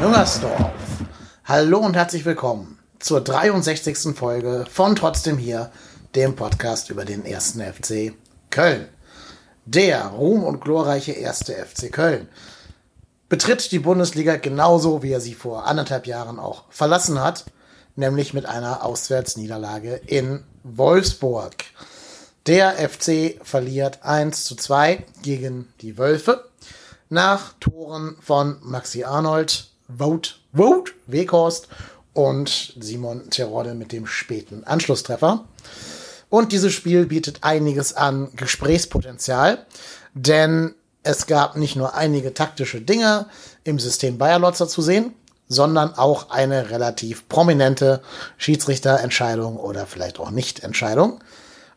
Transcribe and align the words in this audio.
Müngersdorf. 0.00 0.72
Hallo 1.44 1.78
und 1.78 1.94
herzlich 1.94 2.24
willkommen 2.24 2.78
zur 2.98 3.20
63. 3.20 4.16
Folge 4.16 4.66
von 4.70 4.96
Trotzdem 4.96 5.38
hier, 5.38 5.70
dem 6.14 6.36
Podcast 6.36 6.90
über 6.90 7.04
den 7.04 7.24
ersten 7.24 7.60
FC 7.60 8.14
Köln. 8.50 8.88
Der 9.66 10.06
ruhm- 10.06 10.44
und 10.44 10.60
glorreiche 10.60 11.12
erste 11.12 11.54
FC 11.54 11.92
Köln 11.92 12.28
betritt 13.28 13.70
die 13.72 13.78
Bundesliga 13.78 14.36
genauso, 14.36 15.02
wie 15.02 15.12
er 15.12 15.20
sie 15.20 15.34
vor 15.34 15.66
anderthalb 15.66 16.06
Jahren 16.06 16.38
auch 16.38 16.64
verlassen 16.70 17.20
hat, 17.20 17.44
nämlich 17.96 18.34
mit 18.34 18.46
einer 18.46 18.84
Auswärtsniederlage 18.84 19.94
in 20.06 20.44
Wolfsburg. 20.64 21.54
Der 22.46 22.72
FC 22.72 23.38
verliert 23.42 24.00
1 24.02 24.44
zu 24.44 24.56
2 24.56 25.04
gegen 25.22 25.72
die 25.80 25.98
Wölfe 25.98 26.49
nach 27.10 27.54
Toren 27.60 28.16
von 28.20 28.56
Maxi 28.62 29.04
Arnold, 29.04 29.68
Vote, 29.94 30.30
Vote, 30.54 30.92
Weghorst 31.06 31.68
und 32.14 32.74
Simon 32.80 33.28
Terodde 33.30 33.74
mit 33.74 33.92
dem 33.92 34.06
späten 34.06 34.64
Anschlusstreffer. 34.64 35.44
Und 36.30 36.52
dieses 36.52 36.72
Spiel 36.72 37.06
bietet 37.06 37.42
einiges 37.42 37.94
an 37.94 38.30
Gesprächspotenzial, 38.36 39.66
denn 40.14 40.74
es 41.02 41.26
gab 41.26 41.56
nicht 41.56 41.76
nur 41.76 41.94
einige 41.94 42.32
taktische 42.32 42.80
Dinge 42.80 43.26
im 43.64 43.78
System 43.78 44.16
Bayerlotzer 44.16 44.68
zu 44.68 44.80
sehen, 44.80 45.14
sondern 45.48 45.94
auch 45.94 46.30
eine 46.30 46.70
relativ 46.70 47.28
prominente 47.28 48.02
Schiedsrichterentscheidung 48.36 49.56
oder 49.56 49.86
vielleicht 49.86 50.20
auch 50.20 50.30
Nichtentscheidung. 50.30 51.20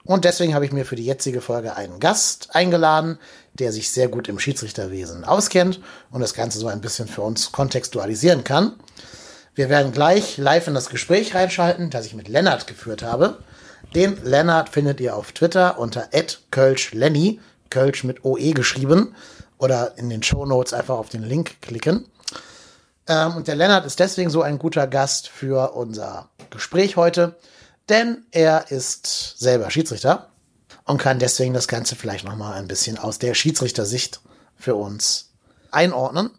Und 0.05 0.25
deswegen 0.25 0.53
habe 0.53 0.65
ich 0.65 0.73
mir 0.73 0.85
für 0.85 0.97
die 0.97 1.05
jetzige 1.05 1.41
Folge 1.41 1.75
einen 1.75 1.99
Gast 1.99 2.49
eingeladen, 2.53 3.17
der 3.53 3.71
sich 3.71 3.91
sehr 3.91 4.07
gut 4.07 4.27
im 4.27 4.39
Schiedsrichterwesen 4.39 5.23
auskennt 5.23 5.79
und 6.11 6.21
das 6.21 6.33
Ganze 6.33 6.59
so 6.59 6.67
ein 6.67 6.81
bisschen 6.81 7.07
für 7.07 7.21
uns 7.21 7.51
kontextualisieren 7.51 8.43
kann. 8.43 8.73
Wir 9.55 9.69
werden 9.69 9.91
gleich 9.91 10.37
live 10.37 10.67
in 10.67 10.73
das 10.73 10.89
Gespräch 10.89 11.35
reinschalten, 11.35 11.91
das 11.91 12.07
ich 12.07 12.15
mit 12.15 12.27
Lennart 12.27 12.65
geführt 12.65 13.03
habe. 13.03 13.37
Den 13.93 14.17
Lennart 14.23 14.69
findet 14.69 14.99
ihr 14.99 15.15
auf 15.15 15.31
Twitter 15.31 15.77
unter 15.77 16.09
@kölschlenny, 16.49 17.39
Kölsch 17.69 18.03
mit 18.03 18.25
OE 18.25 18.53
geschrieben 18.53 19.15
oder 19.59 19.97
in 19.97 20.09
den 20.09 20.23
Show 20.23 20.45
Notes 20.45 20.73
einfach 20.73 20.97
auf 20.97 21.09
den 21.09 21.23
Link 21.23 21.61
klicken. 21.61 22.05
Ähm, 23.07 23.35
und 23.35 23.47
der 23.47 23.55
Lennart 23.55 23.85
ist 23.85 23.99
deswegen 23.99 24.31
so 24.31 24.41
ein 24.41 24.57
guter 24.57 24.87
Gast 24.87 25.27
für 25.27 25.73
unser 25.75 26.29
Gespräch 26.49 26.95
heute, 26.95 27.35
denn 27.89 28.25
er 28.31 28.71
ist 28.71 29.37
selber 29.37 29.69
Schiedsrichter 29.69 30.32
und 30.85 30.97
kann 30.97 31.19
deswegen 31.19 31.53
das 31.53 31.67
Ganze 31.67 31.95
vielleicht 31.95 32.25
noch 32.25 32.35
mal 32.35 32.53
ein 32.53 32.67
bisschen 32.67 32.97
aus 32.97 33.19
der 33.19 33.33
Schiedsrichtersicht 33.33 34.21
für 34.55 34.75
uns 34.75 35.33
einordnen. 35.71 36.31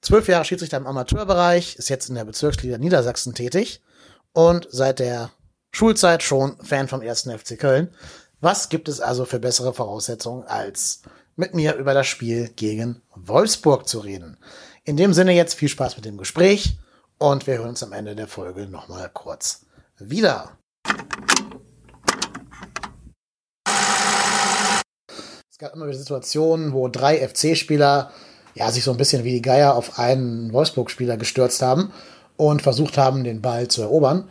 Zwölf 0.00 0.28
Jahre 0.28 0.44
Schiedsrichter 0.44 0.78
im 0.78 0.86
Amateurbereich, 0.86 1.76
ist 1.76 1.90
jetzt 1.90 2.08
in 2.08 2.14
der 2.14 2.24
Bezirksliga 2.24 2.78
Niedersachsen 2.78 3.34
tätig 3.34 3.82
und 4.32 4.66
seit 4.70 4.98
der 4.98 5.30
Schulzeit 5.72 6.22
schon 6.22 6.56
Fan 6.62 6.88
vom 6.88 7.02
ersten 7.02 7.36
FC 7.36 7.58
Köln. 7.58 7.94
Was 8.40 8.70
gibt 8.70 8.88
es 8.88 9.00
also 9.00 9.26
für 9.26 9.38
bessere 9.38 9.74
Voraussetzungen, 9.74 10.44
als 10.44 11.02
mit 11.36 11.54
mir 11.54 11.74
über 11.74 11.92
das 11.92 12.06
Spiel 12.06 12.48
gegen 12.48 13.02
Wolfsburg 13.14 13.86
zu 13.86 13.98
reden? 14.00 14.38
In 14.84 14.96
dem 14.96 15.12
Sinne 15.12 15.32
jetzt 15.32 15.54
viel 15.54 15.68
Spaß 15.68 15.96
mit 15.96 16.06
dem 16.06 16.16
Gespräch 16.16 16.78
und 17.18 17.46
wir 17.46 17.58
hören 17.58 17.70
uns 17.70 17.82
am 17.82 17.92
Ende 17.92 18.16
der 18.16 18.28
Folge 18.28 18.66
nochmal 18.66 19.10
kurz 19.12 19.66
wieder. 19.98 20.56
Gab 25.60 25.74
immer 25.74 25.88
wieder 25.88 25.98
Situationen, 25.98 26.72
wo 26.72 26.88
drei 26.88 27.18
FC-Spieler 27.18 28.10
ja, 28.54 28.70
sich 28.70 28.82
so 28.82 28.92
ein 28.92 28.96
bisschen 28.96 29.24
wie 29.24 29.32
die 29.32 29.42
Geier 29.42 29.74
auf 29.74 29.98
einen 29.98 30.54
Wolfsburg-Spieler 30.54 31.18
gestürzt 31.18 31.60
haben 31.60 31.92
und 32.38 32.62
versucht 32.62 32.96
haben, 32.96 33.24
den 33.24 33.42
Ball 33.42 33.68
zu 33.68 33.82
erobern. 33.82 34.24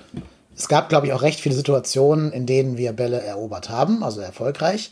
Es 0.57 0.67
gab, 0.67 0.89
glaube 0.89 1.05
ich, 1.05 1.13
auch 1.13 1.21
recht 1.21 1.39
viele 1.39 1.53
Situationen, 1.53 2.31
in 2.31 2.47
denen 2.47 2.77
wir 2.77 2.93
Bälle 2.93 3.21
erobert 3.21 3.69
haben, 3.69 4.03
also 4.03 4.21
erfolgreich. 4.21 4.91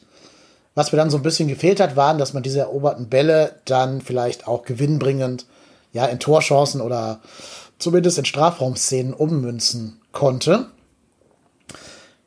Was 0.76 0.92
mir 0.92 1.00
dann 1.00 1.10
so 1.10 1.18
ein 1.18 1.24
bisschen 1.24 1.48
gefehlt 1.48 1.80
hat, 1.80 1.96
waren, 1.96 2.20
dass 2.20 2.34
man 2.34 2.44
diese 2.44 2.60
eroberten 2.60 3.10
Bälle 3.10 3.56
dann 3.66 4.00
vielleicht 4.00 4.48
auch 4.48 4.62
gewinnbringend 4.62 5.48
ja, 5.92 6.06
in 6.06 6.20
Torchancen 6.20 6.82
oder 6.82 7.20
zumindest 7.80 8.20
in 8.20 8.26
Strafraumszenen 8.26 9.16
ummünzen 9.16 10.02
konnte. 10.12 10.68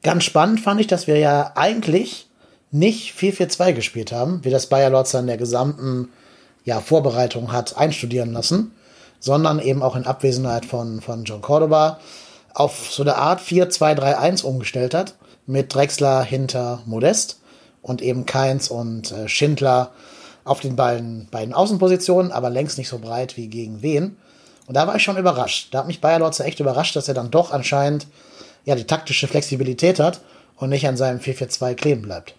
Ganz 0.03 0.25
spannend 0.25 0.59
fand 0.59 0.81
ich, 0.81 0.89
dass 0.89 1.07
wir 1.07 1.19
ja 1.19 1.53
eigentlich 1.55 2.27
nicht 2.71 3.19
4-4-2 3.19 3.73
gespielt 3.73 4.13
haben, 4.13 4.45
wie 4.45 4.51
das 4.51 4.67
Bayer 4.67 4.91
Lotzer 4.91 5.21
in 5.21 5.27
der 5.27 5.37
gesamten 5.37 6.09
ja, 6.65 6.81
Vorbereitung 6.81 7.53
hat 7.53 7.77
einstudieren 7.77 8.33
lassen, 8.33 8.73
sondern 9.19 9.59
eben 9.59 9.83
auch 9.83 9.97
in 9.97 10.07
Abwesenheit 10.07 10.65
von, 10.65 11.01
von 11.01 11.25
John 11.25 11.43
Cordoba 11.43 11.99
auf 12.55 12.91
so 12.91 13.03
eine 13.03 13.17
Art 13.17 13.41
4-2-3-1 13.41 14.45
umgestellt 14.45 14.95
hat, 14.95 15.15
mit 15.47 15.75
Drexler 15.75 16.23
hinter 16.23 16.81
Modest 16.87 17.41
und 17.83 18.03
eben 18.03 18.27
Keins 18.27 18.69
und 18.69 19.13
äh, 19.13 19.29
Schindler 19.29 19.91
auf 20.45 20.61
den 20.61 20.77
beiden, 20.77 21.29
beiden 21.31 21.55
Außenpositionen, 21.55 22.33
aber 22.33 22.51
längst 22.51 22.79
nicht 22.79 22.89
so 22.89 22.99
breit 22.99 23.37
wie 23.37 23.49
gegen 23.49 23.83
Wen. 23.83 24.17
Und 24.67 24.75
da 24.75 24.87
war 24.87 24.97
ich 24.97 25.03
schon 25.03 25.17
überrascht. 25.17 25.69
Da 25.73 25.79
hat 25.79 25.87
mich 25.87 26.01
Bayer 26.01 26.19
Lotzer 26.19 26.45
echt 26.45 26.61
überrascht, 26.61 26.97
dass 26.97 27.09
er 27.09 27.15
dann 27.15 27.31
doch 27.31 27.53
anscheinend 27.53 28.07
ja 28.65 28.75
die 28.75 28.87
taktische 28.87 29.27
Flexibilität 29.27 29.99
hat 29.99 30.21
und 30.57 30.71
nicht 30.71 30.87
an 30.87 30.97
seinem 30.97 31.19
4-4-2 31.19 31.75
kleben 31.75 32.03
bleibt. 32.03 32.35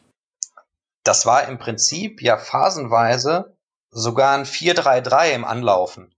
Das 1.04 1.26
war 1.26 1.48
im 1.48 1.58
Prinzip 1.58 2.22
ja 2.22 2.38
phasenweise 2.38 3.58
sogar 3.90 4.38
ein 4.38 4.46
4-3-3 4.46 5.32
im 5.32 5.46
Anlaufen. 5.46 6.16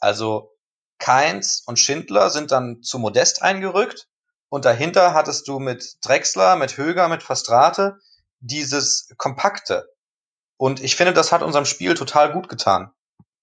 Also 0.00 0.56
Keins 0.98 1.62
und 1.66 1.78
Schindler 1.78 2.30
sind 2.30 2.50
dann 2.50 2.82
zu 2.82 2.98
Modest 2.98 3.42
eingerückt 3.42 4.08
und 4.48 4.64
dahinter 4.64 5.14
hattest 5.14 5.48
du 5.48 5.58
mit 5.58 5.98
Drexler, 6.04 6.56
mit 6.56 6.76
Höger, 6.76 7.08
mit 7.08 7.22
Fastrate 7.22 7.98
dieses 8.40 9.12
Kompakte. 9.16 9.88
Und 10.56 10.82
ich 10.82 10.96
finde, 10.96 11.12
das 11.12 11.32
hat 11.32 11.42
unserem 11.42 11.64
Spiel 11.64 11.94
total 11.94 12.32
gut 12.32 12.48
getan. 12.48 12.92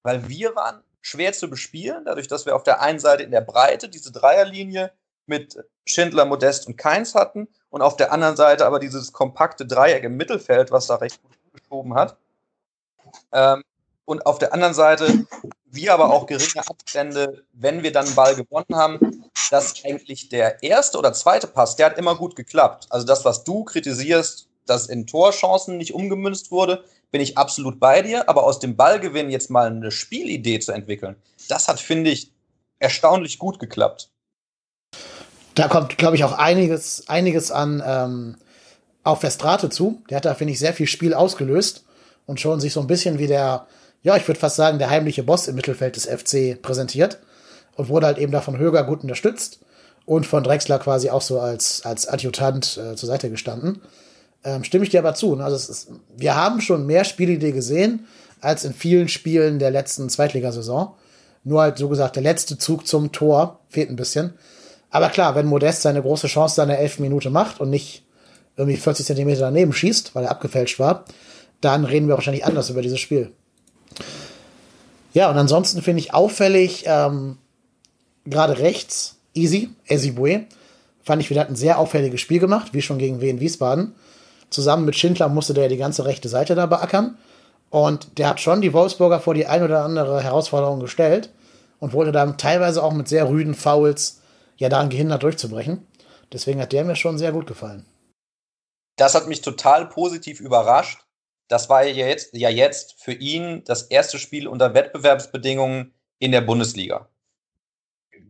Weil 0.04 0.30
wir 0.30 0.56
waren 0.56 0.84
schwer 1.02 1.34
zu 1.34 1.50
bespielen, 1.50 2.06
dadurch, 2.06 2.28
dass 2.28 2.46
wir 2.46 2.56
auf 2.56 2.64
der 2.64 2.82
einen 2.82 3.00
Seite 3.00 3.24
in 3.24 3.32
der 3.32 3.42
Breite 3.42 3.90
diese 3.90 4.12
Dreierlinie 4.12 4.94
mit 5.26 5.58
Schindler, 5.86 6.26
Modest 6.26 6.68
und 6.68 6.78
Keins 6.78 7.16
hatten 7.16 7.48
und 7.72 7.82
auf 7.82 7.98
der 7.98 8.12
anderen 8.12 8.36
Seite 8.36 8.66
aber 8.68 8.80
dieses 8.80 9.12
kompakte 9.12 9.66
Dreieck 9.66 10.04
im 10.04 10.18
Mittelfeld, 10.18 10.70
was 10.72 10.88
da 10.88 10.96
recht 10.96 11.20
gut 11.24 11.34
geschoben 11.54 11.96
hat. 11.96 12.18
Ähm, 13.32 13.64
und 14.06 14.26
auf 14.26 14.38
der 14.38 14.54
anderen 14.54 14.74
Seite 14.74 15.26
wir 15.72 15.94
aber 15.94 16.12
auch 16.12 16.28
geringe 16.28 16.68
Abstände, 16.68 17.46
wenn 17.54 17.82
wir 17.82 17.92
dann 17.94 18.06
einen 18.06 18.16
Ball 18.16 18.36
gewonnen 18.36 18.76
haben, 18.76 19.32
dass 19.50 19.84
eigentlich 19.86 20.28
der 20.28 20.62
erste 20.62 20.98
oder 20.98 21.14
zweite 21.14 21.48
Pass, 21.48 21.78
der 21.78 21.88
hat 21.88 21.98
immer 21.98 22.16
gut 22.16 22.36
geklappt. 22.36 22.88
Also 22.90 23.06
das, 23.06 23.24
was 23.24 23.46
du 23.46 23.64
kritisierst, 23.64 24.50
dass 24.66 24.88
in 24.88 25.08
Torchancen 25.08 25.78
nicht 25.78 25.94
umgemünzt 25.94 26.52
wurde, 26.52 26.84
bin 27.10 27.22
ich 27.22 27.38
absolut 27.38 27.80
bei 27.80 28.02
dir. 28.02 28.28
Aber 28.28 28.44
aus 28.44 28.60
dem 28.60 28.76
Ballgewinn 28.76 29.30
jetzt 29.30 29.50
mal 29.50 29.68
eine 29.68 29.92
Spielidee 29.92 30.60
zu 30.60 30.74
entwickeln, 30.74 31.16
das 31.48 31.70
hat, 31.70 31.80
finde 31.80 32.12
ich, 32.12 32.34
erstaunlich 32.80 33.40
gut 33.40 33.60
geklappt. 33.60 34.11
Da 35.56 35.68
kommt, 35.68 35.98
glaube 35.98 36.16
ich, 36.16 36.24
auch 36.24 36.38
einiges, 36.38 37.08
einiges 37.08 37.52
an 37.52 37.84
ähm, 37.86 38.36
auf 39.04 39.22
Verstrate 39.22 39.70
zu. 39.70 40.02
Der 40.10 40.18
hat 40.18 40.26
da, 40.26 40.36
finde 40.36 40.54
ich, 40.54 40.60
sehr 40.60 40.74
viel 40.74 40.88
Spiel 40.88 41.14
ausgelöst 41.14 41.84
und 42.26 42.40
schon 42.40 42.60
sich 42.60 42.74
so 42.74 42.80
ein 42.80 42.88
bisschen 42.88 43.20
wie 43.20 43.28
der 43.28 43.68
ja, 44.04 44.16
ich 44.18 44.28
würde 44.28 44.40
fast 44.40 44.56
sagen, 44.56 44.80
der 44.80 44.90
heimliche 44.90 45.24
Boss 45.24 45.48
im 45.48 45.56
Mittelfeld 45.56 45.96
des 45.96 46.06
FC 46.06 46.60
präsentiert 46.62 47.20
und 47.76 47.90
wurde 47.90 48.08
halt 48.08 48.18
eben 48.18 48.32
da 48.32 48.42
von 48.42 48.58
Höger 48.58 48.84
gut 48.84 49.04
unterstützt 49.04 49.60
und 50.06 50.26
von 50.26 50.44
Drexler 50.44 50.80
quasi 50.80 51.10
auch 51.10 51.22
so 51.22 51.40
als, 51.40 51.86
als 51.86 52.08
Adjutant 52.08 52.78
äh, 52.78 52.96
zur 52.96 53.08
Seite 53.08 53.30
gestanden. 53.30 53.82
Ähm, 54.44 54.64
stimme 54.64 54.84
ich 54.84 54.90
dir 54.90 55.00
aber 55.00 55.14
zu. 55.14 55.36
Ne? 55.36 55.44
Also 55.44 55.56
ist, 55.56 55.90
wir 56.18 56.36
haben 56.36 56.62
schon 56.62 56.88
mehr 56.88 57.04
Spielidee 57.04 57.52
gesehen 57.52 58.08
als 58.40 58.64
in 58.64 58.74
vielen 58.74 59.08
Spielen 59.08 59.60
der 59.60 59.70
letzten 59.70 60.10
Zweitligasaison. 60.10 60.94
Nur 61.44 61.62
halt 61.62 61.78
so 61.78 61.88
gesagt, 61.90 62.16
der 62.16 62.24
letzte 62.24 62.58
Zug 62.58 62.88
zum 62.88 63.12
Tor 63.12 63.60
fehlt 63.70 63.92
ein 63.92 63.96
bisschen. 63.96 64.34
Aber 64.92 65.10
klar, 65.10 65.36
wenn 65.36 65.48
Modest 65.48 65.82
seine 65.82 66.02
große 66.02 66.28
Chance 66.28 66.56
seine 66.56 66.78
elf 66.78 67.00
Minute 67.00 67.30
macht 67.30 67.60
und 67.60 67.70
nicht 67.70 68.04
irgendwie 68.58 68.78
40 68.78 69.06
Zentimeter 69.06 69.40
daneben 69.40 69.74
schießt, 69.74 70.14
weil 70.14 70.26
er 70.26 70.32
abgefälscht 70.32 70.80
war, 70.80 71.06
dann 71.62 71.86
reden 71.86 72.08
wir 72.08 72.16
wahrscheinlich 72.16 72.46
anders 72.46 72.70
über 72.70 72.82
dieses 72.82 73.00
Spiel. 73.00 73.32
Ja, 75.14 75.30
und 75.30 75.38
ansonsten 75.38 75.82
finde 75.82 76.02
ich 76.02 76.14
auffällig, 76.14 76.84
ähm, 76.86 77.38
gerade 78.26 78.60
rechts, 78.60 79.18
Easy, 79.34 79.70
Ezibue, 79.88 80.46
fand 81.04 81.22
ich, 81.22 81.30
wir 81.30 81.40
hatten 81.40 81.54
ein 81.54 81.58
sehr 81.58 81.80
auffälliges 81.80 82.22
Spiel 82.22 82.40
gemacht, 82.40 82.74
wie 82.74 82.82
schon 82.82 82.98
gegen 82.98 83.22
Wien 83.22 83.40
Wiesbaden. 83.40 83.96
Zusammen 84.50 84.86
mit 84.86 84.96
Schindler 84.96 85.30
musste 85.30 85.54
der 85.54 85.70
die 85.70 85.78
ganze 85.78 86.06
rechte 86.06 86.30
Seite 86.30 86.56
da 86.56 86.66
beackern. 86.66 87.18
Und 87.70 88.18
der 88.18 88.28
hat 88.28 88.42
schon 88.42 88.62
die 88.62 88.74
Wolfsburger 88.74 89.22
vor 89.22 89.34
die 89.34 89.48
ein 89.48 89.64
oder 89.64 89.84
andere 89.84 90.22
Herausforderung 90.22 90.82
gestellt 90.82 91.30
und 91.80 91.94
wurde 91.94 92.12
dann 92.12 92.38
teilweise 92.38 92.84
auch 92.84 92.92
mit 92.92 93.08
sehr 93.08 93.30
rüden 93.30 93.56
Fouls 93.56 94.21
ja 94.62 94.70
daran 94.70 94.90
gehindert 94.90 95.24
durchzubrechen. 95.24 95.86
Deswegen 96.32 96.62
hat 96.62 96.72
der 96.72 96.86
mir 96.86 96.96
schon 96.96 97.18
sehr 97.18 97.34
gut 97.34 97.48
gefallen. 97.48 97.86
Das 98.96 99.16
hat 99.16 99.28
mich 99.28 99.42
total 99.42 99.90
positiv 99.90 100.40
überrascht, 100.40 101.00
das 101.52 101.68
war 101.68 101.84
ja 101.84 102.08
jetzt, 102.08 102.34
ja 102.34 102.48
jetzt 102.48 102.96
für 102.98 103.12
ihn 103.12 103.64
das 103.66 103.84
erste 103.84 104.18
Spiel 104.18 104.48
unter 104.48 104.74
Wettbewerbsbedingungen 104.74 105.94
in 106.18 106.32
der 106.32 106.40
Bundesliga. 106.40 107.10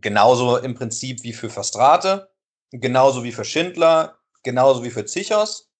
Genauso 0.00 0.56
im 0.56 0.74
Prinzip 0.74 1.22
wie 1.22 1.32
für 1.32 1.48
Verstrate, 1.48 2.32
genauso 2.72 3.22
wie 3.22 3.30
für 3.30 3.44
Schindler, 3.44 4.18
genauso 4.42 4.82
wie 4.82 4.90
für 4.90 5.04
Zichos. 5.04 5.70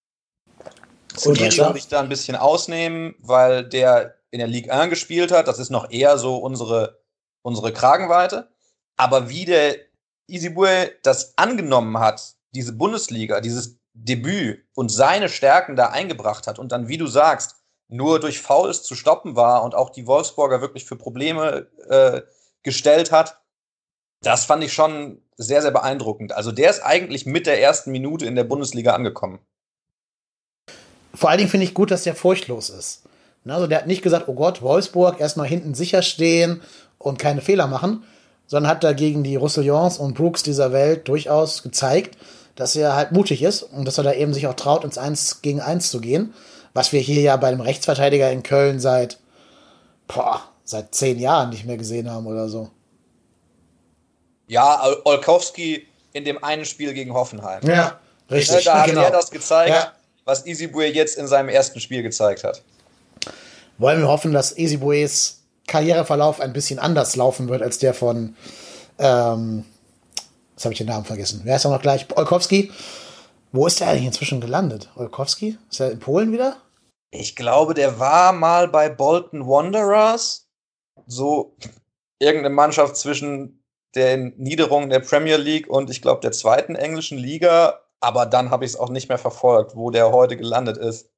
Skiri 1.18 1.58
würde 1.58 1.78
ich 1.78 1.88
da 1.88 1.98
ein 1.98 2.08
bisschen 2.08 2.36
ausnehmen, 2.36 3.16
weil 3.18 3.68
der 3.68 4.14
in 4.30 4.38
der 4.38 4.46
Ligue 4.46 4.72
1 4.72 4.90
gespielt 4.90 5.32
hat. 5.32 5.48
Das 5.48 5.58
ist 5.58 5.70
noch 5.70 5.90
eher 5.90 6.18
so 6.18 6.36
unsere, 6.36 7.02
unsere 7.42 7.72
Kragenweite. 7.72 8.52
Aber 8.96 9.28
wie 9.28 9.46
der 9.46 9.78
Isibue 10.26 10.90
das 11.02 11.36
angenommen 11.36 11.98
hat, 11.98 12.34
diese 12.54 12.72
Bundesliga, 12.72 13.40
dieses 13.40 13.78
Debüt 13.94 14.64
und 14.74 14.90
seine 14.90 15.28
Stärken 15.28 15.76
da 15.76 15.88
eingebracht 15.88 16.46
hat 16.46 16.58
und 16.58 16.72
dann, 16.72 16.88
wie 16.88 16.98
du 16.98 17.06
sagst, 17.06 17.56
nur 17.88 18.20
durch 18.20 18.40
Fouls 18.40 18.82
zu 18.82 18.94
stoppen 18.94 19.36
war 19.36 19.62
und 19.62 19.74
auch 19.74 19.90
die 19.90 20.06
Wolfsburger 20.06 20.60
wirklich 20.60 20.84
für 20.84 20.96
Probleme 20.96 21.66
äh, 21.88 22.22
gestellt 22.62 23.12
hat, 23.12 23.42
das 24.22 24.44
fand 24.44 24.64
ich 24.64 24.72
schon 24.72 25.20
sehr, 25.36 25.62
sehr 25.62 25.72
beeindruckend. 25.72 26.32
Also 26.32 26.52
der 26.52 26.70
ist 26.70 26.80
eigentlich 26.80 27.26
mit 27.26 27.46
der 27.46 27.60
ersten 27.60 27.90
Minute 27.90 28.24
in 28.24 28.34
der 28.34 28.44
Bundesliga 28.44 28.94
angekommen. 28.94 29.40
Vor 31.14 31.28
allen 31.28 31.38
Dingen 31.38 31.50
finde 31.50 31.66
ich 31.66 31.74
gut, 31.74 31.90
dass 31.90 32.04
der 32.04 32.14
furchtlos 32.14 32.70
ist. 32.70 33.02
Also 33.44 33.66
der 33.66 33.78
hat 33.78 33.86
nicht 33.86 34.02
gesagt, 34.02 34.28
oh 34.28 34.34
Gott, 34.34 34.62
Wolfsburg 34.62 35.20
erstmal 35.20 35.48
hinten 35.48 35.74
sicher 35.74 36.02
stehen 36.02 36.62
und 36.98 37.18
keine 37.18 37.40
Fehler 37.40 37.66
machen, 37.66 38.04
sondern 38.52 38.70
hat 38.70 38.84
dagegen 38.84 39.24
die 39.24 39.36
Roussillons 39.36 39.96
und 39.96 40.12
Brooks 40.12 40.42
dieser 40.42 40.72
Welt 40.72 41.08
durchaus 41.08 41.62
gezeigt, 41.62 42.18
dass 42.54 42.76
er 42.76 42.94
halt 42.94 43.10
mutig 43.10 43.42
ist 43.42 43.62
und 43.62 43.86
dass 43.86 43.96
er 43.96 44.04
da 44.04 44.12
eben 44.12 44.34
sich 44.34 44.46
auch 44.46 44.52
traut, 44.52 44.84
ins 44.84 44.98
1 44.98 45.40
gegen 45.40 45.62
1 45.62 45.90
zu 45.90 46.02
gehen. 46.02 46.34
Was 46.74 46.92
wir 46.92 47.00
hier 47.00 47.22
ja 47.22 47.38
bei 47.38 47.50
dem 47.50 47.62
Rechtsverteidiger 47.62 48.30
in 48.30 48.42
Köln 48.42 48.78
seit, 48.78 49.18
boah, 50.06 50.42
seit 50.64 50.94
zehn 50.94 51.18
Jahren 51.18 51.48
nicht 51.48 51.64
mehr 51.64 51.78
gesehen 51.78 52.10
haben 52.10 52.26
oder 52.26 52.50
so. 52.50 52.68
Ja, 54.48 54.82
Olkowski 55.04 55.86
in 56.12 56.26
dem 56.26 56.44
einen 56.44 56.66
Spiel 56.66 56.92
gegen 56.92 57.14
Hoffenheim. 57.14 57.62
Ja, 57.64 58.00
richtig. 58.30 58.66
Da 58.66 58.80
hat 58.80 58.86
genau. 58.90 59.00
er 59.00 59.12
das 59.12 59.30
gezeigt, 59.30 59.70
ja. 59.70 59.92
was 60.26 60.44
Isibue 60.44 60.84
jetzt 60.84 61.16
in 61.16 61.26
seinem 61.26 61.48
ersten 61.48 61.80
Spiel 61.80 62.02
gezeigt 62.02 62.44
hat. 62.44 62.60
Wollen 63.78 64.00
wir 64.00 64.08
hoffen, 64.08 64.34
dass 64.34 64.52
Isibues 64.52 65.41
Karriereverlauf 65.66 66.40
ein 66.40 66.52
bisschen 66.52 66.78
anders 66.78 67.16
laufen 67.16 67.48
wird 67.48 67.62
als 67.62 67.78
der 67.78 67.94
von, 67.94 68.36
ähm, 68.98 69.64
jetzt 70.52 70.64
habe 70.64 70.72
ich 70.72 70.78
den 70.78 70.88
Namen 70.88 71.04
vergessen. 71.04 71.42
Wer 71.44 71.56
ist 71.56 71.64
noch 71.64 71.80
gleich? 71.80 72.06
Olkowski. 72.16 72.70
Wo 73.52 73.66
ist 73.66 73.80
der 73.80 73.88
eigentlich 73.88 74.06
inzwischen 74.06 74.40
gelandet? 74.40 74.90
Olkowski? 74.96 75.58
Ist 75.70 75.80
er 75.80 75.90
in 75.90 75.98
Polen 75.98 76.32
wieder? 76.32 76.56
Ich 77.10 77.36
glaube, 77.36 77.74
der 77.74 77.98
war 77.98 78.32
mal 78.32 78.68
bei 78.68 78.88
Bolton 78.88 79.46
Wanderers. 79.46 80.48
So 81.06 81.56
irgendeine 82.18 82.54
Mannschaft 82.54 82.96
zwischen 82.96 83.62
den 83.94 84.34
Niederungen 84.38 84.88
der 84.88 85.00
Premier 85.00 85.36
League 85.36 85.68
und 85.68 85.90
ich 85.90 86.00
glaube 86.00 86.22
der 86.22 86.32
zweiten 86.32 86.74
englischen 86.74 87.18
Liga. 87.18 87.80
Aber 88.00 88.26
dann 88.26 88.50
habe 88.50 88.64
ich 88.64 88.72
es 88.72 88.78
auch 88.78 88.88
nicht 88.88 89.08
mehr 89.08 89.18
verfolgt, 89.18 89.76
wo 89.76 89.90
der 89.90 90.10
heute 90.10 90.36
gelandet 90.36 90.78
ist. 90.78 91.10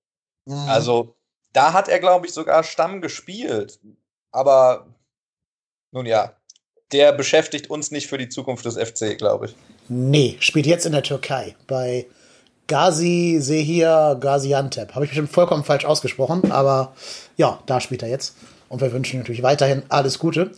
Mhm. 0.47 0.69
Also 0.69 1.17
da 1.53 1.73
hat 1.73 1.89
er, 1.89 2.01
glaube 2.01 2.27
ich, 2.27 2.33
sogar 2.33 2.65
Stamm 2.65 3.01
gespielt. 3.01 3.81
Aber 4.35 4.87
nun 5.93 6.07
ja, 6.07 6.33
der 6.91 7.13
beschäftigt 7.13 7.71
uns 7.71 7.93
nicht 7.93 8.09
für 8.09 8.19
die 8.19 8.29
Zukunft 8.29 8.65
des 8.65 8.77
FC, 8.77 9.17
glaube 9.17 9.47
ich. 9.47 9.55
Nee, 9.89 10.37
spielt 10.41 10.67
jetzt 10.67 10.87
in 10.87 10.93
der 10.93 11.05
Türkei 11.05 11.55
bei 11.69 12.07
Gazi 12.67 13.39
Sehir 13.41 14.17
Gaziantep. 14.21 14.97
Habe 14.97 15.05
ich 15.05 15.13
bestimmt 15.13 15.31
vollkommen 15.31 15.63
falsch 15.63 15.85
ausgesprochen, 15.85 16.51
aber 16.51 16.95
ja, 17.37 17.61
da 17.67 17.81
spielt 17.81 18.03
er 18.03 18.09
jetzt. 18.09 18.35
Und 18.69 18.81
wir 18.81 18.93
wünschen 18.93 19.21
natürlich 19.21 19.45
weiterhin 19.45 19.85
alles 19.89 20.19
Gute. 20.19 20.51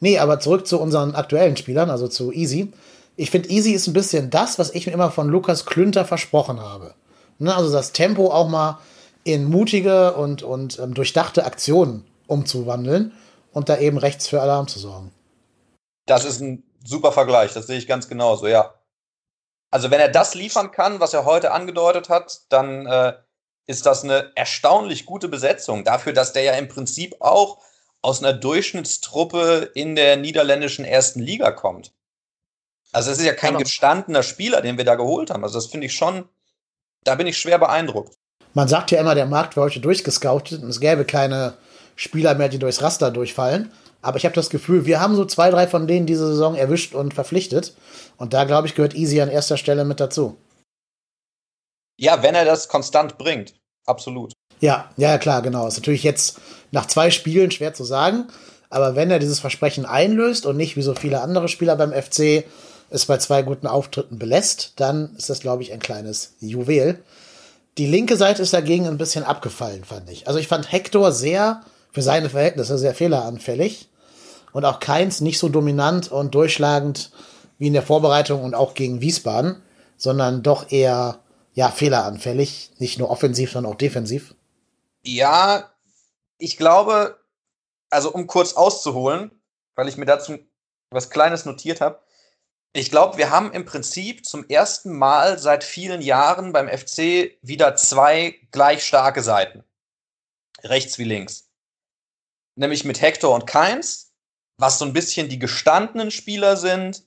Nee, 0.00 0.18
aber 0.18 0.38
zurück 0.38 0.66
zu 0.66 0.78
unseren 0.78 1.14
aktuellen 1.14 1.56
Spielern, 1.56 1.88
also 1.88 2.08
zu 2.08 2.32
Easy. 2.32 2.70
Ich 3.16 3.30
finde, 3.30 3.48
Easy 3.48 3.72
ist 3.72 3.86
ein 3.86 3.94
bisschen 3.94 4.28
das, 4.28 4.58
was 4.58 4.74
ich 4.74 4.86
mir 4.86 4.92
immer 4.92 5.10
von 5.10 5.30
Lukas 5.30 5.64
Klünter 5.64 6.04
versprochen 6.04 6.60
habe. 6.60 6.92
Ne, 7.38 7.54
also 7.54 7.72
das 7.72 7.92
Tempo 7.92 8.30
auch 8.30 8.48
mal 8.48 8.78
in 9.24 9.44
mutige 9.44 10.12
und, 10.12 10.42
und 10.42 10.78
ähm, 10.78 10.92
durchdachte 10.92 11.46
Aktionen 11.46 12.04
umzuwandeln 12.26 13.12
und 13.52 13.68
da 13.68 13.78
eben 13.78 13.98
rechts 13.98 14.28
für 14.28 14.40
Alarm 14.40 14.68
zu 14.68 14.78
sorgen. 14.78 15.12
Das 16.06 16.24
ist 16.24 16.40
ein 16.40 16.62
super 16.84 17.12
Vergleich, 17.12 17.52
das 17.52 17.66
sehe 17.66 17.78
ich 17.78 17.86
ganz 17.86 18.08
genauso, 18.08 18.46
ja. 18.46 18.74
Also 19.70 19.90
wenn 19.90 20.00
er 20.00 20.08
das 20.08 20.34
liefern 20.34 20.70
kann, 20.70 21.00
was 21.00 21.12
er 21.12 21.24
heute 21.24 21.52
angedeutet 21.52 22.08
hat, 22.08 22.42
dann 22.50 22.86
äh, 22.86 23.14
ist 23.66 23.84
das 23.84 24.04
eine 24.04 24.30
erstaunlich 24.36 25.06
gute 25.06 25.28
Besetzung 25.28 25.84
dafür, 25.84 26.12
dass 26.12 26.32
der 26.32 26.42
ja 26.42 26.52
im 26.52 26.68
Prinzip 26.68 27.16
auch 27.20 27.58
aus 28.00 28.22
einer 28.22 28.32
Durchschnittstruppe 28.32 29.70
in 29.74 29.96
der 29.96 30.16
niederländischen 30.16 30.84
ersten 30.84 31.20
Liga 31.20 31.50
kommt. 31.50 31.92
Also 32.92 33.10
es 33.10 33.18
ist 33.18 33.24
ja 33.24 33.34
kein 33.34 33.50
genau. 33.50 33.60
gestandener 33.60 34.22
Spieler, 34.22 34.62
den 34.62 34.78
wir 34.78 34.84
da 34.84 34.94
geholt 34.94 35.30
haben. 35.30 35.42
Also 35.42 35.58
das 35.58 35.66
finde 35.66 35.86
ich 35.86 35.94
schon, 35.94 36.28
da 37.02 37.16
bin 37.16 37.26
ich 37.26 37.36
schwer 37.36 37.58
beeindruckt. 37.58 38.16
Man 38.54 38.68
sagt 38.68 38.90
ja 38.90 39.00
immer, 39.00 39.14
der 39.14 39.26
Markt 39.26 39.56
wäre 39.56 39.66
heute 39.66 39.80
durchgescoutet 39.80 40.62
und 40.62 40.68
es 40.68 40.80
gäbe 40.80 41.04
keine 41.04 41.54
Spieler 41.96 42.34
mehr, 42.34 42.48
die 42.48 42.58
durchs 42.58 42.82
Raster 42.82 43.10
durchfallen. 43.10 43.72
Aber 44.02 44.18
ich 44.18 44.24
habe 44.24 44.34
das 44.34 44.50
Gefühl, 44.50 44.86
wir 44.86 45.00
haben 45.00 45.16
so 45.16 45.24
zwei, 45.24 45.50
drei 45.50 45.66
von 45.66 45.88
denen 45.88 46.06
diese 46.06 46.28
Saison 46.28 46.54
erwischt 46.54 46.94
und 46.94 47.14
verpflichtet. 47.14 47.74
Und 48.18 48.34
da, 48.34 48.44
glaube 48.44 48.68
ich, 48.68 48.74
gehört 48.74 48.94
Easy 48.94 49.20
an 49.20 49.28
erster 49.28 49.56
Stelle 49.56 49.84
mit 49.84 49.98
dazu. 49.98 50.36
Ja, 51.98 52.22
wenn 52.22 52.34
er 52.34 52.44
das 52.44 52.68
konstant 52.68 53.18
bringt. 53.18 53.54
Absolut. 53.86 54.32
Ja, 54.60 54.90
ja, 54.96 55.18
klar, 55.18 55.42
genau. 55.42 55.66
Ist 55.66 55.76
natürlich 55.76 56.02
jetzt 56.02 56.38
nach 56.70 56.86
zwei 56.86 57.10
Spielen 57.10 57.50
schwer 57.50 57.74
zu 57.74 57.84
sagen. 57.84 58.28
Aber 58.68 58.96
wenn 58.96 59.10
er 59.10 59.18
dieses 59.18 59.40
Versprechen 59.40 59.86
einlöst 59.86 60.46
und 60.46 60.56
nicht 60.56 60.76
wie 60.76 60.82
so 60.82 60.94
viele 60.94 61.20
andere 61.20 61.48
Spieler 61.48 61.76
beim 61.76 61.92
FC 61.92 62.44
es 62.90 63.06
bei 63.06 63.18
zwei 63.18 63.42
guten 63.42 63.66
Auftritten 63.66 64.18
belässt, 64.18 64.74
dann 64.76 65.14
ist 65.16 65.30
das, 65.30 65.40
glaube 65.40 65.62
ich, 65.62 65.72
ein 65.72 65.80
kleines 65.80 66.34
Juwel. 66.40 67.02
Die 67.78 67.86
linke 67.86 68.16
Seite 68.16 68.42
ist 68.42 68.52
dagegen 68.52 68.86
ein 68.86 68.98
bisschen 68.98 69.24
abgefallen, 69.24 69.84
fand 69.84 70.08
ich. 70.10 70.28
Also 70.28 70.38
ich 70.38 70.48
fand 70.48 70.70
Hector 70.70 71.12
sehr, 71.12 71.62
für 71.96 72.02
seine 72.02 72.28
Verhältnisse, 72.28 72.76
sehr 72.76 72.94
fehleranfällig. 72.94 73.88
Und 74.52 74.66
auch 74.66 74.80
Keins 74.80 75.22
nicht 75.22 75.38
so 75.38 75.48
dominant 75.48 76.12
und 76.12 76.34
durchschlagend 76.34 77.10
wie 77.56 77.68
in 77.68 77.72
der 77.72 77.82
Vorbereitung 77.82 78.44
und 78.44 78.54
auch 78.54 78.74
gegen 78.74 79.00
Wiesbaden, 79.00 79.62
sondern 79.96 80.42
doch 80.42 80.70
eher, 80.70 81.20
ja, 81.54 81.70
fehleranfällig. 81.70 82.72
Nicht 82.76 82.98
nur 82.98 83.08
offensiv, 83.08 83.52
sondern 83.52 83.72
auch 83.72 83.78
defensiv. 83.78 84.34
Ja, 85.06 85.72
ich 86.36 86.58
glaube, 86.58 87.16
also 87.88 88.12
um 88.12 88.26
kurz 88.26 88.52
auszuholen, 88.52 89.30
weil 89.74 89.88
ich 89.88 89.96
mir 89.96 90.04
dazu 90.04 90.36
was 90.90 91.08
Kleines 91.08 91.46
notiert 91.46 91.80
habe. 91.80 92.00
Ich 92.74 92.90
glaube, 92.90 93.16
wir 93.16 93.30
haben 93.30 93.52
im 93.52 93.64
Prinzip 93.64 94.26
zum 94.26 94.46
ersten 94.50 94.92
Mal 94.92 95.38
seit 95.38 95.64
vielen 95.64 96.02
Jahren 96.02 96.52
beim 96.52 96.68
FC 96.68 97.38
wieder 97.40 97.74
zwei 97.74 98.34
gleich 98.50 98.84
starke 98.84 99.22
Seiten. 99.22 99.64
Rechts 100.62 100.98
wie 100.98 101.04
links. 101.04 101.45
Nämlich 102.56 102.84
mit 102.84 103.00
Hector 103.00 103.34
und 103.34 103.46
Keins, 103.46 104.12
was 104.58 104.78
so 104.78 104.84
ein 104.84 104.92
bisschen 104.92 105.28
die 105.28 105.38
gestandenen 105.38 106.10
Spieler 106.10 106.56
sind. 106.56 107.04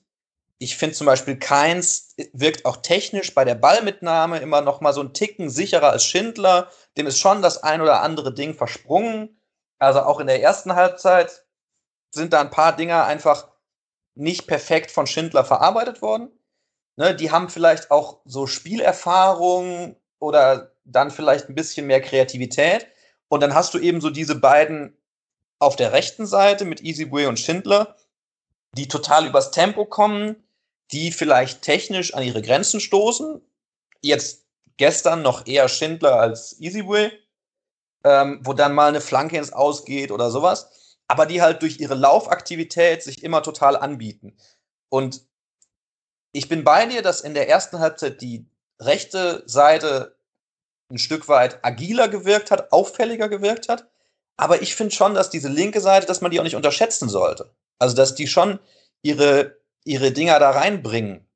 Ich 0.58 0.76
finde 0.76 0.94
zum 0.94 1.06
Beispiel 1.06 1.38
Keins 1.38 2.14
wirkt 2.32 2.64
auch 2.64 2.78
technisch 2.78 3.34
bei 3.34 3.44
der 3.44 3.54
Ballmitnahme 3.54 4.38
immer 4.38 4.60
noch 4.60 4.80
mal 4.80 4.92
so 4.92 5.02
ein 5.02 5.14
Ticken 5.14 5.50
sicherer 5.50 5.90
als 5.90 6.04
Schindler 6.04 6.70
dem 6.96 7.06
ist 7.06 7.18
schon 7.18 7.42
das 7.42 7.62
ein 7.62 7.80
oder 7.80 8.02
andere 8.02 8.34
Ding 8.34 8.54
versprungen. 8.54 9.40
Also 9.78 10.00
auch 10.00 10.20
in 10.20 10.26
der 10.26 10.42
ersten 10.42 10.74
Halbzeit 10.74 11.46
sind 12.10 12.32
da 12.32 12.40
ein 12.40 12.50
paar 12.50 12.76
Dinger 12.76 13.04
einfach 13.04 13.48
nicht 14.14 14.46
perfekt 14.46 14.90
von 14.90 15.06
Schindler 15.06 15.44
verarbeitet 15.44 16.02
worden. 16.02 16.30
Ne, 16.96 17.14
die 17.14 17.30
haben 17.30 17.48
vielleicht 17.48 17.90
auch 17.90 18.20
so 18.24 18.46
Spielerfahrung 18.46 19.96
oder 20.18 20.72
dann 20.84 21.10
vielleicht 21.10 21.48
ein 21.48 21.54
bisschen 21.54 21.86
mehr 21.86 22.02
Kreativität. 22.02 22.86
Und 23.28 23.40
dann 23.40 23.54
hast 23.54 23.72
du 23.72 23.78
eben 23.78 24.00
so 24.00 24.10
diese 24.10 24.34
beiden 24.34 24.99
auf 25.60 25.76
der 25.76 25.92
rechten 25.92 26.26
Seite 26.26 26.64
mit 26.64 26.82
Easyway 26.82 27.26
und 27.26 27.38
Schindler, 27.38 27.96
die 28.72 28.88
total 28.88 29.26
übers 29.26 29.50
Tempo 29.52 29.84
kommen, 29.84 30.42
die 30.90 31.12
vielleicht 31.12 31.62
technisch 31.62 32.14
an 32.14 32.22
ihre 32.22 32.42
Grenzen 32.42 32.80
stoßen. 32.80 33.40
Jetzt 34.00 34.46
gestern 34.76 35.22
noch 35.22 35.46
eher 35.46 35.68
Schindler 35.68 36.18
als 36.18 36.58
Easyway, 36.60 37.12
ähm, 38.04 38.40
wo 38.42 38.54
dann 38.54 38.74
mal 38.74 38.88
eine 38.88 39.00
Flanke 39.00 39.36
ins 39.36 39.52
Ausgeht 39.52 40.10
oder 40.10 40.30
sowas, 40.30 40.96
aber 41.06 41.26
die 41.26 41.42
halt 41.42 41.62
durch 41.62 41.78
ihre 41.78 41.94
Laufaktivität 41.94 43.02
sich 43.02 43.22
immer 43.22 43.42
total 43.42 43.76
anbieten. 43.76 44.36
Und 44.88 45.22
ich 46.32 46.48
bin 46.48 46.64
bei 46.64 46.86
dir, 46.86 47.02
dass 47.02 47.20
in 47.20 47.34
der 47.34 47.48
ersten 47.48 47.80
Halbzeit 47.80 48.20
die 48.22 48.46
rechte 48.80 49.42
Seite 49.46 50.16
ein 50.90 50.98
Stück 50.98 51.28
weit 51.28 51.64
agiler 51.64 52.08
gewirkt 52.08 52.50
hat, 52.50 52.72
auffälliger 52.72 53.28
gewirkt 53.28 53.68
hat. 53.68 53.88
Aber 54.40 54.62
ich 54.62 54.74
finde 54.74 54.94
schon, 54.94 55.12
dass 55.12 55.28
diese 55.28 55.50
linke 55.50 55.82
Seite, 55.82 56.06
dass 56.06 56.22
man 56.22 56.30
die 56.30 56.40
auch 56.40 56.44
nicht 56.44 56.56
unterschätzen 56.56 57.10
sollte. 57.10 57.50
Also, 57.78 57.94
dass 57.94 58.14
die 58.14 58.26
schon 58.26 58.58
ihre, 59.02 59.58
ihre 59.84 60.12
Dinger 60.12 60.38
da 60.38 60.52
reinbringen 60.52 61.26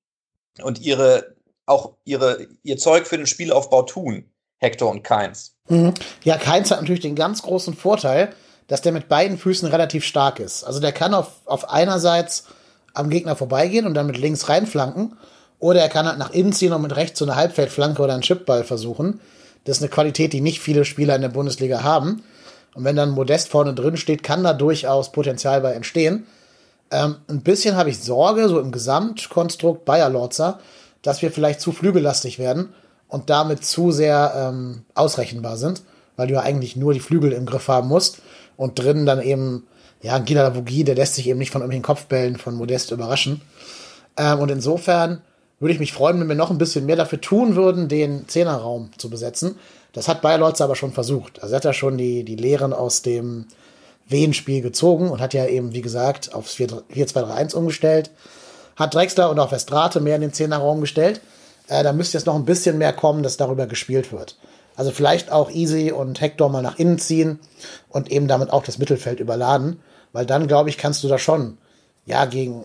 und 0.63 0.81
ihre, 0.81 1.37
auch 1.67 1.97
ihre, 2.05 2.47
ihr 2.63 2.79
Zeug 2.79 3.07
für 3.07 3.19
den 3.19 3.27
Spielaufbau 3.27 3.83
tun. 3.83 4.31
Hector 4.57 4.91
und 4.91 5.03
Keins. 5.03 5.55
Mhm. 5.69 5.93
Ja, 6.23 6.39
Keins 6.39 6.71
hat 6.71 6.81
natürlich 6.81 7.03
den 7.03 7.15
ganz 7.15 7.43
großen 7.43 7.75
Vorteil, 7.75 8.33
dass 8.69 8.81
der 8.81 8.93
mit 8.93 9.11
beiden 9.11 9.37
Füßen 9.37 9.69
relativ 9.69 10.07
stark 10.07 10.41
ist. 10.41 10.65
Also 10.65 10.81
der 10.81 10.93
kann 10.93 11.13
auf, 11.13 11.43
auf 11.45 11.69
einerseits 11.69 12.47
am 12.95 13.11
Gegner 13.11 13.37
vorbeigehen 13.37 13.85
und 13.85 13.93
dann 13.93 14.07
mit 14.07 14.17
links 14.17 14.49
reinflanken. 14.49 15.19
Oder 15.59 15.83
er 15.83 15.91
kann 15.91 16.07
halt 16.07 16.19
nach 16.19 16.31
innen 16.31 16.55
ziehen 16.55 16.73
und 16.73 16.81
mit 16.81 16.97
rechts 16.97 17.19
so 17.19 17.27
eine 17.27 17.37
Halbfeldflanke 17.37 18.01
oder 18.01 18.15
einen 18.15 18.23
Chipball 18.23 18.65
versuchen. 18.65 19.21
Das 19.65 19.77
ist 19.77 19.83
eine 19.83 19.91
Qualität, 19.91 20.33
die 20.33 20.41
nicht 20.41 20.61
viele 20.61 20.87
Spieler 20.87 21.15
in 21.15 21.23
der 21.23 21.29
Bundesliga 21.29 21.83
haben. 21.83 22.23
Und 22.75 22.85
wenn 22.85 22.97
dann 22.97 23.11
Modest 23.11 23.49
vorne 23.49 23.75
drin 23.75 23.97
steht, 23.97 24.23
kann 24.23 24.43
da 24.43 24.53
durchaus 24.53 25.13
Potenzial 25.13 25.61
bei 25.61 25.73
entstehen. 25.73 26.27
Ähm, 26.91 27.17
ein 27.29 27.43
bisschen 27.43 27.77
habe 27.77 27.91
ich 27.91 28.01
Sorge, 28.01 28.49
so 28.49 28.61
im 28.61 28.73
Gesamtkonstrukt 28.73 29.85
Bayer 29.85 30.11
Lorzer, 30.11 30.59
dass 31.03 31.23
wir 31.23 31.31
vielleicht 31.31 31.61
zu 31.61 31.73
flügellastig 31.73 32.39
werden 32.39 32.75
und 33.09 33.31
damit 33.31 33.65
zu 33.65 33.93
sehr 33.93 34.33
ähm, 34.37 34.83
ausrechenbar 34.95 35.57
sind, 35.57 35.83
weil 36.17 36.29
du 36.29 36.35
ja 36.35 36.41
eigentlich 36.41 36.77
nur 36.77 36.95
die 36.95 37.01
Flügel 37.01 37.33
im 37.33 37.47
Griff 37.47 37.69
haben 37.69 37.89
musst 37.89 38.19
und 38.57 38.79
drinnen 38.79 39.07
dann 39.07 39.23
eben, 39.23 39.67
ja, 40.03 40.19
Gila 40.19 40.43
Lavogie, 40.43 40.85
der 40.85 40.95
lässt 40.95 41.15
sich 41.15 41.29
eben 41.29 41.39
nicht 41.39 41.51
von 41.51 41.61
irgendwelchen 41.61 41.85
Kopfbällen 41.85 42.37
von 42.37 42.55
Modest 42.55 42.91
überraschen. 42.91 43.41
Ähm, 44.17 44.41
und 44.41 44.51
insofern 44.51 45.23
würde 45.61 45.73
ich 45.73 45.81
mich 45.81 45.93
freuen, 45.93 46.21
wenn 46.21 46.29
wir 46.29 46.35
noch 46.35 46.51
ein 46.51 46.59
bisschen 46.59 46.87
mehr 46.87 46.97
dafür 46.97 47.21
tun 47.21 47.57
würden, 47.57 47.89
den 47.89 48.29
Zehnerraum 48.29 48.91
zu 48.99 49.09
besetzen. 49.09 49.57
Das 49.95 50.09
hat 50.09 50.21
Bayer 50.23 50.39
Lotz 50.39 50.61
aber 50.61 50.77
schon 50.77 50.93
versucht. 50.93 51.41
Also 51.41 51.55
er 51.55 51.57
hat 51.57 51.65
ja 51.65 51.73
schon 51.73 51.97
die, 51.97 52.25
die 52.25 52.37
Lehren 52.37 52.73
aus 52.73 53.03
dem 53.03 53.47
Wien-Spiel 54.07 54.61
gezogen 54.61 55.09
und 55.09 55.21
hat 55.21 55.33
ja 55.33 55.47
eben, 55.47 55.73
wie 55.73 55.81
gesagt, 55.81 56.35
aufs 56.35 56.57
4-2-3-1 56.57 57.55
umgestellt. 57.55 58.11
Hat 58.77 58.93
Drexler 58.93 59.31
und 59.31 59.39
auch 59.39 59.53
Westrate 59.53 60.01
mehr 60.01 60.17
in 60.17 60.23
den 60.23 60.33
Zehnerraum 60.33 60.81
gestellt. 60.81 61.21
Äh, 61.69 61.85
da 61.85 61.93
müsste 61.93 62.19
jetzt 62.19 62.27
noch 62.27 62.35
ein 62.35 62.45
bisschen 62.45 62.77
mehr 62.77 62.93
kommen, 62.93 63.23
dass 63.23 63.37
darüber 63.37 63.67
gespielt 63.67 64.13
wird. 64.13 64.37
Also 64.77 64.91
vielleicht 64.91 65.31
auch 65.31 65.51
Easy 65.51 65.93
und 65.93 66.21
Hector 66.21 66.51
mal 66.51 66.63
nach 66.63 66.79
innen 66.79 66.99
ziehen 66.99 67.39
und 67.89 68.11
eben 68.11 68.27
damit 68.27 68.51
auch 68.51 68.65
das 68.65 68.79
Mittelfeld 68.79 69.21
überladen, 69.21 69.81
weil 70.13 70.27
dann, 70.27 70.49
glaube 70.49 70.69
ich, 70.69 70.77
kannst 70.77 71.05
du 71.05 71.09
da 71.09 71.19
schon, 71.19 71.59
ja, 72.05 72.25
gegen, 72.25 72.65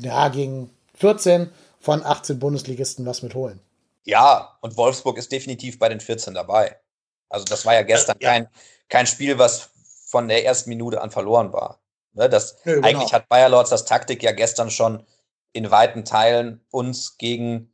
ja, 0.00 0.28
gegen 0.28 0.70
14 0.94 1.48
von 1.80 2.04
18 2.04 2.38
Bundesligisten 2.38 3.04
was 3.04 3.22
mitholen. 3.22 3.58
Ja, 4.04 4.58
und 4.60 4.76
Wolfsburg 4.76 5.18
ist 5.18 5.30
definitiv 5.30 5.78
bei 5.78 5.88
den 5.88 6.00
14 6.00 6.34
dabei. 6.34 6.80
Also 7.28 7.44
das 7.44 7.64
war 7.64 7.74
ja 7.74 7.82
gestern 7.82 8.16
ja. 8.20 8.30
Kein, 8.30 8.48
kein 8.88 9.06
Spiel, 9.06 9.38
was 9.38 9.70
von 10.06 10.28
der 10.28 10.44
ersten 10.44 10.70
Minute 10.70 11.00
an 11.00 11.10
verloren 11.10 11.52
war. 11.52 11.80
Ne, 12.12 12.28
das, 12.28 12.56
ja, 12.64 12.74
genau. 12.74 12.86
Eigentlich 12.86 13.12
hat 13.12 13.28
Bayer 13.28 13.48
Lords 13.48 13.70
das 13.70 13.84
Taktik 13.84 14.22
ja 14.22 14.32
gestern 14.32 14.70
schon 14.70 15.06
in 15.52 15.70
weiten 15.70 16.04
Teilen 16.04 16.64
uns 16.70 17.16
gegen 17.16 17.72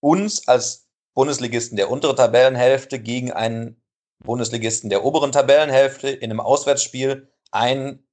uns 0.00 0.46
als 0.46 0.88
Bundesligisten 1.14 1.76
der 1.76 1.90
unteren 1.90 2.16
Tabellenhälfte 2.16 3.00
gegen 3.00 3.32
einen 3.32 3.80
Bundesligisten 4.18 4.90
der 4.90 5.04
oberen 5.04 5.32
Tabellenhälfte 5.32 6.08
in 6.08 6.30
einem 6.30 6.40
Auswärtsspiel 6.40 7.28
ein 7.50 8.04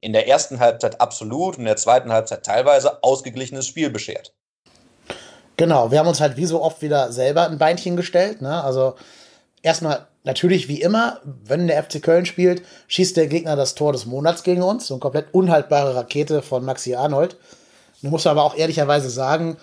in 0.00 0.12
der 0.12 0.26
ersten 0.26 0.58
Halbzeit 0.58 1.00
absolut 1.00 1.54
und 1.54 1.60
in 1.60 1.66
der 1.66 1.76
zweiten 1.76 2.12
Halbzeit 2.12 2.44
teilweise 2.44 3.02
ausgeglichenes 3.04 3.66
Spiel 3.68 3.88
beschert. 3.90 4.34
Genau, 5.56 5.90
wir 5.90 5.98
haben 5.98 6.08
uns 6.08 6.20
halt 6.20 6.36
wie 6.36 6.46
so 6.46 6.62
oft 6.62 6.82
wieder 6.82 7.12
selber 7.12 7.48
ein 7.48 7.58
Beinchen 7.58 7.96
gestellt. 7.96 8.42
Ne? 8.42 8.62
Also 8.62 8.94
erstmal 9.62 10.06
natürlich 10.24 10.68
wie 10.68 10.80
immer, 10.80 11.20
wenn 11.24 11.66
der 11.66 11.82
FC 11.82 12.02
Köln 12.02 12.26
spielt, 12.26 12.62
schießt 12.88 13.16
der 13.16 13.26
Gegner 13.26 13.56
das 13.56 13.74
Tor 13.74 13.92
des 13.92 14.06
Monats 14.06 14.42
gegen 14.42 14.62
uns. 14.62 14.86
So 14.86 14.94
eine 14.94 15.00
komplett 15.00 15.32
unhaltbare 15.32 15.94
Rakete 15.94 16.42
von 16.42 16.64
Maxi 16.64 16.94
Arnold. 16.94 17.36
Du 18.02 18.08
musst 18.08 18.26
aber 18.26 18.42
auch 18.42 18.56
ehrlicherweise 18.56 19.10
sagen, 19.10 19.56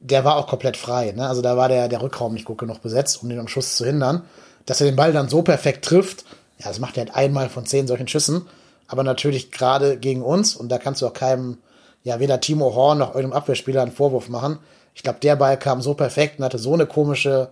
der 0.00 0.24
war 0.24 0.36
auch 0.36 0.46
komplett 0.46 0.76
frei. 0.76 1.12
Ne? 1.12 1.26
Also 1.26 1.42
da 1.42 1.56
war 1.56 1.68
der, 1.68 1.88
der 1.88 2.02
Rückraum 2.02 2.34
nicht 2.34 2.44
gut 2.44 2.58
genug 2.58 2.82
besetzt, 2.82 3.22
um 3.22 3.28
den 3.28 3.38
am 3.38 3.48
Schuss 3.48 3.76
zu 3.76 3.84
hindern. 3.84 4.22
Dass 4.66 4.80
er 4.80 4.86
den 4.86 4.96
Ball 4.96 5.12
dann 5.12 5.28
so 5.28 5.42
perfekt 5.42 5.84
trifft, 5.84 6.24
ja, 6.58 6.68
das 6.68 6.80
macht 6.80 6.96
er 6.96 7.04
halt 7.04 7.14
einmal 7.14 7.48
von 7.48 7.66
zehn 7.66 7.86
solchen 7.86 8.08
Schüssen. 8.08 8.46
Aber 8.88 9.02
natürlich 9.02 9.50
gerade 9.50 9.96
gegen 9.98 10.22
uns, 10.22 10.56
und 10.56 10.68
da 10.68 10.78
kannst 10.78 11.02
du 11.02 11.06
auch 11.06 11.12
keinem, 11.12 11.58
ja, 12.06 12.20
weder 12.20 12.40
Timo 12.40 12.72
Horn 12.72 12.98
noch 12.98 13.16
irgendeinem 13.16 13.32
Abwehrspieler 13.32 13.82
einen 13.82 13.90
Vorwurf 13.90 14.28
machen. 14.28 14.60
Ich 14.94 15.02
glaube, 15.02 15.18
der 15.18 15.34
Ball 15.34 15.58
kam 15.58 15.82
so 15.82 15.94
perfekt 15.94 16.38
und 16.38 16.44
hatte 16.44 16.56
so 16.56 16.72
eine 16.72 16.86
komische 16.86 17.48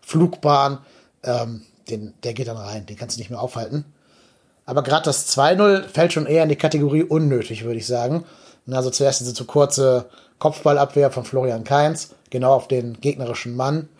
Flugbahn. 0.00 0.78
Ähm, 1.22 1.60
den, 1.90 2.14
der 2.24 2.32
geht 2.32 2.48
dann 2.48 2.56
rein, 2.56 2.86
den 2.86 2.96
kannst 2.96 3.16
du 3.16 3.20
nicht 3.20 3.28
mehr 3.28 3.42
aufhalten. 3.42 3.84
Aber 4.64 4.82
gerade 4.82 5.04
das 5.04 5.28
2-0 5.36 5.82
fällt 5.82 6.14
schon 6.14 6.24
eher 6.24 6.42
in 6.42 6.48
die 6.48 6.56
Kategorie 6.56 7.02
unnötig, 7.02 7.64
würde 7.64 7.78
ich 7.78 7.86
sagen. 7.86 8.24
Also 8.70 8.88
zuerst 8.88 9.20
diese 9.20 9.34
zu 9.34 9.44
kurze 9.44 10.06
Kopfballabwehr 10.38 11.10
von 11.10 11.24
Florian 11.24 11.64
Kainz, 11.64 12.14
genau 12.30 12.54
auf 12.54 12.66
den 12.66 13.02
gegnerischen 13.02 13.56
Mann. 13.56 13.90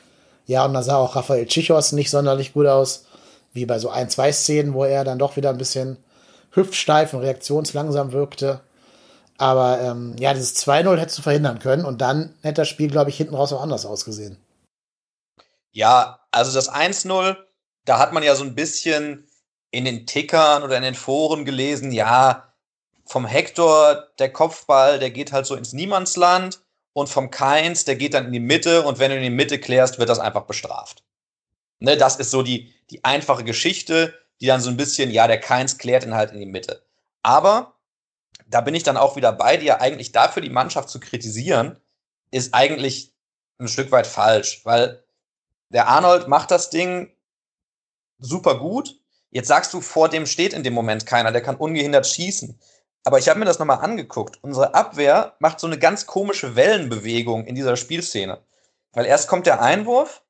Ja, 0.47 0.65
und 0.65 0.73
da 0.73 0.83
sah 0.83 0.97
auch 0.97 1.17
Rafael 1.17 1.45
Chichos 1.45 1.93
nicht 1.93 2.09
sonderlich 2.09 2.55
gut 2.55 2.67
aus, 2.67 3.05
wie 3.53 3.67
bei 3.67 3.79
so 3.79 3.91
ein, 3.91 4.09
zwei 4.09 4.33
Szenen, 4.33 4.73
wo 4.73 4.85
er 4.85 5.05
dann 5.05 5.19
doch 5.19 5.37
wieder 5.37 5.51
ein 5.51 5.59
bisschen 5.59 5.99
hüftsteif 6.53 7.13
und 7.13 7.21
reaktionslangsam 7.21 8.13
wirkte. 8.13 8.61
Aber 9.39 9.81
ähm, 9.81 10.17
ja, 10.19 10.35
dieses 10.35 10.57
2-0 10.57 10.97
hättest 10.99 11.19
du 11.19 11.23
verhindern 11.23 11.61
können 11.61 11.85
und 11.85 12.01
dann 12.01 12.35
hätte 12.43 12.63
das 12.63 12.69
Spiel, 12.69 12.91
glaube 12.91 13.11
ich, 13.11 13.17
hinten 13.17 13.35
raus 13.35 13.53
auch 13.53 13.63
anders 13.63 13.87
ausgesehen. 13.87 14.37
Ja, 15.71 16.21
also 16.33 16.53
das 16.53 16.71
1-0, 16.71 17.37
da 17.85 17.99
hat 17.99 18.13
man 18.13 18.25
ja 18.25 18.35
so 18.35 18.45
ein 18.45 18.57
bisschen 18.57 19.29
in 19.71 19.85
den 19.85 20.07
Tickern 20.07 20.65
oder 20.65 20.77
in 20.77 20.83
den 20.83 20.97
Foren 20.97 21.45
gelesen, 21.45 21.93
ja, 21.93 22.53
vom 23.05 23.27
Hector, 23.27 24.09
der 24.19 24.33
Kopfball, 24.33 24.99
der 24.99 25.11
geht 25.11 25.33
halt 25.33 25.47
so 25.47 25.55
ins 25.55 25.73
Niemandsland 25.73 26.61
und 26.93 27.09
vom 27.09 27.31
Keins, 27.31 27.85
der 27.85 27.97
geht 27.97 28.15
dann 28.15 28.27
in 28.27 28.33
die 28.33 28.41
Mitte 28.41 28.83
und 28.83 28.99
wenn 28.99 29.11
du 29.11 29.17
in 29.17 29.23
die 29.23 29.31
Mitte 29.31 29.59
klärst, 29.59 29.99
wird 29.99 30.09
das 30.09 30.19
einfach 30.19 30.47
bestraft. 30.47 31.05
Ne, 31.79 31.97
das 31.97 32.17
ist 32.17 32.33
so 32.33 32.43
die, 32.43 32.75
die 32.91 33.05
einfache 33.05 33.45
Geschichte, 33.45 34.15
die 34.41 34.47
dann 34.47 34.61
so 34.61 34.69
ein 34.69 34.77
bisschen, 34.77 35.11
ja, 35.11 35.29
der 35.29 35.41
Keins 35.41 35.79
klärt 35.79 36.05
ihn 36.05 36.15
halt 36.15 36.33
in 36.33 36.41
die 36.41 36.47
Mitte. 36.47 36.83
Aber 37.23 37.78
da 38.49 38.61
bin 38.61 38.75
ich 38.75 38.83
dann 38.83 38.97
auch 38.97 39.17
wieder 39.17 39.33
bei 39.33 39.57
dir, 39.57 39.81
eigentlich 39.81 40.13
dafür 40.13 40.43
die 40.43 40.51
Mannschaft 40.51 40.89
zu 40.89 41.01
kritisieren, 41.01 41.79
ist 42.31 42.55
eigentlich 42.55 43.13
ein 43.59 43.69
Stück 43.69 43.93
weit 43.93 44.07
falsch, 44.07 44.65
weil 44.65 45.03
der 45.71 45.89
Arnold 45.89 46.29
macht 46.29 46.51
das 46.51 46.71
Ding 46.71 47.11
super 48.19 48.59
gut. 48.59 48.99
Jetzt 49.31 49.49
sagst 49.49 49.75
du, 49.75 49.81
vor 49.81 50.09
dem 50.09 50.27
steht 50.27 50.55
in 50.55 50.63
dem 50.63 50.73
Moment 50.73 51.05
keiner, 51.05 51.33
der 51.33 51.43
kann 51.43 51.57
ungehindert 51.57 52.07
schießen. 52.07 52.59
Aber 53.05 53.19
ich 53.19 53.29
habe 53.29 53.39
mir 53.39 53.45
das 53.45 53.59
nochmal 53.59 53.81
angeguckt. 53.81 54.43
Unsere 54.43 54.75
Abwehr 54.75 55.35
macht 55.39 55.61
so 55.61 55.67
eine 55.67 55.79
ganz 55.79 56.07
komische 56.07 56.57
Wellenbewegung 56.57 57.45
in 57.45 57.55
dieser 57.55 57.77
Spielszene. 57.77 58.41
Weil 58.93 59.07
erst 59.07 59.29
kommt 59.29 59.47
der 59.47 59.61
Einwurf, 59.61 60.23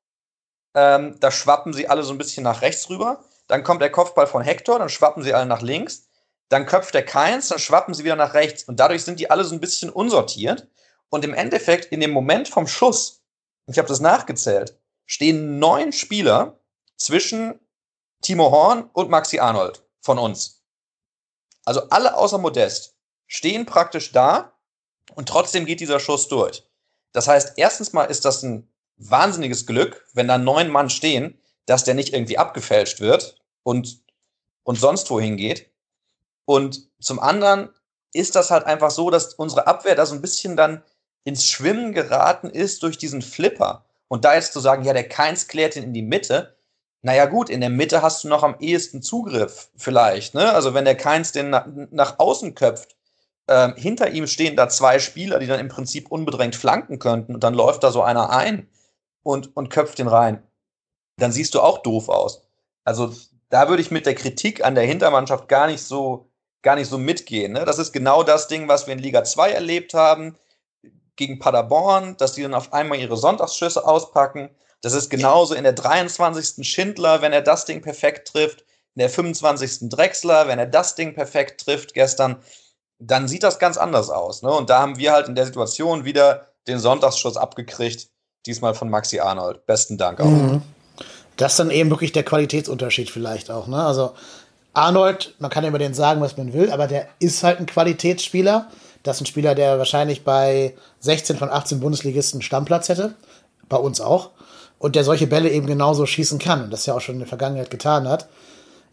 ähm, 0.75 1.19
da 1.19 1.31
schwappen 1.31 1.73
sie 1.73 1.87
alle 1.87 2.03
so 2.03 2.13
ein 2.13 2.17
bisschen 2.17 2.43
nach 2.43 2.61
rechts 2.61 2.89
rüber. 2.89 3.23
Dann 3.47 3.63
kommt 3.63 3.81
der 3.81 3.91
Kopfball 3.91 4.27
von 4.27 4.43
Hector, 4.43 4.77
dann 4.77 4.89
schwappen 4.89 5.23
sie 5.23 5.33
alle 5.33 5.45
nach 5.45 5.61
links. 5.61 6.08
Dann 6.49 6.65
köpft 6.65 6.93
der 6.93 7.05
Keins, 7.05 7.47
dann 7.47 7.59
schwappen 7.59 7.93
sie 7.93 8.03
wieder 8.03 8.15
nach 8.15 8.33
rechts. 8.33 8.63
Und 8.63 8.79
dadurch 8.79 9.03
sind 9.03 9.19
die 9.19 9.29
alle 9.29 9.43
so 9.43 9.55
ein 9.55 9.61
bisschen 9.61 9.89
unsortiert. 9.89 10.67
Und 11.09 11.23
im 11.23 11.33
Endeffekt, 11.33 11.85
in 11.85 11.99
dem 11.99 12.11
Moment 12.11 12.49
vom 12.49 12.67
Schuss, 12.67 13.21
ich 13.67 13.77
habe 13.77 13.87
das 13.87 13.99
nachgezählt, 13.99 14.77
stehen 15.05 15.59
neun 15.59 15.91
Spieler 15.91 16.59
zwischen 16.97 17.59
Timo 18.21 18.51
Horn 18.51 18.89
und 18.93 19.09
Maxi 19.09 19.39
Arnold 19.39 19.83
von 20.01 20.17
uns. 20.17 20.63
Also 21.65 21.81
alle 21.89 22.15
außer 22.15 22.37
Modest 22.37 22.95
stehen 23.27 23.65
praktisch 23.65 24.11
da 24.11 24.53
und 25.15 25.29
trotzdem 25.29 25.65
geht 25.65 25.79
dieser 25.79 25.99
Schuss 25.99 26.27
durch. 26.27 26.63
Das 27.11 27.27
heißt, 27.27 27.53
erstens 27.57 27.93
mal 27.93 28.05
ist 28.05 28.25
das 28.25 28.43
ein 28.43 28.71
wahnsinniges 28.97 29.65
Glück, 29.65 30.07
wenn 30.13 30.27
da 30.27 30.37
neun 30.37 30.69
Mann 30.69 30.89
stehen, 30.89 31.39
dass 31.65 31.83
der 31.83 31.93
nicht 31.93 32.13
irgendwie 32.13 32.37
abgefälscht 32.37 32.99
wird 32.99 33.41
und, 33.63 34.03
und 34.63 34.79
sonst 34.79 35.09
wohin 35.09 35.37
geht. 35.37 35.71
Und 36.49 36.89
zum 36.99 37.19
anderen 37.19 37.69
ist 38.11 38.35
das 38.35 38.49
halt 38.49 38.65
einfach 38.65 38.89
so, 38.89 39.11
dass 39.11 39.35
unsere 39.35 39.67
Abwehr 39.67 39.93
da 39.93 40.07
so 40.07 40.15
ein 40.15 40.21
bisschen 40.21 40.57
dann 40.57 40.81
ins 41.23 41.45
Schwimmen 41.45 41.93
geraten 41.93 42.49
ist 42.49 42.81
durch 42.81 42.97
diesen 42.97 43.21
Flipper. 43.21 43.85
Und 44.07 44.25
da 44.25 44.33
jetzt 44.33 44.53
zu 44.53 44.59
sagen, 44.59 44.83
ja, 44.83 44.93
der 44.93 45.07
Keins 45.07 45.47
klärt 45.47 45.75
ihn 45.75 45.83
in 45.83 45.93
die 45.93 46.01
Mitte, 46.01 46.57
naja, 47.03 47.27
gut, 47.27 47.51
in 47.51 47.61
der 47.61 47.69
Mitte 47.69 48.01
hast 48.01 48.23
du 48.23 48.29
noch 48.29 48.41
am 48.41 48.55
ehesten 48.59 49.03
Zugriff, 49.03 49.69
vielleicht. 49.75 50.33
Ne? 50.33 50.51
Also, 50.51 50.73
wenn 50.73 50.85
der 50.85 50.97
Keins 50.97 51.31
den 51.33 51.51
nach, 51.51 51.67
nach 51.91 52.17
außen 52.17 52.55
köpft, 52.55 52.97
ähm, 53.47 53.75
hinter 53.77 54.09
ihm 54.09 54.25
stehen 54.25 54.55
da 54.55 54.69
zwei 54.69 54.97
Spieler, 54.97 55.37
die 55.37 55.45
dann 55.45 55.59
im 55.59 55.67
Prinzip 55.67 56.11
unbedrängt 56.11 56.55
flanken 56.55 56.97
könnten 56.97 57.35
und 57.35 57.43
dann 57.43 57.53
läuft 57.53 57.83
da 57.83 57.91
so 57.91 58.01
einer 58.01 58.31
ein 58.31 58.67
und, 59.21 59.55
und 59.55 59.69
köpft 59.69 59.99
den 59.99 60.07
rein. 60.07 60.41
Dann 61.17 61.31
siehst 61.31 61.53
du 61.53 61.61
auch 61.61 61.83
doof 61.83 62.09
aus. 62.09 62.41
Also, 62.85 63.13
da 63.49 63.69
würde 63.69 63.83
ich 63.83 63.91
mit 63.91 64.07
der 64.07 64.15
Kritik 64.15 64.65
an 64.65 64.73
der 64.73 64.85
Hintermannschaft 64.85 65.47
gar 65.47 65.67
nicht 65.67 65.83
so, 65.83 66.28
gar 66.61 66.75
nicht 66.75 66.89
so 66.89 66.97
mitgehen. 66.97 67.53
Ne? 67.53 67.65
Das 67.65 67.79
ist 67.79 67.93
genau 67.93 68.23
das 68.23 68.47
Ding, 68.47 68.67
was 68.67 68.87
wir 68.87 68.93
in 68.93 68.99
Liga 68.99 69.23
2 69.23 69.51
erlebt 69.51 69.93
haben 69.93 70.35
gegen 71.15 71.39
Paderborn, 71.39 72.17
dass 72.17 72.33
die 72.33 72.43
dann 72.43 72.53
auf 72.53 72.73
einmal 72.73 72.99
ihre 72.99 73.17
Sonntagsschüsse 73.17 73.85
auspacken 73.85 74.49
das 74.81 74.93
ist 74.93 75.09
genauso 75.09 75.55
in 75.55 75.63
der 75.63 75.73
23. 75.73 76.65
Schindler, 76.67 77.21
wenn 77.21 77.33
er 77.33 77.41
das 77.41 77.65
Ding 77.65 77.81
perfekt 77.81 78.29
trifft, 78.29 78.61
in 78.95 79.01
der 79.01 79.09
25. 79.09 79.89
Drexler, 79.89 80.47
wenn 80.47 80.59
er 80.59 80.65
das 80.65 80.95
Ding 80.95 81.13
perfekt 81.13 81.61
trifft 81.65 81.93
gestern, 81.93 82.37
dann 82.97 83.27
sieht 83.27 83.43
das 83.43 83.59
ganz 83.59 83.77
anders 83.77 84.09
aus. 84.09 84.41
Ne? 84.41 84.51
Und 84.51 84.69
da 84.69 84.79
haben 84.79 84.97
wir 84.97 85.11
halt 85.11 85.27
in 85.27 85.35
der 85.35 85.45
Situation 85.45 86.05
wieder 86.05 86.47
den 86.67 86.79
Sonntagsschuss 86.79 87.37
abgekriegt, 87.37 88.09
diesmal 88.45 88.73
von 88.73 88.89
Maxi 88.89 89.19
Arnold. 89.19 89.65
Besten 89.65 89.97
Dank 89.97 90.19
auch. 90.21 90.25
Mhm. 90.25 90.61
Das 91.37 91.53
ist 91.53 91.59
dann 91.59 91.71
eben 91.71 91.89
wirklich 91.89 92.11
der 92.11 92.23
Qualitätsunterschied 92.23 93.09
vielleicht 93.09 93.49
auch. 93.51 93.67
Ne? 93.67 93.81
Also 93.81 94.13
Arnold, 94.73 95.35
man 95.39 95.49
kann 95.49 95.65
über 95.65 95.79
den 95.79 95.93
sagen, 95.93 96.21
was 96.21 96.37
man 96.37 96.53
will, 96.53 96.71
aber 96.71 96.87
der 96.87 97.07
ist 97.19 97.43
halt 97.43 97.59
ein 97.59 97.65
Qualitätsspieler. 97.65 98.69
Das 99.03 99.17
ist 99.17 99.21
ein 99.21 99.25
Spieler, 99.25 99.55
der 99.55 99.77
wahrscheinlich 99.77 100.23
bei 100.23 100.75
16 100.99 101.37
von 101.37 101.49
18 101.49 101.79
Bundesligisten 101.79 102.41
Stammplatz 102.41 102.89
hätte. 102.89 103.15
Bei 103.67 103.77
uns 103.77 104.01
auch. 104.01 104.31
Und 104.77 104.95
der 104.95 105.03
solche 105.03 105.27
Bälle 105.27 105.49
eben 105.49 105.67
genauso 105.67 106.05
schießen 106.05 106.39
kann. 106.39 106.63
Und 106.63 106.71
das 106.71 106.85
ja 106.85 106.93
auch 106.93 107.01
schon 107.01 107.15
in 107.15 107.19
der 107.19 107.27
Vergangenheit 107.27 107.69
getan 107.69 108.07
hat. 108.07 108.27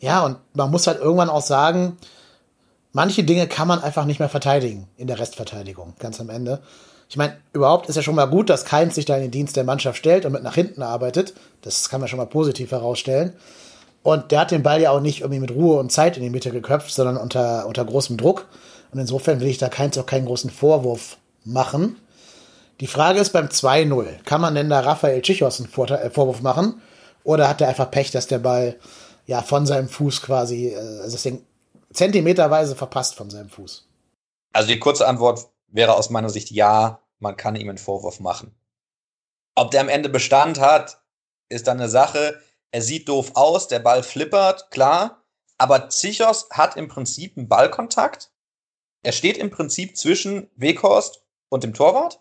Ja, 0.00 0.25
und 0.25 0.37
man 0.54 0.71
muss 0.71 0.87
halt 0.87 1.00
irgendwann 1.00 1.30
auch 1.30 1.42
sagen, 1.42 1.97
manche 2.92 3.25
Dinge 3.25 3.47
kann 3.47 3.68
man 3.68 3.83
einfach 3.83 4.04
nicht 4.04 4.21
mehr 4.21 4.28
verteidigen 4.28 4.88
in 4.97 5.06
der 5.06 5.18
Restverteidigung, 5.18 5.95
ganz 5.99 6.21
am 6.21 6.30
Ende. 6.30 6.61
Ich 7.09 7.16
meine, 7.16 7.37
überhaupt 7.52 7.88
ist 7.88 7.97
ja 7.97 8.02
schon 8.02 8.16
mal 8.16 8.26
gut, 8.26 8.50
dass 8.50 8.64
Keins 8.64 8.97
sich 8.97 9.04
da 9.04 9.16
in 9.16 9.23
den 9.23 9.30
Dienst 9.30 9.56
der 9.56 9.64
Mannschaft 9.64 9.99
stellt 9.99 10.25
und 10.25 10.33
mit 10.33 10.42
nach 10.42 10.54
hinten 10.54 10.83
arbeitet. 10.83 11.35
Das 11.62 11.88
kann 11.88 12.00
man 12.00 12.09
schon 12.09 12.18
mal 12.18 12.26
positiv 12.26 12.73
herausstellen. 12.73 13.33
Und 14.07 14.31
der 14.31 14.39
hat 14.39 14.53
den 14.53 14.63
Ball 14.63 14.81
ja 14.81 14.93
auch 14.93 15.01
nicht 15.01 15.23
irgendwie 15.23 15.41
mit 15.41 15.51
Ruhe 15.51 15.81
und 15.81 15.91
Zeit 15.91 16.17
in 16.17 16.23
die 16.23 16.31
Mitte 16.31 16.53
geköpft, 16.53 16.93
sondern 16.93 17.17
unter, 17.17 17.67
unter 17.67 17.85
großem 17.85 18.17
Druck. 18.17 18.47
Und 18.93 19.01
insofern 19.01 19.41
will 19.41 19.49
ich 19.49 19.59
da 19.59 19.69
Keins 19.69 19.99
auch 19.99 20.07
keinen 20.07 20.27
großen 20.27 20.49
Vorwurf 20.49 21.17
machen. 21.43 21.97
Die 22.79 22.87
Frage 22.87 23.19
ist 23.19 23.33
beim 23.33 23.49
2-0, 23.49 24.23
kann 24.23 24.41
man 24.41 24.55
denn 24.55 24.71
da 24.71 24.79
Raphael 24.79 25.23
Tschichos 25.23 25.61
einen 25.61 25.89
äh, 25.89 26.11
Vorwurf 26.11 26.41
machen? 26.41 26.81
Oder 27.25 27.49
hat 27.49 27.61
er 27.61 27.67
einfach 27.67 27.91
Pech, 27.91 28.13
dass 28.13 28.29
der 28.29 28.39
Ball 28.39 28.77
ja 29.27 29.43
von 29.43 29.67
seinem 29.67 29.89
Fuß 29.89 30.23
quasi, 30.23 30.69
äh, 30.69 31.01
also 31.01 31.17
deswegen 31.17 31.45
zentimeterweise 31.93 32.77
verpasst 32.77 33.17
von 33.17 33.29
seinem 33.29 33.49
Fuß? 33.49 33.89
Also 34.53 34.69
die 34.69 34.79
kurze 34.79 35.09
Antwort 35.09 35.49
wäre 35.67 35.95
aus 35.95 36.11
meiner 36.11 36.31
Sicht 36.31 36.53
ja, 36.53 37.01
man 37.19 37.37
kann 37.37 37.57
ihm 37.57 37.71
einen 37.71 37.79
Vorwurf 37.79 38.21
machen. 38.21 38.55
Ob 39.57 39.73
der 39.73 39.81
am 39.81 39.89
Ende 39.89 40.11
Bestand 40.11 40.61
hat, 40.61 41.01
ist 41.49 41.67
dann 41.67 41.81
eine 41.81 41.89
Sache. 41.89 42.41
Er 42.73 42.83
sieht 42.83 43.09
doof 43.09 43.33
aus, 43.35 43.69
der 43.69 43.79
Ball 43.79 44.03
flippert, 44.03 44.71
klar. 44.71 45.25
Aber 45.59 45.89
Zichos 45.89 46.49
hat 46.51 46.77
im 46.77 46.89
Prinzip 46.89 47.37
einen 47.37 47.49
Ballkontakt. 47.49 48.33
Er 49.03 49.13
steht 49.13 49.39
im 49.39 49.51
Prinzip 49.51 49.97
zwischen 49.97 50.51
Weghorst 50.57 51.25
und 51.49 51.65
dem 51.65 51.75
Torwart. 51.75 52.21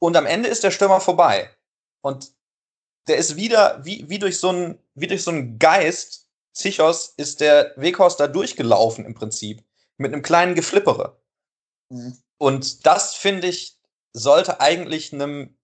Und 0.00 0.16
am 0.16 0.26
Ende 0.26 0.48
ist 0.48 0.64
der 0.64 0.70
Stürmer 0.70 1.00
vorbei. 1.00 1.50
Und 2.00 2.32
der 3.08 3.16
ist 3.16 3.36
wieder, 3.36 3.84
wie, 3.84 4.08
wie 4.08 4.18
durch 4.18 4.38
so 4.38 4.50
einen, 4.50 4.78
wie 4.94 5.06
durch 5.06 5.22
so 5.22 5.30
einen 5.30 5.58
Geist, 5.58 6.28
Zichos, 6.52 7.14
ist 7.16 7.40
der 7.40 7.72
Weghorst 7.76 8.20
da 8.20 8.26
durchgelaufen 8.26 9.04
im 9.04 9.14
Prinzip. 9.14 9.64
Mit 9.96 10.12
einem 10.12 10.22
kleinen 10.22 10.54
Geflippere. 10.54 11.20
Mhm. 11.90 12.18
Und 12.38 12.86
das, 12.86 13.14
finde 13.14 13.48
ich, 13.48 13.78
sollte 14.12 14.60
eigentlich 14.60 15.12
einem 15.12 15.57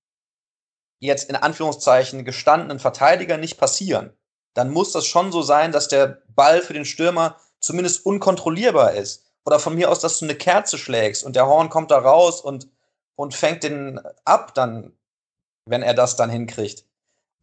jetzt 1.00 1.28
in 1.28 1.36
Anführungszeichen 1.36 2.24
gestandenen 2.24 2.78
Verteidiger 2.78 3.36
nicht 3.36 3.58
passieren, 3.58 4.12
dann 4.54 4.70
muss 4.70 4.92
das 4.92 5.06
schon 5.06 5.32
so 5.32 5.42
sein, 5.42 5.72
dass 5.72 5.88
der 5.88 6.22
Ball 6.28 6.60
für 6.62 6.72
den 6.72 6.84
Stürmer 6.84 7.36
zumindest 7.60 8.06
unkontrollierbar 8.06 8.92
ist. 8.94 9.24
Oder 9.44 9.58
von 9.58 9.74
mir 9.74 9.90
aus, 9.90 10.00
dass 10.00 10.18
du 10.18 10.24
eine 10.24 10.36
Kerze 10.36 10.78
schlägst 10.78 11.24
und 11.24 11.36
der 11.36 11.46
Horn 11.46 11.68
kommt 11.68 11.90
da 11.90 11.98
raus 11.98 12.40
und, 12.40 12.68
und 13.16 13.34
fängt 13.34 13.62
den 13.62 14.00
ab, 14.24 14.54
dann, 14.54 14.92
wenn 15.66 15.82
er 15.82 15.94
das 15.94 16.16
dann 16.16 16.30
hinkriegt. 16.30 16.84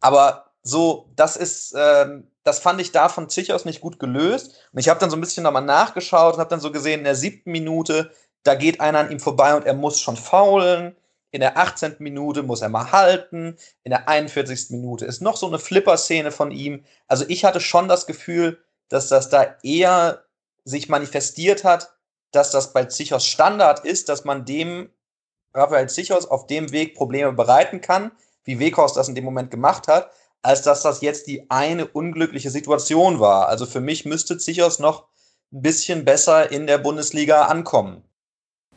Aber 0.00 0.52
so, 0.62 1.10
das 1.14 1.36
ist, 1.36 1.74
ähm, 1.76 2.28
das 2.44 2.58
fand 2.58 2.80
ich 2.80 2.92
da 2.92 3.08
von 3.08 3.28
Zichos 3.28 3.64
nicht 3.64 3.80
gut 3.80 3.98
gelöst. 3.98 4.54
Und 4.72 4.78
ich 4.80 4.88
habe 4.88 4.98
dann 4.98 5.10
so 5.10 5.16
ein 5.16 5.20
bisschen 5.20 5.44
nochmal 5.44 5.62
nachgeschaut 5.62 6.34
und 6.34 6.40
habe 6.40 6.50
dann 6.50 6.60
so 6.60 6.72
gesehen, 6.72 7.00
in 7.00 7.04
der 7.04 7.14
siebten 7.14 7.52
Minute, 7.52 8.10
da 8.42 8.54
geht 8.54 8.80
einer 8.80 8.98
an 8.98 9.10
ihm 9.10 9.20
vorbei 9.20 9.54
und 9.54 9.64
er 9.64 9.74
muss 9.74 10.00
schon 10.00 10.16
faulen. 10.16 10.96
In 11.32 11.40
der 11.40 11.56
18. 11.56 11.96
Minute 11.98 12.42
muss 12.42 12.60
er 12.60 12.68
mal 12.68 12.92
halten. 12.92 13.56
In 13.82 13.90
der 13.90 14.06
41. 14.06 14.70
Minute 14.70 15.06
ist 15.06 15.22
noch 15.22 15.36
so 15.36 15.48
eine 15.48 15.58
Flipper-Szene 15.58 16.30
von 16.30 16.50
ihm. 16.50 16.84
Also 17.08 17.24
ich 17.26 17.44
hatte 17.44 17.60
schon 17.60 17.88
das 17.88 18.06
Gefühl, 18.06 18.62
dass 18.88 19.08
das 19.08 19.30
da 19.30 19.56
eher 19.62 20.24
sich 20.64 20.90
manifestiert 20.90 21.64
hat, 21.64 21.94
dass 22.32 22.50
das 22.50 22.74
bei 22.74 22.84
Zichos 22.84 23.26
Standard 23.26 23.84
ist, 23.84 24.10
dass 24.10 24.24
man 24.24 24.44
dem 24.44 24.90
Raphael 25.54 25.88
Zichos 25.88 26.26
auf 26.26 26.46
dem 26.46 26.70
Weg 26.70 26.94
Probleme 26.94 27.32
bereiten 27.32 27.80
kann, 27.80 28.12
wie 28.44 28.58
Weghorst 28.58 28.96
das 28.96 29.08
in 29.08 29.14
dem 29.14 29.24
Moment 29.24 29.50
gemacht 29.50 29.88
hat, 29.88 30.10
als 30.42 30.60
dass 30.60 30.82
das 30.82 31.00
jetzt 31.00 31.26
die 31.28 31.50
eine 31.50 31.86
unglückliche 31.86 32.50
Situation 32.50 33.20
war. 33.20 33.48
Also 33.48 33.64
für 33.64 33.80
mich 33.80 34.04
müsste 34.04 34.36
Zichos 34.36 34.78
noch 34.78 35.06
ein 35.50 35.62
bisschen 35.62 36.04
besser 36.04 36.50
in 36.50 36.66
der 36.66 36.78
Bundesliga 36.78 37.46
ankommen. 37.46 38.02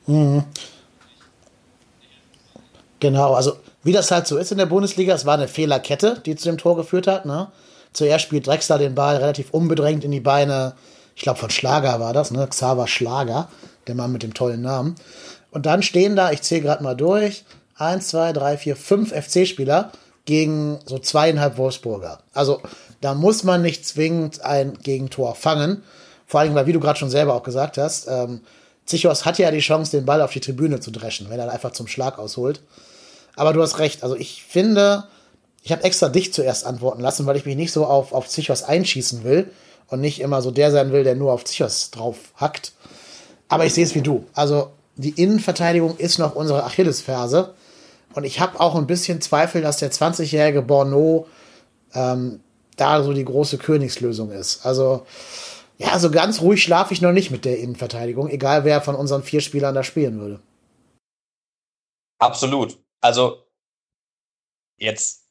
Mhm. 0.08 0.46
Genau, 3.06 3.36
also 3.36 3.58
wie 3.84 3.92
das 3.92 4.10
halt 4.10 4.26
so 4.26 4.36
ist 4.36 4.52
in 4.52 4.58
der 4.58 4.66
Bundesliga, 4.66 5.14
es 5.14 5.28
war 5.28 5.36
eine 5.36 5.48
Fehlerkette, 5.48 6.24
die 6.26 6.36
zu 6.36 6.50
dem 6.50 6.58
Tor 6.58 6.76
geführt 6.76 7.06
hat. 7.06 7.28
Ne? 7.28 7.50
Zuerst 7.94 8.24
spielt 8.24 8.48
Drexler 8.48 8.80
den 8.80 8.96
Ball 8.96 9.18
relativ 9.18 9.52
unbedrängt 9.52 10.04
in 10.04 10.10
die 10.10 10.22
Beine, 10.22 10.74
ich 11.16 11.22
glaube 11.22 11.38
von 11.38 11.52
Schlager 11.52 12.00
war 12.00 12.14
das, 12.14 12.32
ne? 12.32 12.48
Xaver 12.48 12.88
Schlager, 12.88 13.48
der 13.86 13.94
Mann 13.94 14.12
mit 14.12 14.24
dem 14.24 14.34
tollen 14.34 14.64
Namen. 14.64 14.96
Und 15.52 15.68
dann 15.68 15.84
stehen 15.84 16.16
da, 16.16 16.32
ich 16.32 16.42
zähle 16.42 16.62
gerade 16.62 16.82
mal 16.82 16.96
durch, 16.96 17.46
eins, 17.76 18.08
zwei, 18.08 18.34
drei, 18.34 18.58
vier, 18.58 18.76
fünf 18.76 19.14
FC-Spieler 19.14 19.92
gegen 20.26 20.80
so 20.88 20.98
zweieinhalb 20.98 21.60
Wolfsburger. 21.60 22.22
Also 22.34 22.64
da 23.02 23.14
muss 23.14 23.44
man 23.44 23.62
nicht 23.62 23.86
zwingend 23.86 24.44
ein 24.44 24.80
Gegentor 24.82 25.36
fangen. 25.36 25.84
Vor 26.26 26.40
allem, 26.40 26.56
weil, 26.56 26.66
wie 26.66 26.74
du 26.74 26.80
gerade 26.80 26.98
schon 26.98 27.12
selber 27.12 27.36
auch 27.36 27.44
gesagt 27.44 27.78
hast, 27.78 28.08
ähm, 28.08 28.42
Zichos 28.88 29.26
hat 29.26 29.38
ja 29.38 29.52
die 29.52 29.60
Chance, 29.60 29.92
den 29.92 30.08
Ball 30.08 30.24
auf 30.24 30.32
die 30.32 30.40
Tribüne 30.40 30.80
zu 30.80 30.90
dreschen, 30.90 31.30
wenn 31.30 31.40
er 31.40 31.52
einfach 31.52 31.72
zum 31.72 31.86
Schlag 31.86 32.18
ausholt. 32.18 32.62
Aber 33.36 33.54
du 33.54 33.62
hast 33.62 33.80
recht. 33.80 34.04
Also 34.04 34.16
ich 34.16 34.44
finde, 34.44 35.06
ich 35.64 35.72
habe 35.72 35.84
extra 35.84 36.10
dich 36.10 36.34
zuerst 36.34 36.66
antworten 36.66 37.02
lassen, 37.02 37.26
weil 37.26 37.38
ich 37.38 37.46
mich 37.46 37.56
nicht 37.56 37.72
so 37.72 37.86
auf, 37.86 38.14
auf 38.14 38.28
Zichos 38.28 38.64
einschießen 38.64 39.24
will 39.24 39.50
und 39.88 40.02
nicht 40.02 40.22
immer 40.22 40.42
so 40.42 40.52
der 40.52 40.72
sein 40.72 40.92
will, 40.92 41.04
der 41.04 41.16
nur 41.16 41.34
auf 41.34 41.44
Zichos 41.44 41.92
drauf 41.92 42.18
hackt. 42.38 42.74
Aber 43.48 43.66
ich 43.66 43.74
sehe 43.74 43.84
es 43.84 43.96
wie 43.96 44.02
du. 44.02 44.26
Also 44.34 44.72
die 44.96 45.10
Innenverteidigung 45.10 45.98
ist 45.98 46.20
noch 46.20 46.36
unsere 46.36 46.64
Achillesferse. 46.64 47.54
Und 48.14 48.24
ich 48.24 48.40
habe 48.40 48.60
auch 48.60 48.76
ein 48.76 48.88
bisschen 48.88 49.22
Zweifel, 49.22 49.62
dass 49.62 49.78
der 49.78 49.92
20-jährige 49.92 50.62
Borneau 50.62 51.28
ähm, 51.94 52.40
da 52.78 53.04
so 53.04 53.14
die 53.14 53.26
große 53.26 53.58
Königslösung 53.58 54.32
ist. 54.32 54.66
Also 54.66 55.06
ja, 55.78 56.00
so 56.00 56.10
ganz 56.10 56.42
ruhig 56.42 56.64
schlafe 56.64 56.94
ich 56.94 57.02
noch 57.02 57.12
nicht 57.12 57.32
mit 57.32 57.44
der 57.44 57.60
Innenverteidigung, 57.60 58.30
egal 58.30 58.64
wer 58.64 58.82
von 58.82 58.96
unseren 58.96 59.24
vier 59.24 59.42
Spielern 59.42 59.76
da 59.76 59.84
spielen 59.84 60.20
würde. 60.20 60.40
Absolut. 62.20 62.78
Also, 63.06 63.46
jetzt 64.78 65.28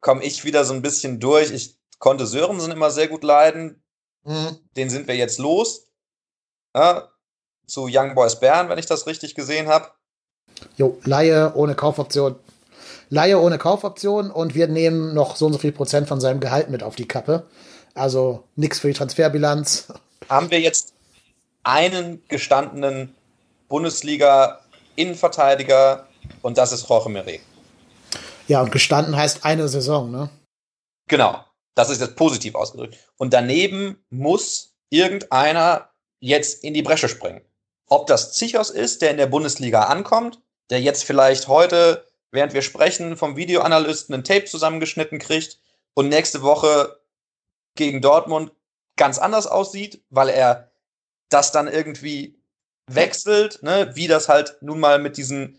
komme 0.00 0.24
ich 0.24 0.46
wieder 0.46 0.64
so 0.64 0.72
ein 0.72 0.80
bisschen 0.80 1.20
durch. 1.20 1.50
Ich 1.50 1.78
konnte 1.98 2.26
Sörensen 2.26 2.72
immer 2.72 2.90
sehr 2.90 3.08
gut 3.08 3.24
leiden. 3.24 3.82
Mhm. 4.22 4.58
Den 4.74 4.88
sind 4.88 5.06
wir 5.06 5.14
jetzt 5.14 5.38
los. 5.38 5.90
Ja, 6.74 7.12
zu 7.66 7.88
Young 7.90 8.14
Boys 8.14 8.40
Bern, 8.40 8.70
wenn 8.70 8.78
ich 8.78 8.86
das 8.86 9.06
richtig 9.06 9.34
gesehen 9.34 9.68
habe. 9.68 9.90
Jo, 10.78 10.98
Laie 11.04 11.54
ohne 11.54 11.74
Kaufoption. 11.74 12.36
Laie 13.10 13.38
ohne 13.38 13.58
Kaufoption 13.58 14.30
und 14.30 14.54
wir 14.54 14.66
nehmen 14.66 15.12
noch 15.12 15.36
so 15.36 15.44
und 15.44 15.52
so 15.52 15.58
viel 15.58 15.72
Prozent 15.72 16.08
von 16.08 16.22
seinem 16.22 16.40
Gehalt 16.40 16.70
mit 16.70 16.82
auf 16.82 16.96
die 16.96 17.06
Kappe. 17.06 17.46
Also 17.92 18.44
nichts 18.56 18.78
für 18.78 18.88
die 18.88 18.94
Transferbilanz. 18.94 19.92
Haben 20.30 20.50
wir 20.50 20.60
jetzt 20.60 20.94
einen 21.64 22.26
gestandenen 22.28 23.14
Bundesliga-Innenverteidiger 23.68 26.07
und 26.42 26.58
das 26.58 26.72
ist 26.72 26.88
Jorge 26.88 27.08
Meret. 27.08 27.40
Ja, 28.46 28.62
und 28.62 28.72
gestanden 28.72 29.16
heißt 29.16 29.44
eine 29.44 29.68
Saison, 29.68 30.10
ne? 30.10 30.30
Genau, 31.08 31.44
das 31.74 31.90
ist 31.90 32.00
jetzt 32.00 32.16
positiv 32.16 32.54
ausgedrückt. 32.54 32.96
Und 33.16 33.32
daneben 33.32 34.04
muss 34.10 34.74
irgendeiner 34.90 35.90
jetzt 36.20 36.64
in 36.64 36.74
die 36.74 36.82
Bresche 36.82 37.08
springen. 37.08 37.42
Ob 37.86 38.06
das 38.06 38.32
Zichos 38.32 38.70
ist, 38.70 39.02
der 39.02 39.10
in 39.10 39.16
der 39.16 39.26
Bundesliga 39.26 39.84
ankommt, 39.84 40.40
der 40.70 40.80
jetzt 40.80 41.04
vielleicht 41.04 41.48
heute, 41.48 42.06
während 42.30 42.52
wir 42.52 42.62
sprechen, 42.62 43.16
vom 43.16 43.36
Videoanalysten 43.36 44.14
ein 44.14 44.24
Tape 44.24 44.44
zusammengeschnitten 44.44 45.18
kriegt 45.18 45.58
und 45.94 46.08
nächste 46.08 46.42
Woche 46.42 47.00
gegen 47.74 48.02
Dortmund 48.02 48.52
ganz 48.96 49.18
anders 49.18 49.46
aussieht, 49.46 50.02
weil 50.10 50.28
er 50.28 50.70
das 51.30 51.52
dann 51.52 51.68
irgendwie 51.68 52.38
wechselt, 52.86 53.62
ne? 53.62 53.90
wie 53.94 54.08
das 54.08 54.28
halt 54.28 54.56
nun 54.60 54.80
mal 54.80 54.98
mit 54.98 55.16
diesen 55.16 55.58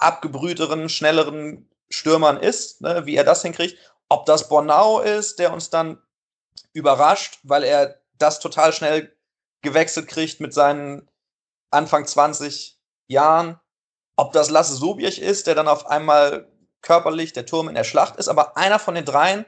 abgebrühteren, 0.00 0.88
schnelleren 0.88 1.68
Stürmern 1.88 2.38
ist, 2.38 2.80
ne? 2.80 3.06
wie 3.06 3.16
er 3.16 3.24
das 3.24 3.42
hinkriegt. 3.42 3.78
Ob 4.08 4.26
das 4.26 4.48
Bornau 4.48 5.00
ist, 5.00 5.38
der 5.38 5.52
uns 5.52 5.70
dann 5.70 5.98
überrascht, 6.72 7.38
weil 7.42 7.64
er 7.64 8.00
das 8.18 8.40
total 8.40 8.72
schnell 8.72 9.14
gewechselt 9.62 10.08
kriegt 10.08 10.40
mit 10.40 10.54
seinen 10.54 11.08
Anfang 11.70 12.06
20 12.06 12.78
Jahren. 13.06 13.60
Ob 14.16 14.32
das 14.32 14.50
Lasse 14.50 14.74
Sobiech 14.74 15.18
ist, 15.20 15.46
der 15.46 15.54
dann 15.54 15.68
auf 15.68 15.86
einmal 15.86 16.48
körperlich 16.82 17.32
der 17.32 17.46
Turm 17.46 17.68
in 17.68 17.74
der 17.74 17.84
Schlacht 17.84 18.16
ist, 18.16 18.28
aber 18.28 18.56
einer 18.56 18.78
von 18.78 18.94
den 18.94 19.04
dreien 19.04 19.44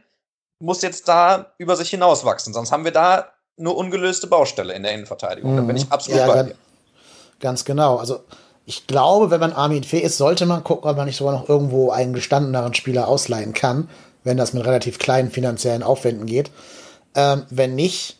muss 0.58 0.82
jetzt 0.82 1.08
da 1.08 1.52
über 1.58 1.76
sich 1.76 1.90
hinauswachsen. 1.90 2.54
Sonst 2.54 2.72
haben 2.72 2.84
wir 2.84 2.92
da 2.92 3.32
nur 3.56 3.76
ungelöste 3.76 4.26
Baustelle 4.26 4.74
in 4.74 4.82
der 4.82 4.92
Innenverteidigung. 4.92 5.56
Da 5.56 5.62
bin 5.62 5.76
ich 5.76 5.86
mhm. 5.86 5.92
absolut 5.92 6.20
ja, 6.20 6.26
bei 6.26 6.42
dir. 6.44 6.54
Ganz 7.40 7.64
genau. 7.64 7.96
Also 7.96 8.24
ich 8.64 8.86
glaube, 8.86 9.30
wenn 9.30 9.40
man 9.40 9.52
Armin 9.52 9.84
Fee 9.84 10.00
ist, 10.00 10.18
sollte 10.18 10.46
man 10.46 10.64
gucken, 10.64 10.88
ob 10.88 10.96
man 10.96 11.06
nicht 11.06 11.16
sogar 11.16 11.34
noch 11.34 11.48
irgendwo 11.48 11.90
einen 11.90 12.12
gestandeneren 12.12 12.74
Spieler 12.74 13.08
ausleihen 13.08 13.52
kann. 13.54 13.88
wenn 14.24 14.36
das 14.36 14.52
mit 14.52 14.64
relativ 14.64 14.98
kleinen 14.98 15.30
finanziellen 15.30 15.82
Aufwänden 15.82 16.26
geht. 16.26 16.50
Ähm, 17.14 17.42
wenn 17.50 17.74
nicht, 17.74 18.18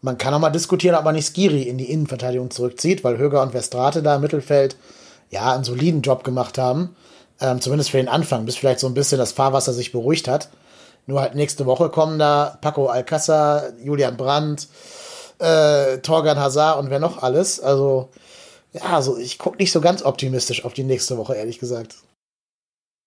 man 0.00 0.18
kann 0.18 0.32
auch 0.32 0.38
mal 0.38 0.50
diskutieren, 0.50 0.94
ob 0.94 1.04
man 1.04 1.14
nicht 1.14 1.26
Skiri 1.26 1.62
in 1.62 1.76
die 1.76 1.90
Innenverteidigung 1.90 2.50
zurückzieht, 2.50 3.04
weil 3.04 3.18
Höger 3.18 3.42
und 3.42 3.52
Westrate 3.52 4.02
da 4.02 4.16
im 4.16 4.22
Mittelfeld 4.22 4.76
ja 5.30 5.52
einen 5.52 5.64
soliden 5.64 6.02
Job 6.02 6.24
gemacht 6.24 6.56
haben. 6.56 6.94
Ähm, 7.40 7.60
zumindest 7.60 7.90
für 7.90 7.96
den 7.96 8.08
Anfang, 8.08 8.44
bis 8.44 8.56
vielleicht 8.56 8.80
so 8.80 8.86
ein 8.86 8.94
bisschen 8.94 9.18
das 9.18 9.32
Fahrwasser 9.32 9.72
sich 9.72 9.92
beruhigt 9.92 10.28
hat. 10.28 10.50
Nur 11.06 11.20
halt 11.20 11.34
nächste 11.34 11.66
Woche 11.66 11.88
kommen 11.88 12.18
da 12.18 12.58
Paco 12.60 12.88
Alcázar, 12.88 13.72
Julian 13.82 14.16
Brandt, 14.16 14.68
äh, 15.38 15.98
Torgan 15.98 16.38
Hazard 16.38 16.78
und 16.78 16.90
wer 16.90 16.98
noch 16.98 17.22
alles. 17.22 17.60
Also, 17.60 18.10
ja, 18.72 18.82
also 18.82 19.18
ich 19.18 19.38
gucke 19.38 19.58
nicht 19.58 19.72
so 19.72 19.80
ganz 19.80 20.02
optimistisch 20.02 20.64
auf 20.64 20.74
die 20.74 20.84
nächste 20.84 21.16
Woche, 21.16 21.34
ehrlich 21.34 21.58
gesagt. 21.58 21.96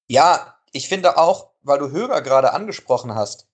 Ja, 0.08 0.58
ich 0.72 0.90
finde 0.90 1.18
auch, 1.18 1.52
weil 1.62 1.80
du 1.80 1.92
Höger 1.92 2.22
gerade 2.22 2.54
angesprochen 2.54 3.16
hast, 3.16 3.48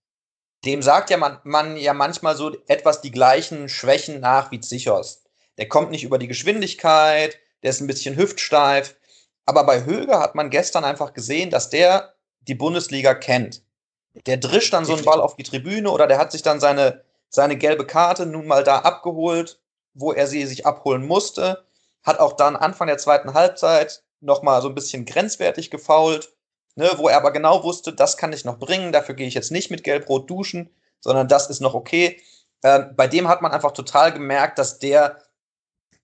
dem 0.65 0.82
sagt 0.82 1.10
ja 1.10 1.17
man, 1.17 1.39
man 1.43 1.78
ja 1.78 1.93
manchmal 1.93 2.36
so 2.36 2.56
etwas 2.67 3.02
die 3.02 3.12
gleichen 3.12 3.69
Schwächen 3.69 4.19
nach 4.19 4.52
wie 4.52 4.60
Zichos. 4.60 5.24
Der 5.58 5.69
kommt 5.69 5.91
nicht 5.91 6.04
über 6.04 6.17
die 6.17 6.28
Geschwindigkeit, 6.28 7.38
der 7.63 7.72
ist 7.72 7.82
ein 7.82 7.88
bisschen 7.88 8.17
hüftsteif. 8.17 8.95
Aber 9.45 9.63
bei 9.65 9.86
Höger 9.86 10.19
hat 10.19 10.36
man 10.36 10.50
gestern 10.50 10.84
einfach 10.84 11.13
gesehen, 11.13 11.50
dass 11.50 11.69
der 11.69 12.13
die 12.41 12.56
Bundesliga 12.56 13.13
kennt. 13.13 13.62
Der 14.26 14.38
drischt 14.38 14.74
dann 14.74 14.86
so 14.86 14.93
einen 14.93 15.06
Ball 15.06 15.22
auf 15.22 15.36
die 15.36 15.43
Tribüne 15.43 15.89
oder 15.91 16.08
der 16.08 16.17
hat 16.17 16.32
sich 16.32 16.41
dann 16.41 16.60
seine, 16.60 17.04
seine 17.30 17.58
gelbe 17.58 17.86
Karte 17.86 18.26
nun 18.26 18.48
mal 18.48 18.63
da 18.63 18.80
abgeholt, 18.80 19.60
wo 19.93 20.13
er 20.13 20.28
sie 20.28 20.45
sich 20.45 20.65
abholen 20.65 21.06
musste. 21.06 21.65
Hat 22.04 22.20
auch 22.20 22.34
dann 22.34 22.56
Anfang 22.56 22.88
der 22.88 22.98
zweiten 22.98 23.34
Halbzeit 23.34 24.04
nochmal 24.22 24.62
so 24.62 24.70
ein 24.70 24.76
bisschen 24.76 25.06
grenzwertig 25.06 25.70
gefault 25.70 26.30
ne, 26.80 26.90
wo 26.96 27.10
er 27.10 27.18
aber 27.18 27.32
genau 27.32 27.64
wusste, 27.64 27.94
das 27.94 28.18
kann 28.18 28.34
ich 28.34 28.46
noch 28.46 28.58
bringen, 28.58 28.92
dafür 28.92 29.14
gehe 29.14 29.28
ich 29.28 29.34
jetzt 29.34 29.52
nicht 29.52 29.70
mit 29.70 29.84
Gelb-Rot 29.84 30.30
duschen, 30.30 30.70
sondern 31.02 31.28
das 31.28 31.50
ist 31.50 31.60
noch 31.60 31.74
okay. 31.74 32.22
Äh, 32.62 32.80
bei 32.96 33.08
dem 33.08 33.28
hat 33.28 33.42
man 33.42 33.52
einfach 33.52 33.74
total 33.74 34.14
gemerkt, 34.14 34.58
dass 34.58 34.80
der 34.80 35.22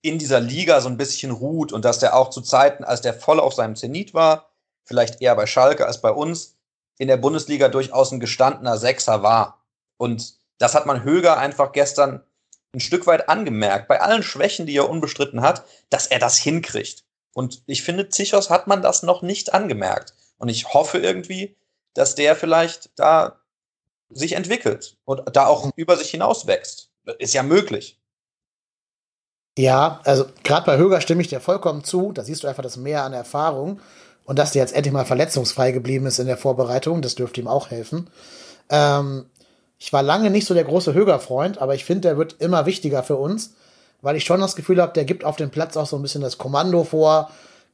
in 0.02 0.18
dieser 0.18 0.38
Liga 0.38 0.80
so 0.82 0.88
ein 0.88 0.98
bisschen 0.98 1.32
ruht 1.32 1.72
und 1.72 1.84
dass 1.84 1.98
der 1.98 2.14
auch 2.14 2.28
zu 2.28 2.42
Zeiten, 2.42 2.84
als 2.84 3.00
der 3.00 3.14
voll 3.14 3.40
auf 3.40 3.54
seinem 3.54 3.74
Zenit 3.74 4.12
war, 4.12 4.50
vielleicht 4.84 5.22
eher 5.22 5.34
bei 5.34 5.46
Schalke 5.46 5.86
als 5.86 6.00
bei 6.00 6.10
uns, 6.10 6.56
in 6.98 7.08
der 7.08 7.16
Bundesliga 7.16 7.68
durchaus 7.68 8.12
ein 8.12 8.20
gestandener 8.20 8.76
Sechser 8.76 9.22
war. 9.22 9.64
Und 9.96 10.34
das 10.58 10.74
hat 10.74 10.86
man 10.86 11.04
Höger 11.04 11.38
einfach 11.38 11.72
gestern 11.72 12.22
ein 12.74 12.80
Stück 12.80 13.06
weit 13.06 13.28
angemerkt, 13.28 13.88
bei 13.88 14.00
allen 14.00 14.22
Schwächen, 14.22 14.66
die 14.66 14.76
er 14.76 14.90
unbestritten 14.90 15.40
hat, 15.40 15.64
dass 15.90 16.06
er 16.06 16.18
das 16.18 16.38
hinkriegt. 16.38 17.04
Und 17.32 17.62
ich 17.66 17.82
finde, 17.82 18.08
Zichos 18.08 18.50
hat 18.50 18.66
man 18.66 18.82
das 18.82 19.02
noch 19.02 19.22
nicht 19.22 19.54
angemerkt. 19.54 20.14
Und 20.38 20.48
ich 20.48 20.72
hoffe 20.72 20.98
irgendwie, 20.98 21.56
dass 21.94 22.14
der 22.14 22.36
vielleicht 22.36 22.90
da 22.96 23.40
sich 24.10 24.32
entwickelt 24.32 24.96
und 25.04 25.22
da 25.34 25.46
auch 25.46 25.70
über 25.76 25.96
sich 25.96 26.10
hinaus 26.10 26.46
wächst. 26.46 26.90
Ist 27.18 27.34
ja 27.34 27.42
möglich. 27.42 27.98
Ja, 29.58 30.00
also 30.04 30.26
gerade 30.44 30.66
bei 30.66 30.76
Höger 30.76 31.00
stimme 31.00 31.22
ich 31.22 31.28
dir 31.28 31.40
vollkommen 31.40 31.82
zu. 31.82 32.12
Da 32.12 32.24
siehst 32.24 32.42
du 32.42 32.48
einfach 32.48 32.62
das 32.62 32.76
Mehr 32.76 33.04
an 33.04 33.12
Erfahrung. 33.12 33.80
Und 34.24 34.38
dass 34.38 34.52
der 34.52 34.62
jetzt 34.62 34.74
endlich 34.74 34.92
mal 34.92 35.06
verletzungsfrei 35.06 35.72
geblieben 35.72 36.06
ist 36.06 36.18
in 36.18 36.26
der 36.26 36.36
Vorbereitung, 36.36 37.00
das 37.00 37.14
dürfte 37.14 37.40
ihm 37.40 37.48
auch 37.48 37.70
helfen. 37.70 38.10
Ähm, 38.68 39.26
ich 39.78 39.92
war 39.92 40.02
lange 40.02 40.30
nicht 40.30 40.46
so 40.46 40.54
der 40.54 40.64
große 40.64 40.94
Höger-Freund, 40.94 41.58
aber 41.58 41.74
ich 41.74 41.84
finde, 41.84 42.08
der 42.08 42.18
wird 42.18 42.36
immer 42.40 42.66
wichtiger 42.66 43.02
für 43.02 43.16
uns, 43.16 43.54
weil 44.02 44.16
ich 44.16 44.24
schon 44.24 44.40
das 44.40 44.56
Gefühl 44.56 44.80
habe, 44.80 44.92
der 44.92 45.04
gibt 45.04 45.24
auf 45.24 45.36
dem 45.36 45.50
Platz 45.50 45.76
auch 45.76 45.86
so 45.86 45.96
ein 45.96 46.02
bisschen 46.02 46.22
das 46.22 46.38
Kommando 46.38 46.84
vor, 46.84 47.30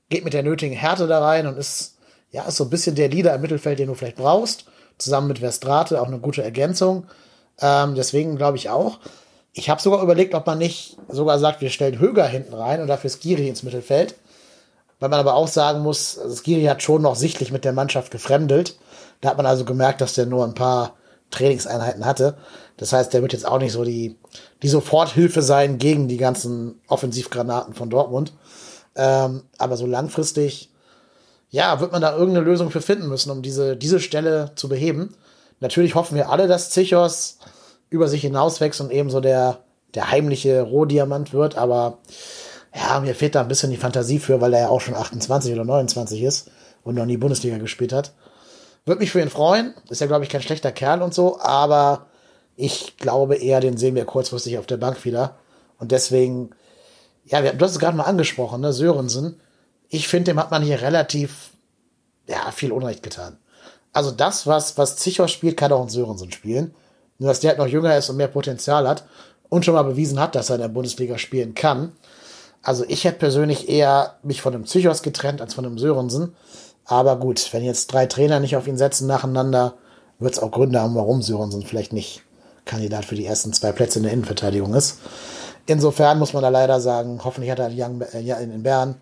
geht 0.09 0.25
mit 0.25 0.35
der 0.35 0.43
nötigen 0.43 0.75
Härte 0.75 1.07
da 1.07 1.25
rein 1.25 1.47
und 1.47 1.57
ist 1.57 1.97
ja, 2.33 2.45
ist 2.45 2.57
so 2.57 2.65
ein 2.65 2.71
bisschen 2.71 2.97
der 2.97 3.09
Leader 3.09 3.35
im 3.35 3.43
Mittelfeld, 3.43 3.79
den 3.79 3.89
du 3.89 3.95
vielleicht 3.95 4.17
brauchst. 4.17 4.65
Zusammen 4.99 5.29
mit 5.29 5.43
Westrate 5.43 6.01
auch 6.01 6.07
eine 6.07 6.19
gute 6.19 6.43
Ergänzung. 6.43 7.07
Ähm, 7.61 7.95
deswegen 7.95 8.37
glaube 8.37 8.57
ich 8.57 8.71
auch. 8.71 8.99
Ich 9.53 9.69
habe 9.69 9.83
sogar 9.83 10.03
überlegt, 10.03 10.35
ob 10.35 10.47
man 10.47 10.59
nicht 10.59 10.97
sogar 11.09 11.39
sagt, 11.39 11.61
wir 11.61 11.69
stellen 11.69 11.99
Höger 11.99 12.27
hinten 12.27 12.55
rein 12.55 12.81
und 12.81 12.89
dafür 12.89 13.11
Skiri 13.11 13.49
ins 13.49 13.63
Mittelfeld. 13.63 14.15
Weil 14.99 15.11
man 15.11 15.21
aber 15.21 15.35
auch 15.35 15.49
sagen 15.49 15.81
muss, 15.81 16.19
also 16.19 16.35
Skiri 16.35 16.65
hat 16.65 16.83
schon 16.83 17.03
noch 17.03 17.17
sichtlich 17.17 17.53
mit 17.53 17.67
der 17.67 17.75
Mannschaft 17.75 18.11
gefremdelt. 18.11 18.77
Da 19.21 19.31
hat 19.31 19.37
man 19.37 19.47
also 19.47 19.67
gemerkt, 19.67 20.01
dass 20.01 20.15
der 20.15 20.27
nur 20.27 20.45
ein 20.45 20.55
paar 20.55 20.95
Trainingseinheiten 21.33 22.07
hatte. 22.07 22.37
Das 22.77 22.93
heißt, 22.93 23.13
der 23.13 23.23
wird 23.23 23.33
jetzt 23.33 23.47
auch 23.47 23.59
nicht 23.59 23.73
so 23.73 23.85
die, 23.85 24.17
die 24.63 24.69
Soforthilfe 24.69 25.43
sein 25.43 25.79
gegen 25.79 26.07
die 26.07 26.17
ganzen 26.17 26.81
Offensivgranaten 26.87 27.75
von 27.75 27.91
Dortmund. 27.91 28.33
Ähm, 28.95 29.43
aber 29.59 29.77
so 29.77 29.87
langfristig 29.87 30.73
ja, 31.53 31.81
wird 31.81 31.93
man 31.93 32.01
da 32.01 32.17
irgendeine 32.17 32.47
Lösung 32.47 32.71
für 32.71 32.81
finden 32.81 33.09
müssen, 33.09 33.31
um 33.31 33.43
diese, 33.43 33.77
diese 33.77 34.01
Stelle 34.01 34.53
zu 34.55 34.69
beheben. 34.69 35.15
Natürlich 35.61 35.95
hoffen 35.95 36.17
wir 36.17 36.31
alle, 36.31 36.49
dass 36.49 36.71
Zichos 36.71 37.39
über 37.91 38.09
sich 38.09 38.23
hinauswächst 38.23 38.81
und 38.81 38.91
eben 38.91 39.11
so 39.11 39.21
der, 39.21 39.59
der 39.95 40.11
heimliche 40.11 40.63
Rohdiamant 40.63 41.35
wird, 41.35 41.59
aber 41.59 41.99
ja, 42.75 43.01
mir 43.01 43.15
fehlt 43.15 43.35
da 43.35 43.43
ein 43.43 43.49
bisschen 43.49 43.71
die 43.71 43.77
Fantasie 43.77 44.19
für, 44.19 44.41
weil 44.41 44.55
er 44.55 44.61
ja 44.61 44.69
auch 44.69 44.81
schon 44.81 44.95
28 44.95 45.53
oder 45.53 45.67
29 45.67 46.23
ist 46.23 46.51
und 46.85 46.95
noch 46.95 47.05
nie 47.05 47.19
Bundesliga 47.19 47.59
gespielt 47.59 47.93
hat. 47.93 48.13
Würde 48.85 49.01
mich 49.01 49.13
für 49.13 49.21
ihn 49.21 49.31
freuen. 49.31 49.75
Ist 49.89 50.01
ja, 50.01 50.07
glaube 50.07 50.25
ich, 50.25 50.31
kein 50.31 50.43
schlechter 50.43 50.73
Kerl 50.73 51.03
und 51.03 51.15
so, 51.15 51.41
aber 51.41 52.07
ich 52.57 52.97
glaube 52.97 53.37
eher, 53.37 53.61
den 53.61 53.77
sehen 53.77 53.95
wir 53.95 54.05
kurzfristig 54.05 54.59
auf 54.59 54.67
der 54.67 54.77
Bank 54.77 55.05
wieder. 55.05 55.37
Und 55.79 55.93
deswegen, 55.93 56.51
ja, 57.25 57.41
du 57.41 57.65
hast 57.65 57.73
es 57.73 57.79
gerade 57.79 57.97
mal 57.97 58.05
angesprochen, 58.05 58.61
ne, 58.61 58.73
Sörensen 58.73 59.41
ich 59.93 60.09
finde, 60.09 60.31
dem 60.31 60.41
hat 60.41 60.51
man 60.51 60.63
hier 60.63 60.81
relativ 60.81 61.51
ja, 62.27 62.51
viel 62.51 62.73
Unrecht 62.73 63.03
getan. 63.03 63.37
Also 63.93 64.11
das, 64.11 64.47
was, 64.47 64.79
was 64.79 64.97
Zichos 64.97 65.31
spielt, 65.31 65.59
kann 65.59 65.71
auch 65.71 65.83
ein 65.83 65.91
Sörensen 65.91 66.33
spielen. 66.33 66.75
Nur, 67.19 67.29
dass 67.29 67.41
der 67.41 67.51
halt 67.51 67.59
noch 67.59 67.67
jünger 67.67 67.95
ist 67.99 68.09
und 68.09 68.17
mehr 68.17 68.29
Potenzial 68.29 68.89
hat 68.89 69.05
und 69.51 69.67
schon 69.67 69.75
mal 69.75 69.83
bewiesen 69.83 70.19
hat, 70.19 70.35
dass 70.35 70.49
er 70.49 70.55
in 70.55 70.63
der 70.63 70.69
Bundesliga 70.69 71.19
spielen 71.19 71.55
kann. 71.55 71.93
Also 72.63 72.87
ich 72.89 73.05
hätte 73.05 73.19
persönlich 73.19 73.69
eher 73.69 74.17
mich 74.23 74.41
von 74.41 74.55
dem 74.55 74.65
Zichos 74.65 75.03
getrennt 75.03 75.43
als 75.43 75.53
von 75.53 75.65
dem 75.65 75.77
Sörensen. 75.77 76.35
Aber 76.85 77.17
gut, 77.17 77.53
wenn 77.53 77.63
jetzt 77.63 77.93
drei 77.93 78.07
Trainer 78.07 78.41
nicht 78.41 78.57
auf 78.57 78.67
ihn 78.67 78.77
setzen 78.77 79.07
nacheinander, 79.07 79.75
wird 80.19 80.35
es 80.35 80.39
auch 80.39 80.51
Gründe 80.51 80.81
haben, 80.81 80.95
warum 80.95 81.23
Sörensen 81.23 81.63
vielleicht 81.63 81.93
nicht 81.93 82.23
Kandidat 82.65 83.05
für 83.05 83.15
die 83.15 83.27
ersten 83.27 83.53
zwei 83.53 83.73
Plätze 83.73 83.99
in 83.99 84.05
der 84.05 84.13
Innenverteidigung 84.13 84.75
ist. 84.75 84.99
Insofern 85.67 86.19
muss 86.19 86.33
man 86.33 86.43
da 86.43 86.49
leider 86.49 86.81
sagen, 86.81 87.21
hoffentlich 87.25 87.51
hat 87.51 87.59
er 87.59 87.71
in 87.71 88.63
Bern 88.63 89.01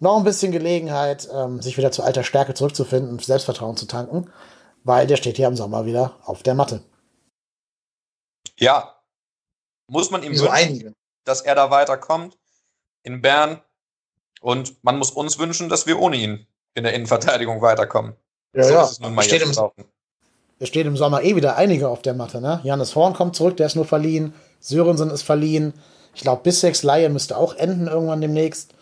noch 0.00 0.16
ein 0.16 0.24
bisschen 0.24 0.52
Gelegenheit, 0.52 1.28
ähm, 1.32 1.62
sich 1.62 1.76
wieder 1.76 1.92
zu 1.92 2.02
alter 2.02 2.24
Stärke 2.24 2.54
zurückzufinden 2.54 3.10
und 3.10 3.24
Selbstvertrauen 3.24 3.76
zu 3.76 3.86
tanken, 3.86 4.30
weil 4.84 5.06
der 5.06 5.16
steht 5.16 5.36
hier 5.36 5.46
im 5.46 5.56
Sommer 5.56 5.86
wieder 5.86 6.16
auf 6.24 6.42
der 6.42 6.54
Matte. 6.54 6.82
Ja, 8.58 8.96
muss 9.86 10.10
man 10.10 10.22
ihm 10.22 10.34
so 10.34 10.44
wünschen, 10.44 10.54
einige. 10.54 10.94
dass 11.24 11.40
er 11.42 11.54
da 11.54 11.70
weiterkommt 11.70 12.36
in 13.02 13.20
Bern. 13.22 13.60
Und 14.40 14.82
man 14.82 14.98
muss 14.98 15.12
uns 15.12 15.38
wünschen, 15.38 15.68
dass 15.68 15.86
wir 15.86 16.00
ohne 16.00 16.16
ihn 16.16 16.46
in 16.74 16.84
der 16.84 16.94
Innenverteidigung 16.94 17.60
weiterkommen. 17.60 18.14
Ja, 18.54 18.64
so 18.64 18.72
ja. 18.72 18.82
Ist 18.82 18.90
es 18.92 19.00
nun 19.00 19.14
mal 19.14 19.22
steht 19.22 19.44
jetzt 19.44 19.58
im, 19.58 19.70
es 20.58 20.68
steht 20.68 20.86
im 20.86 20.96
Sommer 20.96 21.22
eh 21.22 21.34
wieder 21.34 21.56
einige 21.56 21.88
auf 21.88 22.02
der 22.02 22.14
Matte. 22.14 22.40
Ne? 22.40 22.60
Janis 22.62 22.94
Horn 22.94 23.14
kommt 23.14 23.34
zurück, 23.36 23.56
der 23.56 23.66
ist 23.66 23.76
nur 23.76 23.84
verliehen. 23.84 24.34
Sörensen 24.60 25.10
ist 25.10 25.22
verliehen. 25.22 25.74
Ich 26.14 26.22
glaube, 26.22 26.42
Bisseks 26.42 26.82
Laie 26.82 27.08
müsste 27.08 27.36
auch 27.36 27.54
enden 27.54 27.88
irgendwann 27.88 28.20
demnächst. 28.20 28.74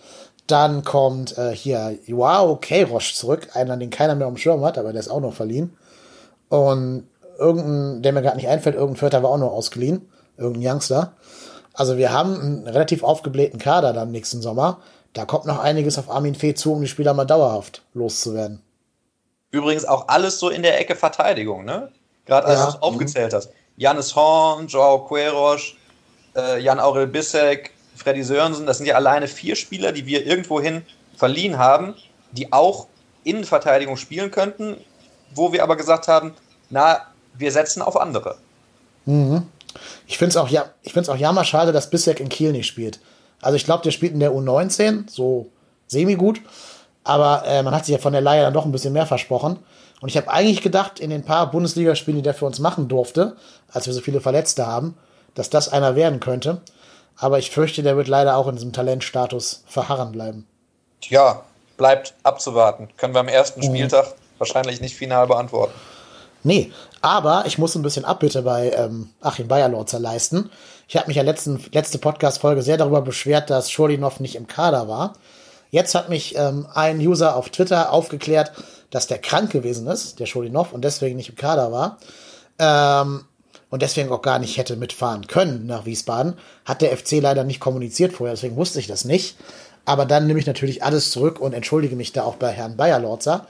Dann 0.46 0.84
kommt 0.84 1.38
äh, 1.38 1.54
hier 1.54 1.96
Joao 2.06 2.58
Queiroz 2.60 3.14
zurück, 3.14 3.48
einer, 3.54 3.76
den 3.76 3.90
keiner 3.90 4.16
mehr 4.16 4.26
am 4.26 4.36
Schirm 4.36 4.64
hat, 4.64 4.78
aber 4.78 4.92
der 4.92 5.00
ist 5.00 5.08
auch 5.08 5.20
noch 5.20 5.32
verliehen. 5.32 5.76
Und 6.48 7.06
irgendein, 7.38 8.02
der 8.02 8.12
mir 8.12 8.22
gerade 8.22 8.36
nicht 8.36 8.48
einfällt, 8.48 8.74
irgendein 8.74 8.98
Vierter 8.98 9.22
war 9.22 9.30
auch 9.30 9.38
noch 9.38 9.52
ausgeliehen, 9.52 10.10
irgendein 10.36 10.72
Youngster. 10.72 11.12
Also 11.72 11.96
wir 11.96 12.12
haben 12.12 12.40
einen 12.40 12.66
relativ 12.66 13.04
aufgeblähten 13.04 13.58
Kader 13.58 13.92
dann 13.92 14.10
nächsten 14.10 14.42
Sommer. 14.42 14.80
Da 15.12 15.24
kommt 15.24 15.46
noch 15.46 15.58
einiges 15.58 15.98
auf 15.98 16.10
Armin 16.10 16.34
Fee 16.34 16.54
zu, 16.54 16.72
um 16.72 16.80
die 16.80 16.88
Spieler 16.88 17.14
mal 17.14 17.24
dauerhaft 17.24 17.82
loszuwerden. 17.94 18.62
Übrigens 19.50 19.84
auch 19.84 20.08
alles 20.08 20.38
so 20.38 20.48
in 20.48 20.62
der 20.62 20.78
Ecke 20.78 20.94
Verteidigung, 20.94 21.64
ne? 21.64 21.90
Gerade 22.26 22.46
als 22.46 22.60
ja. 22.60 22.66
du 22.66 22.70
es 22.70 22.82
aufgezählt 22.82 23.34
hast. 23.34 23.50
Janis 23.76 24.14
Horn, 24.14 24.68
Joao 24.68 25.04
Queiroz, 25.06 25.72
äh, 26.36 26.60
Jan 26.60 26.78
Aurel 26.78 27.08
Bissek, 27.08 27.72
Freddy 27.96 28.22
Sörensen, 28.22 28.66
das 28.66 28.76
sind 28.76 28.86
ja 28.86 28.94
alleine 28.94 29.26
vier 29.26 29.56
Spieler, 29.56 29.90
die 29.90 30.06
wir 30.06 30.24
irgendwohin 30.24 30.82
verliehen 31.16 31.58
haben, 31.58 31.94
die 32.32 32.52
auch 32.52 32.86
Innenverteidigung 33.24 33.96
spielen 33.96 34.30
könnten, 34.30 34.76
wo 35.34 35.52
wir 35.52 35.62
aber 35.62 35.76
gesagt 35.76 36.08
haben, 36.08 36.34
na, 36.70 37.00
wir 37.34 37.50
setzen 37.50 37.82
auf 37.82 37.96
andere. 37.96 38.38
Mhm. 39.06 39.46
Ich 40.06 40.18
finde 40.18 40.30
es 40.30 40.36
auch, 40.36 40.48
ja, 40.48 40.70
auch 41.08 41.16
jammer 41.16 41.44
schade, 41.44 41.72
dass 41.72 41.90
Bissek 41.90 42.20
in 42.20 42.28
Kiel 42.28 42.52
nicht 42.52 42.66
spielt. 42.66 43.00
Also 43.40 43.56
ich 43.56 43.64
glaube, 43.64 43.82
der 43.82 43.90
spielt 43.90 44.12
in 44.12 44.20
der 44.20 44.32
U19, 44.32 45.10
so 45.10 45.50
semi-gut. 45.86 46.40
Aber 47.04 47.44
äh, 47.46 47.62
man 47.62 47.74
hat 47.74 47.86
sich 47.86 47.92
ja 47.94 47.98
von 47.98 48.12
der 48.12 48.22
Leihe 48.22 48.42
dann 48.42 48.54
doch 48.54 48.64
ein 48.64 48.72
bisschen 48.72 48.92
mehr 48.92 49.06
versprochen. 49.06 49.58
Und 50.00 50.08
ich 50.08 50.16
habe 50.16 50.30
eigentlich 50.30 50.62
gedacht, 50.62 51.00
in 51.00 51.10
den 51.10 51.24
paar 51.24 51.50
Bundesligaspielen, 51.50 52.18
die 52.18 52.22
der 52.22 52.34
für 52.34 52.46
uns 52.46 52.58
machen 52.58 52.88
durfte, 52.88 53.36
als 53.70 53.86
wir 53.86 53.92
so 53.92 54.00
viele 54.00 54.20
Verletzte 54.20 54.66
haben, 54.66 54.96
dass 55.34 55.50
das 55.50 55.68
einer 55.68 55.94
werden 55.96 56.20
könnte. 56.20 56.60
Aber 57.16 57.38
ich 57.38 57.50
fürchte, 57.50 57.82
der 57.82 57.96
wird 57.96 58.08
leider 58.08 58.36
auch 58.36 58.48
in 58.48 58.56
diesem 58.56 58.72
Talentstatus 58.72 59.62
verharren 59.66 60.12
bleiben. 60.12 60.46
Tja, 61.02 61.42
bleibt 61.76 62.14
abzuwarten. 62.22 62.88
Können 62.96 63.14
wir 63.14 63.20
am 63.20 63.28
ersten 63.28 63.60
mhm. 63.60 63.64
Spieltag 63.64 64.14
wahrscheinlich 64.38 64.80
nicht 64.80 64.96
final 64.96 65.26
beantworten. 65.26 65.74
Nee, 66.42 66.72
aber 67.02 67.44
ich 67.46 67.58
muss 67.58 67.74
ein 67.74 67.82
bisschen 67.82 68.06
Abbitte 68.06 68.42
bei 68.42 68.70
ähm, 68.70 69.10
Achim 69.20 69.48
Bayerlorzer 69.48 69.98
leisten. 69.98 70.50
Ich 70.90 70.96
habe 70.96 71.06
mich 71.06 71.18
ja 71.18 71.22
letzten, 71.22 71.64
letzte 71.70 71.98
Podcast-Folge 71.98 72.62
sehr 72.62 72.76
darüber 72.76 73.00
beschwert, 73.00 73.48
dass 73.48 73.70
Scholinov 73.70 74.18
nicht 74.18 74.34
im 74.34 74.48
Kader 74.48 74.88
war. 74.88 75.12
Jetzt 75.70 75.94
hat 75.94 76.08
mich 76.08 76.36
ähm, 76.36 76.66
ein 76.74 76.98
User 76.98 77.36
auf 77.36 77.48
Twitter 77.48 77.92
aufgeklärt, 77.92 78.50
dass 78.90 79.06
der 79.06 79.18
krank 79.18 79.52
gewesen 79.52 79.86
ist, 79.86 80.18
der 80.18 80.26
Scholinov, 80.26 80.72
und 80.72 80.82
deswegen 80.82 81.14
nicht 81.14 81.28
im 81.28 81.36
Kader 81.36 81.70
war. 81.70 81.98
Ähm, 82.58 83.24
und 83.70 83.82
deswegen 83.82 84.10
auch 84.10 84.20
gar 84.20 84.40
nicht 84.40 84.58
hätte 84.58 84.74
mitfahren 84.74 85.28
können 85.28 85.64
nach 85.64 85.86
Wiesbaden. 85.86 86.34
Hat 86.64 86.82
der 86.82 86.96
FC 86.96 87.20
leider 87.20 87.44
nicht 87.44 87.60
kommuniziert 87.60 88.12
vorher, 88.12 88.34
deswegen 88.34 88.56
wusste 88.56 88.80
ich 88.80 88.88
das 88.88 89.04
nicht. 89.04 89.36
Aber 89.84 90.06
dann 90.06 90.26
nehme 90.26 90.40
ich 90.40 90.46
natürlich 90.46 90.82
alles 90.82 91.12
zurück 91.12 91.38
und 91.38 91.52
entschuldige 91.52 91.94
mich 91.94 92.12
da 92.12 92.24
auch 92.24 92.34
bei 92.34 92.50
Herrn 92.50 92.76
Bayerlorzer 92.76 93.46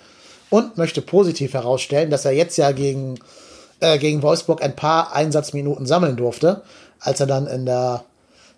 und 0.50 0.76
möchte 0.76 1.00
positiv 1.00 1.54
herausstellen, 1.54 2.10
dass 2.10 2.26
er 2.26 2.32
jetzt 2.32 2.58
ja 2.58 2.72
gegen, 2.72 3.18
äh, 3.80 3.96
gegen 3.96 4.20
Wolfsburg 4.20 4.62
ein 4.62 4.76
paar 4.76 5.14
Einsatzminuten 5.14 5.86
sammeln 5.86 6.18
durfte, 6.18 6.60
als 7.00 7.20
er 7.20 7.26
dann 7.26 7.46
in 7.46 7.66
der, 7.66 8.04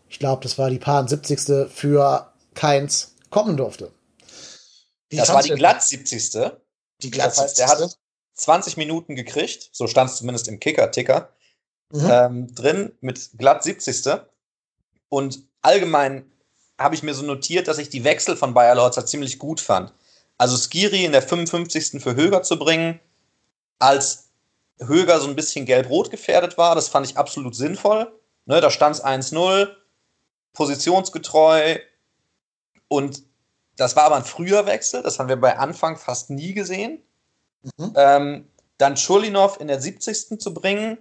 ich 0.09 0.19
glaube, 0.19 0.43
das 0.43 0.59
war 0.59 0.71
die 0.71 0.79
paar 0.79 1.07
70. 1.07 1.71
für 1.71 2.33
Keins 2.55 3.15
kommen 3.31 3.57
durfte. 3.57 3.93
Wie 5.09 5.17
das 5.17 5.29
war 5.33 5.43
die 5.43 5.51
glatt 5.51 5.83
70. 5.83 6.53
Die 7.03 7.11
glatt 7.11 7.29
das 7.29 7.39
heißt, 7.39 7.61
er 7.61 7.69
hat 7.69 7.99
20 8.35 8.77
Minuten 8.77 9.15
gekriegt, 9.15 9.71
so 9.73 9.87
stand 9.87 10.11
es 10.11 10.17
zumindest 10.17 10.49
im 10.49 10.61
Kicker-Ticker, 10.61 11.31
mhm. 11.91 12.11
ähm, 12.11 12.55
drin 12.55 12.93
mit 13.01 13.31
glatt 13.39 13.63
70. 13.63 14.23
Und 15.09 15.41
allgemein 15.61 16.31
habe 16.79 16.95
ich 16.95 17.03
mir 17.03 17.15
so 17.15 17.23
notiert, 17.23 17.69
dass 17.69 17.79
ich 17.79 17.91
die 17.91 18.05
Wechsel 18.05 18.37
von 18.37 18.55
Bayer 18.55 18.75
Lorzer 18.75 19.07
ziemlich 19.07 19.39
gut 19.39 19.61
fand. 19.61 19.93
Also 20.39 20.57
Skiri 20.57 21.05
in 21.05 21.13
der 21.13 21.23
55. 21.23 22.03
für 22.03 22.17
Höger 22.17 22.43
zu 22.43 22.59
bringen, 22.59 22.99
als 23.79 24.31
Höger 24.79 25.21
so 25.21 25.29
ein 25.29 25.37
bisschen 25.37 25.67
gelb-rot 25.67 26.11
gefährdet 26.11 26.59
war, 26.59 26.75
das 26.75 26.89
fand 26.89 27.07
ich 27.07 27.17
absolut 27.17 27.55
sinnvoll. 27.55 28.13
Ne, 28.47 28.61
da 28.61 28.71
stand 28.71 28.97
es 28.97 29.05
1-0, 29.05 29.69
positionsgetreu 30.53 31.79
und 32.89 33.23
das 33.77 33.97
war 33.97 34.05
aber 34.05 34.17
ein 34.17 34.25
früher 34.25 34.67
Wechsel, 34.67 35.03
das 35.03 35.19
haben 35.19 35.29
wir 35.29 35.41
bei 35.41 35.59
Anfang 35.59 35.97
fast 35.97 36.31
nie 36.31 36.53
gesehen. 36.53 37.03
Mhm. 37.77 37.93
Ähm, 37.97 38.49
dann 38.79 38.97
Schulinov 38.97 39.61
in 39.61 39.69
der 39.69 39.81
70. 39.81 40.41
zu 40.41 40.53
bringen, 40.53 40.99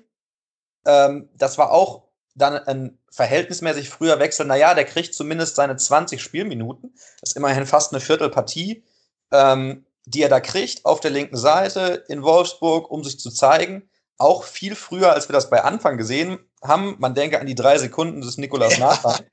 ähm, 0.86 1.30
das 1.36 1.58
war 1.58 1.72
auch 1.72 2.04
dann 2.36 2.56
ein 2.56 2.98
verhältnismäßig 3.10 3.90
früher 3.90 4.20
Wechsel. 4.20 4.46
Naja, 4.46 4.74
der 4.74 4.86
kriegt 4.86 5.14
zumindest 5.14 5.56
seine 5.56 5.76
20 5.76 6.22
Spielminuten. 6.22 6.94
Das 7.20 7.32
ist 7.32 7.36
immerhin 7.36 7.66
fast 7.66 7.92
eine 7.92 8.00
Viertelpartie 8.00 8.84
ähm, 9.32 9.86
die 10.06 10.22
er 10.24 10.30
da 10.30 10.40
kriegt 10.40 10.86
auf 10.86 11.00
der 11.00 11.12
linken 11.12 11.38
Seite 11.38 12.04
in 12.08 12.24
Wolfsburg, 12.24 12.90
um 12.92 13.04
sich 13.04 13.20
zu 13.20 13.32
zeigen. 13.32 13.90
Auch 14.22 14.44
viel 14.44 14.76
früher, 14.76 15.14
als 15.14 15.28
wir 15.28 15.34
das 15.34 15.50
bei 15.50 15.64
Anfang 15.64 15.98
gesehen 15.98 16.38
haben. 16.64 16.96
Man 17.00 17.16
denke 17.16 17.40
an 17.40 17.48
die 17.48 17.56
drei 17.56 17.80
Sekunden 17.80 18.22
des 18.22 18.38
Nikolas 18.38 18.78
ja. 18.78 18.90
Nathan. 18.90 19.26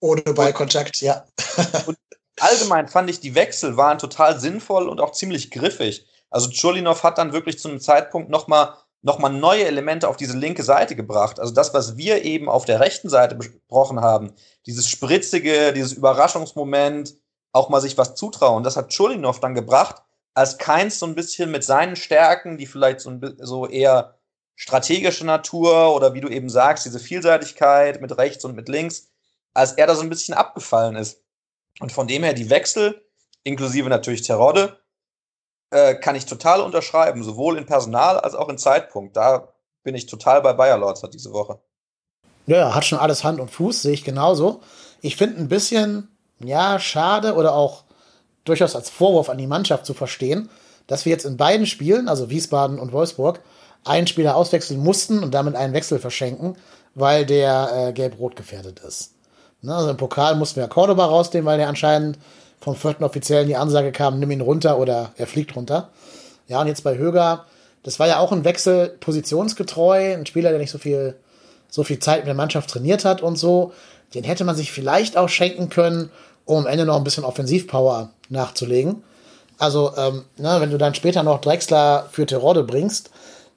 Ohne 0.00 0.22
Ballkontakt, 0.22 1.02
ja. 1.02 1.24
und 1.86 1.98
allgemein 2.40 2.88
fand 2.88 3.10
ich, 3.10 3.20
die 3.20 3.34
Wechsel 3.34 3.76
waren 3.76 3.98
total 3.98 4.40
sinnvoll 4.40 4.88
und 4.88 4.98
auch 5.02 5.12
ziemlich 5.12 5.50
griffig. 5.50 6.06
Also 6.30 6.48
Chulinov 6.48 7.02
hat 7.02 7.18
dann 7.18 7.34
wirklich 7.34 7.58
zu 7.58 7.68
einem 7.68 7.80
Zeitpunkt 7.80 8.30
nochmal 8.30 8.74
noch 9.02 9.18
mal 9.18 9.28
neue 9.28 9.66
Elemente 9.66 10.08
auf 10.08 10.16
diese 10.16 10.38
linke 10.38 10.62
Seite 10.62 10.96
gebracht. 10.96 11.38
Also 11.38 11.52
das, 11.52 11.74
was 11.74 11.98
wir 11.98 12.24
eben 12.24 12.48
auf 12.48 12.64
der 12.64 12.80
rechten 12.80 13.10
Seite 13.10 13.34
besprochen 13.34 14.00
haben, 14.00 14.32
dieses 14.64 14.88
spritzige, 14.88 15.74
dieses 15.74 15.92
Überraschungsmoment, 15.92 17.14
auch 17.52 17.68
mal 17.68 17.82
sich 17.82 17.98
was 17.98 18.14
zutrauen. 18.14 18.64
Das 18.64 18.78
hat 18.78 18.88
Chulinov 18.88 19.40
dann 19.40 19.54
gebracht, 19.54 19.96
als 20.34 20.58
Keins 20.58 20.98
so 20.98 21.06
ein 21.06 21.14
bisschen 21.14 21.50
mit 21.50 21.64
seinen 21.64 21.96
Stärken, 21.96 22.58
die 22.58 22.66
vielleicht 22.66 23.00
so, 23.00 23.10
ein, 23.10 23.36
so 23.38 23.66
eher 23.66 24.18
strategische 24.56 25.24
Natur 25.24 25.94
oder 25.94 26.14
wie 26.14 26.20
du 26.20 26.28
eben 26.28 26.48
sagst, 26.48 26.84
diese 26.84 27.00
Vielseitigkeit 27.00 28.00
mit 28.00 28.16
rechts 28.18 28.44
und 28.44 28.54
mit 28.54 28.68
links, 28.68 29.10
als 29.52 29.72
er 29.72 29.86
da 29.86 29.94
so 29.94 30.02
ein 30.02 30.10
bisschen 30.10 30.34
abgefallen 30.34 30.96
ist. 30.96 31.22
Und 31.80 31.92
von 31.92 32.06
dem 32.06 32.22
her 32.22 32.34
die 32.34 32.50
Wechsel, 32.50 33.04
inklusive 33.42 33.88
natürlich 33.88 34.22
Terodde, 34.22 34.78
äh, 35.70 35.94
kann 35.94 36.14
ich 36.14 36.26
total 36.26 36.60
unterschreiben, 36.60 37.22
sowohl 37.24 37.58
in 37.58 37.66
Personal 37.66 38.18
als 38.18 38.34
auch 38.34 38.48
in 38.48 38.58
Zeitpunkt. 38.58 39.16
Da 39.16 39.48
bin 39.82 39.94
ich 39.94 40.06
total 40.06 40.40
bei 40.40 40.52
Bayer 40.52 40.78
Lords 40.78 41.02
diese 41.12 41.32
Woche. 41.32 41.60
Ja, 42.46 42.74
hat 42.74 42.84
schon 42.84 42.98
alles 42.98 43.24
Hand 43.24 43.40
und 43.40 43.50
Fuß, 43.50 43.82
sehe 43.82 43.92
ich 43.92 44.04
genauso. 44.04 44.60
Ich 45.00 45.16
finde 45.16 45.38
ein 45.38 45.48
bisschen 45.48 46.08
ja, 46.38 46.78
schade 46.78 47.34
oder 47.34 47.54
auch 47.54 47.84
durchaus 48.44 48.76
als 48.76 48.90
Vorwurf 48.90 49.28
an 49.28 49.38
die 49.38 49.46
Mannschaft 49.46 49.86
zu 49.86 49.94
verstehen, 49.94 50.48
dass 50.86 51.04
wir 51.04 51.12
jetzt 51.12 51.24
in 51.24 51.36
beiden 51.36 51.66
Spielen, 51.66 52.08
also 52.08 52.30
Wiesbaden 52.30 52.78
und 52.78 52.92
Wolfsburg, 52.92 53.40
einen 53.84 54.06
Spieler 54.06 54.36
auswechseln 54.36 54.80
mussten 54.80 55.22
und 55.22 55.32
damit 55.32 55.56
einen 55.56 55.74
Wechsel 55.74 55.98
verschenken, 55.98 56.56
weil 56.94 57.26
der 57.26 57.70
äh, 57.88 57.92
gelb-rot 57.92 58.36
gefährdet 58.36 58.80
ist. 58.80 59.12
Ne, 59.62 59.74
also 59.74 59.90
im 59.90 59.96
Pokal 59.96 60.36
mussten 60.36 60.60
wir 60.60 60.68
Cordoba 60.68 61.06
rausnehmen, 61.06 61.46
weil 61.46 61.58
der 61.58 61.68
anscheinend 61.68 62.18
vom 62.60 62.76
vierten 62.76 63.04
Offiziellen 63.04 63.46
die 63.46 63.56
Ansage 63.56 63.92
kam, 63.92 64.18
nimm 64.18 64.30
ihn 64.30 64.40
runter 64.40 64.78
oder 64.78 65.12
er 65.16 65.26
fliegt 65.26 65.54
runter. 65.56 65.90
Ja, 66.46 66.60
und 66.60 66.66
jetzt 66.66 66.84
bei 66.84 66.96
Höger, 66.96 67.46
das 67.82 67.98
war 67.98 68.06
ja 68.06 68.18
auch 68.18 68.32
ein 68.32 68.44
Wechsel 68.44 68.88
positionsgetreu, 69.00 70.14
ein 70.14 70.26
Spieler, 70.26 70.50
der 70.50 70.58
nicht 70.58 70.70
so 70.70 70.78
viel, 70.78 71.16
so 71.68 71.84
viel 71.84 71.98
Zeit 71.98 72.20
mit 72.20 72.26
der 72.26 72.34
Mannschaft 72.34 72.70
trainiert 72.70 73.04
hat 73.04 73.22
und 73.22 73.36
so. 73.36 73.72
Den 74.14 74.24
hätte 74.24 74.44
man 74.44 74.54
sich 74.54 74.70
vielleicht 74.70 75.16
auch 75.16 75.28
schenken 75.28 75.68
können, 75.68 76.10
um 76.44 76.58
am 76.58 76.66
Ende 76.66 76.84
noch 76.84 76.96
ein 76.96 77.04
bisschen 77.04 77.24
Offensivpower 77.24 78.10
nachzulegen. 78.28 79.02
Also, 79.58 79.92
ähm, 79.96 80.24
ne, 80.36 80.56
wenn 80.60 80.70
du 80.70 80.78
dann 80.78 80.94
später 80.94 81.22
noch 81.22 81.40
Drexler 81.40 82.08
für 82.10 82.26
Terodde 82.26 82.64
bringst, 82.64 83.10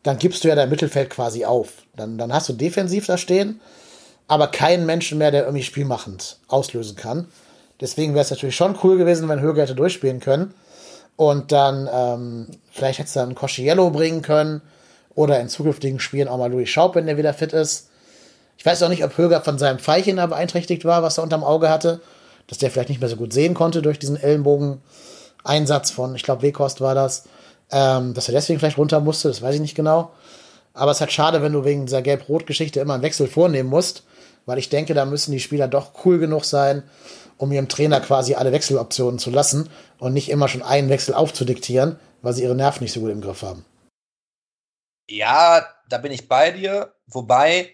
dann 0.04 0.20
gibst 0.20 0.44
du 0.44 0.48
ja 0.48 0.56
dein 0.56 0.70
Mittelfeld 0.70 1.10
quasi 1.10 1.46
auf. 1.46 1.70
Dann, 1.96 2.18
dann 2.18 2.32
hast 2.32 2.50
du 2.50 2.54
defensiv 2.54 3.08
da 3.08 3.18
stehen, 3.18 3.60
aber 4.28 4.48
keinen 4.48 4.86
Menschen 4.86 5.18
mehr, 5.18 5.32
der 5.32 5.44
irgendwie 5.44 5.64
spielmachend 5.64 6.38
auslösen 6.48 6.96
kann. 6.96 7.28
Deswegen 7.82 8.14
wäre 8.14 8.24
es 8.24 8.32
natürlich 8.32 8.56
schon 8.56 8.78
cool 8.84 8.98
gewesen, 8.98 9.28
wenn 9.30 9.42
Höger 9.42 9.64
hätte 9.64 9.76
durchspielen 9.76 10.20
können. 10.20 10.54
Und 11.16 11.52
dann, 11.52 11.90
ähm, 11.92 12.48
vielleicht 12.72 13.00
hättest 13.00 13.16
du 13.16 13.22
dann 13.22 13.36
Cosciello 13.36 13.90
bringen 13.90 14.22
können. 14.22 14.62
Oder 15.16 15.40
in 15.40 15.50
zukünftigen 15.50 16.00
Spielen 16.00 16.28
auch 16.28 16.38
mal 16.38 16.52
Louis 16.52 16.70
Schaub, 16.70 16.94
wenn 16.94 17.08
der 17.08 17.18
wieder 17.18 17.34
fit 17.34 17.52
ist. 17.52 17.90
Ich 18.56 18.66
weiß 18.66 18.84
auch 18.84 18.90
nicht, 18.90 19.04
ob 19.04 19.18
Höger 19.18 19.42
von 19.42 19.58
seinem 19.58 19.80
Pfeilchen 19.80 20.18
da 20.18 20.28
beeinträchtigt 20.28 20.86
war, 20.86 21.02
was 21.02 21.18
er 21.18 21.24
unterm 21.24 21.44
Auge 21.44 21.70
hatte 21.70 22.02
dass 22.48 22.58
der 22.58 22.72
vielleicht 22.72 22.90
nicht 22.90 23.02
mehr 23.02 23.10
so 23.10 23.16
gut 23.16 23.34
sehen 23.34 23.54
konnte 23.54 23.82
durch 23.82 24.00
diesen 24.00 24.18
Ellenbogen-Einsatz 24.18 25.92
von, 25.92 26.16
ich 26.16 26.24
glaube, 26.24 26.42
Wekost 26.42 26.82
war 26.82 26.96
das, 26.96 27.26
ähm, 27.72 28.14
dass 28.14 28.30
er 28.30 28.34
deswegen 28.34 28.60
vielleicht 28.60 28.78
runter 28.78 29.00
musste, 29.00 29.28
das 29.28 29.42
weiß 29.42 29.56
ich 29.56 29.62
nicht 29.62 29.76
genau. 29.76 30.12
Aber 30.74 30.92
es 30.92 30.98
ist 30.98 31.02
halt 31.02 31.12
schade, 31.12 31.42
wenn 31.42 31.54
du 31.54 31.66
wegen 31.66 31.86
dieser 31.86 32.02
Gelb-Rot-Geschichte 32.02 32.80
immer 32.80 32.94
einen 32.94 33.04
Wechsel 33.04 33.28
vornehmen 33.28 33.70
musst, 33.70 34.04
weil 34.46 34.60
ich 34.60 34.70
denke, 34.70 34.94
da 34.94 35.06
müssen 35.06 35.32
die 35.32 35.40
Spieler 35.40 35.68
doch 35.68 36.06
cool 36.06 36.20
genug 36.20 36.46
sein, 36.46 36.84
um 37.38 37.52
ihrem 37.52 37.68
Trainer 37.68 38.00
quasi 38.00 38.36
alle 38.36 38.52
Wechseloptionen 38.52 39.20
zu 39.20 39.30
lassen 39.30 39.70
und 40.00 40.14
nicht 40.14 40.30
immer 40.30 40.48
schon 40.48 40.62
einen 40.62 40.90
Wechsel 40.90 41.14
aufzudiktieren, 41.14 42.00
weil 42.22 42.34
sie 42.34 42.44
ihre 42.44 42.56
Nerven 42.56 42.84
nicht 42.84 42.94
so 42.94 43.02
gut 43.02 43.12
im 43.12 43.22
Griff 43.22 43.42
haben. 43.42 43.66
Ja, 45.10 45.66
da 45.90 45.98
bin 45.98 46.12
ich 46.12 46.28
bei 46.28 46.52
dir. 46.52 46.94
Wobei, 47.08 47.74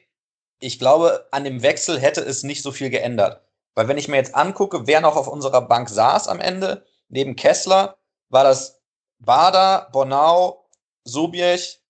ich 0.60 0.80
glaube, 0.80 1.28
an 1.32 1.44
dem 1.44 1.62
Wechsel 1.62 2.00
hätte 2.00 2.22
es 2.22 2.44
nicht 2.44 2.62
so 2.64 2.72
viel 2.72 2.90
geändert. 2.90 3.43
Weil 3.76 3.88
wenn 3.88 3.98
ich 3.98 4.08
mir 4.08 4.18
jetzt 4.18 4.36
angucke, 4.36 4.88
wer 4.88 5.02
noch 5.02 5.16
auf 5.16 5.28
unserer 5.28 5.62
Bank 5.62 5.90
saß 5.90 6.28
am 6.28 6.40
Ende, 6.40 6.86
neben 7.10 7.36
Kessler, 7.36 7.98
war 8.30 8.44
das 8.44 8.82
Bader, 9.20 9.90
Bonau, 9.92 10.70
Sobiech, 11.04 11.82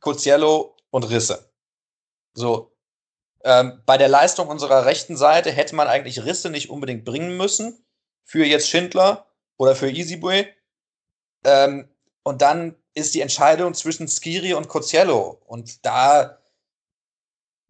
Coziello 0.00 0.76
und 0.90 1.04
Risse. 1.04 1.52
So. 2.34 2.72
Ähm, 3.44 3.82
bei 3.86 3.98
der 3.98 4.08
Leistung 4.08 4.48
unserer 4.48 4.84
rechten 4.86 5.16
Seite 5.16 5.50
hätte 5.50 5.74
man 5.74 5.88
eigentlich 5.88 6.24
Risse 6.24 6.50
nicht 6.50 6.70
unbedingt 6.70 7.04
bringen 7.04 7.36
müssen. 7.36 7.84
Für 8.24 8.44
jetzt 8.44 8.68
Schindler 8.68 9.26
oder 9.56 9.74
für 9.74 9.90
Easybue. 9.90 10.46
Ähm, 11.44 11.88
und 12.22 12.40
dann 12.42 12.76
ist 12.94 13.14
die 13.14 13.20
Entscheidung 13.20 13.74
zwischen 13.74 14.06
Skiri 14.06 14.54
und 14.54 14.68
Coziello. 14.68 15.40
Und 15.46 15.84
da 15.84 16.41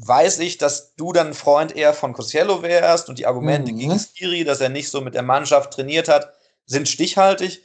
weiß 0.06 0.40
ich, 0.40 0.58
dass 0.58 0.94
du 0.96 1.12
dann 1.12 1.34
Freund 1.34 1.76
eher 1.76 1.94
von 1.94 2.12
Cosiello 2.12 2.62
wärst 2.62 3.08
und 3.08 3.18
die 3.18 3.26
Argumente 3.26 3.72
mhm. 3.72 3.78
gegen 3.78 3.98
Skiri, 3.98 4.44
dass 4.44 4.60
er 4.60 4.68
nicht 4.68 4.90
so 4.90 5.00
mit 5.00 5.14
der 5.14 5.22
Mannschaft 5.22 5.72
trainiert 5.72 6.08
hat, 6.08 6.32
sind 6.66 6.88
stichhaltig. 6.88 7.62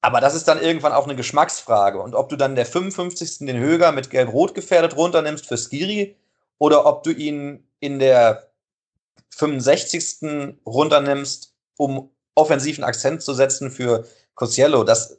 Aber 0.00 0.20
das 0.20 0.34
ist 0.34 0.48
dann 0.48 0.62
irgendwann 0.62 0.92
auch 0.92 1.04
eine 1.04 1.16
Geschmacksfrage. 1.16 2.00
Und 2.00 2.14
ob 2.14 2.28
du 2.28 2.36
dann 2.36 2.54
der 2.54 2.64
55. 2.64 3.38
den 3.40 3.58
Höger 3.58 3.92
mit 3.92 4.10
Gelb-Rot 4.10 4.54
gefährdet 4.54 4.96
runternimmst 4.96 5.46
für 5.46 5.58
Skiri 5.58 6.16
oder 6.58 6.86
ob 6.86 7.02
du 7.02 7.10
ihn 7.10 7.66
in 7.80 7.98
der 7.98 8.50
65. 9.30 10.56
runternimmst, 10.64 11.54
um 11.76 12.10
offensiven 12.34 12.84
Akzent 12.84 13.22
zu 13.22 13.34
setzen 13.34 13.70
für 13.70 14.06
Cosiello, 14.34 14.84
das 14.84 15.18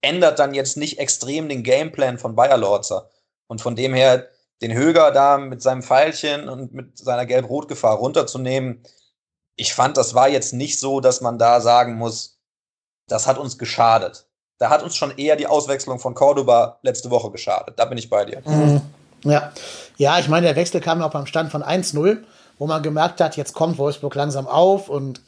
ändert 0.00 0.38
dann 0.38 0.54
jetzt 0.54 0.76
nicht 0.76 0.98
extrem 0.98 1.48
den 1.48 1.62
Gameplan 1.62 2.18
von 2.18 2.34
Bayer 2.34 2.58
Lorzer. 2.58 3.10
Und 3.46 3.60
von 3.60 3.74
dem 3.74 3.94
her, 3.94 4.28
den 4.60 4.72
Höger 4.72 5.10
da 5.12 5.38
mit 5.38 5.62
seinem 5.62 5.82
Pfeilchen 5.82 6.48
und 6.48 6.72
mit 6.74 6.98
seiner 6.98 7.26
Gelb-Rot-Gefahr 7.26 7.96
runterzunehmen. 7.96 8.82
Ich 9.56 9.74
fand, 9.74 9.96
das 9.96 10.14
war 10.14 10.28
jetzt 10.28 10.52
nicht 10.52 10.78
so, 10.78 11.00
dass 11.00 11.20
man 11.20 11.38
da 11.38 11.60
sagen 11.60 11.96
muss, 11.96 12.38
das 13.06 13.26
hat 13.26 13.38
uns 13.38 13.58
geschadet. 13.58 14.26
Da 14.58 14.70
hat 14.70 14.82
uns 14.82 14.96
schon 14.96 15.16
eher 15.16 15.36
die 15.36 15.46
Auswechslung 15.46 16.00
von 16.00 16.14
Cordoba 16.14 16.78
letzte 16.82 17.10
Woche 17.10 17.30
geschadet. 17.30 17.78
Da 17.78 17.84
bin 17.84 17.98
ich 17.98 18.10
bei 18.10 18.24
dir. 18.24 18.42
Mhm. 18.44 18.80
Ja. 19.24 19.52
ja, 19.96 20.18
ich 20.18 20.28
meine, 20.28 20.46
der 20.46 20.56
Wechsel 20.56 20.80
kam 20.80 21.00
ja 21.00 21.06
auch 21.06 21.12
beim 21.12 21.26
Stand 21.26 21.50
von 21.50 21.62
1-0, 21.62 22.18
wo 22.58 22.66
man 22.66 22.82
gemerkt 22.82 23.20
hat, 23.20 23.36
jetzt 23.36 23.52
kommt 23.52 23.78
Wolfsburg 23.78 24.14
langsam 24.14 24.46
auf 24.46 24.88
und 24.88 25.20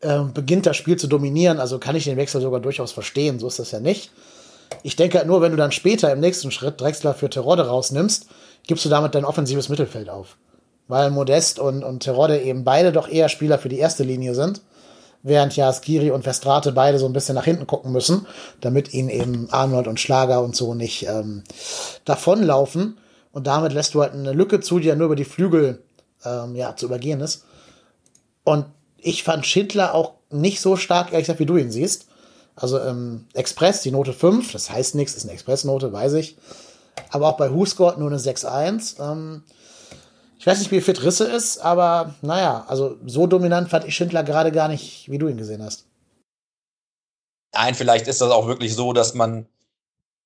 äh, 0.00 0.20
beginnt 0.20 0.66
das 0.66 0.76
Spiel 0.76 0.96
zu 0.96 1.06
dominieren. 1.06 1.58
Also 1.58 1.78
kann 1.78 1.96
ich 1.96 2.04
den 2.04 2.16
Wechsel 2.16 2.40
sogar 2.40 2.60
durchaus 2.60 2.92
verstehen. 2.92 3.38
So 3.38 3.46
ist 3.46 3.58
das 3.58 3.70
ja 3.70 3.80
nicht. 3.80 4.10
Ich 4.82 4.96
denke 4.96 5.18
halt 5.18 5.26
nur, 5.26 5.40
wenn 5.40 5.52
du 5.52 5.56
dann 5.56 5.72
später 5.72 6.12
im 6.12 6.20
nächsten 6.20 6.50
Schritt 6.50 6.80
Drexler 6.80 7.14
für 7.14 7.30
Terodde 7.30 7.66
rausnimmst, 7.66 8.26
gibst 8.66 8.84
du 8.84 8.88
damit 8.88 9.14
dein 9.14 9.24
offensives 9.24 9.68
Mittelfeld 9.68 10.08
auf. 10.08 10.36
Weil 10.88 11.10
Modest 11.10 11.58
und, 11.58 11.82
und 11.82 12.00
Terodde 12.00 12.40
eben 12.40 12.64
beide 12.64 12.92
doch 12.92 13.08
eher 13.08 13.28
Spieler 13.28 13.58
für 13.58 13.68
die 13.68 13.78
erste 13.78 14.04
Linie 14.04 14.34
sind 14.34 14.60
während 15.26 15.56
ja 15.56 15.72
Skiri 15.72 16.12
und 16.12 16.22
Vestrate 16.24 16.70
beide 16.70 16.98
so 16.98 17.06
ein 17.06 17.12
bisschen 17.12 17.34
nach 17.34 17.44
hinten 17.44 17.66
gucken 17.66 17.90
müssen, 17.90 18.26
damit 18.60 18.94
ihnen 18.94 19.08
eben 19.08 19.48
Arnold 19.50 19.88
und 19.88 19.98
Schlager 19.98 20.40
und 20.40 20.54
so 20.54 20.74
nicht 20.74 21.06
ähm, 21.08 21.42
davonlaufen. 22.04 22.98
Und 23.32 23.48
damit 23.48 23.72
lässt 23.72 23.94
du 23.94 24.02
halt 24.02 24.12
eine 24.12 24.32
Lücke 24.32 24.60
zu, 24.60 24.78
die 24.78 24.86
ja 24.86 24.94
nur 24.94 25.06
über 25.06 25.16
die 25.16 25.24
Flügel 25.24 25.82
ähm, 26.24 26.54
ja, 26.54 26.76
zu 26.76 26.86
übergehen 26.86 27.20
ist. 27.20 27.44
Und 28.44 28.66
ich 28.98 29.24
fand 29.24 29.44
Schindler 29.44 29.94
auch 29.94 30.12
nicht 30.30 30.60
so 30.60 30.76
stark, 30.76 31.12
ehrlich 31.12 31.26
gesagt, 31.26 31.40
wie 31.40 31.46
du 31.46 31.56
ihn 31.56 31.72
siehst. 31.72 32.06
Also 32.54 32.78
ähm, 32.80 33.26
Express, 33.34 33.82
die 33.82 33.90
Note 33.90 34.12
5, 34.12 34.52
das 34.52 34.70
heißt 34.70 34.94
nichts, 34.94 35.16
ist 35.16 35.24
eine 35.24 35.32
Express-Note, 35.32 35.92
weiß 35.92 36.14
ich. 36.14 36.36
Aber 37.10 37.28
auch 37.28 37.36
bei 37.36 37.52
WhoScored 37.52 37.98
nur 37.98 38.08
eine 38.08 38.18
6-1. 38.18 39.00
Ähm, 39.00 39.44
ich 40.38 40.46
weiß 40.46 40.58
nicht, 40.58 40.70
wie 40.70 40.80
fit 40.80 41.02
Risse 41.02 41.24
ist, 41.24 41.58
aber 41.58 42.14
naja, 42.22 42.64
also 42.68 42.98
so 43.04 43.26
dominant 43.26 43.68
fand 43.68 43.84
ich 43.86 43.96
Schindler 43.96 44.22
gerade 44.22 44.52
gar 44.52 44.68
nicht, 44.68 45.10
wie 45.10 45.18
du 45.18 45.28
ihn 45.28 45.38
gesehen 45.38 45.62
hast. 45.62 45.86
Nein, 47.54 47.74
vielleicht 47.74 48.06
ist 48.06 48.20
das 48.20 48.30
auch 48.30 48.46
wirklich 48.46 48.74
so, 48.74 48.92
dass 48.92 49.14
man, 49.14 49.48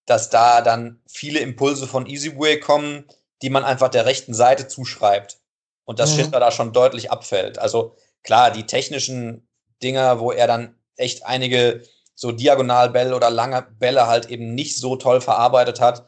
dass 0.06 0.30
da 0.30 0.62
dann 0.62 1.00
viele 1.06 1.38
Impulse 1.38 1.86
von 1.86 2.06
Easyway 2.06 2.58
kommen, 2.58 3.04
die 3.42 3.50
man 3.50 3.64
einfach 3.64 3.88
der 3.88 4.04
rechten 4.04 4.34
Seite 4.34 4.66
zuschreibt. 4.68 5.38
Und 5.84 5.98
dass 5.98 6.12
mhm. 6.12 6.16
Schindler 6.16 6.40
da 6.40 6.50
schon 6.50 6.72
deutlich 6.72 7.10
abfällt. 7.10 7.58
Also 7.58 7.96
klar, 8.22 8.50
die 8.50 8.66
technischen 8.66 9.48
Dinger, 9.82 10.20
wo 10.20 10.32
er 10.32 10.46
dann 10.46 10.74
echt 10.96 11.24
einige 11.24 11.82
so 12.14 12.32
Diagonalbälle 12.32 13.16
oder 13.16 13.30
lange 13.30 13.62
Bälle 13.78 14.06
halt 14.06 14.26
eben 14.26 14.54
nicht 14.54 14.76
so 14.76 14.96
toll 14.96 15.20
verarbeitet 15.20 15.80
hat, 15.80 16.06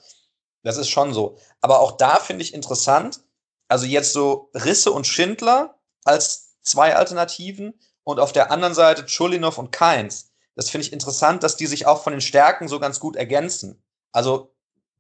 das 0.63 0.77
ist 0.77 0.89
schon 0.89 1.13
so. 1.13 1.37
Aber 1.61 1.81
auch 1.81 1.93
da 1.93 2.17
finde 2.17 2.43
ich 2.43 2.55
interessant, 2.55 3.21
also 3.69 3.87
jetzt 3.87 4.13
so 4.13 4.51
Risse 4.55 4.93
und 4.93 5.07
Schindler 5.07 5.79
als 6.05 6.57
zwei 6.63 6.95
Alternativen 6.95 7.75
und 8.05 8.21
auf 8.21 8.33
der 8.33 8.51
anderen 8.51 8.75
Seite 8.75 9.07
Chulinov 9.07 9.59
und 9.59 9.73
Keins. 9.73 10.33
Das 10.55 10.71
finde 10.71 10.87
ich 10.87 10.93
interessant, 10.93 11.43
dass 11.43 11.57
die 11.57 11.67
sich 11.67 11.87
auch 11.87 12.03
von 12.03 12.13
den 12.13 12.21
Stärken 12.21 12.69
so 12.69 12.79
ganz 12.79 13.01
gut 13.01 13.17
ergänzen. 13.17 13.83
Also 14.13 14.55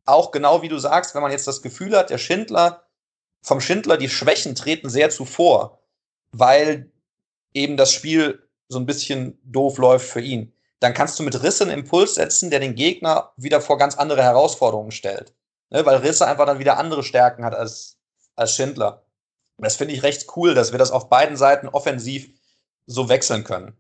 auch 0.04 0.30
genau 0.30 0.62
wie 0.62 0.68
du 0.68 0.78
sagst, 0.78 1.14
wenn 1.14 1.22
man 1.22 1.30
jetzt 1.30 1.46
das 1.46 1.62
Gefühl 1.62 1.96
hat, 1.96 2.10
der 2.10 2.18
Schindler, 2.18 2.86
vom 3.42 3.60
Schindler, 3.60 3.96
die 3.96 4.08
Schwächen 4.08 4.54
treten 4.54 4.88
sehr 4.88 5.10
zuvor, 5.10 5.78
weil 6.32 6.90
eben 7.54 7.76
das 7.76 7.92
Spiel 7.92 8.48
so 8.68 8.78
ein 8.78 8.86
bisschen 8.86 9.38
doof 9.44 9.78
läuft 9.78 10.08
für 10.08 10.20
ihn. 10.20 10.52
Dann 10.80 10.94
kannst 10.94 11.18
du 11.18 11.22
mit 11.22 11.42
Risse 11.42 11.64
einen 11.64 11.80
Impuls 11.80 12.14
setzen, 12.14 12.50
der 12.50 12.58
den 12.58 12.74
Gegner 12.74 13.32
wieder 13.36 13.60
vor 13.60 13.78
ganz 13.78 13.96
andere 13.96 14.22
Herausforderungen 14.22 14.90
stellt. 14.90 15.34
Ne, 15.72 15.86
weil 15.86 15.96
Risse 15.96 16.26
einfach 16.26 16.44
dann 16.44 16.58
wieder 16.58 16.76
andere 16.76 17.02
Stärken 17.02 17.44
hat 17.44 17.54
als, 17.54 17.96
als 18.36 18.54
Schindler. 18.54 19.04
Das 19.56 19.76
finde 19.76 19.94
ich 19.94 20.02
recht 20.02 20.26
cool, 20.36 20.54
dass 20.54 20.72
wir 20.72 20.78
das 20.78 20.90
auf 20.90 21.08
beiden 21.08 21.36
Seiten 21.36 21.68
offensiv 21.68 22.28
so 22.86 23.08
wechseln 23.08 23.42
können. 23.42 23.72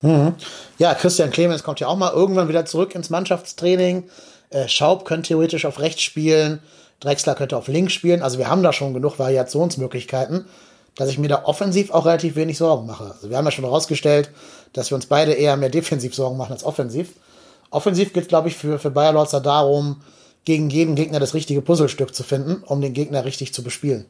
Mhm. 0.00 0.36
Ja, 0.78 0.94
Christian 0.94 1.30
Clemens 1.30 1.64
kommt 1.64 1.80
ja 1.80 1.88
auch 1.88 1.96
mal 1.96 2.12
irgendwann 2.12 2.48
wieder 2.48 2.64
zurück 2.64 2.94
ins 2.94 3.10
Mannschaftstraining. 3.10 4.08
Äh, 4.48 4.68
Schaub 4.68 5.04
könnte 5.04 5.28
theoretisch 5.28 5.66
auf 5.66 5.80
rechts 5.80 6.02
spielen. 6.02 6.62
Drexler 7.00 7.34
könnte 7.34 7.58
auf 7.58 7.68
links 7.68 7.92
spielen. 7.92 8.22
Also 8.22 8.38
wir 8.38 8.48
haben 8.48 8.62
da 8.62 8.72
schon 8.72 8.94
genug 8.94 9.18
Variationsmöglichkeiten, 9.18 10.46
dass 10.96 11.10
ich 11.10 11.18
mir 11.18 11.28
da 11.28 11.44
offensiv 11.44 11.90
auch 11.90 12.06
relativ 12.06 12.36
wenig 12.36 12.56
Sorgen 12.56 12.86
mache. 12.86 13.12
Also 13.12 13.28
wir 13.28 13.36
haben 13.36 13.44
ja 13.44 13.50
schon 13.50 13.64
herausgestellt, 13.64 14.30
dass 14.72 14.90
wir 14.90 14.94
uns 14.94 15.06
beide 15.06 15.32
eher 15.32 15.56
mehr 15.56 15.68
defensiv 15.68 16.14
Sorgen 16.14 16.38
machen 16.38 16.52
als 16.52 16.64
offensiv. 16.64 17.10
Offensiv 17.70 18.14
geht 18.14 18.22
es, 18.22 18.28
glaube 18.28 18.48
ich, 18.48 18.56
für, 18.56 18.78
für 18.78 18.90
Bayer 18.90 19.12
Lorzer 19.12 19.40
darum, 19.40 20.00
gegen 20.44 20.70
jeden 20.70 20.94
Gegner 20.94 21.20
das 21.20 21.34
richtige 21.34 21.62
Puzzlestück 21.62 22.14
zu 22.14 22.22
finden, 22.22 22.62
um 22.64 22.80
den 22.80 22.94
Gegner 22.94 23.24
richtig 23.24 23.52
zu 23.52 23.62
bespielen. 23.62 24.06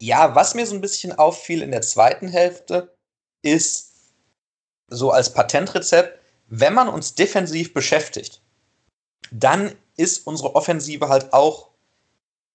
Ja, 0.00 0.34
was 0.34 0.54
mir 0.54 0.66
so 0.66 0.74
ein 0.74 0.80
bisschen 0.80 1.12
auffiel 1.12 1.62
in 1.62 1.70
der 1.70 1.82
zweiten 1.82 2.28
Hälfte, 2.28 2.94
ist 3.42 3.92
so 4.90 5.10
als 5.10 5.32
Patentrezept, 5.32 6.18
wenn 6.48 6.74
man 6.74 6.88
uns 6.88 7.14
defensiv 7.14 7.74
beschäftigt, 7.74 8.40
dann 9.30 9.74
ist 9.96 10.26
unsere 10.26 10.54
Offensive 10.54 11.08
halt 11.08 11.32
auch 11.32 11.68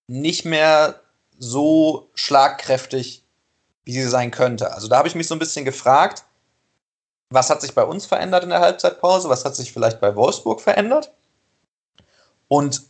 nicht 0.08 0.45
mehr 0.45 1.01
so 1.38 2.10
schlagkräftig, 2.15 3.23
wie 3.86 3.93
sie 3.93 4.08
sein 4.08 4.32
könnte. 4.32 4.73
Also 4.73 4.88
da 4.88 4.97
habe 4.97 5.08
ich 5.08 5.15
mich 5.15 5.27
so 5.27 5.36
ein 5.36 5.39
bisschen 5.39 5.65
gefragt, 5.65 6.23
was 7.29 7.49
hat 7.49 7.62
sich 7.62 7.73
bei 7.73 7.84
uns 7.84 8.06
verändert 8.06 8.43
in 8.43 8.49
der 8.49 8.60
Halbzeitpause, 8.60 9.29
was 9.29 9.43
hat 9.45 9.56
sich 9.56 9.71
vielleicht 9.71 9.99
bei 9.99 10.15
Wolfsburg 10.15 10.62
verändert? 10.62 11.12
Und 12.53 12.83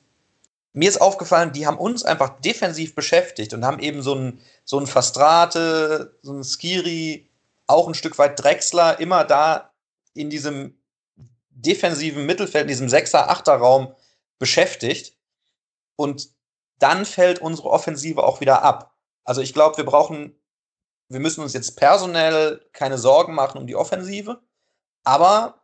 mir 0.74 0.90
ist 0.90 1.00
aufgefallen, 1.00 1.54
die 1.54 1.66
haben 1.66 1.78
uns 1.78 2.04
einfach 2.04 2.42
defensiv 2.42 2.96
beschäftigt 2.96 3.54
und 3.54 3.64
haben 3.64 3.80
eben 3.80 4.02
so 4.02 4.14
einen 4.14 4.42
so 4.66 4.78
ein 4.78 4.88
Fastrate, 4.88 6.20
so 6.22 6.34
einen 6.34 6.44
Skiri, 6.44 7.30
auch 7.66 7.88
ein 7.88 7.94
Stück 7.94 8.18
weit 8.18 8.44
Drechsler, 8.44 9.00
immer 9.00 9.24
da 9.24 9.72
in 10.14 10.30
diesem 10.30 10.78
defensiven 11.50 12.26
Mittelfeld, 12.26 12.64
in 12.64 12.68
diesem 12.68 12.90
Sechser-, 12.90 13.30
Achter-Raum 13.30 13.96
beschäftigt. 14.38 15.16
Und 15.96 16.32
dann 16.80 17.06
fällt 17.06 17.40
unsere 17.40 17.70
Offensive 17.70 18.22
auch 18.22 18.42
wieder 18.42 18.64
ab. 18.64 18.94
Also 19.24 19.40
ich 19.40 19.54
glaube, 19.54 19.78
wir 19.78 19.86
brauchen, 19.86 20.36
wir 21.08 21.22
müssen 21.22 21.40
uns 21.40 21.54
jetzt 21.54 21.78
personell 21.78 22.68
keine 22.74 22.98
Sorgen 22.98 23.34
machen 23.34 23.60
um 23.60 23.68
die 23.68 23.78
Offensive, 23.78 24.42
aber 25.06 25.64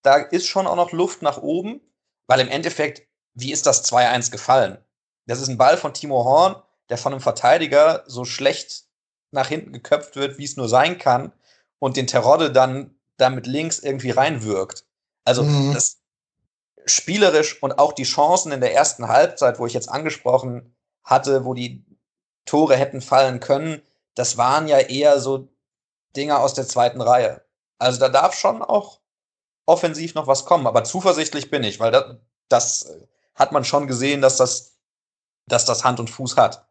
da 0.00 0.16
ist 0.16 0.46
schon 0.46 0.66
auch 0.66 0.76
noch 0.76 0.92
Luft 0.92 1.20
nach 1.20 1.36
oben, 1.36 1.82
weil 2.26 2.40
im 2.40 2.48
Endeffekt 2.48 3.05
wie 3.36 3.52
ist 3.52 3.66
das 3.66 3.84
2-1 3.84 4.32
gefallen? 4.32 4.78
Das 5.26 5.40
ist 5.40 5.48
ein 5.48 5.58
Ball 5.58 5.76
von 5.76 5.94
Timo 5.94 6.24
Horn, 6.24 6.56
der 6.88 6.98
von 6.98 7.12
einem 7.12 7.20
Verteidiger 7.20 8.02
so 8.06 8.24
schlecht 8.24 8.84
nach 9.30 9.48
hinten 9.48 9.72
geköpft 9.72 10.16
wird, 10.16 10.38
wie 10.38 10.44
es 10.44 10.56
nur 10.56 10.68
sein 10.68 10.98
kann, 10.98 11.32
und 11.78 11.96
den 11.96 12.06
Terodde 12.06 12.50
dann 12.50 12.96
damit 13.18 13.46
links 13.46 13.78
irgendwie 13.78 14.10
reinwirkt. 14.10 14.84
Also 15.24 15.42
mhm. 15.42 15.74
das 15.74 15.98
spielerisch 16.86 17.62
und 17.62 17.78
auch 17.78 17.92
die 17.92 18.04
Chancen 18.04 18.52
in 18.52 18.60
der 18.60 18.72
ersten 18.72 19.08
Halbzeit, 19.08 19.58
wo 19.58 19.66
ich 19.66 19.74
jetzt 19.74 19.90
angesprochen 19.90 20.74
hatte, 21.02 21.44
wo 21.44 21.52
die 21.52 21.84
Tore 22.46 22.76
hätten 22.76 23.00
fallen 23.00 23.40
können, 23.40 23.82
das 24.14 24.38
waren 24.38 24.68
ja 24.68 24.78
eher 24.78 25.20
so 25.20 25.48
Dinger 26.14 26.40
aus 26.40 26.54
der 26.54 26.66
zweiten 26.66 27.00
Reihe. 27.00 27.42
Also 27.78 27.98
da 28.00 28.08
darf 28.08 28.34
schon 28.34 28.62
auch 28.62 29.00
offensiv 29.66 30.14
noch 30.14 30.28
was 30.28 30.44
kommen, 30.44 30.66
aber 30.66 30.84
zuversichtlich 30.84 31.50
bin 31.50 31.64
ich, 31.64 31.80
weil 31.80 31.90
das, 31.90 32.16
das 32.48 32.94
hat 33.36 33.52
man 33.52 33.64
schon 33.64 33.86
gesehen, 33.86 34.20
dass 34.20 34.36
das, 34.36 34.72
dass 35.46 35.64
das 35.64 35.84
Hand 35.84 36.00
und 36.00 36.10
Fuß 36.10 36.36
hat. 36.36 36.66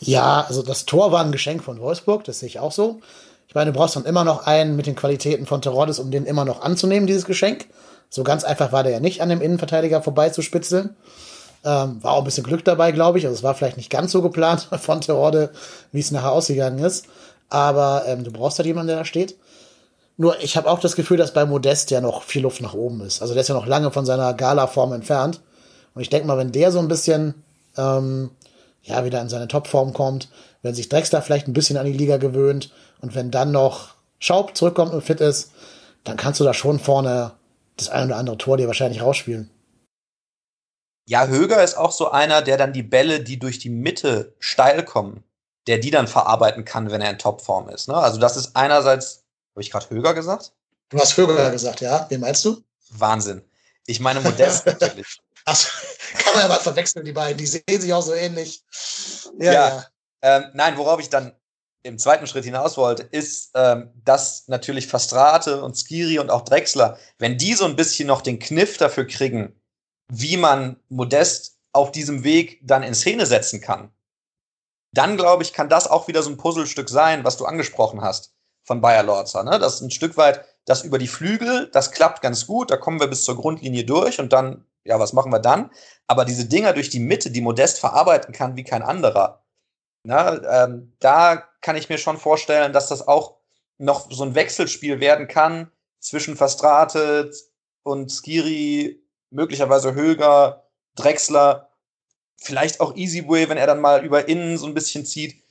Ja, 0.00 0.42
also 0.42 0.62
das 0.62 0.86
Tor 0.86 1.12
war 1.12 1.24
ein 1.24 1.32
Geschenk 1.32 1.62
von 1.62 1.80
Wolfsburg, 1.80 2.24
das 2.24 2.40
sehe 2.40 2.48
ich 2.48 2.58
auch 2.58 2.72
so. 2.72 3.00
Ich 3.48 3.54
meine, 3.54 3.72
du 3.72 3.78
brauchst 3.78 3.96
dann 3.96 4.04
immer 4.04 4.24
noch 4.24 4.46
einen 4.46 4.76
mit 4.76 4.86
den 4.86 4.94
Qualitäten 4.94 5.44
von 5.44 5.60
Teroddes, 5.60 5.98
um 5.98 6.10
den 6.10 6.24
immer 6.24 6.44
noch 6.44 6.62
anzunehmen, 6.62 7.06
dieses 7.06 7.24
Geschenk. 7.24 7.66
So 8.08 8.22
ganz 8.24 8.44
einfach 8.44 8.72
war 8.72 8.82
der 8.82 8.92
ja 8.92 9.00
nicht, 9.00 9.22
an 9.22 9.28
dem 9.28 9.40
Innenverteidiger 9.40 10.02
vorbeizuspitzeln. 10.02 10.96
Ähm, 11.64 12.02
war 12.02 12.12
auch 12.12 12.18
ein 12.18 12.24
bisschen 12.24 12.44
Glück 12.44 12.64
dabei, 12.64 12.92
glaube 12.92 13.18
ich. 13.18 13.26
Also 13.26 13.36
es 13.36 13.42
war 13.42 13.54
vielleicht 13.54 13.76
nicht 13.76 13.90
ganz 13.90 14.12
so 14.12 14.22
geplant 14.22 14.68
von 14.80 15.00
Terodde, 15.00 15.50
wie 15.92 16.00
es 16.00 16.10
nachher 16.10 16.32
ausgegangen 16.32 16.78
ist. 16.78 17.06
Aber 17.48 18.04
ähm, 18.06 18.24
du 18.24 18.30
brauchst 18.30 18.58
halt 18.58 18.66
jemanden, 18.66 18.88
der 18.88 18.98
da 18.98 19.04
steht. 19.04 19.36
Nur 20.20 20.38
ich 20.42 20.58
habe 20.58 20.70
auch 20.70 20.80
das 20.80 20.96
Gefühl, 20.96 21.16
dass 21.16 21.32
bei 21.32 21.46
Modest 21.46 21.90
ja 21.90 22.02
noch 22.02 22.24
viel 22.24 22.42
Luft 22.42 22.60
nach 22.60 22.74
oben 22.74 23.00
ist. 23.00 23.22
Also 23.22 23.32
der 23.32 23.40
ist 23.40 23.48
ja 23.48 23.54
noch 23.54 23.64
lange 23.64 23.90
von 23.90 24.04
seiner 24.04 24.34
Gala-Form 24.34 24.92
entfernt. 24.92 25.40
Und 25.94 26.02
ich 26.02 26.10
denke 26.10 26.26
mal, 26.26 26.36
wenn 26.36 26.52
der 26.52 26.70
so 26.72 26.78
ein 26.78 26.88
bisschen 26.88 27.42
ähm, 27.78 28.30
ja 28.82 29.02
wieder 29.06 29.22
in 29.22 29.30
seine 29.30 29.48
Topform 29.48 29.94
kommt, 29.94 30.28
wenn 30.60 30.74
sich 30.74 30.90
Drexler 30.90 31.22
vielleicht 31.22 31.48
ein 31.48 31.54
bisschen 31.54 31.78
an 31.78 31.86
die 31.86 31.94
Liga 31.94 32.18
gewöhnt 32.18 32.70
und 33.00 33.14
wenn 33.14 33.30
dann 33.30 33.50
noch 33.50 33.94
Schaub 34.18 34.54
zurückkommt 34.54 34.92
und 34.92 35.00
fit 35.00 35.22
ist, 35.22 35.52
dann 36.04 36.18
kannst 36.18 36.38
du 36.38 36.44
da 36.44 36.52
schon 36.52 36.80
vorne 36.80 37.32
das 37.78 37.88
ein 37.88 38.08
oder 38.08 38.18
andere 38.18 38.36
Tor 38.36 38.58
dir 38.58 38.66
wahrscheinlich 38.66 39.00
rausspielen. 39.00 39.48
Ja, 41.08 41.28
Höger 41.28 41.64
ist 41.64 41.78
auch 41.78 41.92
so 41.92 42.10
einer, 42.10 42.42
der 42.42 42.58
dann 42.58 42.74
die 42.74 42.82
Bälle, 42.82 43.20
die 43.20 43.38
durch 43.38 43.58
die 43.58 43.70
Mitte 43.70 44.34
steil 44.38 44.84
kommen, 44.84 45.24
der 45.66 45.78
die 45.78 45.90
dann 45.90 46.08
verarbeiten 46.08 46.66
kann, 46.66 46.90
wenn 46.90 47.00
er 47.00 47.10
in 47.10 47.18
Topform 47.18 47.70
ist. 47.70 47.88
Ne? 47.88 47.94
Also 47.94 48.20
das 48.20 48.36
ist 48.36 48.54
einerseits 48.54 49.19
habe 49.52 49.62
ich 49.62 49.70
gerade 49.70 49.90
Höger 49.90 50.14
gesagt? 50.14 50.52
Du 50.88 50.98
hast 50.98 51.16
Höger 51.16 51.50
gesagt, 51.50 51.80
ja. 51.80 52.06
Wen 52.08 52.20
meinst 52.20 52.44
du? 52.44 52.62
Wahnsinn. 52.90 53.42
Ich 53.86 54.00
meine 54.00 54.20
Modest 54.20 54.66
natürlich. 54.80 55.20
Ach, 55.44 55.82
kann 56.18 56.34
man 56.34 56.42
ja 56.42 56.48
mal 56.48 56.60
verwechseln, 56.60 57.04
die 57.04 57.12
beiden. 57.12 57.38
Die 57.38 57.46
sehen 57.46 57.62
sich 57.80 57.92
auch 57.92 58.02
so 58.02 58.12
ähnlich. 58.12 58.62
Ja, 59.38 59.52
ja. 59.52 59.68
ja. 59.68 59.86
Ähm, 60.22 60.44
nein, 60.54 60.76
worauf 60.76 61.00
ich 61.00 61.08
dann 61.08 61.34
im 61.82 61.98
zweiten 61.98 62.26
Schritt 62.26 62.44
hinaus 62.44 62.76
wollte, 62.76 63.04
ist, 63.04 63.52
ähm, 63.54 63.90
dass 64.04 64.48
natürlich 64.48 64.86
Fastrate 64.86 65.62
und 65.62 65.76
Skiri 65.76 66.18
und 66.18 66.30
auch 66.30 66.42
Drexler, 66.42 66.98
wenn 67.18 67.38
die 67.38 67.54
so 67.54 67.64
ein 67.64 67.76
bisschen 67.76 68.06
noch 68.06 68.20
den 68.20 68.38
Kniff 68.38 68.76
dafür 68.76 69.06
kriegen, 69.06 69.58
wie 70.08 70.36
man 70.36 70.76
Modest 70.88 71.56
auf 71.72 71.90
diesem 71.90 72.22
Weg 72.22 72.60
dann 72.62 72.82
in 72.82 72.94
Szene 72.94 73.24
setzen 73.24 73.60
kann, 73.60 73.90
dann 74.92 75.16
glaube 75.16 75.42
ich, 75.42 75.52
kann 75.52 75.68
das 75.68 75.86
auch 75.86 76.08
wieder 76.08 76.22
so 76.22 76.30
ein 76.30 76.36
Puzzlestück 76.36 76.88
sein, 76.88 77.24
was 77.24 77.36
du 77.36 77.46
angesprochen 77.46 78.02
hast 78.02 78.34
von 78.70 78.80
Bayer 78.80 79.02
Lorzer. 79.02 79.42
Ne? 79.42 79.58
Das 79.58 79.74
ist 79.74 79.80
ein 79.80 79.90
Stück 79.90 80.16
weit 80.16 80.44
das 80.64 80.84
über 80.84 80.98
die 80.98 81.08
Flügel, 81.08 81.68
das 81.72 81.90
klappt 81.90 82.22
ganz 82.22 82.46
gut, 82.46 82.70
da 82.70 82.76
kommen 82.76 83.00
wir 83.00 83.08
bis 83.08 83.24
zur 83.24 83.34
Grundlinie 83.34 83.82
durch 83.82 84.20
und 84.20 84.32
dann, 84.32 84.64
ja, 84.84 85.00
was 85.00 85.12
machen 85.12 85.32
wir 85.32 85.40
dann? 85.40 85.72
Aber 86.06 86.24
diese 86.24 86.44
Dinger 86.44 86.72
durch 86.72 86.88
die 86.88 87.00
Mitte, 87.00 87.32
die 87.32 87.40
Modest 87.40 87.80
verarbeiten 87.80 88.32
kann 88.32 88.54
wie 88.54 88.62
kein 88.62 88.82
anderer, 88.82 89.42
na, 90.04 90.64
ähm, 90.64 90.92
da 91.00 91.42
kann 91.60 91.74
ich 91.74 91.88
mir 91.88 91.98
schon 91.98 92.16
vorstellen, 92.16 92.72
dass 92.72 92.86
das 92.86 93.08
auch 93.08 93.38
noch 93.78 94.08
so 94.12 94.22
ein 94.22 94.36
Wechselspiel 94.36 95.00
werden 95.00 95.26
kann 95.26 95.72
zwischen 95.98 96.36
Fastrate 96.36 97.32
und 97.82 98.12
Skiri, 98.12 99.02
möglicherweise 99.30 99.94
Höger, 99.94 100.64
Drexler, 100.94 101.70
vielleicht 102.36 102.80
auch 102.80 102.94
Easyway, 102.94 103.48
wenn 103.48 103.58
er 103.58 103.66
dann 103.66 103.80
mal 103.80 104.04
über 104.04 104.28
innen 104.28 104.58
so 104.58 104.66
ein 104.66 104.74
bisschen 104.74 105.04
zieht. 105.04 105.42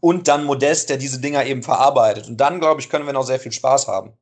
Und 0.00 0.28
dann 0.28 0.44
Modest, 0.44 0.88
der 0.88 0.96
diese 0.96 1.20
Dinger 1.20 1.44
eben 1.44 1.62
verarbeitet. 1.62 2.28
Und 2.28 2.36
dann, 2.36 2.60
glaube 2.60 2.80
ich, 2.80 2.88
können 2.88 3.06
wir 3.06 3.12
noch 3.12 3.24
sehr 3.24 3.40
viel 3.40 3.52
Spaß 3.52 3.88
haben. 3.88 4.12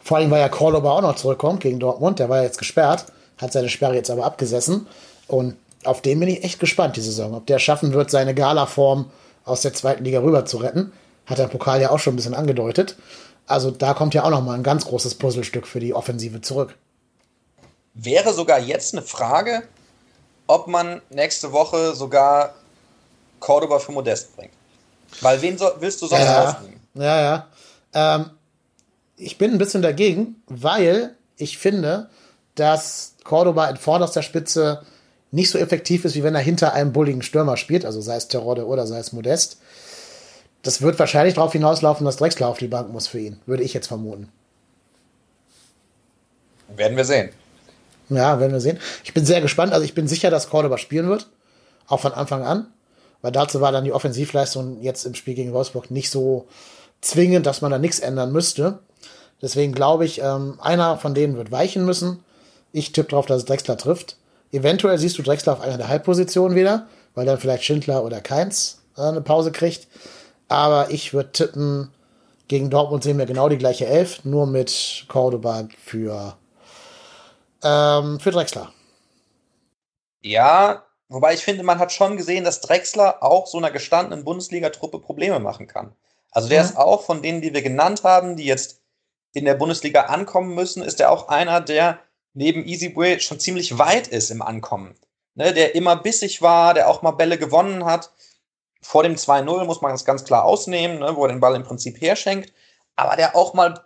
Vor 0.00 0.16
allem, 0.16 0.30
weil 0.30 0.40
ja 0.40 0.48
Cordoba 0.48 0.90
auch 0.92 1.02
noch 1.02 1.16
zurückkommt 1.16 1.60
gegen 1.60 1.80
Dortmund. 1.80 2.18
Der 2.18 2.28
war 2.28 2.38
ja 2.38 2.44
jetzt 2.44 2.58
gesperrt, 2.58 3.06
hat 3.38 3.52
seine 3.52 3.68
Sperre 3.68 3.94
jetzt 3.94 4.10
aber 4.10 4.24
abgesessen. 4.24 4.86
Und 5.28 5.56
auf 5.84 6.02
den 6.02 6.20
bin 6.20 6.28
ich 6.28 6.44
echt 6.44 6.60
gespannt, 6.60 6.96
die 6.96 7.00
Saison. 7.00 7.34
Ob 7.34 7.46
der 7.46 7.58
schaffen 7.58 7.92
wird, 7.92 8.10
seine 8.10 8.34
Gala-Form 8.34 9.10
aus 9.44 9.62
der 9.62 9.74
zweiten 9.74 10.04
Liga 10.04 10.20
rüber 10.20 10.44
zu 10.44 10.58
retten. 10.58 10.92
Hat 11.26 11.38
der 11.38 11.48
Pokal 11.48 11.80
ja 11.80 11.90
auch 11.90 11.98
schon 11.98 12.14
ein 12.14 12.16
bisschen 12.16 12.34
angedeutet. 12.34 12.96
Also 13.46 13.70
da 13.70 13.94
kommt 13.94 14.14
ja 14.14 14.24
auch 14.24 14.30
noch 14.30 14.42
mal 14.42 14.54
ein 14.54 14.62
ganz 14.62 14.86
großes 14.86 15.16
Puzzlestück 15.16 15.66
für 15.66 15.80
die 15.80 15.94
Offensive 15.94 16.40
zurück. 16.40 16.76
Wäre 17.94 18.32
sogar 18.32 18.58
jetzt 18.58 18.94
eine 18.94 19.02
Frage, 19.02 19.62
ob 20.46 20.66
man 20.66 21.02
nächste 21.10 21.52
Woche 21.52 21.94
sogar 21.94 22.54
Cordoba 23.42 23.78
für 23.78 23.92
Modest 23.92 24.34
bringt. 24.36 24.52
Weil 25.20 25.42
wen 25.42 25.58
so, 25.58 25.70
willst 25.80 26.00
du 26.00 26.06
sonst 26.06 26.22
ja, 26.22 26.42
rausnehmen? 26.44 26.80
Ja, 26.94 27.20
ja. 27.20 27.46
Ähm, 27.92 28.30
ich 29.16 29.36
bin 29.36 29.52
ein 29.52 29.58
bisschen 29.58 29.82
dagegen, 29.82 30.42
weil 30.46 31.16
ich 31.36 31.58
finde, 31.58 32.08
dass 32.54 33.14
Cordoba 33.24 33.68
in 33.68 33.76
vorderster 33.76 34.22
Spitze 34.22 34.82
nicht 35.32 35.50
so 35.50 35.58
effektiv 35.58 36.04
ist, 36.04 36.14
wie 36.14 36.22
wenn 36.22 36.34
er 36.34 36.40
hinter 36.40 36.72
einem 36.72 36.92
bulligen 36.92 37.22
Stürmer 37.22 37.56
spielt, 37.56 37.84
also 37.84 38.00
sei 38.00 38.16
es 38.16 38.28
Terodde 38.28 38.66
oder 38.66 38.86
sei 38.86 38.98
es 38.98 39.12
Modest. 39.12 39.58
Das 40.62 40.80
wird 40.80 40.98
wahrscheinlich 40.98 41.34
darauf 41.34 41.52
hinauslaufen, 41.52 42.04
dass 42.04 42.18
Drexler 42.18 42.48
auf 42.48 42.58
die 42.58 42.68
Bank 42.68 42.90
muss 42.90 43.08
für 43.08 43.18
ihn, 43.18 43.40
würde 43.46 43.64
ich 43.64 43.74
jetzt 43.74 43.88
vermuten. 43.88 44.30
Werden 46.76 46.96
wir 46.96 47.04
sehen. 47.04 47.30
Ja, 48.08 48.38
werden 48.38 48.52
wir 48.52 48.60
sehen. 48.60 48.78
Ich 49.04 49.14
bin 49.14 49.26
sehr 49.26 49.40
gespannt. 49.40 49.72
Also 49.72 49.84
ich 49.84 49.94
bin 49.94 50.06
sicher, 50.06 50.30
dass 50.30 50.48
Cordoba 50.48 50.78
spielen 50.78 51.08
wird. 51.08 51.28
Auch 51.86 52.00
von 52.00 52.12
Anfang 52.12 52.44
an. 52.44 52.66
Weil 53.22 53.32
dazu 53.32 53.60
war 53.60 53.72
dann 53.72 53.84
die 53.84 53.92
Offensivleistung 53.92 54.82
jetzt 54.82 55.06
im 55.06 55.14
Spiel 55.14 55.34
gegen 55.34 55.52
Wolfsburg 55.52 55.90
nicht 55.90 56.10
so 56.10 56.46
zwingend, 57.00 57.46
dass 57.46 57.62
man 57.62 57.70
da 57.70 57.78
nichts 57.78 58.00
ändern 58.00 58.32
müsste. 58.32 58.80
Deswegen 59.40 59.72
glaube 59.72 60.04
ich, 60.04 60.20
ähm, 60.20 60.58
einer 60.60 60.98
von 60.98 61.14
denen 61.14 61.36
wird 61.36 61.50
weichen 61.50 61.84
müssen. 61.84 62.22
Ich 62.72 62.92
tippe 62.92 63.10
darauf, 63.10 63.26
dass 63.26 63.38
es 63.38 63.44
Drexler 63.44 63.76
trifft. 63.76 64.16
Eventuell 64.52 64.98
siehst 64.98 65.18
du 65.18 65.22
Drexler 65.22 65.54
auf 65.54 65.60
einer 65.60 65.78
der 65.78 65.88
Halbpositionen 65.88 66.56
wieder, 66.56 66.86
weil 67.14 67.26
dann 67.26 67.38
vielleicht 67.38 67.64
Schindler 67.64 68.04
oder 68.04 68.20
Keins 68.20 68.82
äh, 68.96 69.02
eine 69.02 69.20
Pause 69.20 69.52
kriegt. 69.52 69.88
Aber 70.48 70.90
ich 70.90 71.14
würde 71.14 71.32
tippen, 71.32 71.90
gegen 72.48 72.70
Dortmund 72.70 73.02
sehen 73.02 73.18
wir 73.18 73.26
genau 73.26 73.48
die 73.48 73.58
gleiche 73.58 73.86
Elf, 73.86 74.24
nur 74.24 74.46
mit 74.46 75.06
Cordoba 75.08 75.68
für 75.84 76.36
ähm, 77.62 78.20
für 78.20 78.30
Drexler. 78.30 78.72
Ja, 80.22 80.84
wobei 81.12 81.34
ich 81.34 81.44
finde, 81.44 81.62
man 81.62 81.78
hat 81.78 81.92
schon 81.92 82.16
gesehen, 82.16 82.44
dass 82.44 82.60
Drexler 82.60 83.22
auch 83.22 83.46
so 83.46 83.58
einer 83.58 83.70
gestandenen 83.70 84.24
Bundesliga-Truppe 84.24 84.98
Probleme 84.98 85.40
machen 85.40 85.66
kann. 85.66 85.94
Also 86.30 86.48
der 86.48 86.62
mhm. 86.62 86.68
ist 86.68 86.76
auch 86.76 87.02
von 87.04 87.22
denen, 87.22 87.40
die 87.40 87.52
wir 87.54 87.62
genannt 87.62 88.04
haben, 88.04 88.36
die 88.36 88.44
jetzt 88.44 88.80
in 89.32 89.44
der 89.44 89.54
Bundesliga 89.54 90.02
ankommen 90.02 90.54
müssen, 90.54 90.82
ist 90.82 91.00
er 91.00 91.10
auch 91.10 91.28
einer, 91.28 91.60
der 91.60 91.98
neben 92.34 92.64
Easyway 92.64 93.20
schon 93.20 93.40
ziemlich 93.40 93.78
weit 93.78 94.08
ist 94.08 94.30
im 94.30 94.42
Ankommen. 94.42 94.94
Ne, 95.34 95.54
der 95.54 95.74
immer 95.74 95.96
bissig 95.96 96.42
war, 96.42 96.74
der 96.74 96.88
auch 96.88 97.00
mal 97.00 97.12
Bälle 97.12 97.38
gewonnen 97.38 97.86
hat. 97.86 98.12
Vor 98.82 99.02
dem 99.02 99.14
2-0 99.14 99.64
muss 99.64 99.80
man 99.80 99.92
das 99.92 100.04
ganz 100.04 100.24
klar 100.24 100.44
ausnehmen, 100.44 100.98
ne, 100.98 101.16
wo 101.16 101.24
er 101.24 101.28
den 101.28 101.40
Ball 101.40 101.54
im 101.54 101.62
Prinzip 101.62 102.00
herschenkt. 102.00 102.52
Aber 102.96 103.16
der 103.16 103.34
auch 103.34 103.54
mal 103.54 103.82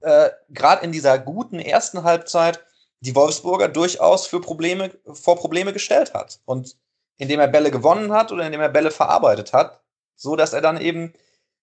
äh, 0.00 0.30
gerade 0.48 0.84
in 0.84 0.92
dieser 0.92 1.18
guten 1.18 1.58
ersten 1.58 2.04
Halbzeit 2.04 2.64
die 3.00 3.14
Wolfsburger 3.14 3.68
durchaus 3.68 4.26
für 4.26 4.40
Probleme, 4.40 4.90
vor 5.12 5.36
Probleme 5.36 5.72
gestellt 5.72 6.14
hat. 6.14 6.40
Und 6.44 6.76
indem 7.16 7.40
er 7.40 7.48
Bälle 7.48 7.70
gewonnen 7.70 8.12
hat 8.12 8.32
oder 8.32 8.46
indem 8.46 8.60
er 8.60 8.68
Bälle 8.68 8.90
verarbeitet 8.90 9.52
hat, 9.52 9.80
so 10.16 10.36
dass 10.36 10.52
er 10.52 10.60
dann 10.60 10.80
eben 10.80 11.12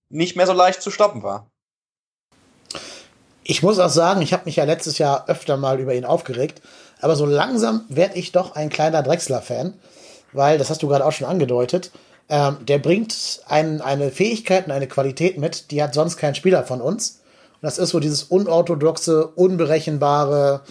nicht 0.09 0.35
mehr 0.35 0.47
so 0.47 0.53
leicht 0.53 0.81
zu 0.81 0.91
stoppen 0.91 1.23
war. 1.23 1.49
Ich 3.43 3.63
muss 3.63 3.79
auch 3.79 3.89
sagen, 3.89 4.21
ich 4.21 4.33
habe 4.33 4.45
mich 4.45 4.57
ja 4.57 4.65
letztes 4.65 4.97
Jahr 4.97 5.29
öfter 5.29 5.57
mal 5.57 5.79
über 5.79 5.93
ihn 5.93 6.05
aufgeregt, 6.05 6.61
aber 6.99 7.15
so 7.15 7.25
langsam 7.25 7.85
werde 7.89 8.15
ich 8.15 8.31
doch 8.31 8.55
ein 8.55 8.69
kleiner 8.69 9.03
Drechsler-Fan, 9.03 9.79
weil, 10.33 10.57
das 10.57 10.69
hast 10.69 10.83
du 10.83 10.87
gerade 10.87 11.05
auch 11.05 11.11
schon 11.11 11.27
angedeutet, 11.27 11.91
ähm, 12.29 12.57
der 12.65 12.79
bringt 12.79 13.41
ein, 13.47 13.81
eine 13.81 14.11
Fähigkeit 14.11 14.65
und 14.65 14.71
eine 14.71 14.87
Qualität 14.87 15.37
mit, 15.37 15.71
die 15.71 15.81
hat 15.81 15.93
sonst 15.93 16.17
kein 16.17 16.35
Spieler 16.35 16.63
von 16.63 16.81
uns. 16.81 17.21
Und 17.53 17.63
das 17.63 17.77
ist 17.77 17.91
so 17.91 17.99
dieses 17.99 18.23
unorthodoxe, 18.23 19.27
unberechenbare, 19.27 20.61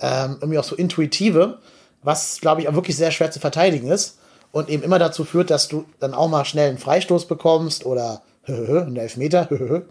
ähm, 0.00 0.36
irgendwie 0.40 0.58
auch 0.58 0.64
so 0.64 0.76
intuitive, 0.76 1.58
was, 2.02 2.40
glaube 2.40 2.60
ich, 2.60 2.68
auch 2.68 2.74
wirklich 2.74 2.96
sehr 2.96 3.10
schwer 3.10 3.30
zu 3.30 3.40
verteidigen 3.40 3.88
ist 3.88 4.18
und 4.52 4.68
eben 4.68 4.82
immer 4.82 4.98
dazu 4.98 5.24
führt, 5.24 5.50
dass 5.50 5.68
du 5.68 5.84
dann 5.98 6.14
auch 6.14 6.28
mal 6.28 6.44
schnell 6.44 6.68
einen 6.68 6.78
Freistoß 6.78 7.26
bekommst 7.26 7.84
oder 7.84 8.22
einen 8.46 8.96
Elfmeter. 8.96 9.48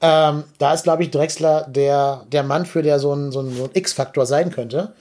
ähm, 0.00 0.44
da 0.58 0.74
ist, 0.74 0.84
glaube 0.84 1.02
ich, 1.02 1.10
Drexler 1.10 1.66
der, 1.68 2.24
der 2.32 2.42
Mann, 2.42 2.66
für 2.66 2.82
der 2.82 2.98
so 2.98 3.14
ein, 3.14 3.32
so 3.32 3.40
ein, 3.40 3.54
so 3.54 3.64
ein 3.64 3.70
X-Faktor 3.74 4.26
sein 4.26 4.50
könnte. 4.50 4.92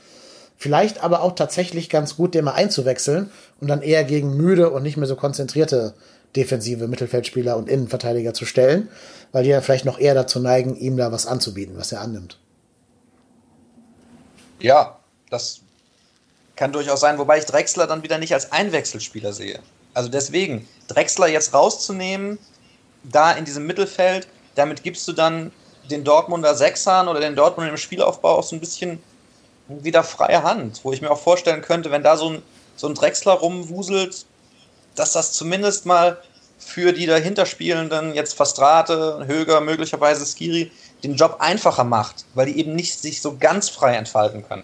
Vielleicht 0.58 1.04
aber 1.04 1.24
auch 1.24 1.34
tatsächlich 1.34 1.90
ganz 1.90 2.16
gut, 2.18 2.36
den 2.36 2.46
mal 2.46 2.52
einzuwechseln 2.52 3.32
und 3.60 3.68
dann 3.68 3.82
eher 3.82 4.04
gegen 4.04 4.38
müde 4.38 4.70
und 4.70 4.84
nicht 4.84 4.98
mehr 4.98 5.08
so 5.08 5.16
konzentrierte 5.16 5.96
defensive 6.36 6.88
Mittelfeldspieler 6.88 7.58
und 7.58 7.68
Innenverteidiger 7.68 8.34
zu 8.34 8.46
stellen, 8.46 8.90
weil 9.32 9.44
die 9.44 9.50
ja 9.50 9.62
vielleicht 9.62 9.86
noch 9.86 10.00
eher 10.00 10.14
dazu 10.14 10.40
neigen, 10.40 10.76
ihm 10.76 10.98
da 10.98 11.12
was 11.12 11.26
anzubieten, 11.26 11.76
was 11.78 11.92
er 11.92 12.02
annimmt. 12.02 12.38
Ja, 14.62 14.98
das 15.30 15.62
kann 16.56 16.72
durchaus 16.72 17.00
sein, 17.00 17.18
wobei 17.18 17.40
ich 17.40 17.46
Drexler 17.46 17.88
dann 17.88 18.04
wieder 18.04 18.18
nicht 18.18 18.34
als 18.34 18.52
Einwechselspieler 18.52 19.34
sehe. 19.34 19.60
Also 19.94 20.10
deswegen, 20.10 20.68
Drexler 20.88 21.28
jetzt 21.28 21.54
rauszunehmen, 21.54 22.38
da 23.04 23.32
in 23.32 23.46
diesem 23.46 23.66
Mittelfeld, 23.66 24.28
damit 24.56 24.84
gibst 24.84 25.08
du 25.08 25.14
dann 25.14 25.52
den 25.90 26.04
Dortmunder 26.04 26.56
Sechsern 26.56 27.08
oder 27.08 27.20
den 27.20 27.36
Dortmunder 27.36 27.72
im 27.72 27.78
Spielaufbau 27.78 28.38
auch 28.38 28.44
so 28.44 28.56
ein 28.56 28.60
bisschen 28.60 29.02
wieder 29.68 30.04
freie 30.04 30.44
Hand, 30.44 30.82
wo 30.84 30.92
ich 30.92 31.02
mir 31.02 31.12
auch 31.12 31.20
vorstellen 31.20 31.62
könnte, 31.62 31.92
wenn 31.92 32.04
da 32.04 32.18
so 32.18 32.30
ein, 32.30 32.44
so 32.76 32.88
ein 32.88 32.96
Drexler 32.96 33.34
rumwuselt, 33.34 34.26
dass 34.96 35.14
das 35.14 35.32
zumindest 35.34 35.86
mal 35.86 36.22
für 36.60 36.94
die 36.94 37.06
dahinterspielenden, 37.06 38.14
jetzt 38.14 38.34
Fastrate, 38.34 39.26
Höger, 39.26 39.62
möglicherweise 39.62 40.26
Skiri, 40.26 40.72
den 41.04 41.16
Job 41.16 41.38
einfacher 41.40 41.84
macht, 41.84 42.26
weil 42.34 42.48
die 42.48 42.60
eben 42.60 42.76
nicht 42.76 43.00
sich 43.00 43.22
so 43.22 43.38
ganz 43.38 43.70
frei 43.70 43.96
entfalten 43.96 44.46
können. 44.48 44.64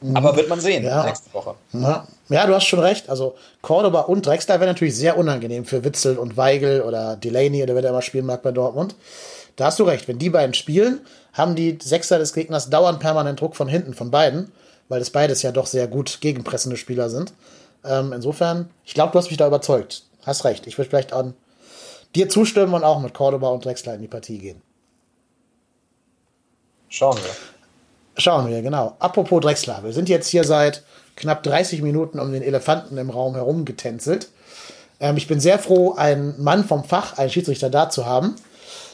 Mhm. 0.00 0.16
Aber 0.16 0.36
wird 0.36 0.48
man 0.48 0.60
sehen 0.60 0.84
ja. 0.84 1.04
nächste 1.04 1.32
Woche. 1.32 1.54
Ja. 1.72 2.06
ja, 2.28 2.46
du 2.46 2.54
hast 2.54 2.66
schon 2.66 2.80
recht. 2.80 3.08
Also 3.08 3.34
Cordoba 3.62 4.02
und 4.02 4.26
Drexler 4.26 4.60
wäre 4.60 4.70
natürlich 4.70 4.96
sehr 4.96 5.16
unangenehm 5.16 5.64
für 5.64 5.84
Witzel 5.84 6.18
und 6.18 6.36
Weigel 6.36 6.82
oder 6.82 7.16
Delaney 7.16 7.62
oder 7.62 7.74
wer 7.74 7.82
der 7.82 7.92
mal 7.92 8.02
spielen 8.02 8.26
mag 8.26 8.42
bei 8.42 8.52
Dortmund. 8.52 8.94
Da 9.56 9.66
hast 9.66 9.78
du 9.78 9.84
recht. 9.84 10.06
Wenn 10.06 10.18
die 10.18 10.30
beiden 10.30 10.54
spielen, 10.54 11.00
haben 11.32 11.54
die 11.54 11.78
Sechser 11.82 12.18
des 12.18 12.34
Gegners 12.34 12.68
dauernd 12.68 13.00
permanent 13.00 13.40
Druck 13.40 13.56
von 13.56 13.68
hinten 13.68 13.94
von 13.94 14.10
beiden, 14.10 14.52
weil 14.88 15.00
es 15.00 15.10
beides 15.10 15.42
ja 15.42 15.50
doch 15.50 15.66
sehr 15.66 15.88
gut 15.88 16.18
gegenpressende 16.20 16.76
Spieler 16.76 17.08
sind. 17.08 17.32
Ähm, 17.84 18.12
insofern, 18.12 18.70
ich 18.84 18.94
glaube, 18.94 19.12
du 19.12 19.18
hast 19.18 19.28
mich 19.28 19.38
da 19.38 19.46
überzeugt. 19.46 20.04
Hast 20.24 20.44
recht. 20.44 20.66
Ich 20.66 20.76
würde 20.76 20.90
vielleicht 20.90 21.12
an 21.12 21.34
dir 22.14 22.28
zustimmen 22.28 22.74
und 22.74 22.84
auch 22.84 23.00
mit 23.00 23.14
Cordoba 23.14 23.48
und 23.48 23.64
Drexler 23.64 23.94
in 23.94 24.02
die 24.02 24.08
Partie 24.08 24.38
gehen. 24.38 24.62
Schauen 26.96 27.18
wir. 27.18 27.36
Schauen 28.16 28.48
wir, 28.48 28.62
genau. 28.62 28.96
Apropos 29.00 29.42
Drexler, 29.42 29.84
wir 29.84 29.92
sind 29.92 30.08
jetzt 30.08 30.28
hier 30.28 30.44
seit 30.44 30.82
knapp 31.14 31.42
30 31.42 31.82
Minuten 31.82 32.18
um 32.18 32.32
den 32.32 32.40
Elefanten 32.40 32.96
im 32.96 33.10
Raum 33.10 33.34
herumgetänzelt. 33.34 34.30
Ähm, 34.98 35.18
ich 35.18 35.26
bin 35.26 35.38
sehr 35.38 35.58
froh, 35.58 35.92
einen 35.92 36.42
Mann 36.42 36.64
vom 36.64 36.84
Fach, 36.84 37.18
einen 37.18 37.28
Schiedsrichter 37.28 37.68
da 37.68 37.90
zu 37.90 38.06
haben. 38.06 38.36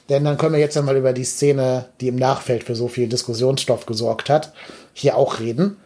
Denn 0.09 0.25
dann 0.25 0.37
können 0.37 0.55
wir 0.55 0.61
jetzt 0.61 0.77
einmal 0.77 0.97
über 0.97 1.13
die 1.13 1.23
Szene, 1.23 1.91
die 2.01 2.09
im 2.09 2.17
Nachfeld 2.17 2.65
für 2.65 2.75
so 2.75 2.89
viel 2.89 3.09
Diskussionsstoff 3.09 3.87
gesorgt 3.87 4.29
hat, 4.29 4.53
hier 4.95 5.17
auch 5.17 5.39
reden. 5.39 5.77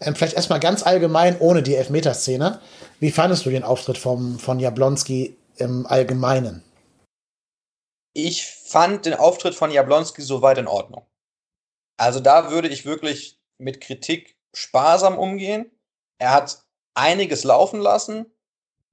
Ähm, 0.00 0.14
vielleicht 0.14 0.36
erstmal 0.36 0.60
ganz 0.60 0.84
allgemein, 0.84 1.40
ohne 1.40 1.64
die 1.64 1.74
Elfmeterszene. 1.74 2.60
Wie 3.00 3.10
fandest 3.10 3.46
du 3.46 3.50
den 3.50 3.64
Auftritt 3.64 3.98
vom, 3.98 4.38
von 4.38 4.60
Jablonski 4.60 5.36
im 5.56 5.86
Allgemeinen? 5.88 6.62
Ich 8.12 8.46
fand 8.46 9.06
den 9.06 9.14
Auftritt 9.14 9.56
von 9.56 9.72
Jablonski 9.72 10.22
soweit 10.22 10.58
in 10.58 10.68
Ordnung. 10.68 11.04
Also 11.96 12.20
da 12.20 12.50
würde 12.50 12.68
ich 12.68 12.86
wirklich 12.86 13.40
mit 13.58 13.80
Kritik 13.80 14.36
sparsam 14.52 15.18
umgehen. 15.18 15.70
Er 16.18 16.32
hat 16.32 16.64
einiges 16.94 17.44
laufen 17.44 17.80
lassen. 17.80 18.26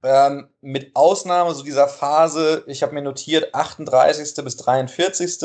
Ähm, 0.04 0.48
mit 0.60 0.96
Ausnahme 0.96 1.54
so 1.54 1.62
dieser 1.62 1.88
Phase, 1.88 2.64
ich 2.66 2.82
habe 2.82 2.94
mir 2.94 3.02
notiert, 3.02 3.54
38. 3.54 4.44
bis 4.44 4.56
43. 4.56 5.38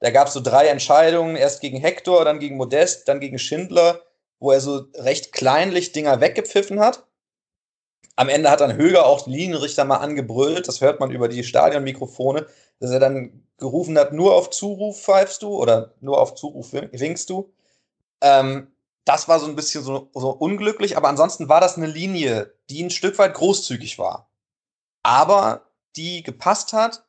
Da 0.00 0.10
gab 0.10 0.26
es 0.26 0.34
so 0.34 0.40
drei 0.40 0.66
Entscheidungen, 0.66 1.36
erst 1.36 1.60
gegen 1.60 1.78
Hector, 1.78 2.24
dann 2.24 2.40
gegen 2.40 2.56
Modest, 2.56 3.06
dann 3.06 3.20
gegen 3.20 3.38
Schindler, 3.38 4.02
wo 4.40 4.50
er 4.50 4.60
so 4.60 4.86
recht 4.96 5.32
kleinlich 5.32 5.92
Dinger 5.92 6.20
weggepfiffen 6.20 6.80
hat. 6.80 7.06
Am 8.16 8.28
Ende 8.28 8.50
hat 8.50 8.60
dann 8.60 8.76
Höger 8.76 9.06
auch 9.06 9.22
den 9.22 9.32
Linienrichter 9.32 9.84
mal 9.84 9.96
angebrüllt, 9.96 10.68
das 10.68 10.80
hört 10.80 11.00
man 11.00 11.10
über 11.10 11.28
die 11.28 11.44
Stadionmikrofone, 11.44 12.46
dass 12.78 12.90
er 12.90 13.00
dann 13.00 13.46
gerufen 13.58 13.98
hat, 13.98 14.12
nur 14.12 14.34
auf 14.34 14.50
Zuruf 14.50 15.00
pfeifst 15.02 15.42
du 15.42 15.48
oder 15.56 15.94
nur 16.00 16.20
auf 16.20 16.34
Zuruf 16.34 16.72
winkst 16.72 17.30
du. 17.30 17.52
Ähm, 18.20 18.72
das 19.04 19.28
war 19.28 19.40
so 19.40 19.46
ein 19.46 19.56
bisschen 19.56 19.82
so, 19.82 20.10
so 20.14 20.30
unglücklich, 20.30 20.96
aber 20.96 21.08
ansonsten 21.08 21.48
war 21.48 21.60
das 21.60 21.76
eine 21.76 21.86
Linie, 21.86 22.54
die 22.70 22.82
ein 22.82 22.90
Stück 22.90 23.18
weit 23.18 23.34
großzügig 23.34 23.98
war. 23.98 24.28
Aber 25.02 25.68
die 25.96 26.22
gepasst 26.22 26.72
hat, 26.72 27.04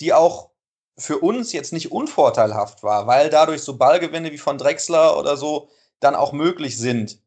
die 0.00 0.12
auch 0.12 0.50
für 0.96 1.18
uns 1.18 1.52
jetzt 1.52 1.72
nicht 1.72 1.92
unvorteilhaft 1.92 2.82
war, 2.82 3.06
weil 3.06 3.30
dadurch 3.30 3.62
so 3.62 3.76
Ballgewinne 3.76 4.32
wie 4.32 4.38
von 4.38 4.58
Drexler 4.58 5.16
oder 5.16 5.36
so 5.36 5.70
dann 6.00 6.14
auch 6.14 6.32
möglich 6.32 6.76
sind. 6.76 7.20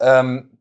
Ähm, 0.00 0.57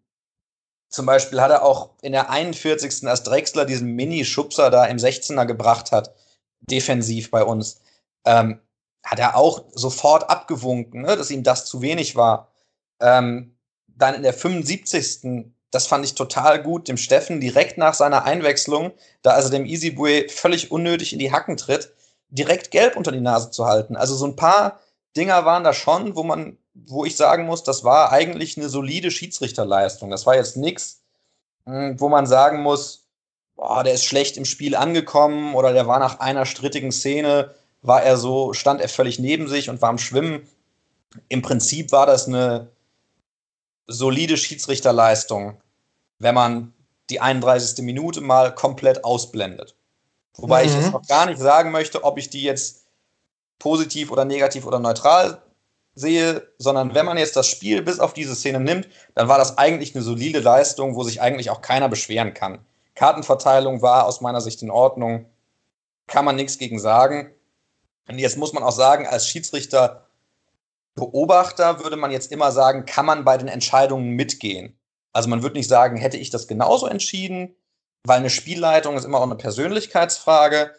zum 0.90 1.06
Beispiel 1.06 1.42
hat 1.42 1.52
er 1.52 1.64
auch 1.64 1.92
in 2.02 2.14
der 2.14 2.30
41. 2.30 3.08
als 3.08 3.24
Drexler 3.24 3.66
diesen 3.66 3.94
Mini-Schubser 3.96 4.70
da 4.70 4.86
im 4.86 4.98
16er 4.98 5.46
gebracht 5.46 5.92
hat, 5.92 6.14
defensiv 6.62 7.32
bei 7.32 7.44
uns, 7.44 7.82
ähm, 8.26 8.60
hat 9.04 9.20
er 9.20 9.36
auch 9.38 9.66
sofort 9.74 10.30
abgewunken, 10.30 11.02
ne, 11.02 11.16
dass 11.16 11.32
ihm 11.32 11.44
das 11.44 11.66
zu 11.66 11.82
wenig 11.82 12.16
war. 12.16 12.52
Ähm, 13.00 13.56
dann 13.88 14.16
in 14.16 14.24
der 14.24 14.34
75. 14.34 15.52
Das 15.72 15.88
fand 15.88 16.06
ich 16.06 16.16
total 16.16 16.62
gut, 16.62 16.88
dem 16.88 16.98
Steffen 16.98 17.42
direkt 17.42 17.78
nach 17.78 17.94
seiner 17.94 18.24
Einwechslung, 18.24 18.94
da 19.22 19.32
also 19.32 19.50
dem 19.50 19.66
Easybue 19.66 20.30
völlig 20.30 20.72
unnötig 20.72 21.14
in 21.14 21.20
die 21.20 21.32
Hacken 21.32 21.58
tritt, 21.58 21.94
direkt 22.30 22.72
gelb 22.72 22.96
unter 22.96 23.12
die 23.12 23.22
Nase 23.22 23.52
zu 23.52 23.66
halten. 23.66 23.96
Also 23.96 24.16
so 24.16 24.26
ein 24.26 24.36
paar 24.36 24.80
Dinger 25.16 25.46
waren 25.46 25.64
da 25.64 25.74
schon, 25.74 26.16
wo 26.16 26.24
man, 26.24 26.58
wo 26.86 27.06
ich 27.06 27.16
sagen 27.16 27.46
muss, 27.46 27.64
das 27.64 27.84
war 27.84 28.12
eigentlich 28.12 28.58
eine 28.58 28.70
solide 28.70 29.12
Schiedsrichterleistung. 29.12 30.10
Das 30.10 30.26
war 30.26 30.36
jetzt 30.36 30.58
nichts, 30.58 31.02
hm, 31.66 32.00
wo 32.00 32.10
man 32.10 32.28
sagen 32.28 32.62
muss, 32.62 33.06
boah, 33.56 33.84
der 33.84 33.94
ist 33.94 34.06
schlecht 34.06 34.38
im 34.38 34.46
Spiel 34.46 34.76
angekommen 34.76 35.56
oder 35.56 35.74
der 35.74 35.88
war 35.88 36.00
nach 36.00 36.20
einer 36.20 36.46
strittigen 36.46 36.92
Szene, 36.92 37.54
war 37.82 38.04
er 38.04 38.18
so, 38.18 38.54
stand 38.54 38.82
er 38.82 38.90
völlig 38.90 39.20
neben 39.20 39.48
sich 39.48 39.70
und 39.70 39.82
war 39.82 39.90
am 39.90 39.98
Schwimmen. 39.98 40.48
Im 41.30 41.42
Prinzip 41.42 41.92
war 41.92 42.06
das 42.06 42.28
eine 42.28 42.68
solide 43.88 44.38
Schiedsrichterleistung, 44.38 45.58
wenn 46.20 46.36
man 46.36 46.74
die 47.10 47.22
31. 47.22 47.84
Minute 47.86 48.22
mal 48.22 48.54
komplett 48.54 49.04
ausblendet. 49.04 49.76
Wobei 50.36 50.64
mhm. 50.64 50.70
ich 50.70 50.76
jetzt 50.76 50.92
noch 50.92 51.08
gar 51.08 51.26
nicht 51.26 51.40
sagen 51.40 51.72
möchte, 51.72 52.04
ob 52.04 52.18
ich 52.18 52.30
die 52.30 52.44
jetzt 52.44 52.86
positiv 53.60 54.12
oder 54.12 54.26
negativ 54.26 54.66
oder 54.66 54.80
neutral 54.80 55.42
sehe, 55.98 56.48
sondern 56.58 56.94
wenn 56.94 57.06
man 57.06 57.18
jetzt 57.18 57.36
das 57.36 57.48
Spiel 57.48 57.82
bis 57.82 58.00
auf 58.00 58.14
diese 58.14 58.36
Szene 58.36 58.60
nimmt, 58.60 58.88
dann 59.16 59.28
war 59.28 59.38
das 59.38 59.58
eigentlich 59.58 59.96
eine 59.96 60.04
solide 60.04 60.40
Leistung, 60.40 60.96
wo 60.96 61.04
sich 61.04 61.22
eigentlich 61.22 61.50
auch 61.50 61.62
keiner 61.62 61.90
beschweren 61.90 62.34
kann. 62.34 62.60
Kartenverteilung 62.96 63.82
war 63.82 64.06
aus 64.06 64.22
meiner 64.22 64.42
Sicht 64.42 64.62
in 64.62 64.72
Ordnung, 64.72 65.26
kann 66.08 66.26
man 66.26 66.36
nichts 66.36 66.58
gegen 66.58 66.80
sagen. 66.80 67.32
Und 68.08 68.20
jetzt 68.20 68.38
muss 68.38 68.54
man 68.54 68.64
auch 68.64 68.72
sagen, 68.72 69.06
als 69.06 69.28
Schiedsrichter 69.28 70.08
Beobachter 70.96 71.84
würde 71.84 71.96
man 71.96 72.12
jetzt 72.12 72.32
immer 72.32 72.52
sagen, 72.52 72.86
kann 72.86 73.06
man 73.06 73.24
bei 73.24 73.38
den 73.38 73.48
Entscheidungen 73.48 74.12
mitgehen. 74.12 74.78
Also 75.14 75.30
man 75.30 75.44
würde 75.44 75.58
nicht 75.58 75.70
sagen, 75.70 75.98
hätte 75.98 76.18
ich 76.18 76.32
das 76.32 76.48
genauso 76.48 76.88
entschieden, 76.88 77.56
weil 78.04 78.18
eine 78.18 78.30
Spielleitung 78.30 78.98
ist 78.98 79.06
immer 79.06 79.20
auch 79.20 79.24
eine 79.24 79.36
Persönlichkeitsfrage. 79.36 80.72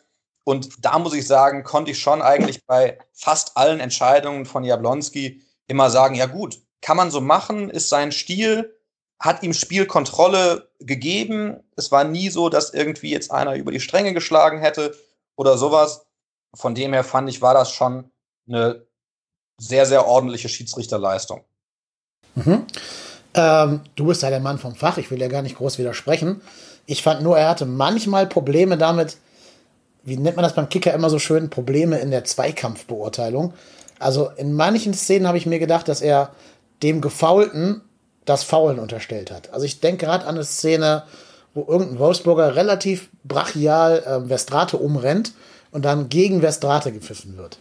Und 0.49 0.83
da 0.83 0.99
muss 0.99 1.13
ich 1.13 1.27
sagen, 1.27 1.63
konnte 1.63 1.91
ich 1.91 1.99
schon 1.99 2.23
eigentlich 2.23 2.65
bei 2.65 2.99
fast 3.13 3.59
allen 3.59 3.81
Entscheidungen 3.81 4.47
von 4.47 4.65
Jablonski 4.65 5.43
immer 5.67 5.91
sagen, 5.91 6.15
ja 6.15 6.25
gut, 6.25 6.63
kann 6.81 6.97
man 6.97 7.11
so 7.11 7.21
machen, 7.21 7.69
ist 7.69 7.91
sein 7.91 8.13
Stil, 8.13 8.75
hat 9.21 9.43
ihm 9.43 9.53
Spielkontrolle 9.53 10.71
gegeben. 10.81 11.63
Es 11.77 11.93
war 11.93 12.05
nie 12.05 12.31
so, 12.31 12.49
dass 12.49 12.73
irgendwie 12.73 13.11
jetzt 13.11 13.31
einer 13.31 13.57
über 13.57 13.73
die 13.73 13.81
Stränge 13.81 14.15
geschlagen 14.15 14.59
hätte 14.59 14.97
oder 15.37 15.59
sowas. 15.59 16.07
Von 16.55 16.75
dem 16.75 16.95
her 16.95 17.05
fand 17.05 17.29
ich, 17.29 17.43
war 17.43 17.53
das 17.53 17.71
schon 17.71 18.11
eine 18.49 18.87
sehr, 19.59 19.85
sehr 19.85 20.07
ordentliche 20.07 20.49
Schiedsrichterleistung. 20.49 21.45
Mhm. 22.37 22.65
Ähm, 23.35 23.81
du 23.97 24.07
bist 24.07 24.23
ja 24.23 24.31
der 24.31 24.41
Mann 24.41 24.59
vom 24.59 24.75
Fach, 24.75 24.97
ich 24.97 25.11
will 25.11 25.21
ja 25.21 25.29
gar 25.29 25.43
nicht 25.43 25.59
groß 25.59 25.77
widersprechen. 25.77 26.41
Ich 26.87 27.03
fand 27.03 27.21
nur, 27.21 27.37
er 27.37 27.51
hatte 27.51 27.67
manchmal 27.67 28.27
Probleme 28.27 28.79
damit, 28.79 29.19
wie 30.05 30.17
nennt 30.17 30.37
man 30.37 30.43
das 30.43 30.55
beim 30.55 30.69
Kicker 30.69 30.93
immer 30.95 31.11
so 31.11 31.19
schön, 31.19 31.51
Probleme 31.51 31.99
in 31.99 32.11
der 32.11 32.25
Zweikampfbeurteilung. 32.25 33.53
Also 33.99 34.31
in 34.37 34.53
manchen 34.53 34.95
Szenen 34.95 35.27
habe 35.27 35.39
ich 35.39 35.47
mir 35.47 35.59
gedacht, 35.59 35.89
dass 35.89 36.01
er 36.01 36.31
dem 36.83 37.01
Gefaulten 37.01 37.83
das 38.25 38.45
Faulen 38.45 38.79
unterstellt 38.79 39.31
hat. 39.31 39.53
Also 39.53 39.65
ich 39.65 39.81
denke 39.81 40.07
gerade 40.07 40.27
an 40.27 40.37
eine 40.37 40.45
Szene, 40.45 41.05
wo 41.55 41.65
irgendein 41.67 41.99
Wolfsburger 41.99 42.55
relativ 42.57 43.09
brachial 43.25 44.03
äh, 44.05 44.29
Westrate 44.29 44.77
umrennt 44.77 45.33
und 45.71 45.85
dann 45.85 46.09
gegen 46.09 46.43
Westrate 46.43 46.93
gepfiffen 46.93 47.37
wird. 47.37 47.59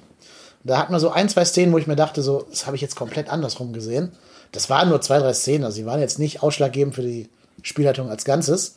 Da 0.64 0.78
hat 0.78 0.90
man 0.90 1.00
so 1.00 1.10
ein, 1.10 1.30
zwei 1.30 1.46
Szenen, 1.46 1.72
wo 1.72 1.78
ich 1.78 1.88
mir 1.88 1.96
dachte, 1.96 2.22
so, 2.22 2.46
das 2.50 2.66
habe 2.66 2.76
ich 2.76 2.82
jetzt 2.82 2.96
komplett 2.96 3.30
andersrum 3.30 3.74
gesehen. 3.74 4.12
Das 4.52 4.70
waren 4.70 4.90
nur 4.90 5.02
zwei, 5.02 5.20
drei 5.20 5.34
Szenen, 5.34 5.64
also 5.64 5.76
sie 5.76 5.86
waren 5.86 6.00
jetzt 6.00 6.20
nicht 6.20 6.44
ausschlaggebend 6.44 6.96
für 6.96 7.02
die 7.02 7.30
Spielleitung 7.62 8.10
als 8.10 8.26
Ganzes. 8.26 8.76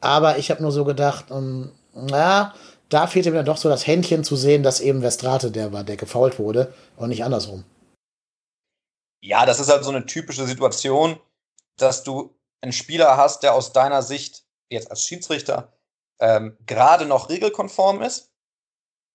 Aber 0.00 0.38
ich 0.38 0.50
habe 0.50 0.62
nur 0.62 0.72
so 0.72 0.84
gedacht, 0.84 1.30
um, 1.30 1.70
ähm, 1.94 2.06
na, 2.10 2.54
da 2.90 3.06
fehlte 3.06 3.30
mir 3.30 3.38
dann 3.38 3.46
doch 3.46 3.56
so 3.56 3.68
das 3.68 3.86
Händchen 3.86 4.24
zu 4.24 4.36
sehen, 4.36 4.62
dass 4.62 4.80
eben 4.80 5.02
Westrate 5.02 5.50
der 5.50 5.72
war, 5.72 5.84
der 5.84 5.96
gefault 5.96 6.38
wurde 6.38 6.74
und 6.96 7.08
nicht 7.08 7.24
andersrum. 7.24 7.64
Ja, 9.22 9.46
das 9.46 9.60
ist 9.60 9.70
halt 9.70 9.84
so 9.84 9.90
eine 9.90 10.06
typische 10.06 10.46
Situation, 10.46 11.18
dass 11.76 12.02
du 12.02 12.34
einen 12.60 12.72
Spieler 12.72 13.16
hast, 13.16 13.42
der 13.42 13.54
aus 13.54 13.72
deiner 13.72 14.02
Sicht 14.02 14.44
jetzt 14.70 14.90
als 14.90 15.04
Schiedsrichter 15.04 15.72
ähm, 16.20 16.56
gerade 16.66 17.06
noch 17.06 17.28
regelkonform 17.28 18.02
ist. 18.02 18.30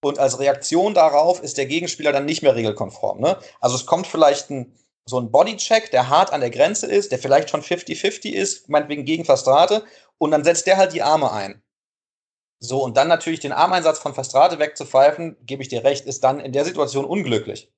Und 0.03 0.19
als 0.19 0.39
Reaktion 0.39 0.93
darauf 0.93 1.41
ist 1.41 1.57
der 1.57 1.65
Gegenspieler 1.65 2.11
dann 2.11 2.25
nicht 2.25 2.43
mehr 2.43 2.55
regelkonform. 2.55 3.19
Ne? 3.19 3.39
Also 3.59 3.75
es 3.75 3.85
kommt 3.85 4.07
vielleicht 4.07 4.51
ein, 4.51 4.77
so 5.05 5.19
ein 5.19 5.31
Bodycheck, 5.31 5.91
der 5.91 6.09
hart 6.09 6.31
an 6.31 6.41
der 6.41 6.51
Grenze 6.51 6.87
ist, 6.87 7.11
der 7.11 7.19
vielleicht 7.19 7.49
schon 7.49 7.61
50-50 7.61 8.31
ist, 8.31 8.69
meinetwegen 8.69 9.05
gegen 9.05 9.25
Fastrate, 9.25 9.83
und 10.17 10.31
dann 10.31 10.43
setzt 10.43 10.67
der 10.67 10.77
halt 10.77 10.93
die 10.93 11.01
Arme 11.01 11.31
ein. 11.31 11.61
So, 12.67 12.83
und 12.83 12.97
dann 12.97 13.07
natürlich 13.07 13.39
den 13.39 13.51
Armeinsatz 13.51 13.99
von 13.99 14.13
Fastrate 14.13 14.59
wegzupfeifen, 14.59 15.37
gebe 15.45 15.61
ich 15.61 15.69
dir 15.69 15.83
recht, 15.83 16.05
ist 16.05 16.23
dann 16.23 16.39
in 16.39 16.51
der 16.51 16.65
Situation 16.65 17.05
unglücklich. 17.05 17.71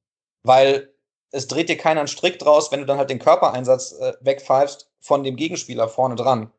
Weil 0.43 0.93
es 1.31 1.47
dreht 1.47 1.69
dir 1.69 1.77
keiner 1.77 2.01
einen 2.01 2.07
Strick 2.07 2.39
draus, 2.39 2.71
wenn 2.71 2.79
du 2.79 2.85
dann 2.85 2.97
halt 2.97 3.09
den 3.09 3.19
Körpereinsatz 3.19 3.93
äh, 3.93 4.13
wegpfeifst 4.21 4.89
von 4.99 5.23
dem 5.23 5.35
Gegenspieler 5.35 5.89
vorne 5.89 6.15
dran. 6.15 6.51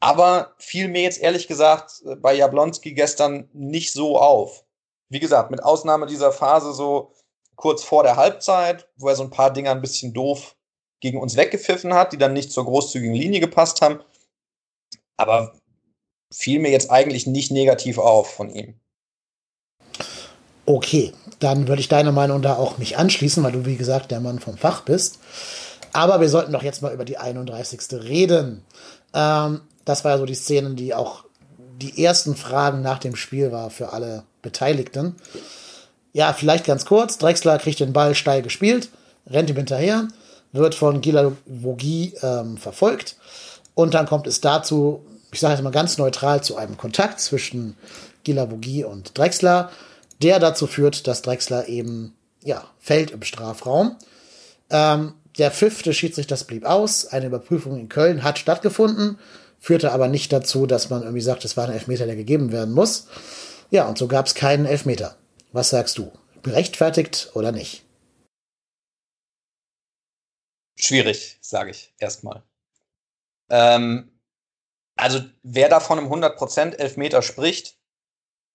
Aber 0.00 0.54
fiel 0.58 0.88
mir 0.88 1.02
jetzt 1.02 1.20
ehrlich 1.20 1.46
gesagt 1.46 2.02
äh, 2.06 2.16
bei 2.16 2.34
Jablonski 2.34 2.92
gestern 2.92 3.48
nicht 3.52 3.92
so 3.92 4.18
auf. 4.18 4.64
Wie 5.08 5.20
gesagt, 5.20 5.50
mit 5.50 5.62
Ausnahme 5.62 6.06
dieser 6.06 6.32
Phase 6.32 6.72
so 6.72 7.12
kurz 7.56 7.84
vor 7.84 8.02
der 8.02 8.16
Halbzeit, 8.16 8.88
wo 8.96 9.08
er 9.08 9.16
so 9.16 9.22
ein 9.22 9.30
paar 9.30 9.52
Dinger 9.52 9.72
ein 9.72 9.82
bisschen 9.82 10.14
doof 10.14 10.56
gegen 11.00 11.20
uns 11.20 11.36
weggepfiffen 11.36 11.94
hat, 11.94 12.12
die 12.12 12.18
dann 12.18 12.32
nicht 12.32 12.52
zur 12.52 12.64
großzügigen 12.64 13.14
Linie 13.14 13.40
gepasst 13.40 13.82
haben. 13.82 14.00
Aber 15.16 15.59
fiel 16.32 16.60
mir 16.60 16.70
jetzt 16.70 16.90
eigentlich 16.90 17.26
nicht 17.26 17.50
negativ 17.50 17.98
auf 17.98 18.30
von 18.30 18.50
ihm. 18.50 18.74
Okay, 20.66 21.12
dann 21.40 21.66
würde 21.66 21.80
ich 21.80 21.88
deine 21.88 22.12
Meinung 22.12 22.42
da 22.42 22.56
auch 22.56 22.78
nicht 22.78 22.96
anschließen, 22.96 23.42
weil 23.42 23.52
du, 23.52 23.66
wie 23.66 23.76
gesagt, 23.76 24.10
der 24.10 24.20
Mann 24.20 24.38
vom 24.38 24.56
Fach 24.56 24.82
bist. 24.82 25.18
Aber 25.92 26.20
wir 26.20 26.28
sollten 26.28 26.52
doch 26.52 26.62
jetzt 26.62 26.82
mal 26.82 26.94
über 26.94 27.04
die 27.04 27.18
31. 27.18 27.80
reden. 27.92 28.62
Ähm, 29.12 29.62
das 29.84 30.04
war 30.04 30.12
ja 30.12 30.18
so 30.18 30.26
die 30.26 30.34
Szenen, 30.34 30.76
die 30.76 30.94
auch 30.94 31.24
die 31.58 32.04
ersten 32.04 32.36
Fragen 32.36 32.82
nach 32.82 32.98
dem 32.98 33.16
Spiel 33.16 33.50
war 33.50 33.70
für 33.70 33.92
alle 33.92 34.24
Beteiligten. 34.42 35.16
Ja, 36.12 36.32
vielleicht 36.32 36.64
ganz 36.64 36.84
kurz. 36.84 37.18
Drexler 37.18 37.58
kriegt 37.58 37.80
den 37.80 37.92
Ball 37.92 38.14
steil 38.14 38.42
gespielt, 38.42 38.90
rennt 39.26 39.50
ihm 39.50 39.56
hinterher, 39.56 40.08
wird 40.52 40.74
von 40.74 41.00
Gila 41.00 41.32
Vogie 41.46 42.14
ähm, 42.22 42.56
verfolgt. 42.56 43.16
Und 43.74 43.94
dann 43.94 44.06
kommt 44.06 44.26
es 44.26 44.40
dazu, 44.40 45.04
ich 45.32 45.40
sage 45.40 45.54
jetzt 45.54 45.62
mal 45.62 45.70
ganz 45.70 45.98
neutral, 45.98 46.42
zu 46.42 46.56
einem 46.56 46.76
Kontakt 46.76 47.20
zwischen 47.20 47.76
Gila 48.24 48.50
Vogie 48.50 48.84
und 48.84 49.16
Drexler 49.16 49.70
der 50.22 50.38
dazu 50.38 50.66
führt, 50.66 51.06
dass 51.06 51.22
Drexler 51.22 51.68
eben 51.68 52.14
ja, 52.42 52.70
fällt 52.78 53.10
im 53.10 53.22
Strafraum. 53.22 53.96
Ähm, 54.70 55.14
der 55.38 55.50
fünfte 55.50 55.94
Schiedsrichter 55.94 56.36
blieb 56.46 56.64
aus. 56.64 57.06
Eine 57.06 57.26
Überprüfung 57.26 57.78
in 57.78 57.88
Köln 57.88 58.22
hat 58.22 58.38
stattgefunden. 58.38 59.18
führte 59.58 59.92
aber 59.92 60.08
nicht 60.08 60.32
dazu, 60.32 60.66
dass 60.66 60.90
man 60.90 61.02
irgendwie 61.02 61.20
sagt, 61.20 61.44
es 61.44 61.56
war 61.56 61.66
ein 61.66 61.72
Elfmeter, 61.72 62.06
der 62.06 62.16
gegeben 62.16 62.52
werden 62.52 62.74
muss. 62.74 63.08
Ja, 63.70 63.88
und 63.88 63.98
so 63.98 64.08
gab 64.08 64.26
es 64.26 64.34
keinen 64.34 64.66
Elfmeter. 64.66 65.16
Was 65.52 65.70
sagst 65.70 65.98
du? 65.98 66.12
Berechtfertigt 66.42 67.30
oder 67.34 67.52
nicht? 67.52 67.84
Schwierig, 70.76 71.38
sage 71.42 71.70
ich 71.70 71.92
erstmal. 71.98 72.42
Ähm, 73.50 74.10
also 75.00 75.20
wer 75.42 75.68
da 75.68 75.80
von 75.80 75.98
einem 75.98 76.12
100% 76.12 76.76
Elfmeter 76.76 77.22
spricht, 77.22 77.78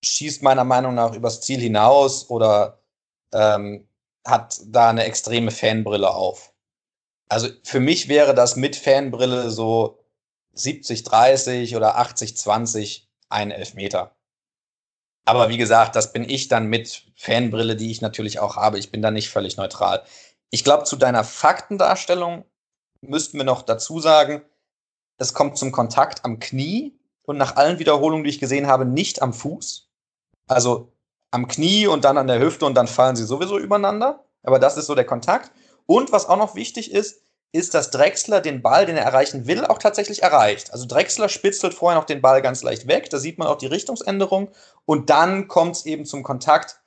schießt 0.04 0.44
meiner 0.44 0.64
Meinung 0.64 0.94
nach 0.94 1.14
übers 1.14 1.42
Ziel 1.42 1.60
hinaus 1.60 2.30
oder 2.30 2.80
ähm, 3.34 3.88
hat 4.26 4.60
da 4.66 4.90
eine 4.90 5.06
extreme 5.06 5.52
Fanbrille 5.52 6.14
auf. 6.14 6.54
Also 7.30 7.50
für 7.64 7.80
mich 7.80 8.08
wäre 8.08 8.36
das 8.36 8.56
mit 8.56 8.76
Fanbrille 8.76 9.50
so 9.50 10.00
70-30 10.56 11.76
oder 11.76 12.00
80-20 12.00 13.02
ein 13.30 13.50
Elfmeter. 13.50 14.16
Aber 15.26 15.50
wie 15.50 15.58
gesagt, 15.58 15.96
das 15.96 16.14
bin 16.14 16.30
ich 16.30 16.48
dann 16.48 16.68
mit 16.68 17.06
Fanbrille, 17.16 17.76
die 17.76 17.90
ich 17.90 18.02
natürlich 18.02 18.38
auch 18.40 18.56
habe. 18.56 18.78
Ich 18.78 18.92
bin 18.92 19.02
da 19.02 19.10
nicht 19.10 19.30
völlig 19.30 19.58
neutral. 19.58 20.04
Ich 20.52 20.64
glaube, 20.64 20.84
zu 20.84 20.96
deiner 20.96 21.24
Faktendarstellung 21.24 22.46
müssten 23.02 23.38
wir 23.38 23.46
noch 23.46 23.64
dazu 23.64 24.00
sagen, 24.00 24.44
es 25.18 25.34
kommt 25.34 25.58
zum 25.58 25.72
Kontakt 25.72 26.26
am 26.26 26.40
Knie 26.40 26.98
und 27.24 27.38
nach 27.38 27.56
allen 27.56 27.80
Wiederholungen, 27.80 28.24
die 28.24 28.30
ich 28.30 28.40
gesehen 28.40 28.68
habe, 28.68 28.86
nicht 28.86 29.22
am 29.22 29.34
Fuß. 29.34 29.90
Also 30.48 30.92
am 31.32 31.48
Knie 31.48 31.88
und 31.88 32.06
dann 32.06 32.18
an 32.18 32.28
der 32.28 32.40
Hüfte 32.40 32.66
und 32.66 32.76
dann 32.76 32.88
fallen 32.88 33.16
sie 33.16 33.26
sowieso 33.26 33.58
übereinander. 33.58 34.26
Aber 34.44 34.60
das 34.60 34.78
ist 34.78 34.86
so 34.86 34.96
der 34.96 35.06
Kontakt. 35.06 35.52
Und 35.86 36.12
was 36.12 36.28
auch 36.28 36.38
noch 36.38 36.56
wichtig 36.56 36.92
ist, 36.92 37.22
ist, 37.52 37.74
dass 37.74 37.90
Drexler 37.90 38.42
den 38.42 38.62
Ball, 38.62 38.86
den 38.86 38.98
er 38.98 39.06
erreichen 39.06 39.48
will, 39.48 39.66
auch 39.66 39.78
tatsächlich 39.78 40.24
erreicht. 40.24 40.74
Also 40.74 40.86
Drexler 40.86 41.30
spitzelt 41.30 41.74
vorher 41.74 42.00
noch 42.00 42.06
den 42.06 42.22
Ball 42.22 42.42
ganz 42.42 42.64
leicht 42.64 42.88
weg. 42.88 43.10
Da 43.10 43.18
sieht 43.18 43.38
man 43.38 43.48
auch 43.48 43.58
die 43.58 43.68
Richtungsänderung. 43.68 44.50
Und 44.86 45.10
dann 45.10 45.48
kommt 45.48 45.78
es 45.78 45.86
eben 45.86 46.06
zum 46.06 46.22
Kontakt, 46.22 46.82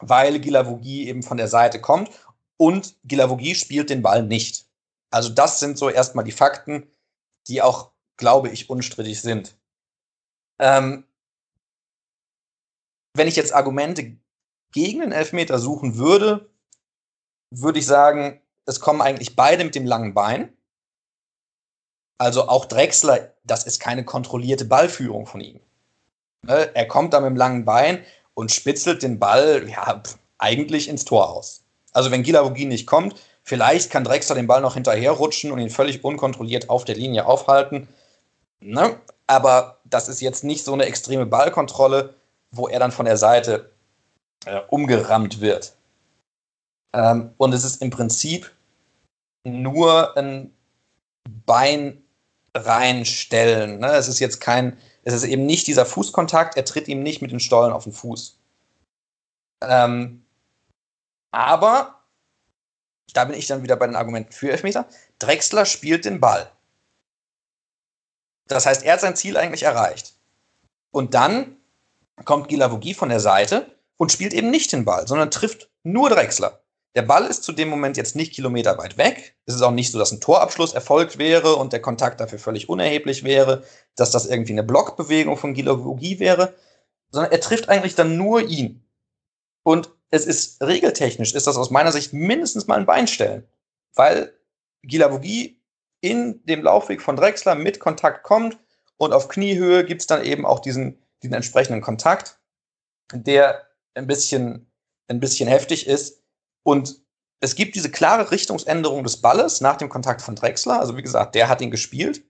weil 0.00 0.40
Gilavogi 0.40 1.08
eben 1.08 1.22
von 1.22 1.36
der 1.36 1.48
Seite 1.48 1.80
kommt. 1.80 2.10
Und 2.56 2.96
Gilavogi 3.04 3.54
spielt 3.54 3.88
den 3.88 4.02
Ball 4.02 4.24
nicht. 4.24 4.66
Also 5.10 5.28
das 5.28 5.60
sind 5.60 5.78
so 5.78 5.88
erstmal 5.88 6.24
die 6.24 6.32
Fakten, 6.32 6.88
die 7.48 7.62
auch, 7.62 7.90
glaube 8.16 8.50
ich, 8.50 8.70
unstrittig 8.70 9.20
sind. 9.20 9.56
Ähm, 10.58 11.04
wenn 13.14 13.28
ich 13.28 13.36
jetzt 13.36 13.54
Argumente 13.54 14.16
gegen 14.72 15.00
den 15.00 15.12
Elfmeter 15.12 15.58
suchen 15.58 15.96
würde, 15.96 16.50
würde 17.50 17.78
ich 17.78 17.86
sagen, 17.86 18.40
es 18.66 18.80
kommen 18.80 19.00
eigentlich 19.00 19.36
beide 19.36 19.64
mit 19.64 19.74
dem 19.74 19.86
langen 19.86 20.14
Bein. 20.14 20.52
Also 22.18 22.48
auch 22.48 22.64
Drexler, 22.64 23.34
das 23.44 23.64
ist 23.64 23.80
keine 23.80 24.04
kontrollierte 24.04 24.64
Ballführung 24.64 25.26
von 25.26 25.40
ihm. 25.40 25.60
Ne, 26.42 26.74
er 26.74 26.86
kommt 26.86 27.12
da 27.12 27.20
mit 27.20 27.30
dem 27.30 27.36
langen 27.36 27.64
Bein 27.64 28.04
und 28.34 28.52
spitzelt 28.52 29.02
den 29.02 29.18
Ball 29.18 29.68
ja, 29.68 30.02
eigentlich 30.38 30.88
ins 30.88 31.04
Tor 31.04 31.30
aus. 31.30 31.64
Also 31.92 32.10
wenn 32.10 32.22
Gilavogin 32.22 32.68
nicht 32.68 32.86
kommt, 32.86 33.14
vielleicht 33.44 33.90
kann 33.90 34.04
Drexler 34.04 34.34
den 34.34 34.46
Ball 34.48 34.60
noch 34.60 34.74
hinterherrutschen 34.74 35.52
und 35.52 35.60
ihn 35.60 35.70
völlig 35.70 36.02
unkontrolliert 36.02 36.68
auf 36.68 36.84
der 36.84 36.96
Linie 36.96 37.26
aufhalten. 37.26 37.86
Ne? 38.60 38.98
Aber 39.26 39.78
das 39.84 40.08
ist 40.08 40.20
jetzt 40.20 40.42
nicht 40.42 40.64
so 40.64 40.72
eine 40.72 40.86
extreme 40.86 41.26
Ballkontrolle, 41.26 42.14
wo 42.50 42.68
er 42.68 42.80
dann 42.80 42.92
von 42.92 43.06
der 43.06 43.16
Seite 43.16 43.70
äh, 44.46 44.60
umgerammt 44.68 45.40
wird. 45.40 45.74
Ähm, 46.94 47.32
und 47.36 47.52
es 47.52 47.64
ist 47.64 47.82
im 47.82 47.90
Prinzip 47.90 48.50
nur 49.44 50.16
ein 50.16 50.54
Bein 51.46 52.02
reinstellen. 52.54 53.80
Ne? 53.80 53.88
Es 53.88 54.08
ist 54.08 54.20
jetzt 54.20 54.40
kein, 54.40 54.78
es 55.02 55.14
ist 55.14 55.24
eben 55.24 55.44
nicht 55.44 55.66
dieser 55.66 55.86
Fußkontakt, 55.86 56.56
er 56.56 56.64
tritt 56.64 56.88
ihm 56.88 57.02
nicht 57.02 57.20
mit 57.20 57.30
den 57.30 57.40
Stollen 57.40 57.72
auf 57.72 57.84
den 57.84 57.92
Fuß. 57.92 58.38
Ähm, 59.62 60.24
aber, 61.32 62.03
da 63.12 63.24
bin 63.24 63.38
ich 63.38 63.46
dann 63.46 63.62
wieder 63.62 63.76
bei 63.76 63.86
den 63.86 63.96
Argumenten 63.96 64.32
für 64.32 64.50
Elfmeter, 64.50 64.86
Drexler 65.18 65.66
spielt 65.66 66.04
den 66.04 66.20
Ball. 66.20 66.50
Das 68.46 68.66
heißt, 68.66 68.82
er 68.82 68.94
hat 68.94 69.00
sein 69.00 69.16
Ziel 69.16 69.36
eigentlich 69.36 69.62
erreicht. 69.62 70.14
Und 70.90 71.14
dann 71.14 71.56
kommt 72.24 72.48
Gilavogi 72.48 72.94
von 72.94 73.08
der 73.08 73.20
Seite 73.20 73.66
und 73.96 74.12
spielt 74.12 74.32
eben 74.32 74.50
nicht 74.50 74.72
den 74.72 74.84
Ball, 74.84 75.06
sondern 75.06 75.30
trifft 75.30 75.70
nur 75.82 76.10
Drexler. 76.10 76.60
Der 76.94 77.02
Ball 77.02 77.26
ist 77.26 77.42
zu 77.42 77.52
dem 77.52 77.68
Moment 77.68 77.96
jetzt 77.96 78.14
nicht 78.14 78.34
kilometerweit 78.34 78.96
weg. 78.96 79.34
Es 79.46 79.54
ist 79.54 79.62
auch 79.62 79.72
nicht 79.72 79.90
so, 79.90 79.98
dass 79.98 80.12
ein 80.12 80.20
Torabschluss 80.20 80.74
erfolgt 80.74 81.18
wäre 81.18 81.56
und 81.56 81.72
der 81.72 81.82
Kontakt 81.82 82.20
dafür 82.20 82.38
völlig 82.38 82.68
unerheblich 82.68 83.24
wäre, 83.24 83.64
dass 83.96 84.12
das 84.12 84.26
irgendwie 84.26 84.52
eine 84.52 84.62
Blockbewegung 84.62 85.36
von 85.36 85.54
Gilavogi 85.54 86.20
wäre, 86.20 86.54
sondern 87.10 87.32
er 87.32 87.40
trifft 87.40 87.68
eigentlich 87.68 87.96
dann 87.96 88.16
nur 88.16 88.42
ihn. 88.42 88.84
Und 89.64 89.90
es 90.14 90.26
ist 90.26 90.62
regeltechnisch, 90.62 91.34
ist 91.34 91.48
das 91.48 91.56
aus 91.56 91.70
meiner 91.70 91.90
Sicht 91.90 92.12
mindestens 92.12 92.68
mal 92.68 92.78
ein 92.78 92.86
Beinstellen, 92.86 93.48
weil 93.94 94.32
Gilavogi 94.82 95.60
in 96.00 96.40
dem 96.44 96.62
Laufweg 96.62 97.02
von 97.02 97.16
Drexler 97.16 97.56
mit 97.56 97.80
Kontakt 97.80 98.22
kommt 98.22 98.56
und 98.96 99.12
auf 99.12 99.26
Kniehöhe 99.26 99.84
gibt 99.84 100.02
es 100.02 100.06
dann 100.06 100.24
eben 100.24 100.46
auch 100.46 100.60
diesen, 100.60 101.02
diesen 101.22 101.34
entsprechenden 101.34 101.80
Kontakt, 101.80 102.38
der 103.12 103.66
ein 103.94 104.06
bisschen, 104.06 104.70
ein 105.08 105.18
bisschen 105.18 105.48
heftig 105.48 105.88
ist 105.88 106.22
und 106.62 107.00
es 107.40 107.56
gibt 107.56 107.74
diese 107.74 107.90
klare 107.90 108.30
Richtungsänderung 108.30 109.02
des 109.02 109.20
Balles 109.20 109.60
nach 109.60 109.76
dem 109.76 109.88
Kontakt 109.88 110.22
von 110.22 110.36
Drexler. 110.36 110.78
Also 110.80 110.96
wie 110.96 111.02
gesagt, 111.02 111.34
der 111.34 111.48
hat 111.48 111.60
ihn 111.60 111.70
gespielt. 111.70 112.24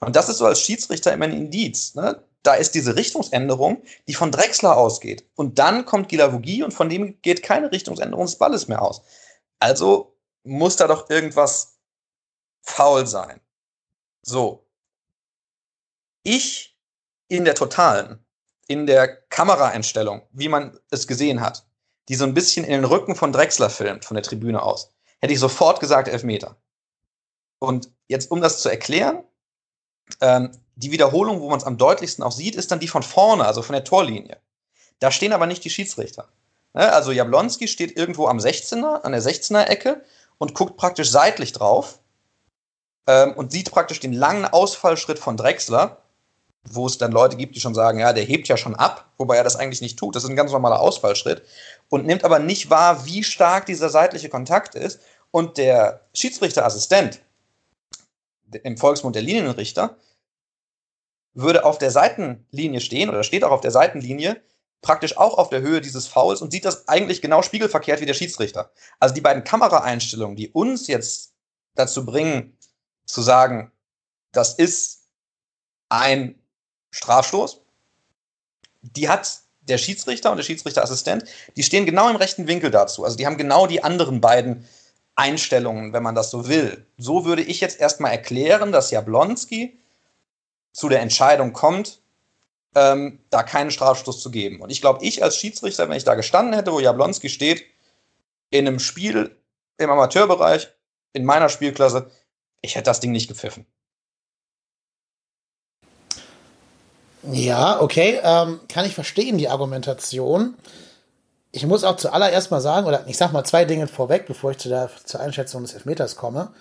Und 0.00 0.16
das 0.16 0.28
ist 0.28 0.38
so 0.38 0.46
als 0.46 0.60
Schiedsrichter 0.60 1.12
immer 1.12 1.26
ein 1.26 1.32
Indiz. 1.32 1.94
Ne? 1.94 2.20
Da 2.46 2.54
ist 2.54 2.76
diese 2.76 2.94
Richtungsänderung, 2.94 3.82
die 4.06 4.14
von 4.14 4.30
Drexler 4.30 4.76
ausgeht. 4.76 5.28
Und 5.34 5.58
dann 5.58 5.84
kommt 5.84 6.08
Gilavogi 6.08 6.62
und 6.62 6.72
von 6.72 6.88
dem 6.88 7.20
geht 7.22 7.42
keine 7.42 7.72
Richtungsänderung 7.72 8.26
des 8.26 8.38
Balles 8.38 8.68
mehr 8.68 8.82
aus. 8.82 9.02
Also 9.58 10.16
muss 10.44 10.76
da 10.76 10.86
doch 10.86 11.10
irgendwas 11.10 11.80
faul 12.62 13.04
sein. 13.08 13.40
So. 14.22 14.64
Ich 16.22 16.78
in 17.26 17.44
der 17.44 17.56
totalen, 17.56 18.24
in 18.68 18.86
der 18.86 19.08
Kameraeinstellung, 19.22 20.22
wie 20.30 20.48
man 20.48 20.78
es 20.90 21.08
gesehen 21.08 21.40
hat, 21.40 21.66
die 22.08 22.14
so 22.14 22.24
ein 22.24 22.34
bisschen 22.34 22.64
in 22.64 22.70
den 22.70 22.84
Rücken 22.84 23.16
von 23.16 23.32
Drexler 23.32 23.70
filmt, 23.70 24.04
von 24.04 24.14
der 24.14 24.22
Tribüne 24.22 24.62
aus, 24.62 24.94
hätte 25.20 25.32
ich 25.32 25.40
sofort 25.40 25.80
gesagt 25.80 26.06
Elfmeter. 26.06 26.56
Und 27.58 27.90
jetzt, 28.06 28.30
um 28.30 28.40
das 28.40 28.62
zu 28.62 28.68
erklären, 28.68 29.24
ähm, 30.20 30.52
die 30.76 30.92
Wiederholung, 30.92 31.40
wo 31.40 31.48
man 31.48 31.58
es 31.58 31.64
am 31.64 31.78
deutlichsten 31.78 32.22
auch 32.24 32.32
sieht, 32.32 32.54
ist 32.54 32.70
dann 32.70 32.80
die 32.80 32.88
von 32.88 33.02
vorne, 33.02 33.44
also 33.46 33.62
von 33.62 33.72
der 33.72 33.84
Torlinie. 33.84 34.38
Da 34.98 35.10
stehen 35.10 35.32
aber 35.32 35.46
nicht 35.46 35.64
die 35.64 35.70
Schiedsrichter. 35.70 36.28
Ne? 36.74 36.92
Also 36.92 37.12
Jablonski 37.12 37.68
steht 37.68 37.96
irgendwo 37.96 38.26
am 38.28 38.38
16er, 38.38 39.02
an 39.02 39.12
der 39.12 39.22
16er 39.22 39.64
Ecke 39.64 40.02
und 40.38 40.54
guckt 40.54 40.76
praktisch 40.76 41.10
seitlich 41.10 41.52
drauf 41.52 41.98
ähm, 43.06 43.32
und 43.34 43.52
sieht 43.52 43.70
praktisch 43.70 44.00
den 44.00 44.12
langen 44.12 44.44
Ausfallschritt 44.44 45.18
von 45.18 45.36
Drexler 45.36 45.98
wo 46.70 46.86
es 46.86 46.98
dann 46.98 47.12
Leute 47.12 47.36
gibt, 47.36 47.54
die 47.54 47.60
schon 47.60 47.74
sagen, 47.74 47.98
ja, 47.98 48.12
der 48.12 48.24
hebt 48.24 48.48
ja 48.48 48.56
schon 48.56 48.74
ab, 48.74 49.10
wobei 49.18 49.36
er 49.36 49.44
das 49.44 49.56
eigentlich 49.56 49.80
nicht 49.80 49.98
tut. 49.98 50.16
Das 50.16 50.24
ist 50.24 50.30
ein 50.30 50.36
ganz 50.36 50.52
normaler 50.52 50.80
Ausfallschritt 50.80 51.42
und 51.88 52.06
nimmt 52.06 52.24
aber 52.24 52.38
nicht 52.38 52.70
wahr, 52.70 53.06
wie 53.06 53.24
stark 53.24 53.66
dieser 53.66 53.88
seitliche 53.88 54.28
Kontakt 54.28 54.74
ist. 54.74 55.00
Und 55.30 55.58
der 55.58 56.00
Schiedsrichterassistent, 56.14 57.20
im 58.62 58.76
Volksmund 58.76 59.16
der 59.16 59.22
Linienrichter, 59.22 59.96
würde 61.36 61.64
auf 61.64 61.78
der 61.78 61.90
Seitenlinie 61.90 62.80
stehen 62.80 63.10
oder 63.10 63.22
steht 63.22 63.44
auch 63.44 63.52
auf 63.52 63.60
der 63.60 63.70
Seitenlinie, 63.70 64.40
praktisch 64.82 65.16
auch 65.16 65.38
auf 65.38 65.50
der 65.50 65.60
Höhe 65.60 65.80
dieses 65.80 66.06
Fouls 66.06 66.40
und 66.40 66.50
sieht 66.50 66.64
das 66.64 66.88
eigentlich 66.88 67.22
genau 67.22 67.42
spiegelverkehrt 67.42 68.00
wie 68.00 68.06
der 68.06 68.14
Schiedsrichter. 68.14 68.70
Also 68.98 69.14
die 69.14 69.20
beiden 69.20 69.44
Kameraeinstellungen, 69.44 70.36
die 70.36 70.50
uns 70.50 70.86
jetzt 70.86 71.34
dazu 71.74 72.06
bringen, 72.06 72.56
zu 73.04 73.22
sagen, 73.22 73.70
das 74.32 74.54
ist 74.54 75.08
ein 75.88 76.36
Strafstoß. 76.90 77.60
Die 78.82 79.08
hat 79.08 79.40
der 79.62 79.78
Schiedsrichter 79.78 80.30
und 80.30 80.36
der 80.38 80.44
Schiedsrichterassistent, 80.44 81.24
die 81.56 81.62
stehen 81.62 81.86
genau 81.86 82.08
im 82.08 82.16
rechten 82.16 82.46
Winkel 82.46 82.70
dazu. 82.70 83.04
Also 83.04 83.16
die 83.16 83.26
haben 83.26 83.36
genau 83.36 83.66
die 83.66 83.82
anderen 83.84 84.20
beiden 84.20 84.66
Einstellungen, 85.16 85.92
wenn 85.92 86.02
man 86.02 86.14
das 86.14 86.30
so 86.30 86.48
will. 86.48 86.86
So 86.96 87.24
würde 87.24 87.42
ich 87.42 87.60
jetzt 87.60 87.80
erstmal 87.80 88.12
erklären, 88.12 88.72
dass 88.72 88.90
Jablonski 88.90 89.78
zu 90.76 90.90
der 90.90 91.00
Entscheidung 91.00 91.54
kommt, 91.54 92.02
ähm, 92.74 93.20
da 93.30 93.42
keinen 93.42 93.70
Strafstoß 93.70 94.20
zu 94.20 94.30
geben. 94.30 94.60
Und 94.60 94.68
ich 94.68 94.82
glaube, 94.82 95.02
ich 95.02 95.22
als 95.22 95.38
Schiedsrichter, 95.38 95.88
wenn 95.88 95.96
ich 95.96 96.04
da 96.04 96.14
gestanden 96.14 96.52
hätte, 96.52 96.70
wo 96.70 96.80
Jablonski 96.80 97.30
steht, 97.30 97.64
in 98.50 98.68
einem 98.68 98.78
Spiel 98.78 99.34
im 99.78 99.88
Amateurbereich, 99.90 100.68
in 101.14 101.24
meiner 101.24 101.48
Spielklasse, 101.48 102.10
ich 102.60 102.74
hätte 102.74 102.84
das 102.84 103.00
Ding 103.00 103.10
nicht 103.10 103.26
gepfiffen. 103.26 103.64
Ja, 107.22 107.80
okay, 107.80 108.20
ähm, 108.22 108.60
kann 108.68 108.84
ich 108.84 108.94
verstehen, 108.94 109.38
die 109.38 109.48
Argumentation. 109.48 110.56
Ich 111.52 111.66
muss 111.66 111.84
auch 111.84 111.96
zuallererst 111.96 112.50
mal 112.50 112.60
sagen, 112.60 112.86
oder 112.86 113.06
ich 113.06 113.16
sag 113.16 113.32
mal 113.32 113.44
zwei 113.44 113.64
Dinge 113.64 113.88
vorweg, 113.88 114.26
bevor 114.26 114.50
ich 114.50 114.58
zu 114.58 114.68
der, 114.68 114.90
zur 115.04 115.20
Einschätzung 115.20 115.62
des 115.62 115.72
Elfmeters 115.72 116.16
komme. 116.16 116.52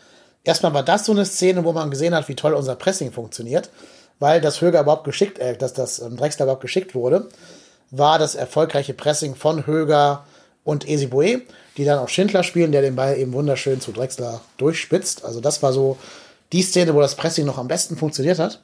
erstmal 0.45 0.73
war 0.73 0.83
das 0.83 1.05
so 1.05 1.11
eine 1.11 1.25
Szene, 1.25 1.65
wo 1.65 1.73
man 1.73 1.91
gesehen 1.91 2.15
hat, 2.15 2.29
wie 2.29 2.35
toll 2.35 2.53
unser 2.53 2.75
Pressing 2.77 3.11
funktioniert, 3.11 3.69
weil 4.19 4.41
das 4.41 4.61
Höger 4.61 4.81
überhaupt 4.81 5.03
geschickt, 5.03 5.39
äh, 5.39 5.57
dass 5.57 5.73
das 5.73 5.99
ähm, 5.99 6.17
Drexler 6.17 6.45
überhaupt 6.45 6.61
geschickt 6.61 6.95
wurde, 6.95 7.27
war 7.91 8.19
das 8.19 8.35
erfolgreiche 8.35 8.93
Pressing 8.93 9.35
von 9.35 9.67
Höger 9.67 10.25
und 10.63 10.87
Esibue, 10.87 11.41
die 11.77 11.85
dann 11.85 11.99
auch 11.99 12.09
Schindler 12.09 12.43
spielen, 12.43 12.71
der 12.71 12.81
den 12.81 12.95
Ball 12.95 13.17
eben 13.17 13.33
wunderschön 13.33 13.81
zu 13.81 13.91
Drexler 13.91 14.41
durchspitzt. 14.57 15.23
Also 15.23 15.39
das 15.39 15.61
war 15.61 15.73
so 15.73 15.97
die 16.51 16.63
Szene, 16.63 16.93
wo 16.95 17.01
das 17.01 17.15
Pressing 17.15 17.45
noch 17.45 17.57
am 17.57 17.67
besten 17.67 17.97
funktioniert 17.97 18.39
hat. 18.39 18.61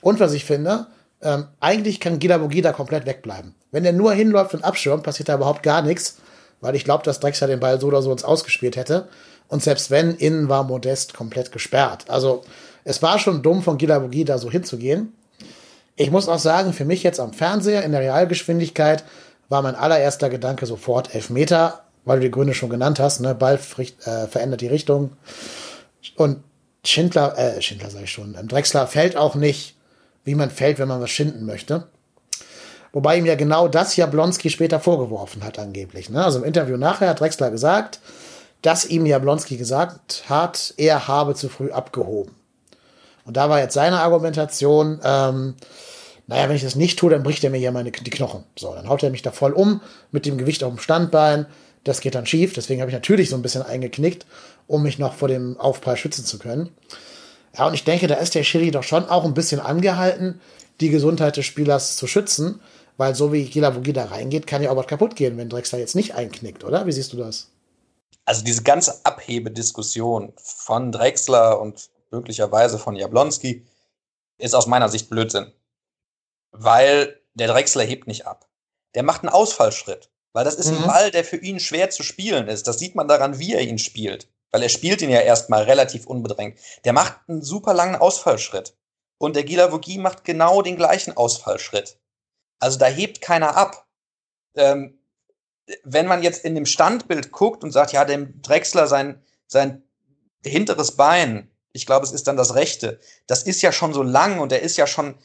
Und 0.00 0.20
was 0.20 0.32
ich 0.32 0.44
finde, 0.44 0.86
ähm, 1.22 1.46
eigentlich 1.60 2.00
kann 2.00 2.18
Gila 2.18 2.38
Bogida 2.38 2.72
komplett 2.72 3.06
wegbleiben. 3.06 3.54
Wenn 3.70 3.84
er 3.84 3.92
nur 3.92 4.12
hinläuft 4.12 4.54
und 4.54 4.64
abschirmt, 4.64 5.02
passiert 5.02 5.28
da 5.28 5.36
überhaupt 5.36 5.62
gar 5.62 5.82
nichts, 5.82 6.16
weil 6.60 6.74
ich 6.74 6.84
glaube, 6.84 7.04
dass 7.04 7.20
Drexler 7.20 7.46
den 7.46 7.60
Ball 7.60 7.80
so 7.80 7.86
oder 7.86 8.02
so 8.02 8.12
ins 8.12 8.24
Ausgespielt 8.24 8.76
hätte. 8.76 9.08
Und 9.48 9.62
selbst 9.62 9.90
wenn, 9.90 10.14
innen 10.14 10.48
war 10.48 10.64
Modest 10.64 11.14
komplett 11.14 11.52
gesperrt. 11.52 12.04
Also 12.08 12.44
es 12.84 13.02
war 13.02 13.18
schon 13.18 13.42
dumm 13.42 13.62
von 13.62 13.78
Gila 13.78 13.98
Bogida 13.98 14.38
so 14.38 14.50
hinzugehen. 14.50 15.12
Ich 15.96 16.10
muss 16.10 16.28
auch 16.28 16.38
sagen, 16.38 16.72
für 16.72 16.84
mich 16.84 17.02
jetzt 17.02 17.20
am 17.20 17.32
Fernseher 17.32 17.82
in 17.84 17.92
der 17.92 18.00
Realgeschwindigkeit 18.00 19.04
war 19.48 19.62
mein 19.62 19.74
allererster 19.74 20.28
Gedanke 20.28 20.66
sofort 20.66 21.14
Elfmeter, 21.14 21.84
weil 22.04 22.18
du 22.18 22.26
die 22.26 22.30
Gründe 22.30 22.54
schon 22.54 22.70
genannt 22.70 22.98
hast. 22.98 23.20
Ne? 23.20 23.34
Ball 23.34 23.58
äh, 23.58 24.26
verändert 24.26 24.60
die 24.60 24.66
Richtung. 24.66 25.12
Und 26.16 26.42
Schindler, 26.84 27.38
äh, 27.38 27.62
Schindler 27.62 27.90
sage 27.90 28.04
ich 28.04 28.12
schon, 28.12 28.36
ähm, 28.38 28.48
Drexler 28.48 28.86
fällt 28.86 29.16
auch 29.16 29.34
nicht, 29.34 29.76
wie 30.24 30.34
man 30.34 30.50
fällt, 30.50 30.78
wenn 30.78 30.88
man 30.88 31.00
was 31.00 31.10
schinden 31.10 31.46
möchte. 31.46 31.86
Wobei 32.92 33.16
ihm 33.16 33.26
ja 33.26 33.34
genau 33.34 33.68
das 33.68 33.96
Jablonski 33.96 34.50
später 34.50 34.80
vorgeworfen 34.80 35.42
hat, 35.42 35.58
angeblich. 35.58 36.10
Ne? 36.10 36.24
Also 36.24 36.38
im 36.38 36.44
Interview 36.44 36.76
nachher 36.76 37.08
hat 37.08 37.20
Drexler 37.20 37.50
gesagt, 37.50 38.00
dass 38.62 38.84
ihm 38.86 39.06
Jablonski 39.06 39.56
gesagt 39.56 40.24
hat, 40.28 40.74
er 40.76 41.08
habe 41.08 41.34
zu 41.34 41.48
früh 41.48 41.70
abgehoben. 41.70 42.34
Und 43.24 43.36
da 43.36 43.48
war 43.48 43.60
jetzt 43.60 43.74
seine 43.74 44.00
Argumentation, 44.00 45.00
ähm, 45.02 45.54
naja, 46.26 46.48
wenn 46.48 46.56
ich 46.56 46.62
das 46.62 46.74
nicht 46.74 46.98
tue, 46.98 47.10
dann 47.10 47.22
bricht 47.22 47.44
er 47.44 47.50
mir 47.50 47.58
ja 47.58 47.70
meine 47.70 47.90
die 47.90 48.10
Knochen. 48.10 48.44
So, 48.58 48.74
dann 48.74 48.88
haut 48.88 49.02
er 49.02 49.10
mich 49.10 49.22
da 49.22 49.30
voll 49.30 49.52
um 49.52 49.80
mit 50.10 50.26
dem 50.26 50.38
Gewicht 50.38 50.64
auf 50.64 50.72
dem 50.72 50.78
Standbein. 50.78 51.46
Das 51.84 52.00
geht 52.00 52.14
dann 52.14 52.26
schief. 52.26 52.54
Deswegen 52.54 52.80
habe 52.80 52.90
ich 52.90 52.94
natürlich 52.94 53.30
so 53.30 53.36
ein 53.36 53.42
bisschen 53.42 53.62
eingeknickt, 53.62 54.26
um 54.66 54.82
mich 54.82 54.98
noch 54.98 55.14
vor 55.14 55.28
dem 55.28 55.58
Aufprall 55.58 55.96
schützen 55.96 56.24
zu 56.24 56.38
können. 56.38 56.70
Ja, 57.56 57.66
und 57.66 57.74
ich 57.74 57.84
denke, 57.84 58.06
da 58.06 58.14
ist 58.14 58.34
der 58.34 58.42
Schiri 58.42 58.70
doch 58.70 58.82
schon 58.82 59.08
auch 59.08 59.24
ein 59.24 59.34
bisschen 59.34 59.60
angehalten, 59.60 60.40
die 60.80 60.90
Gesundheit 60.90 61.36
des 61.36 61.46
Spielers 61.46 61.96
zu 61.96 62.06
schützen, 62.06 62.60
weil 62.96 63.14
so 63.14 63.32
wie 63.32 63.44
Gila 63.44 63.76
Vogi 63.76 63.92
da 63.92 64.06
reingeht, 64.06 64.46
kann 64.46 64.62
ja 64.62 64.70
auch 64.70 64.76
was 64.76 64.86
kaputt 64.86 65.14
gehen, 65.14 65.36
wenn 65.36 65.48
Drexler 65.48 65.78
jetzt 65.78 65.94
nicht 65.94 66.14
einknickt, 66.14 66.64
oder? 66.64 66.86
Wie 66.86 66.92
siehst 66.92 67.12
du 67.12 67.16
das? 67.16 67.50
Also 68.24 68.42
diese 68.42 68.62
ganze 68.62 69.04
Abhebediskussion 69.04 70.32
von 70.36 70.90
Drexler 70.90 71.60
und 71.60 71.90
möglicherweise 72.14 72.78
von 72.78 72.96
Jablonski 72.96 73.66
ist 74.38 74.54
aus 74.54 74.66
meiner 74.66 74.88
Sicht 74.88 75.10
Blödsinn 75.10 75.52
weil 76.54 77.20
der 77.34 77.48
Drechsler 77.48 77.82
hebt 77.82 78.06
nicht 78.06 78.26
ab. 78.26 78.48
Der 78.94 79.02
macht 79.02 79.22
einen 79.22 79.32
Ausfallschritt, 79.32 80.10
weil 80.32 80.44
das 80.44 80.54
ist 80.54 80.70
mhm. 80.70 80.78
ein 80.78 80.86
Ball, 80.86 81.10
der 81.10 81.24
für 81.24 81.36
ihn 81.36 81.58
schwer 81.58 81.90
zu 81.90 82.02
spielen 82.02 82.48
ist. 82.48 82.68
Das 82.68 82.78
sieht 82.78 82.94
man 82.94 83.08
daran, 83.08 83.38
wie 83.38 83.54
er 83.54 83.62
ihn 83.62 83.78
spielt, 83.78 84.28
weil 84.52 84.62
er 84.62 84.68
spielt 84.68 85.02
ihn 85.02 85.10
ja 85.10 85.20
erstmal 85.20 85.64
relativ 85.64 86.06
unbedrängt. 86.06 86.58
Der 86.84 86.92
macht 86.92 87.18
einen 87.26 87.42
super 87.42 87.74
langen 87.74 87.96
Ausfallschritt 87.96 88.76
und 89.18 89.34
der 89.34 89.42
Gila 89.42 89.72
Vogie 89.72 89.98
macht 89.98 90.24
genau 90.24 90.62
den 90.62 90.76
gleichen 90.76 91.16
Ausfallschritt. 91.16 91.98
Also 92.60 92.78
da 92.78 92.86
hebt 92.86 93.20
keiner 93.20 93.56
ab. 93.56 93.86
Ähm, 94.54 95.00
wenn 95.82 96.06
man 96.06 96.22
jetzt 96.22 96.44
in 96.44 96.54
dem 96.54 96.66
Standbild 96.66 97.32
guckt 97.32 97.64
und 97.64 97.72
sagt, 97.72 97.92
ja, 97.92 98.04
dem 98.04 98.40
Drechsler 98.42 98.86
sein, 98.86 99.22
sein 99.46 99.82
hinteres 100.44 100.92
Bein, 100.92 101.50
ich 101.74 101.86
glaube, 101.86 102.06
es 102.06 102.12
ist 102.12 102.26
dann 102.28 102.36
das 102.36 102.54
rechte, 102.54 103.00
das 103.26 103.42
ist 103.42 103.60
ja 103.60 103.72
schon 103.72 103.92
so 103.92 104.02
lang 104.02 104.38
und 104.38 104.52
er 104.52 104.62
ist 104.62 104.76
ja 104.76 104.86
schon, 104.86 105.16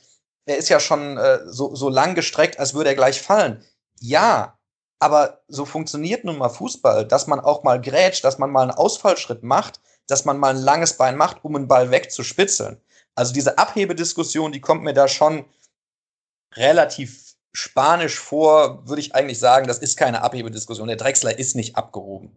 er 0.45 0.57
ist 0.57 0.67
ja 0.67 0.79
schon 0.79 1.17
äh, 1.17 1.39
so, 1.45 1.75
so 1.75 1.89
lang 1.89 2.15
gestreckt, 2.15 2.59
als 2.59 2.73
würde 2.73 2.89
er 2.89 2.95
gleich 2.95 3.21
fallen. 3.21 3.63
Ja, 4.01 4.57
aber 4.97 5.41
so 5.47 5.65
funktioniert 5.65 6.25
nun 6.25 6.37
mal 6.37 6.49
Fußball, 6.49 7.05
dass 7.07 7.27
man 7.27 7.39
auch 7.39 7.63
mal 7.63 7.79
grätscht, 7.79 8.25
dass 8.25 8.39
man 8.39 8.49
mal 8.49 8.63
einen 8.63 8.71
Ausfallschritt 8.71 9.43
macht, 9.43 9.79
dass 10.07 10.25
man 10.25 10.39
mal 10.39 10.55
ein 10.55 10.61
langes 10.61 10.97
Bein 10.97 11.15
macht, 11.15 11.43
um 11.43 11.55
einen 11.55 11.67
Ball 11.67 11.91
wegzuspitzeln. 11.91 12.81
Also 13.13 13.31
diese 13.31 13.57
Abhebediskussion, 13.57 14.51
die 14.51 14.61
kommt 14.61 14.83
mir 14.83 14.93
da 14.93 15.07
schon 15.07 15.45
relativ 16.55 17.35
spanisch 17.53 18.17
vor, 18.17 18.87
würde 18.87 19.01
ich 19.01 19.13
eigentlich 19.13 19.39
sagen, 19.39 19.67
das 19.67 19.79
ist 19.79 19.97
keine 19.97 20.23
Abhebediskussion. 20.23 20.87
Der 20.87 20.97
Drechsler 20.97 21.37
ist 21.37 21.55
nicht 21.55 21.75
abgehoben. 21.75 22.35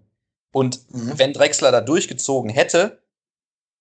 Und 0.52 0.80
mhm. 0.92 1.18
wenn 1.18 1.32
Drechsler 1.32 1.72
da 1.72 1.80
durchgezogen 1.80 2.50
hätte, 2.50 3.01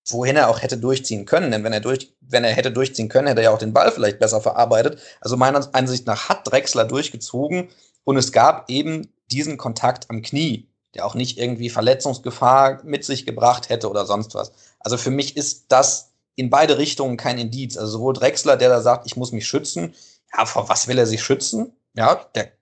wohin 0.06 0.36
er 0.36 0.48
auch 0.48 0.62
hätte 0.62 0.78
durchziehen 0.78 1.26
können. 1.26 1.50
Denn 1.50 1.64
wenn 1.64 1.72
er 1.72 1.80
durch, 1.80 2.14
wenn 2.20 2.44
er 2.44 2.52
hätte 2.52 2.72
durchziehen 2.72 3.08
können, 3.08 3.28
hätte 3.28 3.40
er 3.40 3.44
ja 3.44 3.50
auch 3.50 3.58
den 3.58 3.72
Ball 3.72 3.92
vielleicht 3.92 4.18
besser 4.18 4.40
verarbeitet. 4.40 4.98
Also 5.20 5.36
meiner 5.36 5.68
Ansicht 5.74 6.06
nach 6.06 6.28
hat 6.28 6.50
Drexler 6.50 6.84
durchgezogen 6.84 7.68
und 8.04 8.16
es 8.16 8.32
gab 8.32 8.68
eben 8.68 9.12
diesen 9.30 9.56
Kontakt 9.56 10.10
am 10.10 10.22
Knie, 10.22 10.68
der 10.94 11.06
auch 11.06 11.14
nicht 11.14 11.38
irgendwie 11.38 11.70
Verletzungsgefahr 11.70 12.80
mit 12.84 13.04
sich 13.04 13.24
gebracht 13.26 13.68
hätte 13.68 13.88
oder 13.88 14.06
sonst 14.06 14.34
was. 14.34 14.52
Also 14.80 14.96
für 14.96 15.10
mich 15.10 15.36
ist 15.36 15.66
das 15.68 16.12
in 16.34 16.50
beide 16.50 16.78
Richtungen 16.78 17.16
kein 17.16 17.38
Indiz. 17.38 17.76
Also 17.76 17.92
sowohl 17.92 18.14
Drexler, 18.14 18.56
der 18.56 18.68
da 18.68 18.80
sagt, 18.80 19.06
ich 19.06 19.16
muss 19.16 19.32
mich 19.32 19.46
schützen, 19.46 19.94
ja, 20.36 20.46
vor 20.46 20.68
was 20.68 20.88
will 20.88 20.98
er 20.98 21.06
sich 21.06 21.22
schützen? 21.22 21.72
Ja, 21.94 22.26
der, 22.34 22.52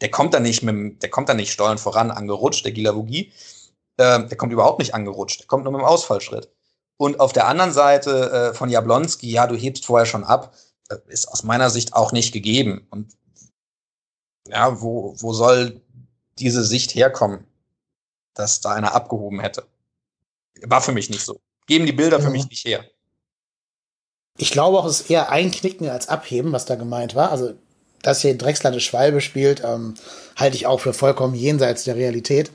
der 0.00 0.10
kommt 0.10 0.34
da 0.34 0.40
nicht 0.40 0.62
mit, 0.62 1.02
der 1.02 1.10
kommt 1.10 1.28
da 1.28 1.34
nicht 1.34 1.52
stollen 1.52 1.78
voran 1.78 2.10
angerutscht, 2.10 2.64
der 2.64 2.72
Gilavogi. 2.72 3.32
Äh, 3.96 4.26
der 4.26 4.36
kommt 4.36 4.52
überhaupt 4.52 4.80
nicht 4.80 4.94
angerutscht, 4.94 5.40
der 5.40 5.46
kommt 5.46 5.64
nur 5.64 5.72
mit 5.72 5.80
dem 5.80 5.86
Ausfallschritt. 5.86 6.50
Und 7.00 7.18
auf 7.18 7.32
der 7.32 7.46
anderen 7.46 7.72
Seite 7.72 8.30
äh, 8.30 8.54
von 8.54 8.68
Jablonski, 8.68 9.30
ja, 9.30 9.46
du 9.46 9.56
hebst 9.56 9.86
vorher 9.86 10.04
schon 10.04 10.22
ab, 10.22 10.54
äh, 10.90 10.96
ist 11.06 11.28
aus 11.28 11.44
meiner 11.44 11.70
Sicht 11.70 11.94
auch 11.94 12.12
nicht 12.12 12.30
gegeben. 12.30 12.86
Und 12.90 13.16
ja, 14.46 14.82
wo, 14.82 15.14
wo 15.16 15.32
soll 15.32 15.80
diese 16.38 16.62
Sicht 16.62 16.94
herkommen, 16.94 17.46
dass 18.34 18.60
da 18.60 18.74
einer 18.74 18.94
abgehoben 18.94 19.40
hätte? 19.40 19.66
War 20.60 20.82
für 20.82 20.92
mich 20.92 21.08
nicht 21.08 21.24
so. 21.24 21.40
Geben 21.66 21.86
die 21.86 21.92
Bilder 21.92 22.20
für 22.20 22.28
mich 22.28 22.46
nicht 22.50 22.66
her. 22.66 22.84
Ich 24.36 24.50
glaube 24.50 24.76
auch, 24.78 24.84
es 24.84 25.00
ist 25.00 25.10
eher 25.10 25.30
Einknicken 25.30 25.88
als 25.88 26.06
Abheben, 26.06 26.52
was 26.52 26.66
da 26.66 26.74
gemeint 26.74 27.14
war. 27.14 27.32
Also, 27.32 27.54
dass 28.02 28.20
hier 28.20 28.36
Drechsler 28.36 28.72
eine 28.72 28.80
Schwalbe 28.80 29.22
spielt, 29.22 29.64
ähm, 29.64 29.94
halte 30.36 30.56
ich 30.56 30.66
auch 30.66 30.80
für 30.80 30.92
vollkommen 30.92 31.34
jenseits 31.34 31.84
der 31.84 31.96
Realität. 31.96 32.50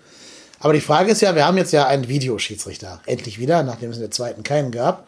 Aber 0.66 0.74
die 0.74 0.82
Frage 0.82 1.12
ist 1.12 1.22
ja, 1.22 1.36
wir 1.36 1.46
haben 1.46 1.60
jetzt 1.60 1.74
ja 1.74 1.86
einen 1.86 2.08
Videoschiedsrichter. 2.08 3.00
Endlich 3.06 3.38
wieder, 3.38 3.62
nachdem 3.62 3.92
es 3.92 3.98
in 3.98 4.02
der 4.02 4.10
zweiten 4.10 4.42
keinen 4.42 4.72
gab. 4.72 5.08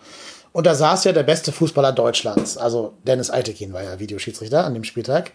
Und 0.52 0.68
da 0.68 0.76
saß 0.76 1.04
ja 1.06 1.14
der 1.14 1.24
beste 1.24 1.52
Fußballer 1.52 1.94
Deutschlands. 1.94 2.60
Also 2.60 2.96
Dennis 3.06 3.32
Altekin 3.32 3.74
war 3.74 3.82
ja 3.82 3.98
Videoschiedsrichter 3.98 4.64
an 4.66 4.76
dem 4.76 4.84
Spieltag. 4.84 5.32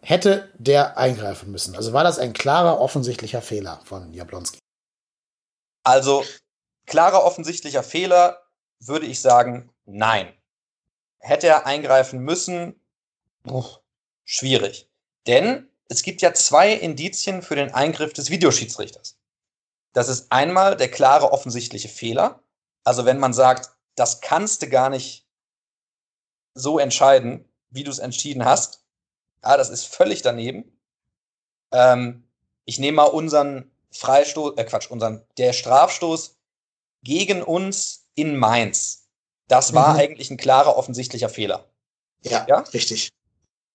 Hätte 0.00 0.48
der 0.58 0.96
eingreifen 0.96 1.50
müssen? 1.50 1.74
Also 1.74 1.92
war 1.92 2.04
das 2.04 2.20
ein 2.20 2.34
klarer, 2.34 2.80
offensichtlicher 2.80 3.42
Fehler 3.42 3.80
von 3.82 4.14
Jablonski? 4.14 4.60
Also 5.82 6.22
klarer, 6.86 7.24
offensichtlicher 7.24 7.82
Fehler 7.82 8.38
würde 8.78 9.06
ich 9.06 9.20
sagen, 9.20 9.70
nein. 9.86 10.32
Hätte 11.18 11.48
er 11.48 11.66
eingreifen 11.66 12.20
müssen? 12.20 12.80
Oh, 13.48 13.66
schwierig. 14.22 14.88
Denn 15.26 15.68
es 15.88 16.04
gibt 16.04 16.22
ja 16.22 16.32
zwei 16.32 16.72
Indizien 16.72 17.42
für 17.42 17.56
den 17.56 17.74
Eingriff 17.74 18.12
des 18.12 18.30
Videoschiedsrichters. 18.30 19.16
Das 19.92 20.08
ist 20.08 20.30
einmal 20.32 20.76
der 20.76 20.90
klare 20.90 21.32
offensichtliche 21.32 21.88
Fehler. 21.88 22.42
Also 22.84 23.04
wenn 23.04 23.18
man 23.18 23.32
sagt, 23.32 23.70
das 23.94 24.20
kannst 24.20 24.62
du 24.62 24.68
gar 24.68 24.88
nicht 24.88 25.26
so 26.54 26.78
entscheiden, 26.78 27.48
wie 27.70 27.84
du 27.84 27.90
es 27.90 27.98
entschieden 27.98 28.44
hast. 28.44 28.84
Ja, 29.42 29.56
das 29.56 29.70
ist 29.70 29.84
völlig 29.84 30.22
daneben. 30.22 30.78
Ähm, 31.72 32.28
ich 32.64 32.78
nehme 32.78 32.96
mal 32.96 33.04
unseren 33.04 33.70
Freistoß, 33.92 34.56
äh 34.56 34.64
Quatsch, 34.64 34.90
unseren, 34.90 35.24
der 35.36 35.52
Strafstoß 35.52 36.38
gegen 37.02 37.42
uns 37.42 38.06
in 38.14 38.36
Mainz. 38.36 39.08
Das 39.48 39.74
war 39.74 39.94
mhm. 39.94 40.00
eigentlich 40.00 40.30
ein 40.30 40.36
klarer 40.36 40.76
offensichtlicher 40.76 41.28
Fehler. 41.28 41.68
Ja, 42.22 42.46
ja? 42.48 42.60
richtig. 42.72 43.10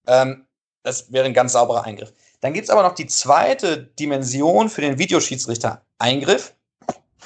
Ähm, 0.08 0.48
das 0.84 1.12
wäre 1.12 1.26
ein 1.26 1.34
ganz 1.34 1.52
sauberer 1.52 1.84
Eingriff. 1.84 2.14
Dann 2.40 2.54
gibt 2.54 2.66
es 2.66 2.70
aber 2.70 2.84
noch 2.84 2.96
die 2.96 3.08
zweite 3.08 3.78
Dimension 3.84 4.70
für 4.70 4.82
den 4.82 4.98
Videoschiedsrichter 4.98 5.86
Eingriff, 6.00 6.54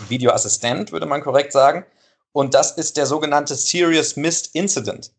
Videoassistent 0.07 0.91
würde 0.91 1.05
man 1.05 1.21
korrekt 1.21 1.51
sagen. 1.51 1.85
Und 2.33 2.53
das 2.53 2.71
ist 2.71 2.97
der 2.97 3.05
sogenannte 3.05 3.55
Serious 3.55 4.15
Missed 4.15 4.55
Incident. 4.55 5.11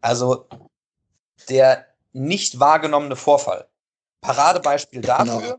Also 0.00 0.46
der 1.48 1.86
nicht 2.12 2.60
wahrgenommene 2.60 3.16
Vorfall. 3.16 3.66
Paradebeispiel 4.20 5.00
genau. 5.00 5.18
dafür 5.18 5.40
genau. 5.40 5.56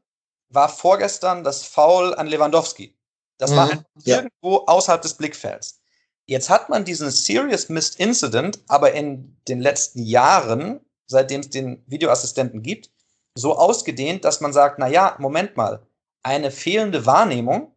war 0.50 0.70
vorgestern 0.70 1.44
das 1.44 1.64
Foul 1.64 2.14
an 2.16 2.28
Lewandowski. 2.28 2.96
Das 3.38 3.52
mhm, 3.52 3.56
war 3.56 3.70
ja. 4.04 4.18
irgendwo 4.18 4.58
außerhalb 4.68 5.02
des 5.02 5.16
Blickfelds. 5.16 5.82
Jetzt 6.26 6.50
hat 6.50 6.70
man 6.70 6.86
diesen 6.86 7.12
Serious 7.12 7.70
Missed 7.70 8.00
Incident 8.00 8.60
aber 8.68 8.94
in 8.94 9.36
den 9.48 9.60
letzten 9.60 10.04
Jahren, 10.04 10.80
seitdem 11.08 11.42
es 11.42 11.50
den 11.50 11.84
Videoassistenten 11.88 12.62
gibt, 12.62 12.92
so 13.36 13.58
ausgedehnt, 13.58 14.24
dass 14.24 14.42
man 14.42 14.54
sagt, 14.54 14.78
na 14.80 14.88
ja, 14.88 15.16
Moment 15.20 15.58
mal, 15.58 15.82
eine 16.24 16.52
fehlende 16.52 17.06
Wahrnehmung 17.06 17.74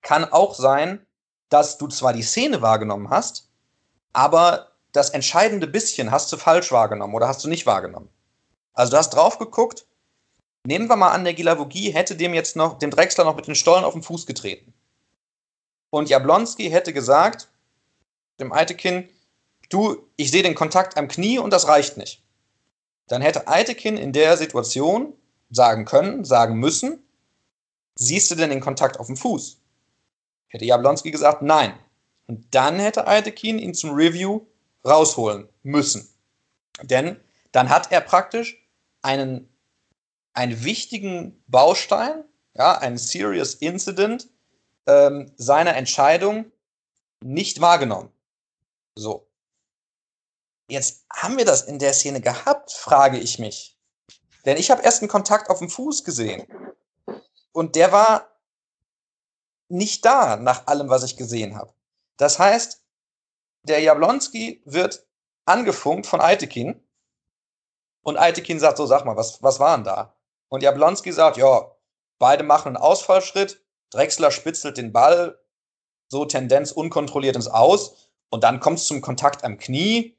kann 0.00 0.24
auch 0.24 0.54
sein, 0.54 1.04
dass 1.48 1.78
du 1.78 1.86
zwar 1.88 2.12
die 2.12 2.22
Szene 2.22 2.62
wahrgenommen 2.62 3.10
hast, 3.10 3.48
aber 4.12 4.72
das 4.92 5.10
entscheidende 5.10 5.66
bisschen 5.66 6.10
hast 6.10 6.32
du 6.32 6.36
falsch 6.36 6.72
wahrgenommen 6.72 7.14
oder 7.14 7.28
hast 7.28 7.44
du 7.44 7.48
nicht 7.48 7.66
wahrgenommen. 7.66 8.08
Also 8.74 8.92
du 8.92 8.98
hast 8.98 9.10
drauf 9.10 9.38
geguckt, 9.38 9.86
nehmen 10.66 10.88
wir 10.88 10.96
mal 10.96 11.12
an, 11.12 11.24
der 11.24 11.34
Gilavogie 11.34 11.90
hätte 11.90 12.16
dem 12.16 12.34
jetzt 12.34 12.56
noch, 12.56 12.78
dem 12.78 12.90
Drechsler 12.90 13.24
noch 13.24 13.36
mit 13.36 13.46
den 13.46 13.54
Stollen 13.54 13.84
auf 13.84 13.92
den 13.92 14.02
Fuß 14.02 14.26
getreten. 14.26 14.72
Und 15.90 16.08
Jablonski 16.08 16.70
hätte 16.70 16.92
gesagt, 16.92 17.48
dem 18.40 18.52
Eitekin, 18.52 19.08
du, 19.68 20.08
ich 20.16 20.30
sehe 20.30 20.42
den 20.42 20.54
Kontakt 20.54 20.96
am 20.96 21.08
Knie 21.08 21.38
und 21.38 21.52
das 21.52 21.68
reicht 21.68 21.96
nicht. 21.96 22.22
Dann 23.08 23.20
hätte 23.20 23.48
Eitekin 23.48 23.96
in 23.96 24.12
der 24.12 24.36
Situation 24.36 25.12
sagen 25.50 25.84
können, 25.84 26.24
sagen 26.24 26.54
müssen, 26.54 27.06
siehst 28.06 28.30
du 28.30 28.34
denn 28.34 28.50
den 28.50 28.60
Kontakt 28.60 28.98
auf 28.98 29.06
dem 29.06 29.16
Fuß? 29.16 29.58
Hätte 30.48 30.64
Jablonski 30.64 31.10
gesagt, 31.10 31.42
nein. 31.42 31.78
Und 32.26 32.54
dann 32.54 32.78
hätte 32.78 33.06
Eitekin 33.06 33.58
ihn 33.58 33.74
zum 33.74 33.90
Review 33.90 34.46
rausholen 34.84 35.48
müssen. 35.62 36.08
Denn 36.82 37.20
dann 37.52 37.68
hat 37.68 37.92
er 37.92 38.00
praktisch 38.00 38.56
einen, 39.02 39.48
einen 40.32 40.64
wichtigen 40.64 41.42
Baustein, 41.46 42.24
ja, 42.54 42.78
einen 42.78 42.98
Serious 42.98 43.54
Incident 43.54 44.28
ähm, 44.86 45.32
seiner 45.36 45.76
Entscheidung 45.76 46.50
nicht 47.22 47.60
wahrgenommen. 47.60 48.10
So. 48.94 49.28
Jetzt 50.68 51.04
haben 51.12 51.36
wir 51.36 51.44
das 51.44 51.62
in 51.62 51.78
der 51.78 51.92
Szene 51.92 52.20
gehabt, 52.20 52.72
frage 52.72 53.18
ich 53.18 53.38
mich. 53.38 53.78
Denn 54.44 54.56
ich 54.56 54.70
habe 54.70 54.82
erst 54.82 55.02
einen 55.02 55.10
Kontakt 55.10 55.50
auf 55.50 55.58
dem 55.58 55.68
Fuß 55.68 56.04
gesehen. 56.04 56.46
Und 57.52 57.76
der 57.76 57.92
war 57.92 58.28
nicht 59.68 60.04
da, 60.04 60.36
nach 60.36 60.66
allem, 60.66 60.88
was 60.88 61.02
ich 61.02 61.16
gesehen 61.16 61.56
habe. 61.56 61.72
Das 62.16 62.38
heißt, 62.38 62.82
der 63.62 63.80
Jablonski 63.80 64.62
wird 64.64 65.06
angefunkt 65.44 66.06
von 66.06 66.20
Eitekin. 66.20 66.86
Und 68.02 68.18
Eitekin 68.18 68.60
sagt 68.60 68.76
so, 68.76 68.86
sag 68.86 69.04
mal, 69.04 69.16
was, 69.16 69.42
was 69.42 69.60
war 69.60 69.76
denn 69.76 69.84
da? 69.84 70.16
Und 70.48 70.62
Jablonski 70.62 71.12
sagt, 71.12 71.36
ja, 71.36 71.70
beide 72.18 72.44
machen 72.44 72.68
einen 72.68 72.76
Ausfallschritt. 72.76 73.64
Drexler 73.90 74.30
spitzelt 74.30 74.76
den 74.76 74.92
Ball 74.92 75.38
so 76.12 76.26
Tendenz 76.26 76.72
unkontrolliert 76.72 77.36
ins 77.36 77.48
Aus. 77.48 78.10
Und 78.28 78.44
dann 78.44 78.60
kommt 78.60 78.78
es 78.78 78.86
zum 78.86 79.00
Kontakt 79.00 79.44
am 79.44 79.56
Knie. 79.56 80.16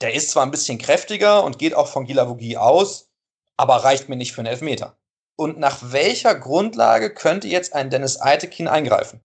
Der 0.00 0.14
ist 0.14 0.30
zwar 0.30 0.44
ein 0.44 0.50
bisschen 0.50 0.78
kräftiger 0.78 1.44
und 1.44 1.58
geht 1.58 1.74
auch 1.74 1.88
von 1.88 2.06
Gilavogie 2.06 2.56
aus, 2.56 3.08
aber 3.56 3.76
reicht 3.76 4.08
mir 4.08 4.16
nicht 4.16 4.32
für 4.32 4.40
einen 4.40 4.48
Elfmeter. 4.48 4.97
Und 5.38 5.56
nach 5.60 5.78
welcher 5.92 6.34
Grundlage 6.34 7.10
könnte 7.10 7.46
jetzt 7.46 7.72
ein 7.72 7.90
Dennis 7.90 8.20
Eitekin 8.20 8.66
eingreifen? 8.66 9.20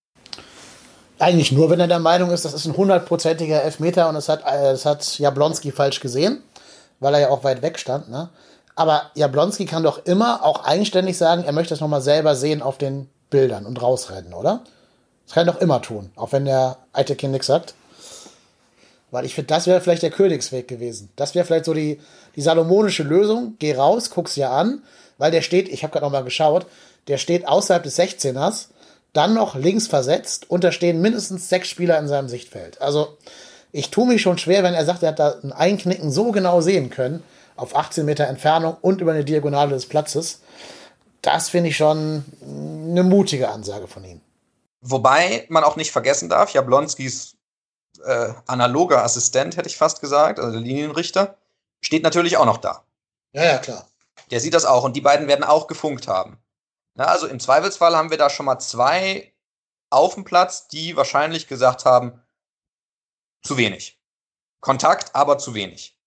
Eigentlich 1.18 1.50
nur, 1.50 1.70
wenn 1.70 1.80
er 1.80 1.88
der 1.88 1.98
Meinung 1.98 2.30
ist, 2.30 2.44
das 2.44 2.54
ist 2.54 2.66
ein 2.66 2.76
hundertprozentiger 2.76 3.64
Elfmeter 3.64 4.08
und 4.08 4.14
es 4.14 4.28
hat, 4.28 4.44
äh, 4.46 4.70
es 4.70 4.86
hat 4.86 5.18
Jablonski 5.18 5.72
falsch 5.72 5.98
gesehen, 5.98 6.40
weil 7.00 7.14
er 7.14 7.20
ja 7.20 7.28
auch 7.30 7.42
weit 7.42 7.62
weg 7.62 7.80
stand. 7.80 8.10
Ne? 8.10 8.28
Aber 8.76 9.10
Jablonski 9.16 9.66
kann 9.66 9.82
doch 9.82 10.06
immer 10.06 10.44
auch 10.44 10.64
eigenständig 10.64 11.18
sagen, 11.18 11.42
er 11.42 11.52
möchte 11.52 11.74
es 11.74 11.80
nochmal 11.80 12.00
selber 12.00 12.36
sehen 12.36 12.62
auf 12.62 12.78
den 12.78 13.08
Bildern 13.30 13.66
und 13.66 13.82
rausrennen, 13.82 14.34
oder? 14.34 14.62
Das 15.26 15.34
kann 15.34 15.48
er 15.48 15.52
doch 15.52 15.60
immer 15.60 15.82
tun, 15.82 16.12
auch 16.14 16.30
wenn 16.30 16.44
der 16.44 16.76
Eitekin 16.92 17.32
nichts 17.32 17.48
sagt. 17.48 17.74
Weil 19.10 19.24
ich 19.24 19.34
finde, 19.34 19.48
das 19.48 19.66
wäre 19.66 19.80
vielleicht 19.80 20.04
der 20.04 20.12
Königsweg 20.12 20.68
gewesen. 20.68 21.10
Das 21.16 21.34
wäre 21.34 21.44
vielleicht 21.44 21.64
so 21.64 21.74
die, 21.74 22.00
die 22.36 22.40
salomonische 22.40 23.02
Lösung. 23.02 23.56
Geh 23.58 23.74
raus, 23.74 24.10
guck's 24.10 24.36
ja 24.36 24.52
an, 24.52 24.84
weil 25.24 25.30
der 25.30 25.40
steht, 25.40 25.70
ich 25.70 25.82
habe 25.82 25.90
gerade 25.90 26.04
noch 26.04 26.12
mal 26.12 26.22
geschaut, 26.22 26.66
der 27.08 27.16
steht 27.16 27.48
außerhalb 27.48 27.82
des 27.82 27.98
16ers, 27.98 28.66
dann 29.14 29.32
noch 29.32 29.54
links 29.54 29.86
versetzt 29.86 30.50
und 30.50 30.64
da 30.64 30.70
stehen 30.70 31.00
mindestens 31.00 31.48
sechs 31.48 31.70
Spieler 31.70 31.98
in 31.98 32.08
seinem 32.08 32.28
Sichtfeld. 32.28 32.78
Also 32.82 33.16
ich 33.72 33.90
tue 33.90 34.06
mich 34.06 34.20
schon 34.20 34.36
schwer, 34.36 34.62
wenn 34.62 34.74
er 34.74 34.84
sagt, 34.84 35.02
er 35.02 35.08
hat 35.08 35.18
da 35.18 35.36
ein 35.42 35.50
Einknicken 35.50 36.10
so 36.10 36.30
genau 36.30 36.60
sehen 36.60 36.90
können, 36.90 37.22
auf 37.56 37.74
18 37.74 38.04
Meter 38.04 38.26
Entfernung 38.26 38.76
und 38.82 39.00
über 39.00 39.12
eine 39.12 39.24
Diagonale 39.24 39.70
des 39.70 39.86
Platzes. 39.86 40.42
Das 41.22 41.48
finde 41.48 41.70
ich 41.70 41.78
schon 41.78 42.26
eine 42.42 43.02
mutige 43.02 43.48
Ansage 43.48 43.88
von 43.88 44.04
ihm. 44.04 44.20
Wobei 44.82 45.46
man 45.48 45.64
auch 45.64 45.76
nicht 45.76 45.90
vergessen 45.90 46.28
darf, 46.28 46.52
Jablonskis 46.52 47.34
äh, 48.04 48.28
analoger 48.46 49.02
Assistent, 49.02 49.56
hätte 49.56 49.70
ich 49.70 49.78
fast 49.78 50.02
gesagt, 50.02 50.38
also 50.38 50.52
der 50.52 50.60
Linienrichter, 50.60 51.38
steht 51.80 52.02
natürlich 52.02 52.36
auch 52.36 52.44
noch 52.44 52.58
da. 52.58 52.84
Ja, 53.32 53.44
ja, 53.44 53.56
klar. 53.56 53.86
Der 54.30 54.40
sieht 54.40 54.54
das 54.54 54.64
auch 54.64 54.84
und 54.84 54.94
die 54.94 55.00
beiden 55.00 55.28
werden 55.28 55.44
auch 55.44 55.66
gefunkt 55.66 56.08
haben. 56.08 56.38
Na, 56.94 57.06
also 57.06 57.26
im 57.26 57.40
Zweifelsfall 57.40 57.96
haben 57.96 58.10
wir 58.10 58.18
da 58.18 58.30
schon 58.30 58.46
mal 58.46 58.58
zwei 58.58 59.34
auf 59.90 60.14
dem 60.14 60.24
Platz, 60.24 60.68
die 60.68 60.96
wahrscheinlich 60.96 61.46
gesagt 61.46 61.84
haben, 61.84 62.22
zu 63.42 63.56
wenig. 63.56 64.00
Kontakt, 64.60 65.14
aber 65.14 65.38
zu 65.38 65.54
wenig. 65.54 65.98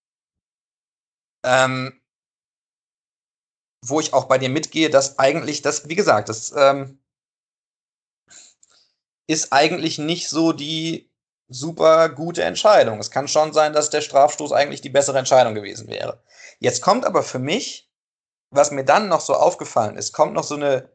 Ähm, 1.44 2.00
wo 3.84 4.00
ich 4.00 4.12
auch 4.12 4.24
bei 4.24 4.38
dir 4.38 4.48
mitgehe, 4.48 4.90
dass 4.90 5.18
eigentlich 5.18 5.62
das, 5.62 5.88
wie 5.88 5.94
gesagt, 5.94 6.28
das 6.28 6.52
ähm, 6.56 6.98
ist 9.28 9.52
eigentlich 9.52 9.98
nicht 9.98 10.28
so 10.28 10.52
die 10.52 11.10
super 11.48 12.08
gute 12.08 12.42
Entscheidung. 12.42 12.98
Es 12.98 13.10
kann 13.10 13.28
schon 13.28 13.52
sein, 13.52 13.72
dass 13.72 13.90
der 13.90 14.00
Strafstoß 14.00 14.52
eigentlich 14.52 14.80
die 14.80 14.90
bessere 14.90 15.18
Entscheidung 15.18 15.54
gewesen 15.54 15.88
wäre. 15.88 16.22
Jetzt 16.58 16.82
kommt 16.82 17.04
aber 17.04 17.22
für 17.22 17.38
mich, 17.38 17.87
was 18.50 18.70
mir 18.70 18.84
dann 18.84 19.08
noch 19.08 19.20
so 19.20 19.34
aufgefallen 19.34 19.96
ist, 19.96 20.12
kommt 20.12 20.32
noch 20.34 20.44
so 20.44 20.54
eine 20.54 20.90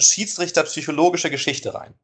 Schiedsrichter-psychologische 0.00 1.30
Geschichte 1.30 1.74
rein. 1.74 1.98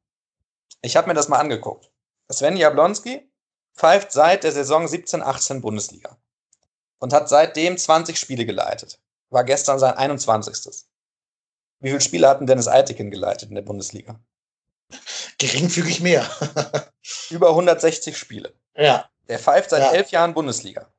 Ich 0.83 0.97
habe 0.97 1.09
mir 1.09 1.15
das 1.15 1.29
mal 1.29 1.39
angeguckt. 1.39 1.91
Sven 2.31 2.57
Jablonski 2.57 3.31
pfeift 3.75 4.13
seit 4.13 4.45
der 4.45 4.53
Saison 4.53 4.87
17-18 4.87 5.61
Bundesliga 5.61 6.17
und 6.99 7.13
hat 7.13 7.29
seitdem 7.29 7.77
20 7.77 8.19
Spiele 8.19 8.47
geleitet. 8.47 9.01
War 9.31 9.45
gestern 9.45 9.79
sein 9.79 9.95
21. 9.95 10.85
Wie 11.81 11.89
viele 11.89 12.01
Spiele 12.01 12.29
hatten 12.29 12.47
Dennis 12.47 12.69
Eitekin 12.69 13.11
geleitet 13.11 13.49
in 13.49 13.55
der 13.57 13.63
Bundesliga? 13.63 14.21
Geringfügig 15.39 16.01
mehr. 16.01 16.29
Über 17.31 17.51
160 17.51 18.17
Spiele. 18.17 18.55
Ja. 18.77 19.09
Der 19.29 19.39
pfeift 19.39 19.71
seit 19.71 19.83
Ja. 19.83 19.93
elf 19.93 20.11
Jahren 20.11 20.35
Bundesliga. 20.35 20.93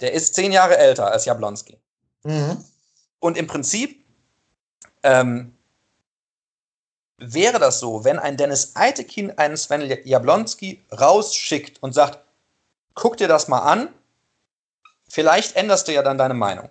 Der 0.00 0.12
ist 0.12 0.34
zehn 0.34 0.52
Jahre 0.52 0.76
älter 0.76 1.10
als 1.10 1.24
Jablonski. 1.24 1.80
Mhm. 2.24 2.64
Und 3.22 3.38
im 3.38 3.46
Prinzip 3.46 4.04
ähm, 5.04 5.54
wäre 7.18 7.60
das 7.60 7.78
so, 7.78 8.02
wenn 8.02 8.18
ein 8.18 8.36
Dennis 8.36 8.74
Eitekin 8.74 9.38
einen 9.38 9.56
Sven 9.56 9.96
Jablonski 10.04 10.82
rausschickt 10.90 11.80
und 11.84 11.92
sagt, 11.92 12.18
guck 12.94 13.16
dir 13.18 13.28
das 13.28 13.46
mal 13.46 13.60
an, 13.60 13.94
vielleicht 15.08 15.54
änderst 15.54 15.86
du 15.86 15.92
ja 15.92 16.02
dann 16.02 16.18
deine 16.18 16.34
Meinung. 16.34 16.68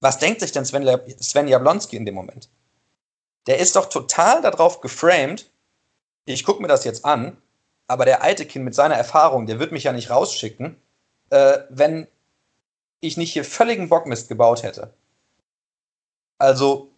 Was 0.00 0.18
denkt 0.18 0.40
sich 0.40 0.52
denn 0.52 0.66
Sven, 0.66 0.86
Sven 1.20 1.48
Jablonski 1.48 1.96
in 1.96 2.04
dem 2.04 2.16
Moment? 2.16 2.50
Der 3.46 3.58
ist 3.58 3.74
doch 3.74 3.86
total 3.86 4.42
darauf 4.42 4.82
geframed, 4.82 5.50
ich 6.26 6.44
gucke 6.44 6.60
mir 6.60 6.68
das 6.68 6.84
jetzt 6.84 7.06
an, 7.06 7.38
aber 7.86 8.04
der 8.04 8.22
Eitekin 8.22 8.62
mit 8.62 8.74
seiner 8.74 8.96
Erfahrung, 8.96 9.46
der 9.46 9.58
wird 9.58 9.72
mich 9.72 9.84
ja 9.84 9.94
nicht 9.94 10.10
rausschicken, 10.10 10.76
äh, 11.30 11.60
wenn 11.70 12.06
ich 13.00 13.16
nicht 13.16 13.32
hier 13.32 13.46
völligen 13.46 13.88
Bockmist 13.88 14.28
gebaut 14.28 14.62
hätte. 14.62 14.92
Also 16.38 16.90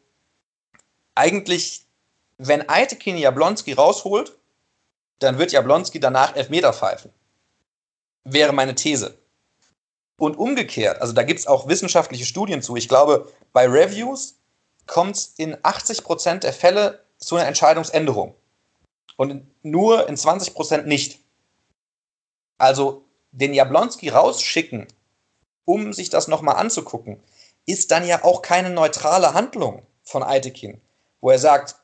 eigentlich, 1.15 1.87
wenn 2.39 2.69
Eitekin 2.69 3.17
Jablonski 3.17 3.73
rausholt, 3.73 4.37
dann 5.19 5.39
wird 5.39 5.53
Jablonski 5.53 6.01
danach 6.01 6.37
Elfmeter 6.37 6.73
pfeifen. 6.73 7.13
Wäre 8.25 8.53
meine 8.53 8.75
These. 8.75 9.19
Und 10.19 10.37
umgekehrt, 10.37 11.01
also 11.01 11.15
da 11.15 11.23
gibt 11.23 11.41
es 11.41 11.47
auch 11.47 11.67
wissenschaftliche 11.67 12.27
Studien 12.27 12.61
zu. 12.61 12.77
Ich 12.77 12.89
glaube, 12.89 13.33
bei 13.55 13.67
Reviews 13.67 14.37
kommt 14.87 15.17
es 15.17 15.35
in 15.39 15.57
80% 15.57 16.41
der 16.41 16.53
Fälle 16.53 17.03
zu 17.17 17.37
einer 17.37 17.47
Entscheidungsänderung. 17.47 18.35
Und 19.17 19.47
nur 19.63 20.09
in 20.09 20.17
20% 20.17 20.83
nicht. 20.83 21.21
Also 22.59 23.05
den 23.33 23.55
Jablonski 23.55 24.11
rausschicken, 24.11 24.87
um 25.65 25.93
sich 25.93 26.11
das 26.11 26.29
nochmal 26.29 26.57
anzugucken, 26.57 27.23
ist 27.71 27.91
dann 27.91 28.07
ja 28.07 28.25
auch 28.25 28.43
keine 28.43 28.71
neutrale 28.71 29.35
Handlung 29.35 29.87
von 30.03 30.23
Eitekin, 30.23 30.81
wo 31.21 31.31
er 31.31 31.39
sagt, 31.39 31.77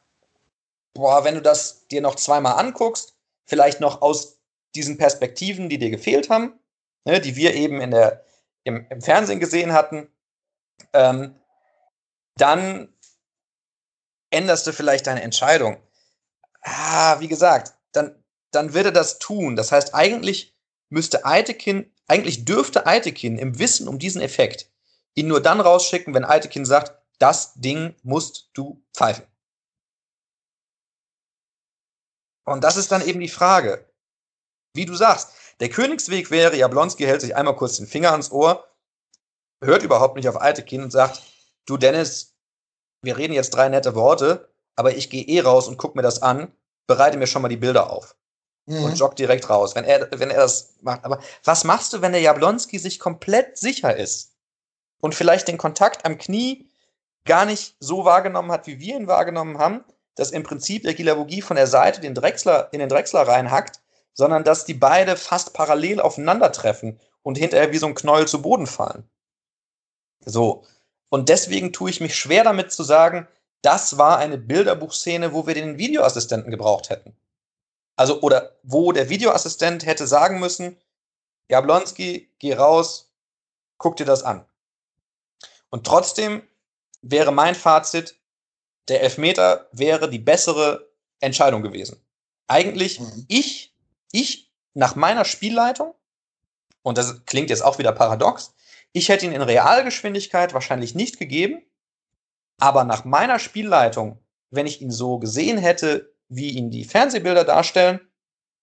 boah, 0.94 1.24
wenn 1.24 1.34
du 1.34 1.42
das 1.42 1.86
dir 1.88 2.00
noch 2.00 2.16
zweimal 2.16 2.58
anguckst, 2.58 3.14
vielleicht 3.44 3.80
noch 3.80 4.02
aus 4.02 4.38
diesen 4.74 4.98
Perspektiven, 4.98 5.68
die 5.68 5.78
dir 5.78 5.90
gefehlt 5.90 6.30
haben, 6.30 6.58
ne, 7.04 7.20
die 7.20 7.36
wir 7.36 7.54
eben 7.54 7.80
in 7.80 7.90
der, 7.90 8.24
im, 8.64 8.86
im 8.90 9.00
Fernsehen 9.00 9.40
gesehen 9.40 9.72
hatten, 9.72 10.08
ähm, 10.92 11.36
dann 12.36 12.92
änderst 14.30 14.66
du 14.66 14.72
vielleicht 14.72 15.06
deine 15.06 15.22
Entscheidung. 15.22 15.78
Ah, 16.62 17.20
wie 17.20 17.28
gesagt, 17.28 17.74
dann, 17.92 18.22
dann 18.50 18.74
würde 18.74 18.92
das 18.92 19.18
tun. 19.18 19.56
Das 19.56 19.72
heißt, 19.72 19.94
eigentlich 19.94 20.54
müsste 20.88 21.24
Eitekin, 21.24 21.92
eigentlich 22.06 22.44
dürfte 22.44 22.86
Eitekin 22.86 23.38
im 23.38 23.58
Wissen 23.58 23.88
um 23.88 23.98
diesen 23.98 24.20
Effekt 24.20 24.68
ihn 25.16 25.26
nur 25.26 25.42
dann 25.42 25.60
rausschicken, 25.60 26.14
wenn 26.14 26.24
Eitekin 26.24 26.64
sagt, 26.64 26.92
das 27.18 27.54
Ding 27.54 27.96
musst 28.02 28.50
du 28.52 28.82
pfeifen. 28.94 29.26
Und 32.44 32.62
das 32.62 32.76
ist 32.76 32.92
dann 32.92 33.04
eben 33.04 33.18
die 33.18 33.28
Frage. 33.28 33.90
Wie 34.74 34.86
du 34.86 34.94
sagst, 34.94 35.32
der 35.58 35.70
Königsweg 35.70 36.30
wäre, 36.30 36.56
Jablonski 36.56 37.04
hält 37.04 37.22
sich 37.22 37.34
einmal 37.34 37.56
kurz 37.56 37.78
den 37.78 37.86
Finger 37.86 38.12
ans 38.12 38.30
Ohr, 38.30 38.68
hört 39.60 39.82
überhaupt 39.82 40.16
nicht 40.16 40.28
auf 40.28 40.40
Altekin 40.40 40.82
und 40.82 40.92
sagt, 40.92 41.22
du 41.64 41.78
Dennis, 41.78 42.36
wir 43.02 43.16
reden 43.16 43.32
jetzt 43.32 43.54
drei 43.54 43.68
nette 43.68 43.94
Worte, 43.94 44.52
aber 44.76 44.94
ich 44.94 45.08
gehe 45.08 45.24
eh 45.24 45.40
raus 45.40 45.66
und 45.66 45.78
guck 45.78 45.96
mir 45.96 46.02
das 46.02 46.22
an, 46.22 46.52
bereite 46.86 47.16
mir 47.16 47.26
schon 47.26 47.42
mal 47.42 47.48
die 47.48 47.56
Bilder 47.56 47.90
auf. 47.90 48.14
Mhm. 48.66 48.84
Und 48.84 48.98
joggt 48.98 49.18
direkt 49.18 49.48
raus, 49.48 49.74
wenn 49.74 49.84
er, 49.84 50.10
wenn 50.20 50.30
er 50.30 50.40
das 50.40 50.74
macht. 50.82 51.04
Aber 51.04 51.20
was 51.42 51.64
machst 51.64 51.94
du, 51.94 52.02
wenn 52.02 52.12
der 52.12 52.20
Jablonski 52.20 52.78
sich 52.78 52.98
komplett 52.98 53.56
sicher 53.56 53.96
ist 53.96 54.35
und 55.00 55.14
vielleicht 55.14 55.48
den 55.48 55.58
Kontakt 55.58 56.04
am 56.04 56.18
Knie 56.18 56.68
gar 57.24 57.44
nicht 57.44 57.76
so 57.80 58.04
wahrgenommen 58.04 58.52
hat, 58.52 58.66
wie 58.66 58.80
wir 58.80 58.96
ihn 58.96 59.06
wahrgenommen 59.06 59.58
haben, 59.58 59.84
dass 60.14 60.30
im 60.30 60.42
Prinzip 60.42 60.84
der 60.84 60.94
Gilavogie 60.94 61.42
von 61.42 61.56
der 61.56 61.66
Seite 61.66 62.00
den 62.00 62.14
Drechsler 62.14 62.68
in 62.72 62.80
den 62.80 62.88
Drechsler 62.88 63.26
reinhackt 63.26 63.80
sondern 64.16 64.44
dass 64.44 64.64
die 64.64 64.74
beide 64.74 65.16
fast 65.16 65.52
parallel 65.52 66.00
aufeinandertreffen 66.00 66.98
und 67.22 67.36
hinterher 67.36 67.70
wie 67.72 67.78
so 67.78 67.86
ein 67.86 67.94
Knäuel 67.94 68.26
zu 68.26 68.40
Boden 68.42 68.66
fallen. 68.66 69.08
So. 70.24 70.64
Und 71.10 71.28
deswegen 71.28 71.72
tue 71.72 71.90
ich 71.90 72.00
mich 72.00 72.16
schwer 72.16 72.42
damit 72.42 72.72
zu 72.72 72.82
sagen, 72.82 73.28
das 73.62 73.98
war 73.98 74.18
eine 74.18 74.38
Bilderbuchszene, 74.38 75.32
wo 75.32 75.46
wir 75.46 75.54
den 75.54 75.78
Videoassistenten 75.78 76.50
gebraucht 76.50 76.88
hätten. 76.88 77.14
Also, 77.94 78.20
oder 78.22 78.56
wo 78.62 78.92
der 78.92 79.08
Videoassistent 79.08 79.84
hätte 79.84 80.06
sagen 80.06 80.40
müssen, 80.40 80.76
Jablonski, 81.48 82.30
geh 82.38 82.54
raus, 82.54 83.12
guck 83.78 83.96
dir 83.96 84.06
das 84.06 84.22
an. 84.22 84.46
Und 85.76 85.84
trotzdem 85.84 86.42
wäre 87.02 87.32
mein 87.32 87.54
Fazit, 87.54 88.18
der 88.88 89.02
Elfmeter 89.02 89.68
wäre 89.72 90.08
die 90.08 90.18
bessere 90.18 90.88
Entscheidung 91.20 91.60
gewesen. 91.60 92.02
Eigentlich, 92.48 92.98
mhm. 92.98 93.26
ich 93.28 93.76
ich 94.10 94.50
nach 94.72 94.94
meiner 94.94 95.26
Spielleitung, 95.26 95.92
und 96.80 96.96
das 96.96 97.26
klingt 97.26 97.50
jetzt 97.50 97.62
auch 97.62 97.76
wieder 97.76 97.92
paradox, 97.92 98.54
ich 98.94 99.10
hätte 99.10 99.26
ihn 99.26 99.32
in 99.32 99.42
Realgeschwindigkeit 99.42 100.54
wahrscheinlich 100.54 100.94
nicht 100.94 101.18
gegeben, 101.18 101.62
aber 102.58 102.84
nach 102.84 103.04
meiner 103.04 103.38
Spielleitung, 103.38 104.18
wenn 104.50 104.66
ich 104.66 104.80
ihn 104.80 104.90
so 104.90 105.18
gesehen 105.18 105.58
hätte, 105.58 106.10
wie 106.30 106.52
ihn 106.52 106.70
die 106.70 106.84
Fernsehbilder 106.84 107.44
darstellen, 107.44 108.00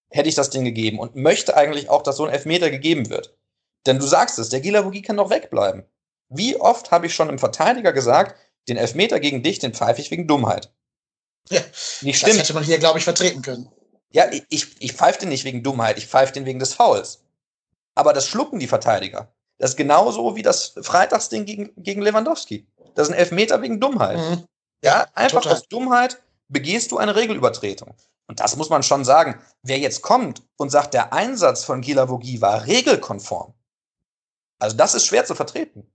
hätte 0.10 0.30
ich 0.30 0.36
das 0.36 0.50
Ding 0.50 0.66
gegeben 0.66 0.98
und 0.98 1.16
möchte 1.16 1.56
eigentlich 1.56 1.92
auch, 1.92 2.02
dass 2.02 2.18
so 2.18 2.26
ein 2.26 2.34
Elfmeter 2.34 2.72
gegeben 2.72 3.12
wird. 3.12 3.38
Denn 3.86 4.00
du 4.00 4.08
sagst 4.08 4.40
es, 4.40 4.50
der 4.50 4.62
Gilavogi 4.62 5.04
kann 5.04 5.18
doch 5.18 5.30
wegbleiben. 5.30 5.86
Wie 6.34 6.60
oft 6.60 6.92
habe 6.92 7.06
ich 7.06 7.14
schon 7.14 7.30
im 7.30 7.40
Verteidiger 7.40 7.94
gesagt, 7.94 8.36
den 8.68 8.78
Elfmeter 8.78 9.20
gegen 9.20 9.44
dich, 9.44 9.60
den 9.60 9.74
pfeife 9.74 10.02
ich 10.02 10.12
wegen 10.12 10.28
Dummheit. 10.28 10.72
Ja, 11.50 11.62
nicht 12.02 12.18
stimmt. 12.18 12.34
Das 12.34 12.44
hätte 12.44 12.54
man 12.54 12.64
hier, 12.64 12.80
glaube 12.80 13.00
ich, 13.00 13.04
vertreten 13.04 13.42
können. 13.42 13.70
Ja, 14.12 14.26
ich, 14.50 14.82
ich 14.82 14.94
pfeife 14.94 15.20
den 15.20 15.30
nicht 15.30 15.44
wegen 15.44 15.64
Dummheit, 15.64 15.98
ich 15.98 16.08
pfeife 16.08 16.34
den 16.34 16.46
wegen 16.46 16.60
des 16.60 16.74
Fouls. 16.74 17.24
Aber 17.96 18.14
das 18.14 18.28
schlucken 18.28 18.60
die 18.60 18.68
Verteidiger. 18.68 19.34
Das 19.58 19.72
ist 19.72 19.78
genauso 19.78 20.36
wie 20.36 20.42
das 20.42 20.74
Freitagsding 20.82 21.46
gegen, 21.46 21.72
gegen 21.78 22.02
Lewandowski. 22.02 22.68
Das 22.96 23.08
ist 23.08 23.14
ein 23.14 23.20
Elfmeter 23.20 23.62
wegen 23.62 23.80
Dummheit. 23.80 24.18
Mhm. 24.18 24.46
Ja, 24.84 25.08
einfach 25.14 25.42
Total. 25.42 25.58
aus 25.58 25.68
Dummheit 25.68 26.22
begehst 26.48 26.92
du 26.92 26.98
eine 26.98 27.16
Regelübertretung. 27.16 27.96
Und 28.28 28.40
das 28.40 28.56
muss 28.56 28.70
man 28.70 28.84
schon 28.84 29.04
sagen. 29.04 29.42
Wer 29.62 29.80
jetzt 29.80 30.02
kommt 30.02 30.44
und 30.58 30.70
sagt, 30.70 30.94
der 30.94 31.14
Einsatz 31.14 31.64
von 31.64 31.82
Gila 31.82 32.10
Vogie 32.10 32.42
war 32.42 32.66
regelkonform, 32.66 33.54
also 34.64 34.78
das 34.78 34.96
ist 34.96 35.06
schwer 35.06 35.26
zu 35.26 35.36
vertreten. 35.36 35.86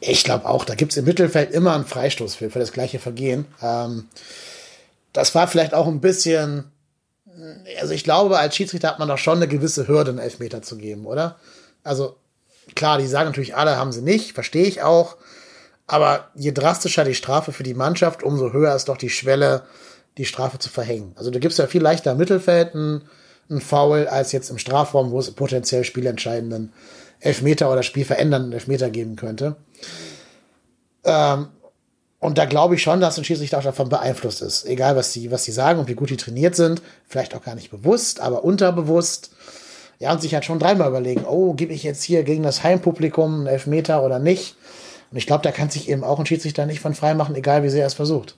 Ich 0.00 0.24
glaube 0.24 0.46
auch, 0.46 0.64
da 0.64 0.74
gibt 0.74 0.92
es 0.92 0.98
im 0.98 1.06
Mittelfeld 1.06 1.52
immer 1.52 1.74
einen 1.74 1.86
Freistoß 1.86 2.34
für, 2.34 2.50
für 2.50 2.58
das 2.58 2.72
gleiche 2.72 2.98
Vergehen. 2.98 3.46
Ähm, 3.62 4.08
das 5.12 5.34
war 5.34 5.48
vielleicht 5.48 5.74
auch 5.74 5.86
ein 5.86 6.00
bisschen 6.00 6.72
also 7.80 7.92
ich 7.92 8.04
glaube, 8.04 8.38
als 8.38 8.56
Schiedsrichter 8.56 8.88
hat 8.88 8.98
man 8.98 9.08
doch 9.08 9.18
schon 9.18 9.38
eine 9.38 9.48
gewisse 9.48 9.88
Hürde, 9.88 10.10
einen 10.10 10.18
Elfmeter 10.18 10.62
zu 10.62 10.76
geben, 10.76 11.06
oder? 11.06 11.36
Also 11.82 12.16
klar, 12.74 12.98
die 12.98 13.06
sagen 13.06 13.28
natürlich 13.28 13.56
alle, 13.56 13.76
haben 13.76 13.92
sie 13.92 14.02
nicht, 14.02 14.32
verstehe 14.32 14.66
ich 14.66 14.82
auch. 14.82 15.16
Aber 15.86 16.30
je 16.34 16.52
drastischer 16.52 17.04
die 17.04 17.14
Strafe 17.14 17.52
für 17.52 17.62
die 17.62 17.74
Mannschaft, 17.74 18.22
umso 18.22 18.52
höher 18.52 18.74
ist 18.74 18.88
doch 18.88 18.96
die 18.96 19.10
Schwelle, 19.10 19.62
die 20.16 20.24
Strafe 20.24 20.58
zu 20.58 20.70
verhängen. 20.70 21.12
Also 21.16 21.30
du 21.30 21.40
gibst 21.40 21.58
ja 21.58 21.66
viel 21.66 21.82
leichter 21.82 22.12
im 22.12 22.18
Mittelfeld 22.18 22.74
einen, 22.74 23.02
einen 23.50 23.60
Foul 23.60 24.06
als 24.06 24.32
jetzt 24.32 24.50
im 24.50 24.58
Strafraum, 24.58 25.10
wo 25.10 25.18
es 25.18 25.30
potenziell 25.32 25.84
spielentscheidenden 25.84 26.72
Elfmeter 27.20 27.70
oder 27.72 27.82
spielverändernden 27.82 28.52
Elfmeter 28.52 28.90
geben 28.90 29.16
könnte. 29.16 29.56
Ähm, 31.04 31.48
und 32.20 32.38
da 32.38 32.46
glaube 32.46 32.74
ich 32.74 32.82
schon, 32.82 33.00
dass 33.00 33.18
ein 33.18 33.24
Schiedsrichter 33.24 33.58
auch 33.58 33.62
davon 33.62 33.90
beeinflusst 33.90 34.40
ist. 34.40 34.64
Egal, 34.64 34.96
was 34.96 35.12
sie, 35.12 35.30
was 35.30 35.44
sie 35.44 35.52
sagen 35.52 35.78
und 35.78 35.88
wie 35.88 35.94
gut 35.94 36.08
die 36.08 36.16
trainiert 36.16 36.56
sind. 36.56 36.80
Vielleicht 37.06 37.34
auch 37.34 37.42
gar 37.42 37.54
nicht 37.54 37.70
bewusst, 37.70 38.20
aber 38.20 38.44
unterbewusst. 38.44 39.30
Ja, 39.98 40.10
und 40.10 40.22
sich 40.22 40.32
halt 40.32 40.44
schon 40.44 40.58
dreimal 40.58 40.88
überlegen, 40.88 41.24
oh, 41.26 41.52
gebe 41.52 41.72
ich 41.72 41.82
jetzt 41.82 42.02
hier 42.02 42.24
gegen 42.24 42.42
das 42.42 42.62
Heimpublikum 42.62 43.34
einen 43.34 43.46
Elfmeter 43.46 44.02
oder 44.02 44.18
nicht? 44.18 44.56
Und 45.10 45.18
ich 45.18 45.26
glaube, 45.26 45.42
da 45.42 45.52
kann 45.52 45.70
sich 45.70 45.88
eben 45.88 46.02
auch 46.02 46.18
ein 46.18 46.26
Schiedsrichter 46.26 46.66
nicht 46.66 46.80
von 46.80 46.94
frei 46.94 47.14
machen, 47.14 47.34
egal 47.34 47.62
wie 47.62 47.68
sehr 47.68 47.82
er 47.82 47.88
es 47.88 47.94
versucht. 47.94 48.36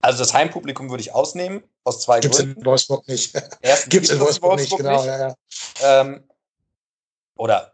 Also 0.00 0.18
das 0.18 0.34
Heimpublikum 0.34 0.90
würde 0.90 1.02
ich 1.02 1.14
ausnehmen, 1.14 1.62
aus 1.84 2.00
zwei 2.00 2.20
Gibt's 2.20 2.38
Gründen. 2.38 2.54
Gibt's 2.54 2.62
in 2.62 2.66
Wolfsburg 2.66 3.08
nicht. 3.08 3.34
Erstens 3.60 3.90
Gibt's 3.90 4.10
in 4.10 4.20
Wolfsburg, 4.20 4.52
Wolfsburg 4.52 4.80
nicht, 4.80 4.90
genau, 4.90 5.04
Ja, 5.04 5.28
ja. 5.28 6.00
Ähm, 6.00 6.24
oder 7.36 7.73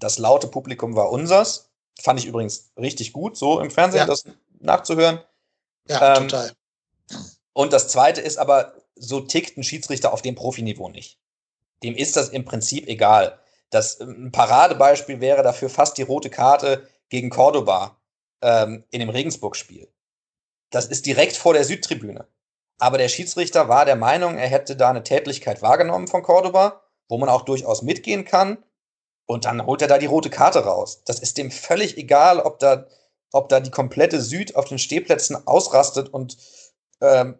das 0.00 0.18
laute 0.18 0.48
Publikum 0.48 0.96
war 0.96 1.10
unsers. 1.10 1.70
Fand 2.00 2.18
ich 2.18 2.26
übrigens 2.26 2.72
richtig 2.78 3.12
gut, 3.12 3.36
so 3.36 3.60
im 3.60 3.70
Fernsehen. 3.70 4.00
Ja. 4.00 4.06
Das 4.06 4.24
nachzuhören. 4.58 5.20
Ja, 5.88 6.16
ähm, 6.16 6.28
total. 6.28 6.52
Und 7.52 7.72
das 7.72 7.88
zweite 7.88 8.20
ist 8.20 8.38
aber, 8.38 8.74
so 8.96 9.20
tickt 9.20 9.56
ein 9.56 9.64
Schiedsrichter 9.64 10.12
auf 10.12 10.22
dem 10.22 10.34
Profiniveau 10.34 10.88
nicht. 10.88 11.18
Dem 11.82 11.94
ist 11.94 12.16
das 12.16 12.28
im 12.28 12.44
Prinzip 12.44 12.88
egal. 12.88 13.38
Das 13.70 14.00
ähm, 14.00 14.26
ein 14.26 14.32
Paradebeispiel 14.32 15.20
wäre 15.20 15.42
dafür 15.42 15.70
fast 15.70 15.98
die 15.98 16.02
rote 16.02 16.30
Karte 16.30 16.88
gegen 17.08 17.30
Cordoba 17.30 17.96
ähm, 18.42 18.84
in 18.90 19.00
dem 19.00 19.10
Regensburg-Spiel. 19.10 19.88
Das 20.70 20.86
ist 20.86 21.06
direkt 21.06 21.36
vor 21.36 21.52
der 21.54 21.64
Südtribüne. 21.64 22.26
Aber 22.78 22.96
der 22.96 23.08
Schiedsrichter 23.08 23.68
war 23.68 23.84
der 23.84 23.96
Meinung, 23.96 24.38
er 24.38 24.48
hätte 24.48 24.76
da 24.76 24.88
eine 24.88 25.02
Tätlichkeit 25.02 25.60
wahrgenommen 25.60 26.08
von 26.08 26.22
Cordoba, 26.22 26.82
wo 27.08 27.18
man 27.18 27.28
auch 27.28 27.42
durchaus 27.42 27.82
mitgehen 27.82 28.24
kann. 28.24 28.58
Und 29.30 29.44
dann 29.44 29.64
holt 29.64 29.80
er 29.80 29.88
da 29.88 29.98
die 29.98 30.06
rote 30.06 30.28
Karte 30.28 30.64
raus. 30.64 31.02
Das 31.04 31.20
ist 31.20 31.38
dem 31.38 31.50
völlig 31.50 31.96
egal, 31.96 32.40
ob 32.40 32.58
da 32.58 32.86
ob 33.32 33.48
da 33.48 33.60
die 33.60 33.70
komplette 33.70 34.20
Süd 34.20 34.56
auf 34.56 34.64
den 34.64 34.78
Stehplätzen 34.78 35.46
ausrastet 35.46 36.08
und 36.08 36.36
ähm, 37.00 37.38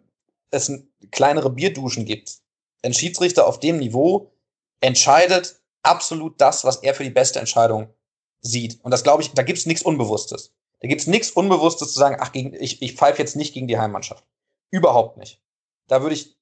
es 0.49 0.71
kleinere 1.11 1.49
Bierduschen 1.49 2.05
gibt. 2.05 2.37
Ein 2.81 2.93
Schiedsrichter 2.93 3.45
auf 3.45 3.59
dem 3.59 3.77
Niveau 3.77 4.31
entscheidet 4.79 5.61
absolut 5.83 6.39
das, 6.39 6.63
was 6.63 6.77
er 6.77 6.95
für 6.95 7.03
die 7.03 7.09
beste 7.09 7.39
Entscheidung 7.39 7.93
sieht. 8.39 8.79
Und 8.83 8.91
das 8.91 9.03
glaube 9.03 9.21
ich, 9.21 9.31
da 9.31 9.43
gibt 9.43 9.59
es 9.59 9.65
nichts 9.65 9.83
Unbewusstes. 9.83 10.53
Da 10.79 10.87
gibt 10.87 11.01
es 11.01 11.07
nichts 11.07 11.31
Unbewusstes 11.31 11.93
zu 11.93 11.99
sagen, 11.99 12.17
ach, 12.19 12.31
gegen, 12.31 12.53
ich, 12.53 12.81
ich 12.81 12.95
pfeife 12.95 13.21
jetzt 13.21 13.35
nicht 13.35 13.53
gegen 13.53 13.67
die 13.67 13.77
Heimmannschaft. 13.77 14.23
Überhaupt 14.71 15.17
nicht. 15.17 15.41
Da 15.87 16.01
würde 16.01 16.15
ich, 16.15 16.37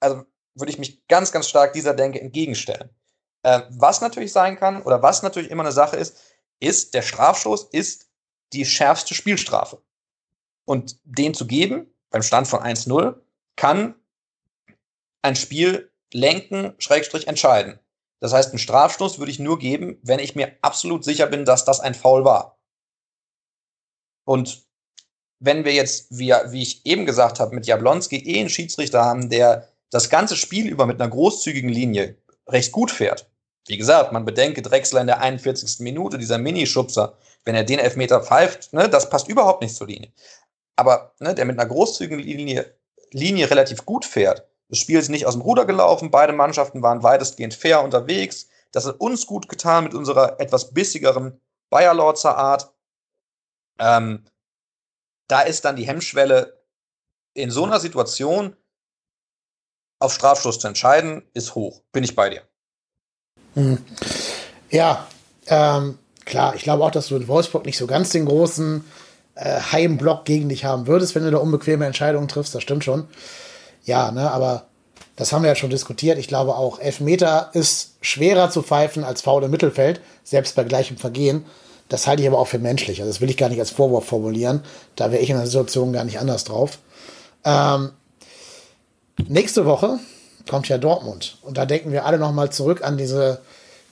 also 0.00 0.24
würde 0.54 0.72
ich 0.72 0.78
mich 0.78 1.06
ganz, 1.06 1.32
ganz 1.32 1.48
stark 1.48 1.72
dieser 1.72 1.94
Denke 1.94 2.20
entgegenstellen. 2.20 2.90
Äh, 3.44 3.62
was 3.68 4.00
natürlich 4.00 4.32
sein 4.32 4.56
kann, 4.56 4.82
oder 4.82 5.02
was 5.02 5.22
natürlich 5.22 5.50
immer 5.50 5.62
eine 5.62 5.72
Sache 5.72 5.96
ist, 5.96 6.16
ist, 6.60 6.94
der 6.94 7.02
Strafstoß 7.02 7.64
ist 7.72 8.08
die 8.54 8.64
schärfste 8.64 9.14
Spielstrafe. 9.14 9.82
Und 10.64 10.98
den 11.04 11.34
zu 11.34 11.46
geben, 11.46 11.94
beim 12.10 12.22
Stand 12.22 12.48
von 12.48 12.60
1-0, 12.60 13.16
kann 13.56 13.94
ein 15.20 15.36
Spiel 15.36 15.92
lenken, 16.12 16.74
Schrägstrich 16.78 17.28
entscheiden. 17.28 17.78
Das 18.20 18.32
heißt, 18.32 18.50
einen 18.50 18.58
Strafstoß 18.58 19.18
würde 19.18 19.30
ich 19.30 19.38
nur 19.38 19.58
geben, 19.58 19.98
wenn 20.02 20.20
ich 20.20 20.34
mir 20.34 20.56
absolut 20.62 21.04
sicher 21.04 21.26
bin, 21.26 21.44
dass 21.44 21.66
das 21.66 21.80
ein 21.80 21.94
Foul 21.94 22.24
war. 22.24 22.58
Und 24.24 24.64
wenn 25.38 25.66
wir 25.66 25.74
jetzt, 25.74 26.06
wie, 26.10 26.30
wie 26.30 26.62
ich 26.62 26.86
eben 26.86 27.04
gesagt 27.04 27.40
habe, 27.40 27.54
mit 27.54 27.66
Jablonski 27.66 28.16
eh 28.16 28.40
einen 28.40 28.48
Schiedsrichter 28.48 29.04
haben, 29.04 29.28
der 29.28 29.68
das 29.90 30.08
ganze 30.08 30.36
Spiel 30.36 30.66
über 30.66 30.86
mit 30.86 30.98
einer 30.98 31.10
großzügigen 31.10 31.68
Linie 31.68 32.16
recht 32.48 32.72
gut 32.72 32.90
fährt. 32.90 33.30
Wie 33.66 33.78
gesagt, 33.78 34.12
man 34.12 34.24
bedenke 34.24 34.62
Drechsler 34.62 35.00
in 35.00 35.06
der 35.06 35.20
41. 35.20 35.80
Minute, 35.80 36.18
dieser 36.18 36.38
Minischubser, 36.38 37.16
wenn 37.44 37.54
er 37.54 37.64
den 37.64 37.78
Elfmeter 37.78 38.22
pfeift, 38.22 38.72
ne, 38.72 38.88
das 38.88 39.08
passt 39.08 39.28
überhaupt 39.28 39.62
nicht 39.62 39.74
zur 39.74 39.86
Linie. 39.86 40.12
Aber 40.76 41.14
ne, 41.18 41.34
der 41.34 41.44
mit 41.44 41.58
einer 41.58 41.68
großzügigen 41.68 42.18
Linie, 42.18 42.74
Linie 43.10 43.50
relativ 43.50 43.86
gut 43.86 44.04
fährt, 44.04 44.46
das 44.68 44.78
Spiel 44.78 44.98
ist 44.98 45.08
nicht 45.08 45.26
aus 45.26 45.34
dem 45.34 45.42
Ruder 45.42 45.66
gelaufen, 45.66 46.10
beide 46.10 46.32
Mannschaften 46.32 46.82
waren 46.82 47.02
weitestgehend 47.02 47.54
fair 47.54 47.82
unterwegs. 47.82 48.48
Das 48.72 48.86
hat 48.86 48.98
uns 49.00 49.26
gut 49.26 49.48
getan 49.48 49.84
mit 49.84 49.94
unserer 49.94 50.40
etwas 50.40 50.72
bissigeren 50.72 51.40
Bayerlorzer 51.70 52.36
Art. 52.36 52.72
Ähm, 53.78 54.24
da 55.28 55.42
ist 55.42 55.64
dann 55.64 55.76
die 55.76 55.86
Hemmschwelle 55.86 56.64
in 57.34 57.50
so 57.50 57.64
einer 57.64 57.80
Situation 57.80 58.56
auf 59.98 60.12
Strafstoß 60.14 60.58
zu 60.58 60.68
entscheiden, 60.68 61.28
ist 61.34 61.54
hoch. 61.54 61.82
Bin 61.92 62.04
ich 62.04 62.14
bei 62.14 62.30
dir. 62.30 62.42
Hm. 63.54 63.78
Ja, 64.70 65.06
ähm, 65.46 65.98
klar, 66.24 66.54
ich 66.54 66.62
glaube 66.62 66.84
auch, 66.84 66.90
dass 66.90 67.08
du 67.08 67.16
in 67.16 67.28
Wolfsburg 67.28 67.66
nicht 67.66 67.78
so 67.78 67.86
ganz 67.86 68.10
den 68.10 68.26
großen 68.26 68.84
äh, 69.34 69.60
Heimblock 69.72 70.24
gegen 70.24 70.48
dich 70.48 70.64
haben 70.64 70.86
würdest, 70.86 71.14
wenn 71.14 71.24
du 71.24 71.30
da 71.30 71.38
unbequeme 71.38 71.86
Entscheidungen 71.86 72.28
triffst. 72.28 72.54
Das 72.54 72.62
stimmt 72.62 72.84
schon. 72.84 73.08
Ja, 73.84 74.10
ne, 74.10 74.30
aber 74.30 74.66
das 75.16 75.32
haben 75.32 75.42
wir 75.42 75.48
ja 75.48 75.56
schon 75.56 75.70
diskutiert. 75.70 76.18
Ich 76.18 76.28
glaube 76.28 76.56
auch, 76.56 76.80
Elfmeter 76.80 77.50
ist 77.52 77.94
schwerer 78.00 78.50
zu 78.50 78.62
pfeifen 78.62 79.04
als 79.04 79.22
faul 79.22 79.44
im 79.44 79.50
Mittelfeld, 79.50 80.00
selbst 80.24 80.56
bei 80.56 80.64
gleichem 80.64 80.96
Vergehen. 80.96 81.44
Das 81.88 82.06
halte 82.06 82.22
ich 82.22 82.28
aber 82.28 82.38
auch 82.38 82.48
für 82.48 82.58
menschlich. 82.58 83.00
Also 83.00 83.12
das 83.12 83.20
will 83.20 83.30
ich 83.30 83.36
gar 83.36 83.48
nicht 83.48 83.60
als 83.60 83.70
Vorwurf 83.70 84.06
formulieren. 84.06 84.62
Da 84.96 85.12
wäre 85.12 85.22
ich 85.22 85.30
in 85.30 85.36
der 85.36 85.46
Situation 85.46 85.92
gar 85.92 86.04
nicht 86.04 86.18
anders 86.18 86.44
drauf. 86.44 86.78
Ähm, 87.44 87.90
nächste 89.28 89.66
Woche 89.66 89.98
kommt 90.48 90.68
ja 90.68 90.78
Dortmund. 90.78 91.38
Und 91.42 91.58
da 91.58 91.66
denken 91.66 91.92
wir 91.92 92.04
alle 92.04 92.18
nochmal 92.18 92.50
zurück 92.50 92.82
an 92.82 92.96
diese 92.96 93.40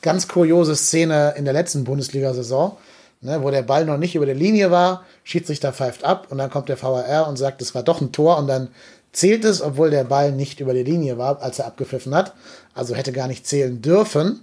ganz 0.03 0.29
kuriose 0.29 0.77
Szene 0.77 1.35
in 1.37 1.45
der 1.45 1.55
letzten 1.55 1.85
Bundesliga-Saison, 1.85 2.77
ne, 3.21 3.43
wo 3.43 3.51
der 3.51 3.63
Ball 3.63 3.85
noch 3.85 3.99
nicht 3.99 4.15
über 4.15 4.27
der 4.27 4.35
Linie 4.35 4.71
war, 4.71 5.05
Schiedsrichter 5.25 5.73
pfeift 5.73 6.05
ab 6.05 6.27
und 6.31 6.39
dann 6.39 6.51
kommt 6.51 6.69
der 6.69 6.81
VAR 6.83 7.29
und 7.29 7.37
sagt, 7.37 7.63
es 7.63 7.75
war 7.75 7.83
doch 7.83 8.01
ein 8.01 8.13
Tor 8.13 8.39
und 8.39 8.49
dann 8.49 8.69
zählt 9.13 9.45
es, 9.45 9.63
obwohl 9.63 9.91
der 9.91 10.05
Ball 10.05 10.33
nicht 10.33 10.61
über 10.61 10.75
die 10.75 10.83
Linie 10.83 11.19
war, 11.19 11.41
als 11.41 11.59
er 11.59 11.67
abgepfiffen 11.67 12.15
hat. 12.15 12.33
Also 12.75 12.95
hätte 12.95 13.13
gar 13.13 13.29
nicht 13.29 13.47
zählen 13.47 13.81
dürfen. 13.81 14.43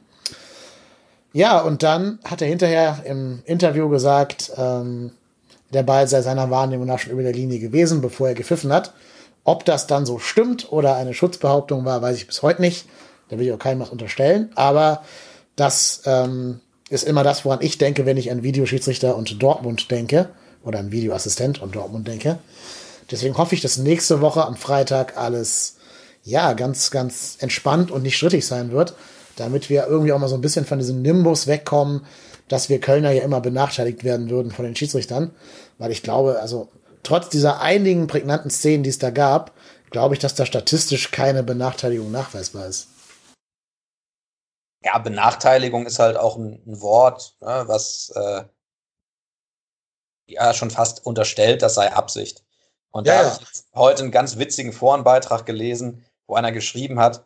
Ja, 1.34 1.60
und 1.60 1.84
dann 1.84 2.20
hat 2.24 2.42
er 2.42 2.48
hinterher 2.48 3.00
im 3.06 3.42
Interview 3.46 3.90
gesagt, 3.90 4.52
ähm, 4.58 5.12
der 5.72 5.84
Ball 5.84 6.08
sei 6.08 6.22
seiner 6.22 6.50
Wahrnehmung 6.50 6.88
nach 6.88 7.00
schon 7.00 7.12
über 7.12 7.22
der 7.22 7.34
Linie 7.34 7.60
gewesen, 7.60 8.02
bevor 8.02 8.30
er 8.30 8.34
gepfiffen 8.34 8.74
hat. 8.74 8.94
Ob 9.50 9.66
das 9.66 9.88
dann 9.88 10.06
so 10.06 10.20
stimmt 10.20 10.72
oder 10.72 10.96
eine 10.96 11.16
Schutzbehauptung 11.16 11.84
war, 11.84 12.04
weiß 12.04 12.18
ich 12.18 12.28
bis 12.28 12.44
heute 12.44 12.62
nicht. 12.62 12.86
Da 13.30 13.40
will 13.40 13.48
ich 13.48 13.52
auch 13.52 13.58
keinem 13.58 13.80
was 13.80 13.90
unterstellen. 13.90 14.52
Aber 14.54 15.02
das 15.56 16.04
ähm, 16.06 16.60
ist 16.92 17.04
immer 17.04 17.24
das, 17.24 17.46
woran 17.46 17.58
ich 17.64 17.80
denke, 17.80 18.06
wenn 18.06 18.16
ich 18.16 18.30
an 18.30 18.44
Videoschiedsrichter 18.44 19.16
und 19.16 19.42
Dortmund 19.42 19.90
denke. 19.90 20.30
Oder 20.64 20.78
an 20.78 20.92
Videoassistent 20.92 21.64
und 21.64 21.76
Dortmund 21.76 22.08
denke. 22.08 22.38
Deswegen 23.10 23.40
hoffe 23.40 23.56
ich, 23.56 23.62
dass 23.62 23.78
nächste 23.78 24.22
Woche 24.22 24.46
am 24.46 24.56
Freitag 24.56 25.18
alles 25.18 25.78
ja 26.24 26.54
ganz, 26.54 26.92
ganz 26.92 27.38
entspannt 27.40 27.90
und 27.90 28.04
nicht 28.04 28.18
strittig 28.18 28.46
sein 28.46 28.72
wird, 28.72 28.94
damit 29.36 29.72
wir 29.72 29.88
irgendwie 29.88 30.14
auch 30.14 30.20
mal 30.20 30.30
so 30.30 30.36
ein 30.36 30.42
bisschen 30.42 30.66
von 30.66 30.78
diesem 30.78 31.02
Nimbus 31.02 31.48
wegkommen, 31.48 32.06
dass 32.50 32.70
wir 32.70 32.80
Kölner 32.80 33.14
ja 33.14 33.24
immer 33.24 33.42
benachteiligt 33.42 34.04
werden 34.04 34.30
würden 34.30 34.52
von 34.52 34.66
den 34.66 34.76
Schiedsrichtern. 34.76 35.32
Weil 35.80 35.90
ich 35.90 36.04
glaube, 36.04 36.40
also 36.40 36.70
trotz 37.10 37.30
dieser 37.30 37.60
einigen 37.60 38.06
prägnanten 38.06 38.52
Szenen, 38.52 38.84
die 38.84 38.92
es 38.92 39.00
da 39.00 39.10
gab, 39.10 39.56
glaube 39.90 40.14
ich, 40.14 40.20
dass 40.20 40.36
da 40.36 40.46
statistisch 40.46 41.10
keine 41.10 41.42
Benachteiligung 41.42 42.12
nachweisbar 42.12 42.68
ist. 42.68 42.90
Ja, 44.84 45.00
Benachteiligung 45.00 45.88
ist 45.88 45.98
halt 45.98 46.18
auch 46.18 46.38
ein, 46.38 46.62
ein 46.68 46.82
Wort, 46.82 47.36
ne, 47.42 47.64
was 47.66 48.12
äh, 48.16 48.44
ja 50.28 50.54
schon 50.54 50.70
fast 50.70 51.04
unterstellt, 51.04 51.64
das 51.64 51.74
sei 51.74 51.92
Absicht. 51.92 52.44
Und 52.92 53.08
ja, 53.08 53.24
da 53.24 53.32
habe 53.32 53.44
ich 53.44 53.64
heute 53.74 54.04
einen 54.04 54.12
ganz 54.12 54.38
witzigen 54.38 54.72
Forenbeitrag 54.72 55.48
gelesen, 55.48 56.06
wo 56.28 56.36
einer 56.36 56.52
geschrieben 56.52 57.00
hat, 57.00 57.26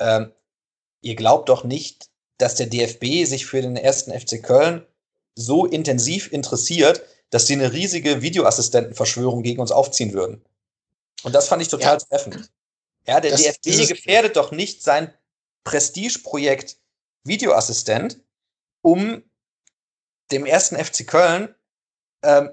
ähm, 0.00 0.32
ihr 1.02 1.14
glaubt 1.14 1.48
doch 1.48 1.62
nicht, 1.62 2.10
dass 2.38 2.56
der 2.56 2.66
DFB 2.66 3.26
sich 3.26 3.46
für 3.46 3.62
den 3.62 3.76
ersten 3.76 4.12
FC 4.12 4.42
Köln 4.42 4.84
so 5.36 5.66
intensiv 5.66 6.32
interessiert, 6.32 7.04
dass 7.30 7.46
sie 7.46 7.54
eine 7.54 7.72
riesige 7.72 8.22
Videoassistentenverschwörung 8.22 9.42
gegen 9.42 9.60
uns 9.60 9.72
aufziehen 9.72 10.12
würden. 10.12 10.44
Und 11.22 11.34
das 11.34 11.48
fand 11.48 11.62
ich 11.62 11.68
total 11.68 11.98
ja. 11.98 12.04
treffend. 12.04 12.50
Ja, 13.06 13.20
der 13.20 13.32
das, 13.32 13.42
DFB 13.42 13.88
gefährdet 13.88 14.36
doch 14.36 14.50
nicht 14.50 14.82
sein 14.82 15.12
Prestigeprojekt 15.64 16.78
Videoassistent, 17.24 18.20
um 18.82 19.22
dem 20.30 20.46
ersten 20.46 20.82
FC 20.82 21.06
Köln 21.06 21.54
ähm, 22.22 22.50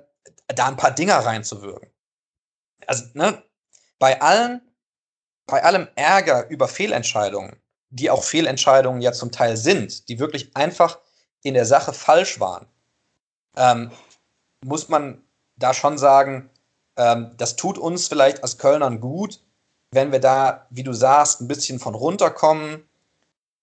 da 0.47 0.67
ein 0.67 0.77
paar 0.77 0.91
Dinger 0.91 1.17
reinzuwirken 1.17 1.91
also, 2.87 3.05
ne, 3.13 3.43
bei 3.99 4.21
allen, 4.21 4.61
bei 5.45 5.63
allem 5.63 5.87
Ärger 5.95 6.47
über 6.49 6.67
Fehlentscheidungen, 6.67 7.55
die 7.89 8.09
auch 8.09 8.23
Fehlentscheidungen 8.23 9.01
ja 9.01 9.13
zum 9.13 9.31
Teil 9.31 9.57
sind, 9.57 10.07
die 10.09 10.19
wirklich 10.19 10.55
einfach 10.55 10.99
in 11.43 11.53
der 11.53 11.65
Sache 11.65 11.93
falsch 11.93 12.39
waren, 12.39 12.67
ähm, 13.55 13.91
muss 14.65 14.89
man 14.89 15.21
da 15.57 15.73
schon 15.73 15.97
sagen, 15.97 16.49
ähm, 16.97 17.31
das 17.37 17.55
tut 17.55 17.77
uns 17.77 18.07
vielleicht 18.07 18.43
als 18.43 18.57
Kölnern 18.57 18.99
gut, 18.99 19.39
wenn 19.91 20.11
wir 20.11 20.19
da, 20.19 20.67
wie 20.69 20.83
du 20.83 20.93
sagst, 20.93 21.41
ein 21.41 21.47
bisschen 21.47 21.79
von 21.79 21.95
runterkommen, 21.95 22.83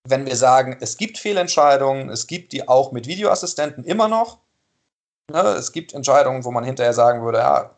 wenn 0.05 0.26
wir 0.26 0.36
sagen, 0.36 0.76
es 0.80 0.96
gibt 0.96 1.18
Fehlentscheidungen, 1.18 2.11
es 2.11 2.26
gibt 2.26 2.53
die 2.53 2.68
auch 2.68 2.92
mit 2.92 3.07
Videoassistenten 3.07 3.84
immer 3.84 4.09
noch. 4.09 4.38
Ne, 5.30 5.40
es 5.40 5.72
gibt 5.72 5.92
Entscheidungen, 5.92 6.44
wo 6.44 6.51
man 6.51 6.64
hinterher 6.64 6.94
sagen 6.94 7.22
würde, 7.22 7.38
ja, 7.38 7.70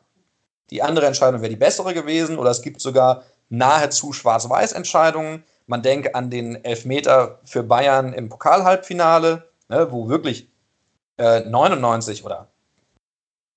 die 0.70 0.82
andere 0.82 1.06
Entscheidung 1.06 1.40
wäre 1.40 1.50
die 1.50 1.56
bessere 1.56 1.94
gewesen 1.94 2.38
oder 2.38 2.50
es 2.50 2.62
gibt 2.62 2.80
sogar 2.80 3.24
nahezu 3.48 4.12
Schwarz-Weiß-Entscheidungen. 4.12 5.42
Man 5.66 5.82
denke 5.82 6.14
an 6.14 6.30
den 6.30 6.64
Elfmeter 6.64 7.40
für 7.44 7.64
Bayern 7.64 8.12
im 8.12 8.28
Pokalhalbfinale, 8.28 9.50
ne, 9.68 9.90
wo 9.90 10.08
wirklich 10.08 10.48
äh, 11.16 11.40
99 11.40 12.24
oder 12.24 12.49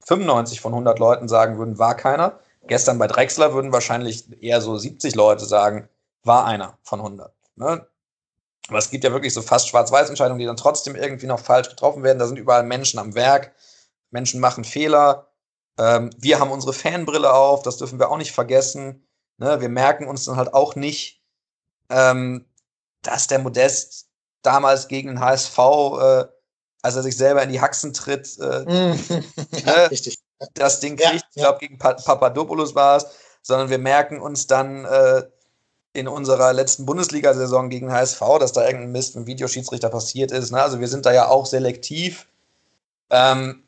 95 0.06 0.62
von 0.62 0.74
100 0.74 1.00
Leuten 1.00 1.28
sagen 1.28 1.58
würden, 1.58 1.80
war 1.80 1.96
keiner. 1.96 2.40
Gestern 2.68 2.98
bei 2.98 3.08
Drexler 3.08 3.54
würden 3.54 3.72
wahrscheinlich 3.72 4.42
eher 4.42 4.62
so 4.62 4.78
70 4.78 5.16
Leute 5.16 5.46
sagen, 5.46 5.90
war 6.24 6.46
einer 6.46 6.78
von 6.84 7.00
100. 7.00 7.34
Ne? 7.56 7.86
Aber 8.70 8.78
es 8.78 8.90
gibt 8.90 9.04
ja 9.04 9.12
wirklich 9.12 9.34
so 9.34 9.42
fast 9.42 9.68
Schwarz-Weiß-Entscheidungen, 9.68 10.40
die 10.40 10.46
dann 10.46 10.58
trotzdem 10.58 10.96
irgendwie 10.96 11.28
noch 11.28 11.40
falsch 11.40 11.70
getroffen 11.70 12.04
werden. 12.04 12.20
Da 12.20 12.28
sind 12.28 12.38
überall 12.38 12.64
Menschen 12.64 13.00
am 13.00 13.14
Werk. 13.16 13.54
Menschen 14.12 14.40
machen 14.40 14.64
Fehler. 14.64 15.28
Ähm, 15.78 16.12
wir 16.18 16.40
haben 16.40 16.52
unsere 16.52 16.74
Fanbrille 16.74 17.34
auf, 17.34 17.64
das 17.64 17.78
dürfen 17.78 18.00
wir 18.00 18.10
auch 18.10 18.18
nicht 18.18 18.32
vergessen. 18.32 19.06
Ne? 19.38 19.60
Wir 19.60 19.70
merken 19.70 20.08
uns 20.08 20.26
dann 20.26 20.38
halt 20.38 20.54
auch 20.54 20.76
nicht, 20.76 21.22
ähm, 21.90 22.46
dass 23.02 23.28
der 23.28 23.40
Modest 23.40 24.08
damals 24.44 24.88
gegen 24.88 25.10
den 25.10 25.20
HSV, 25.20 25.58
äh, 25.58 26.26
als 26.84 26.96
er 26.96 27.02
sich 27.02 27.18
selber 27.18 27.42
in 27.42 27.50
die 27.50 27.62
Haxen 27.62 27.94
tritt, 27.94 28.38
äh, 28.40 28.66
ja, 29.66 29.90
ne? 29.90 30.00
das 30.54 30.80
Ding 30.82 30.98
kriegt. 30.98 31.14
Ja, 31.14 31.16
ich 31.16 31.42
glaube, 31.42 31.60
gegen 31.60 31.78
pa 31.78 31.94
Papadopoulos 31.94 32.76
war 32.76 32.98
es. 32.98 33.06
Sondern 33.42 33.70
wir 33.70 33.78
merken 33.78 34.22
uns 34.22 34.48
dann 34.48 34.86
äh, 34.86 35.24
in 35.92 36.08
unserer 36.08 36.54
letzten 36.54 36.86
Bundesliga-Saison 36.86 37.70
gegen 37.70 37.92
HSV, 37.92 38.22
dass 38.40 38.54
da 38.54 38.66
irgendein 38.66 38.92
Mist 38.94 39.16
mit 39.16 39.26
Videoschiedsrichter 39.26 39.90
passiert 39.90 40.32
ist. 40.32 40.52
Ne? 40.52 40.62
Also 40.62 40.80
wir 40.80 40.88
sind 40.88 41.06
da 41.06 41.12
ja 41.12 41.28
auch 41.28 41.46
selektiv. 41.46 42.28
Ähm, 43.10 43.64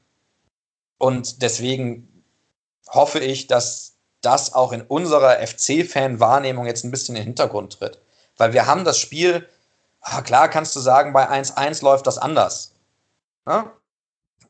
und 0.97 1.41
deswegen 1.41 2.23
hoffe 2.89 3.19
ich, 3.19 3.47
dass 3.47 3.95
das 4.21 4.53
auch 4.53 4.71
in 4.71 4.81
unserer 4.81 5.45
FC-Fan-Wahrnehmung 5.45 6.65
jetzt 6.65 6.83
ein 6.83 6.91
bisschen 6.91 7.15
in 7.15 7.21
den 7.21 7.27
Hintergrund 7.27 7.79
tritt. 7.79 7.99
Weil 8.37 8.53
wir 8.53 8.65
haben 8.65 8.85
das 8.85 8.97
Spiel, 8.97 9.47
ah, 9.99 10.21
klar 10.21 10.49
kannst 10.49 10.75
du 10.75 10.79
sagen, 10.79 11.11
bei 11.11 11.29
1-1 11.29 11.83
läuft 11.83 12.07
das 12.07 12.17
anders. 12.17 12.74
Ja? 13.47 13.73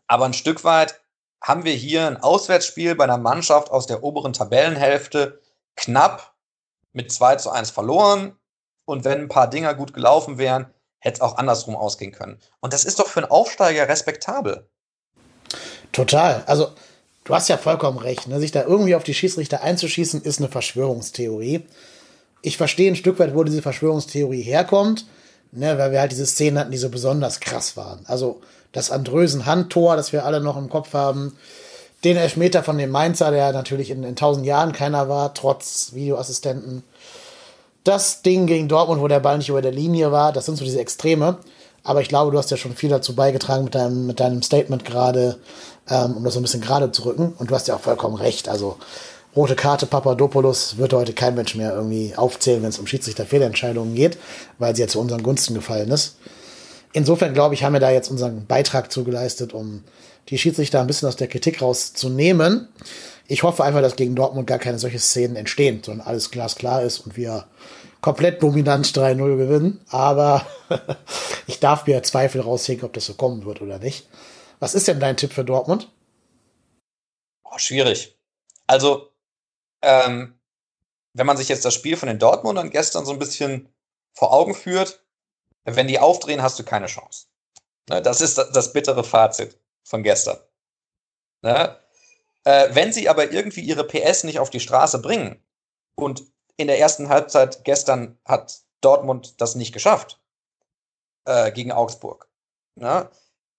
Aber 0.08 0.26
ein 0.26 0.34
Stück 0.34 0.64
weit 0.64 1.02
haben 1.42 1.64
wir 1.64 1.74
hier 1.74 2.08
ein 2.08 2.18
Auswärtsspiel 2.18 2.96
bei 2.96 3.04
einer 3.04 3.18
Mannschaft 3.18 3.70
aus 3.72 3.86
der 3.86 4.04
oberen 4.04 4.34
Tabellenhälfte 4.34 5.42
knapp 5.76 6.34
mit 6.94 7.12
2 7.12 7.36
zu 7.36 7.52
1 7.52 7.72
verloren. 7.72 8.38
Und 8.86 9.04
wenn 9.04 9.22
ein 9.22 9.30
paar 9.30 9.50
Dinger 9.50 9.74
gut 9.74 9.94
gelaufen 9.94 10.38
wären, 10.38 10.74
hätte 11.00 11.16
es 11.16 11.22
auch 11.22 11.38
andersrum 11.38 11.76
ausgehen 11.76 12.12
können. 12.12 12.40
Und 12.62 12.74
das 12.74 12.84
ist 12.84 13.00
doch 13.00 13.08
für 13.08 13.22
einen 13.22 13.32
Aufsteiger 13.32 13.88
respektabel. 13.88 14.68
Total. 15.92 16.44
Also, 16.48 16.70
du 17.24 17.36
hast 17.36 17.48
ja 17.48 17.58
vollkommen 17.58 18.00
recht. 18.00 18.28
Ne? 18.28 18.40
Sich 18.40 18.52
da 18.52 18.64
irgendwie 18.64 18.96
auf 18.96 19.04
die 19.04 19.14
Schießrichter 19.14 19.62
einzuschießen, 19.62 20.22
ist 20.22 20.40
eine 20.40 20.50
Verschwörungstheorie. 20.50 21.66
Ich 22.42 22.58
verstehe 22.58 22.92
ein 22.92 22.96
Stück 22.96 23.20
weit, 23.20 23.36
wo 23.36 23.44
diese 23.44 23.62
Verschwörungstheorie 23.62 24.42
herkommt, 24.42 25.06
ne? 25.52 25.78
weil 25.78 25.92
wir 25.92 26.00
halt 26.00 26.12
diese 26.12 26.26
Szenen 26.26 26.60
hatten, 26.60 26.72
die 26.72 26.78
so 26.78 26.90
besonders 26.90 27.40
krass 27.40 27.78
waren. 27.78 28.04
Also, 28.08 28.42
das 28.76 28.92
Andrösen-Handtor, 28.92 29.96
das 29.96 30.12
wir 30.12 30.26
alle 30.26 30.42
noch 30.42 30.58
im 30.58 30.70
Kopf 30.70 30.94
haben, 30.94 31.38
den 32.04 32.18
Elfmeter 32.18 32.62
von 32.62 32.78
dem 32.78 32.92
Mainzer, 32.92 33.32
der 33.32 33.54
natürlich 33.54 33.90
in, 33.90 34.04
in 34.04 34.18
tausend 34.18 34.46
Jahren 34.46 34.74
keiner 34.74 35.08
war, 35.08 35.34
trotz 35.34 35.94
Videoassistenten. 35.94 36.84
Das 37.86 38.22
Ding 38.22 38.48
gegen 38.48 38.68
Dortmund, 38.68 39.02
wo 39.02 39.08
der 39.08 39.22
Ball 39.22 39.38
nicht 39.38 39.50
über 39.50 39.62
der 39.62 39.72
Linie 39.72 40.12
war, 40.12 40.34
das 40.34 40.46
sind 40.46 40.58
so 40.58 40.66
diese 40.66 40.80
Extreme. 40.82 41.38
Aber 41.84 42.02
ich 42.02 42.10
glaube, 42.10 42.32
du 42.32 42.38
hast 42.38 42.52
ja 42.52 42.58
schon 42.58 42.76
viel 42.76 42.90
dazu 42.90 43.16
beigetragen 43.16 43.64
mit 43.64 43.76
deinem, 43.76 44.08
mit 44.08 44.20
deinem 44.20 44.42
Statement 44.42 44.84
gerade, 44.84 45.38
ähm, 45.90 46.18
um 46.18 46.24
das 46.24 46.34
so 46.34 46.40
ein 46.40 46.44
bisschen 46.44 46.62
gerade 46.62 46.92
zu 46.92 47.06
rücken. 47.06 47.34
Und 47.38 47.50
du 47.50 47.56
hast 47.56 47.68
ja 47.68 47.76
auch 47.76 47.80
vollkommen 47.82 48.16
recht. 48.16 48.50
Also 48.50 48.78
rote 49.36 49.56
Karte 49.56 49.86
Papadopoulos 49.86 50.78
wird 50.78 50.94
heute 50.94 51.14
kein 51.14 51.36
Mensch 51.36 51.56
mehr 51.56 51.74
irgendwie 51.74 52.14
aufzählen, 52.18 52.62
wenn 52.62 52.70
es 52.70 52.80
um 52.80 52.88
Schiedsrichter-Fehlentscheidungen 52.88 53.96
geht, 53.96 54.18
weil 54.58 54.76
sie 54.76 54.82
ja 54.82 54.88
zu 54.88 55.00
unseren 55.00 55.24
Gunsten 55.24 55.54
gefallen 55.54 55.92
ist. 55.92 56.16
Insofern 56.96 57.34
glaube 57.34 57.56
ich, 57.56 57.66
haben 57.66 57.74
wir 57.74 57.82
da 57.82 57.92
jetzt 57.92 58.10
unseren 58.10 58.46
Beitrag 58.46 58.90
zugeleistet, 58.90 59.52
um 59.52 59.84
die 60.30 60.38
Schiedsrichter 60.38 60.80
ein 60.80 60.88
bisschen 60.88 61.10
aus 61.10 61.18
der 61.18 61.28
Kritik 61.28 61.62
rauszunehmen. 61.62 62.70
Ich 63.28 63.44
hoffe 63.44 63.66
einfach, 63.66 63.82
dass 63.82 63.98
gegen 63.98 64.16
Dortmund 64.16 64.48
gar 64.48 64.60
keine 64.60 64.80
solche 64.80 65.00
Szenen 65.00 65.36
entstehen, 65.36 65.84
sondern 65.84 66.08
alles 66.08 66.32
glasklar 66.32 66.84
ist 66.84 67.00
und 67.00 67.18
wir 67.18 67.48
komplett 68.00 68.42
dominant 68.42 68.88
3-0 68.88 69.36
gewinnen. 69.36 69.82
Aber 69.90 70.48
ich 71.48 71.60
darf 71.60 71.86
mir 71.86 72.02
Zweifel 72.02 72.40
raushängen, 72.40 72.86
ob 72.86 72.94
das 72.94 73.08
so 73.08 73.16
kommen 73.16 73.44
wird 73.44 73.62
oder 73.62 73.78
nicht. 73.78 74.08
Was 74.62 74.74
ist 74.74 74.88
denn 74.88 75.02
dein 75.02 75.18
Tipp 75.18 75.34
für 75.34 75.44
Dortmund? 75.44 75.92
Oh, 77.44 77.58
schwierig. 77.58 78.18
Also, 78.68 79.12
ähm, 79.82 80.40
wenn 81.12 81.26
man 81.26 81.36
sich 81.36 81.50
jetzt 81.50 81.66
das 81.66 81.74
Spiel 81.74 81.98
von 81.98 82.08
den 82.08 82.20
Dortmundern 82.20 82.70
gestern 82.70 83.06
so 83.06 83.12
ein 83.12 83.20
bisschen 83.20 83.68
vor 84.14 84.32
Augen 84.32 84.56
führt, 84.56 85.05
wenn 85.66 85.88
die 85.88 86.00
aufdrehen, 86.00 86.42
hast 86.42 86.60
du 86.60 86.64
keine 86.64 86.88
Chance. 86.88 87.28
Ne, 87.90 88.02
das 88.02 88.22
ist 88.22 88.38
das 88.38 88.74
bittere 88.74 89.04
Fazit 89.04 89.60
von 89.84 90.04
gestern. 90.04 90.38
Ne? 91.42 91.78
Äh, 92.44 92.70
wenn 92.74 92.94
sie 92.94 93.10
aber 93.10 93.32
irgendwie 93.32 93.62
ihre 93.62 93.86
PS 93.86 94.24
nicht 94.24 94.40
auf 94.40 94.50
die 94.50 94.60
Straße 94.60 95.00
bringen 95.02 95.44
und 95.96 96.24
in 96.58 96.68
der 96.68 96.80
ersten 96.80 97.10
Halbzeit 97.10 97.64
gestern 97.64 98.18
hat 98.26 98.62
Dortmund 98.82 99.42
das 99.42 99.56
nicht 99.56 99.74
geschafft 99.74 100.22
äh, 101.26 101.52
gegen 101.52 101.72
Augsburg, 101.72 102.28
ne? 102.76 103.10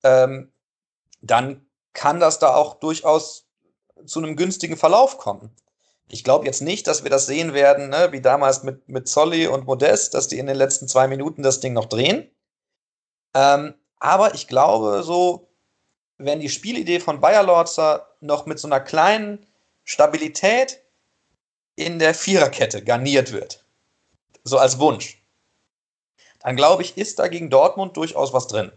ähm, 0.03 0.53
dann 1.21 1.69
kann 1.93 2.21
das 2.21 2.39
da 2.39 2.55
auch 2.55 2.75
durchaus 2.75 3.49
zu 4.05 4.19
einem 4.21 4.37
günstigen 4.37 4.77
Verlauf 4.77 5.19
kommen. 5.19 5.55
Ich 6.09 6.23
glaube 6.23 6.47
jetzt 6.47 6.63
nicht, 6.63 6.87
dass 6.87 7.03
wir 7.03 7.11
das 7.11 7.27
sehen 7.27 7.53
werden, 7.53 7.89
ne, 7.89 8.13
wie 8.13 8.21
damals 8.21 8.63
mit, 8.63 8.89
mit 8.89 9.09
Zolli 9.09 9.49
und 9.49 9.67
Modest, 9.67 10.15
dass 10.15 10.29
die 10.29 10.39
in 10.39 10.47
den 10.47 10.57
letzten 10.57 10.87
zwei 10.87 11.09
Minuten 11.09 11.43
das 11.43 11.61
Ding 11.61 11.73
noch 11.73 11.87
drehen. 11.87 12.31
Ähm, 13.35 13.75
aber 13.99 14.35
ich 14.35 14.47
glaube, 14.47 15.03
so, 15.03 15.49
wenn 16.19 16.41
die 16.41 16.49
Spielidee 16.49 17.01
von 17.01 17.21
Bayer 17.21 17.43
Lorzer 17.43 18.07
noch 18.21 18.47
mit 18.47 18.59
so 18.59 18.69
einer 18.69 18.81
kleinen 18.81 19.47
Stabilität 19.85 20.81
in 21.75 21.99
der 21.99 22.15
Viererkette 22.15 22.83
garniert 22.83 23.33
wird, 23.33 23.65
so 24.45 24.59
als 24.59 24.79
Wunsch, 24.79 25.23
dann 26.41 26.57
glaube 26.57 26.83
ich, 26.83 26.97
ist 26.97 27.19
da 27.19 27.27
gegen 27.27 27.51
Dortmund 27.51 27.97
durchaus 27.97 28.33
was 28.33 28.47
drin. 28.47 28.71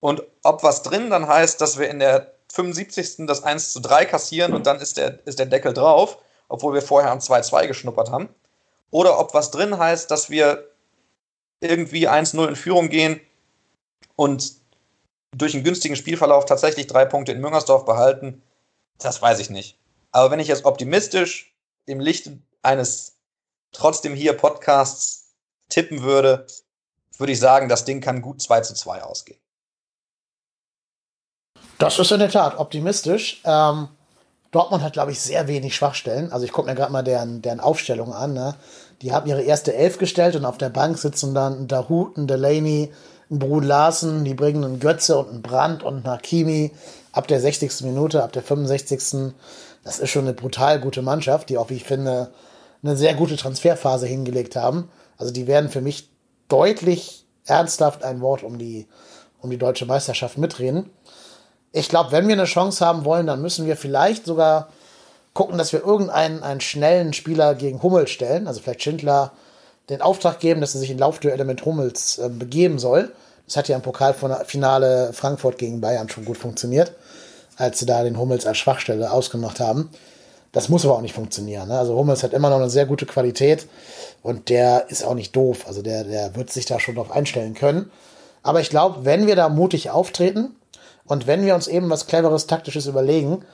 Und 0.00 0.22
ob 0.42 0.62
was 0.62 0.82
drin 0.82 1.10
dann 1.10 1.28
heißt, 1.28 1.60
dass 1.60 1.78
wir 1.78 1.88
in 1.88 2.00
der 2.00 2.35
75. 2.52 3.26
das 3.26 3.42
1 3.42 3.72
zu 3.72 3.80
3 3.80 4.06
kassieren 4.06 4.54
und 4.54 4.66
dann 4.66 4.80
ist 4.80 4.96
der, 4.96 5.26
ist 5.26 5.38
der 5.38 5.46
Deckel 5.46 5.72
drauf, 5.72 6.18
obwohl 6.48 6.74
wir 6.74 6.82
vorher 6.82 7.10
am 7.10 7.18
2-2 7.18 7.66
geschnuppert 7.66 8.10
haben. 8.10 8.28
Oder 8.90 9.18
ob 9.18 9.34
was 9.34 9.50
drin 9.50 9.78
heißt, 9.78 10.10
dass 10.10 10.30
wir 10.30 10.70
irgendwie 11.60 12.08
1-0 12.08 12.48
in 12.48 12.56
Führung 12.56 12.88
gehen 12.88 13.20
und 14.14 14.54
durch 15.36 15.54
einen 15.54 15.64
günstigen 15.64 15.96
Spielverlauf 15.96 16.44
tatsächlich 16.44 16.86
drei 16.86 17.04
Punkte 17.04 17.32
in 17.32 17.40
Müngersdorf 17.40 17.84
behalten, 17.84 18.42
das 18.98 19.20
weiß 19.20 19.38
ich 19.40 19.50
nicht. 19.50 19.78
Aber 20.12 20.30
wenn 20.30 20.40
ich 20.40 20.48
jetzt 20.48 20.64
optimistisch 20.64 21.54
im 21.84 22.00
Licht 22.00 22.30
eines 22.62 23.16
trotzdem 23.72 24.14
hier 24.14 24.32
Podcasts 24.32 25.34
tippen 25.68 26.02
würde, 26.02 26.46
würde 27.18 27.32
ich 27.32 27.40
sagen, 27.40 27.68
das 27.68 27.84
Ding 27.84 28.00
kann 28.00 28.22
gut 28.22 28.40
2 28.40 28.60
zu 28.62 28.74
2 28.74 29.02
ausgehen. 29.02 29.40
Das 31.78 31.98
ist 31.98 32.10
in 32.10 32.20
der 32.20 32.30
Tat 32.30 32.58
optimistisch. 32.58 33.42
Ähm, 33.44 33.88
Dortmund 34.50 34.82
hat, 34.82 34.94
glaube 34.94 35.12
ich, 35.12 35.20
sehr 35.20 35.48
wenig 35.48 35.76
Schwachstellen. 35.76 36.32
Also 36.32 36.46
ich 36.46 36.52
gucke 36.52 36.68
mir 36.68 36.74
gerade 36.74 36.92
mal 36.92 37.02
deren, 37.02 37.42
deren 37.42 37.60
Aufstellung 37.60 38.14
an. 38.14 38.32
Ne? 38.32 38.54
Die 39.02 39.12
haben 39.12 39.28
ihre 39.28 39.42
erste 39.42 39.74
Elf 39.74 39.98
gestellt 39.98 40.36
und 40.36 40.46
auf 40.46 40.56
der 40.56 40.70
Bank 40.70 40.96
sitzen 40.96 41.34
dann 41.34 41.60
ein 41.60 41.68
Dahut, 41.68 42.16
ein 42.16 42.26
Delaney, 42.26 42.90
ein 43.30 43.38
Brun 43.38 43.64
Larsen, 43.64 44.24
die 44.24 44.34
bringen 44.34 44.64
einen 44.64 44.80
Götze 44.80 45.18
und 45.18 45.28
einen 45.28 45.42
Brandt 45.42 45.82
und 45.82 45.96
einen 45.96 46.06
Hakimi 46.06 46.72
ab 47.12 47.28
der 47.28 47.40
60. 47.40 47.82
Minute, 47.82 48.22
ab 48.22 48.32
der 48.32 48.42
65. 48.42 49.34
Das 49.84 49.98
ist 49.98 50.10
schon 50.10 50.24
eine 50.24 50.32
brutal 50.32 50.80
gute 50.80 51.02
Mannschaft, 51.02 51.50
die 51.50 51.58
auch, 51.58 51.68
wie 51.68 51.74
ich 51.74 51.84
finde, 51.84 52.30
eine 52.82 52.96
sehr 52.96 53.14
gute 53.14 53.36
Transferphase 53.36 54.06
hingelegt 54.06 54.56
haben. 54.56 54.88
Also 55.18 55.32
die 55.32 55.46
werden 55.46 55.68
für 55.68 55.82
mich 55.82 56.08
deutlich 56.48 57.26
ernsthaft 57.44 58.02
ein 58.02 58.20
Wort 58.22 58.42
um 58.42 58.58
die, 58.58 58.86
um 59.40 59.50
die 59.50 59.58
deutsche 59.58 59.86
Meisterschaft 59.86 60.38
mitreden 60.38 60.90
ich 61.72 61.88
glaube, 61.88 62.12
wenn 62.12 62.28
wir 62.28 62.34
eine 62.34 62.44
Chance 62.44 62.84
haben 62.84 63.04
wollen, 63.04 63.26
dann 63.26 63.42
müssen 63.42 63.66
wir 63.66 63.76
vielleicht 63.76 64.26
sogar 64.26 64.68
gucken, 65.34 65.58
dass 65.58 65.72
wir 65.72 65.84
irgendeinen 65.84 66.42
einen 66.42 66.60
schnellen 66.60 67.12
Spieler 67.12 67.54
gegen 67.54 67.82
Hummel 67.82 68.08
stellen. 68.08 68.46
Also 68.46 68.60
vielleicht 68.60 68.82
Schindler 68.82 69.32
den 69.88 70.02
Auftrag 70.02 70.40
geben, 70.40 70.60
dass 70.60 70.74
er 70.74 70.80
sich 70.80 70.90
in 70.90 70.98
Laufduelle 70.98 71.44
mit 71.44 71.64
Hummels 71.64 72.18
äh, 72.18 72.28
begeben 72.28 72.78
soll. 72.78 73.12
Das 73.46 73.56
hat 73.56 73.68
ja 73.68 73.76
im 73.76 73.82
Pokalfinale 73.82 75.12
Frankfurt 75.12 75.58
gegen 75.58 75.80
Bayern 75.80 76.08
schon 76.08 76.24
gut 76.24 76.38
funktioniert, 76.38 76.92
als 77.56 77.78
sie 77.78 77.86
da 77.86 78.02
den 78.02 78.18
Hummels 78.18 78.46
als 78.46 78.58
Schwachstelle 78.58 79.12
ausgemacht 79.12 79.60
haben. 79.60 79.90
Das 80.50 80.68
muss 80.68 80.84
aber 80.84 80.94
auch 80.94 81.02
nicht 81.02 81.14
funktionieren. 81.14 81.68
Ne? 81.68 81.78
Also 81.78 81.96
Hummels 81.96 82.22
hat 82.22 82.32
immer 82.32 82.50
noch 82.50 82.56
eine 82.56 82.70
sehr 82.70 82.86
gute 82.86 83.06
Qualität 83.06 83.66
und 84.22 84.48
der 84.48 84.86
ist 84.88 85.04
auch 85.04 85.14
nicht 85.14 85.36
doof. 85.36 85.66
Also 85.68 85.82
der, 85.82 86.04
der 86.04 86.34
wird 86.34 86.50
sich 86.50 86.64
da 86.64 86.80
schon 86.80 86.94
drauf 86.96 87.12
einstellen 87.12 87.54
können. 87.54 87.90
Aber 88.42 88.60
ich 88.60 88.70
glaube, 88.70 89.04
wenn 89.04 89.26
wir 89.26 89.36
da 89.36 89.48
mutig 89.48 89.90
auftreten, 89.90 90.56
und 91.06 91.26
wenn 91.26 91.44
wir 91.44 91.54
uns 91.54 91.68
eben 91.68 91.90
was 91.90 92.06
Cleveres, 92.06 92.46
Taktisches 92.46 92.86
überlegen, 92.86 93.44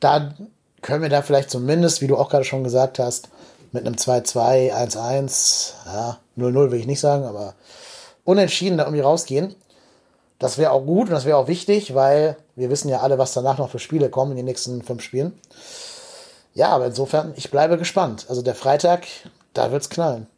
dann 0.00 0.50
können 0.82 1.02
wir 1.02 1.08
da 1.08 1.22
vielleicht 1.22 1.50
zumindest, 1.50 2.00
wie 2.00 2.06
du 2.06 2.16
auch 2.16 2.28
gerade 2.28 2.44
schon 2.44 2.64
gesagt 2.64 2.98
hast, 2.98 3.28
mit 3.72 3.86
einem 3.86 3.96
2-2, 3.96 4.72
1-1, 4.72 5.72
ja, 5.86 6.18
0-0 6.36 6.70
will 6.70 6.78
ich 6.78 6.86
nicht 6.86 7.00
sagen, 7.00 7.24
aber 7.24 7.54
unentschieden 8.24 8.78
da 8.78 8.84
irgendwie 8.84 9.02
rausgehen. 9.02 9.54
Das 10.38 10.58
wäre 10.58 10.72
auch 10.72 10.84
gut 10.84 11.08
und 11.08 11.14
das 11.14 11.24
wäre 11.24 11.38
auch 11.38 11.48
wichtig, 11.48 11.94
weil 11.94 12.36
wir 12.54 12.70
wissen 12.70 12.88
ja 12.88 13.00
alle, 13.00 13.18
was 13.18 13.32
danach 13.32 13.58
noch 13.58 13.70
für 13.70 13.78
Spiele 13.78 14.10
kommen 14.10 14.32
in 14.32 14.36
den 14.36 14.46
nächsten 14.46 14.82
fünf 14.82 15.02
Spielen. 15.02 15.38
Ja, 16.54 16.68
aber 16.68 16.86
insofern, 16.86 17.32
ich 17.36 17.50
bleibe 17.50 17.78
gespannt. 17.78 18.26
Also 18.28 18.42
der 18.42 18.54
Freitag, 18.54 19.06
da 19.54 19.72
wird's 19.72 19.90
knallen. 19.90 20.28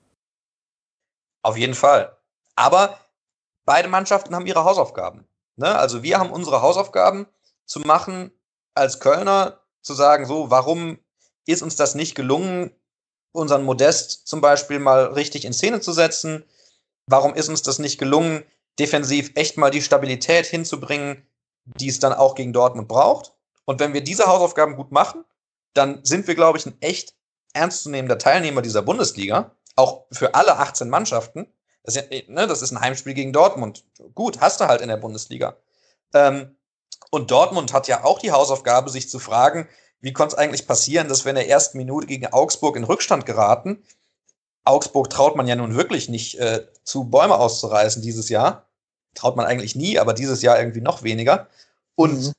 Auf 1.42 1.56
jeden 1.56 1.74
Fall. 1.74 2.16
Aber 2.54 2.98
beide 3.64 3.88
Mannschaften 3.88 4.34
haben 4.34 4.46
ihre 4.46 4.64
Hausaufgaben. 4.64 5.26
Ne? 5.56 5.74
Also 5.74 6.02
wir 6.02 6.18
haben 6.18 6.30
unsere 6.30 6.62
Hausaufgaben 6.62 7.26
zu 7.64 7.80
machen 7.80 8.30
als 8.74 9.00
Kölner, 9.00 9.60
zu 9.82 9.94
sagen, 9.94 10.26
so, 10.26 10.50
warum 10.50 10.98
ist 11.46 11.62
uns 11.62 11.76
das 11.76 11.94
nicht 11.94 12.14
gelungen, 12.14 12.70
unseren 13.32 13.64
Modest 13.64 14.26
zum 14.26 14.40
Beispiel 14.40 14.78
mal 14.78 15.06
richtig 15.06 15.44
in 15.44 15.52
Szene 15.52 15.80
zu 15.80 15.92
setzen? 15.92 16.44
Warum 17.06 17.34
ist 17.34 17.48
uns 17.48 17.62
das 17.62 17.78
nicht 17.78 17.98
gelungen, 17.98 18.44
defensiv 18.78 19.30
echt 19.36 19.56
mal 19.56 19.70
die 19.70 19.82
Stabilität 19.82 20.46
hinzubringen, 20.46 21.26
die 21.64 21.88
es 21.88 22.00
dann 22.00 22.12
auch 22.12 22.34
gegen 22.34 22.52
Dortmund 22.52 22.88
braucht? 22.88 23.32
Und 23.64 23.80
wenn 23.80 23.94
wir 23.94 24.02
diese 24.02 24.24
Hausaufgaben 24.26 24.76
gut 24.76 24.92
machen, 24.92 25.24
dann 25.74 26.04
sind 26.04 26.26
wir, 26.26 26.34
glaube 26.34 26.58
ich, 26.58 26.66
ein 26.66 26.80
echt 26.80 27.14
ernstzunehmender 27.52 28.18
Teilnehmer 28.18 28.62
dieser 28.62 28.82
Bundesliga, 28.82 29.54
auch 29.76 30.06
für 30.12 30.34
alle 30.34 30.58
18 30.58 30.88
Mannschaften. 30.88 31.52
Das 31.86 31.96
ist, 31.96 32.12
ja, 32.12 32.20
ne, 32.28 32.46
das 32.46 32.62
ist 32.62 32.72
ein 32.72 32.80
Heimspiel 32.80 33.14
gegen 33.14 33.32
Dortmund. 33.32 33.84
Gut, 34.14 34.40
hast 34.40 34.60
du 34.60 34.66
halt 34.66 34.80
in 34.80 34.88
der 34.88 34.96
Bundesliga. 34.96 35.56
Ähm, 36.12 36.56
und 37.10 37.30
Dortmund 37.30 37.72
hat 37.72 37.88
ja 37.88 38.04
auch 38.04 38.18
die 38.18 38.32
Hausaufgabe, 38.32 38.90
sich 38.90 39.08
zu 39.08 39.18
fragen, 39.18 39.68
wie 40.00 40.12
konnte 40.12 40.34
es 40.34 40.38
eigentlich 40.38 40.66
passieren, 40.66 41.08
dass 41.08 41.24
wir 41.24 41.30
in 41.30 41.36
der 41.36 41.48
ersten 41.48 41.78
Minute 41.78 42.06
gegen 42.06 42.26
Augsburg 42.26 42.76
in 42.76 42.84
Rückstand 42.84 43.24
geraten? 43.24 43.82
Augsburg 44.64 45.08
traut 45.10 45.36
man 45.36 45.46
ja 45.46 45.54
nun 45.54 45.76
wirklich 45.76 46.08
nicht 46.08 46.38
äh, 46.38 46.66
zu, 46.82 47.04
Bäume 47.04 47.36
auszureißen 47.36 48.02
dieses 48.02 48.28
Jahr. 48.28 48.68
Traut 49.14 49.36
man 49.36 49.46
eigentlich 49.46 49.76
nie, 49.76 49.98
aber 49.98 50.12
dieses 50.12 50.42
Jahr 50.42 50.58
irgendwie 50.58 50.80
noch 50.80 51.04
weniger. 51.04 51.48
Und 51.94 52.26
mhm. 52.26 52.32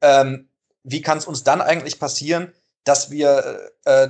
ähm, 0.00 0.48
wie 0.82 1.02
kann 1.02 1.18
es 1.18 1.26
uns 1.26 1.44
dann 1.44 1.60
eigentlich 1.60 2.00
passieren, 2.00 2.52
dass 2.84 3.10
wir 3.10 3.70
äh, 3.84 4.08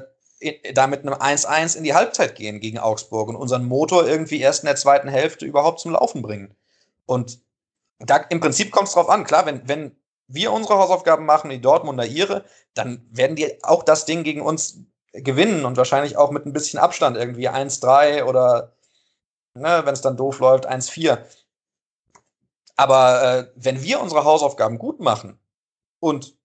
da 0.74 0.86
mit 0.86 1.00
einem 1.00 1.14
1-1 1.14 1.76
in 1.76 1.84
die 1.84 1.94
Halbzeit 1.94 2.34
gehen 2.34 2.60
gegen 2.60 2.78
Augsburg 2.78 3.28
und 3.28 3.36
unseren 3.36 3.64
Motor 3.64 4.06
irgendwie 4.06 4.40
erst 4.40 4.62
in 4.62 4.66
der 4.66 4.76
zweiten 4.76 5.08
Hälfte 5.08 5.46
überhaupt 5.46 5.80
zum 5.80 5.92
Laufen 5.92 6.22
bringen. 6.22 6.54
Und 7.06 7.40
da 7.98 8.16
im 8.16 8.40
Prinzip 8.40 8.70
kommt 8.70 8.88
es 8.88 8.94
drauf 8.94 9.08
an, 9.08 9.24
klar, 9.24 9.46
wenn, 9.46 9.66
wenn 9.68 9.96
wir 10.26 10.52
unsere 10.52 10.78
Hausaufgaben 10.78 11.26
machen, 11.26 11.50
die 11.50 11.60
Dortmunder 11.60 12.06
ihre, 12.06 12.44
dann 12.74 13.06
werden 13.10 13.36
die 13.36 13.62
auch 13.62 13.82
das 13.82 14.04
Ding 14.04 14.24
gegen 14.24 14.40
uns 14.40 14.78
gewinnen 15.12 15.64
und 15.64 15.76
wahrscheinlich 15.76 16.16
auch 16.16 16.30
mit 16.30 16.44
ein 16.44 16.52
bisschen 16.52 16.80
Abstand 16.80 17.16
irgendwie 17.16 17.48
1-3 17.48 18.24
oder 18.24 18.74
ne, 19.54 19.82
wenn 19.84 19.94
es 19.94 20.00
dann 20.00 20.16
doof 20.16 20.40
läuft, 20.40 20.68
1-4. 20.68 21.18
Aber 22.76 23.22
äh, 23.22 23.52
wenn 23.54 23.82
wir 23.82 24.00
unsere 24.00 24.24
Hausaufgaben 24.24 24.78
gut 24.78 24.98
machen 25.00 25.38
und 26.00 26.36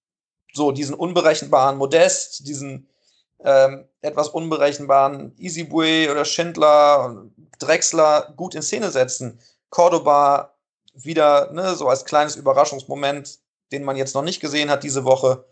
so 0.54 0.72
diesen 0.72 0.96
unberechenbaren 0.96 1.78
Modest, 1.78 2.48
diesen 2.48 2.90
ähm, 3.44 3.88
etwas 4.02 4.30
unberechenbaren 4.30 5.36
Easybue 5.38 6.12
oder 6.12 6.26
Schindler, 6.26 7.26
Drexler 7.60 8.34
gut 8.36 8.56
in 8.56 8.62
Szene 8.62 8.92
setzen. 8.92 9.40
Cordoba 9.70 10.56
wieder 10.94 11.52
ne, 11.52 11.76
so 11.76 11.88
als 11.88 12.06
kleines 12.06 12.36
Überraschungsmoment, 12.36 13.40
den 13.72 13.84
man 13.84 13.96
jetzt 13.96 14.16
noch 14.16 14.24
nicht 14.24 14.40
gesehen 14.40 14.70
hat 14.70 14.84
diese 14.84 15.06
Woche, 15.06 15.46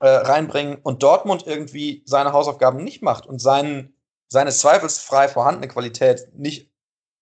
äh, 0.00 0.08
reinbringen 0.08 0.78
und 0.82 1.02
Dortmund 1.02 1.46
irgendwie 1.46 2.02
seine 2.06 2.32
Hausaufgaben 2.32 2.82
nicht 2.82 3.02
macht 3.02 3.26
und 3.26 3.40
seinen, 3.40 3.94
seine 4.28 4.50
zweifelsfrei 4.50 5.28
vorhandene 5.28 5.68
Qualität 5.68 6.28
nicht 6.34 6.70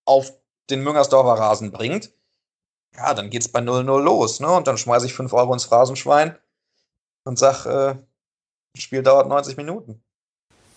auf 0.05 0.33
den 0.71 0.83
Müngersdorfer 0.83 1.41
Rasen 1.41 1.73
bringt, 1.73 2.13
ja, 2.97 3.15
dann 3.15 3.31
geht's 3.31 3.49
bei 3.49 3.61
0-0 3.61 4.01
los, 4.01 4.41
ne? 4.41 4.51
Und 4.51 4.67
dann 4.67 4.79
schmeiße 4.79 5.07
ich 5.07 5.15
5 5.15 5.33
Euro 5.33 5.53
ins 5.53 5.65
Phrasenschwein 5.65 6.37
und 7.25 7.39
sag, 7.39 7.67
äh, 7.67 7.97
Spiel 8.81 9.03
dauert 9.03 9.29
90 9.29 9.57
Minuten. 9.57 10.03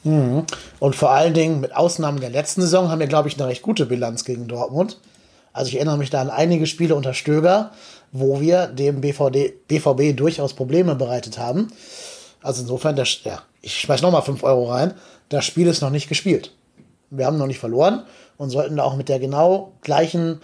Mhm. 0.03 0.45
Und 0.79 0.95
vor 0.95 1.11
allen 1.11 1.33
Dingen, 1.33 1.61
mit 1.61 1.75
Ausnahme 1.75 2.19
der 2.19 2.29
letzten 2.29 2.61
Saison, 2.61 2.89
haben 2.89 2.99
wir, 2.99 3.07
glaube 3.07 3.27
ich, 3.27 3.39
eine 3.39 3.47
recht 3.47 3.61
gute 3.61 3.85
Bilanz 3.85 4.25
gegen 4.25 4.47
Dortmund. 4.47 4.99
Also 5.53 5.69
ich 5.69 5.75
erinnere 5.75 5.97
mich 5.97 6.09
da 6.09 6.21
an 6.21 6.29
einige 6.29 6.65
Spiele 6.65 6.95
unter 6.95 7.13
Stöger, 7.13 7.71
wo 8.11 8.39
wir 8.39 8.67
dem 8.67 9.01
BVD, 9.01 9.53
BVB 9.67 10.15
durchaus 10.17 10.53
Probleme 10.53 10.95
bereitet 10.95 11.37
haben. 11.37 11.71
Also 12.41 12.61
insofern, 12.61 12.95
der, 12.95 13.05
ja, 13.23 13.41
ich 13.61 13.79
schmeiß 13.79 14.01
nochmal 14.01 14.21
5 14.21 14.43
Euro 14.43 14.71
rein. 14.71 14.93
Das 15.29 15.45
Spiel 15.45 15.67
ist 15.67 15.81
noch 15.81 15.89
nicht 15.89 16.09
gespielt. 16.09 16.51
Wir 17.09 17.25
haben 17.25 17.37
noch 17.37 17.47
nicht 17.47 17.59
verloren 17.59 18.03
und 18.37 18.49
sollten 18.49 18.77
da 18.77 18.83
auch 18.83 18.95
mit 18.95 19.09
der 19.09 19.19
genau 19.19 19.73
gleichen 19.81 20.41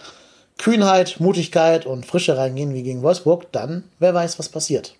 Kühnheit, 0.58 1.20
Mutigkeit 1.20 1.86
und 1.86 2.04
Frische 2.04 2.36
reingehen 2.36 2.74
wie 2.74 2.82
gegen 2.82 3.02
Wolfsburg, 3.02 3.50
dann 3.52 3.84
wer 3.98 4.12
weiß, 4.12 4.38
was 4.38 4.48
passiert. 4.48 4.94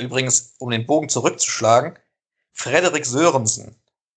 Übrigens, 0.00 0.54
um 0.58 0.70
den 0.70 0.86
Bogen 0.86 1.08
zurückzuschlagen, 1.08 1.98
Frederik 2.52 3.06
Sörensen 3.06 3.76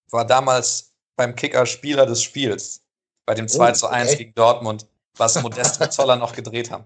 war 0.09 0.25
damals 0.25 0.91
beim 1.15 1.35
Kicker 1.35 1.65
Spieler 1.65 2.05
des 2.05 2.23
Spiels 2.23 2.81
bei 3.25 3.33
dem 3.33 3.47
2 3.47 3.71
zu 3.73 3.87
1 3.87 4.09
okay. 4.09 4.17
gegen 4.17 4.35
Dortmund, 4.35 4.85
was 5.15 5.41
Modest 5.41 5.79
und 5.81 5.93
Zoller 5.93 6.15
noch 6.15 6.33
gedreht 6.33 6.71
haben. 6.71 6.85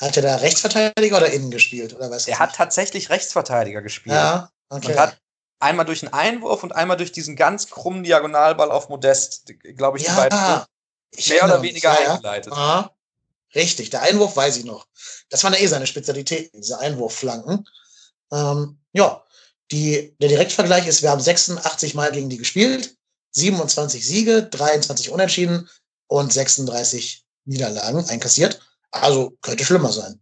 Hat 0.00 0.16
er 0.16 0.22
da 0.22 0.36
Rechtsverteidiger 0.36 1.18
oder 1.18 1.30
innen 1.30 1.50
gespielt? 1.50 1.94
Oder 1.94 2.10
was 2.10 2.26
er 2.26 2.38
hat 2.38 2.54
tatsächlich 2.54 3.10
Rechtsverteidiger 3.10 3.82
gespielt. 3.82 4.14
Ja, 4.14 4.50
okay. 4.68 4.92
Und 4.92 4.98
hat 4.98 5.18
einmal 5.58 5.84
durch 5.84 6.02
einen 6.02 6.12
Einwurf 6.12 6.62
und 6.62 6.74
einmal 6.74 6.96
durch 6.96 7.12
diesen 7.12 7.36
ganz 7.36 7.68
krummen 7.68 8.02
Diagonalball 8.02 8.70
auf 8.70 8.88
Modest, 8.88 9.52
glaube 9.76 9.98
ich, 9.98 10.04
ja, 10.06 10.12
die 10.12 10.16
beiden 10.16 10.38
mehr 11.28 11.44
oder 11.44 11.62
weniger 11.62 12.00
ja, 12.00 12.12
eingeleitet. 12.12 12.52
Ja. 12.54 12.90
Richtig, 13.54 13.90
der 13.90 14.02
Einwurf 14.02 14.36
weiß 14.36 14.56
ich 14.58 14.64
noch. 14.64 14.86
Das 15.28 15.44
waren 15.44 15.52
ja 15.52 15.58
eh 15.58 15.66
seine 15.66 15.86
Spezialitäten, 15.86 16.60
diese 16.60 16.78
Einwurfflanken. 16.78 17.66
Ähm, 18.32 18.78
ja, 18.92 19.24
die, 19.70 20.16
der 20.20 20.28
Direktvergleich 20.28 20.86
ist, 20.86 21.02
wir 21.02 21.10
haben 21.10 21.20
86 21.20 21.94
Mal 21.94 22.12
gegen 22.12 22.28
die 22.28 22.38
gespielt, 22.38 22.96
27 23.32 24.06
Siege, 24.06 24.42
23 24.42 25.10
Unentschieden 25.10 25.68
und 26.08 26.32
36 26.32 27.24
Niederlagen 27.44 28.04
einkassiert. 28.08 28.60
Also 28.90 29.36
könnte 29.40 29.64
schlimmer 29.64 29.92
sein. 29.92 30.20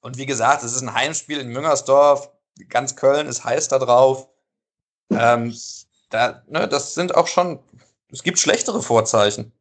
Und 0.00 0.16
wie 0.18 0.26
gesagt, 0.26 0.62
es 0.62 0.72
ist 0.72 0.82
ein 0.82 0.94
Heimspiel 0.94 1.38
in 1.38 1.48
Müngersdorf. 1.48 2.30
Ganz 2.68 2.94
Köln 2.94 3.26
ist 3.26 3.44
heiß 3.44 3.68
da 3.68 3.78
drauf. 3.78 4.28
Ähm, 5.10 5.56
da, 6.10 6.44
ne, 6.46 6.68
das 6.68 6.94
sind 6.94 7.14
auch 7.14 7.26
schon, 7.26 7.58
es 8.12 8.22
gibt 8.22 8.38
schlechtere 8.38 8.82
Vorzeichen. 8.82 9.52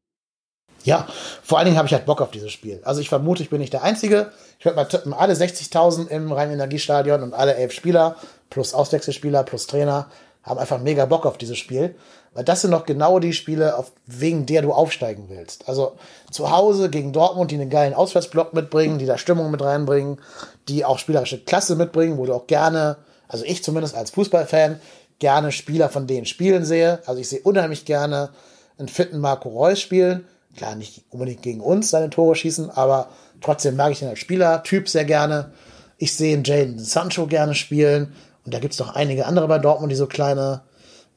Ja, 0.86 1.08
vor 1.42 1.58
allen 1.58 1.66
Dingen 1.66 1.78
habe 1.78 1.88
ich 1.88 1.94
halt 1.94 2.06
Bock 2.06 2.22
auf 2.22 2.30
dieses 2.30 2.52
Spiel. 2.52 2.80
Also 2.86 3.02
ich 3.02 3.10
vermute, 3.10 3.42
ich 3.42 3.50
bin 3.50 3.60
nicht 3.60 3.74
der 3.74 3.82
Einzige. 3.82 4.32
Ich 4.60 4.66
werde 4.66 4.76
mal 4.76 4.86
tippen, 4.86 5.14
alle 5.14 5.34
60.000 5.34 6.10
im 6.10 6.32
Rhein-Energiestadion 6.32 7.24
und 7.24 7.34
alle 7.34 7.56
elf 7.56 7.74
Spieler 7.74 8.16
plus 8.52 8.76
Auswechselspieler 8.76 9.44
plus 9.44 9.66
Trainer 9.66 10.08
haben 10.44 10.60
einfach 10.60 10.80
mega 10.80 11.06
Bock 11.08 11.26
auf 11.26 11.40
dieses 11.40 11.58
Spiel. 11.58 11.96
Weil 12.36 12.44
das 12.44 12.62
sind 12.62 12.70
noch 12.70 12.86
genau 12.86 13.18
die 13.18 13.34
Spiele, 13.34 13.78
auf, 13.78 13.94
wegen 14.06 14.46
der 14.46 14.62
du 14.62 14.74
aufsteigen 14.74 15.26
willst. 15.28 15.68
Also 15.68 15.94
zu 16.30 16.52
Hause 16.52 16.92
gegen 16.92 17.14
Dortmund, 17.14 17.50
die 17.50 17.56
einen 17.56 17.72
geilen 17.72 17.96
Auswärtsblock 17.96 18.54
mitbringen, 18.54 19.00
die 19.00 19.08
da 19.08 19.18
Stimmung 19.18 19.50
mit 19.50 19.64
reinbringen, 19.64 20.20
die 20.68 20.86
auch 20.86 21.00
spielerische 21.00 21.40
Klasse 21.40 21.76
mitbringen, 21.76 22.20
wo 22.20 22.28
du 22.28 22.34
auch 22.34 22.46
gerne, 22.46 22.98
also 23.28 23.44
ich 23.44 23.64
zumindest 23.64 23.96
als 23.96 24.12
Fußballfan, 24.12 24.80
gerne 25.18 25.52
Spieler 25.52 25.90
von 25.90 26.06
denen 26.06 26.28
spielen 26.28 26.64
sehe. 26.64 27.00
Also 27.08 27.22
ich 27.22 27.30
sehe 27.30 27.40
unheimlich 27.40 27.86
gerne 27.86 28.30
einen 28.78 28.90
fitten 28.90 29.18
Marco 29.18 29.50
Reus 29.50 29.80
spielen 29.80 30.28
klar 30.56 30.76
nicht 30.76 31.04
unbedingt 31.10 31.42
gegen 31.42 31.62
uns 31.62 31.90
seine 31.90 32.10
Tore 32.10 32.36
schießen, 32.36 32.70
aber 32.70 33.10
trotzdem 33.42 33.76
mag 33.76 33.92
ich 33.92 34.02
ihn 34.02 34.08
als 34.08 34.20
Spielertyp 34.20 34.90
sehr 34.90 35.06
gerne. 35.06 35.52
Ich 35.98 36.16
sehe 36.16 36.42
Jaden 36.44 36.80
Sancho 36.80 37.28
gerne 37.28 37.56
spielen. 37.56 38.14
Und 38.46 38.54
da 38.54 38.60
gibt 38.60 38.74
es 38.74 38.80
noch 38.80 38.96
einige 38.96 39.26
andere 39.26 39.48
bei 39.48 39.60
Dortmund, 39.60 39.92
die 39.92 39.96
so 39.96 40.08
kleine 40.08 40.62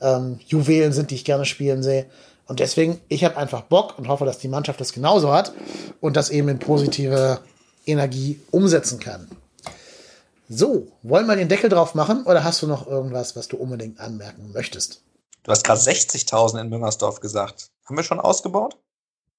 ähm, 0.00 0.40
Juwelen 0.46 0.92
sind, 0.92 1.10
die 1.10 1.16
ich 1.16 1.24
gerne 1.24 1.44
spielen 1.44 1.82
sehe. 1.82 2.06
Und 2.46 2.60
deswegen, 2.60 3.00
ich 3.08 3.24
habe 3.24 3.36
einfach 3.36 3.62
Bock 3.62 3.98
und 3.98 4.08
hoffe, 4.08 4.24
dass 4.24 4.38
die 4.38 4.48
Mannschaft 4.48 4.80
das 4.80 4.92
genauso 4.92 5.32
hat 5.32 5.52
und 6.00 6.16
das 6.16 6.30
eben 6.30 6.48
in 6.48 6.58
positive 6.58 7.40
Energie 7.84 8.40
umsetzen 8.50 8.98
kann. 8.98 9.28
So, 10.48 10.88
wollen 11.02 11.26
wir 11.26 11.36
den 11.36 11.48
Deckel 11.48 11.68
drauf 11.68 11.94
machen 11.94 12.24
oder 12.24 12.42
hast 12.42 12.62
du 12.62 12.66
noch 12.66 12.86
irgendwas, 12.86 13.36
was 13.36 13.48
du 13.48 13.58
unbedingt 13.58 14.00
anmerken 14.00 14.50
möchtest? 14.52 15.02
Du 15.42 15.50
hast 15.50 15.62
gerade 15.62 15.80
60.000 15.80 16.62
in 16.62 16.68
Müngersdorf 16.70 17.20
gesagt. 17.20 17.70
Haben 17.84 17.96
wir 17.96 18.02
schon 18.02 18.20
ausgebaut? 18.20 18.78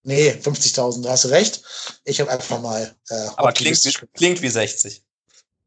Nee, 0.04 0.32
50.000, 0.32 1.04
da 1.04 1.12
hast 1.12 1.26
du 1.26 1.30
recht. 1.30 1.62
Ich 2.06 2.20
habe 2.22 2.32
einfach 2.32 2.60
mal. 2.62 2.96
Äh, 3.10 3.28
Aber 3.36 3.52
klingt 3.52 3.84
wie, 3.84 3.94
klingt 4.14 4.42
wie 4.42 4.50
60. 4.50 5.04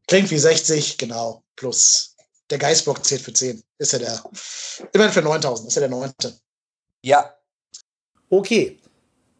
Klingt 0.07 0.31
wie 0.31 0.39
60, 0.39 0.97
genau. 0.97 1.43
Plus 1.55 2.15
der 2.49 2.57
Geistbock 2.57 3.03
zählt 3.05 3.21
für 3.21 3.33
10. 3.33 3.63
Ist 3.77 3.93
ja 3.93 3.99
der. 3.99 4.23
Immerhin 4.91 5.13
für 5.13 5.21
9000, 5.21 5.67
ist 5.67 5.75
ja 5.75 5.81
der 5.81 5.89
9. 5.89 6.11
Ja. 7.03 7.35
Okay. 8.29 8.79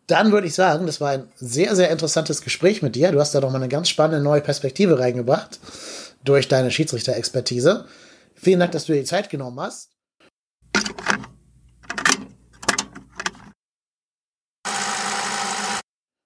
Dann 0.07 0.32
würde 0.32 0.48
ich 0.48 0.53
sagen, 0.53 0.86
das 0.86 0.99
war 0.99 1.11
ein 1.11 1.32
sehr, 1.36 1.76
sehr 1.76 1.90
interessantes 1.90 2.41
Gespräch 2.41 2.82
mit 2.82 2.95
dir. 2.95 3.11
Du 3.11 3.20
hast 3.20 3.34
da 3.34 3.40
doch 3.40 3.49
mal 3.49 3.56
eine 3.56 3.70
ganz 3.70 3.90
spannende 3.90 4.22
neue 4.22 4.41
Perspektive 4.41 4.99
reingebracht 4.99 5.60
durch 6.24 6.48
deine 6.48 6.72
Schiedsrichter-Expertise. 6.72 7.88
Vielen 8.36 8.60
Dank, 8.60 8.74
dass 8.74 8.86
du 8.86 8.94
dir 8.94 8.99
die 8.99 9.06
Zeit 9.06 9.30
genommen 9.30 9.60
hast. 9.60 9.93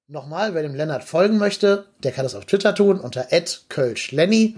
Nochmal, 0.09 0.53
wer 0.53 0.61
dem 0.61 0.73
Lennart 0.73 1.03
folgen 1.03 1.38
möchte, 1.38 1.84
der 2.01 2.13
kann 2.13 2.23
das 2.23 2.34
auf 2.34 2.45
Twitter 2.45 2.73
tun 2.73 2.97
unter 2.97 3.27
@kölschlenny. 3.67 4.55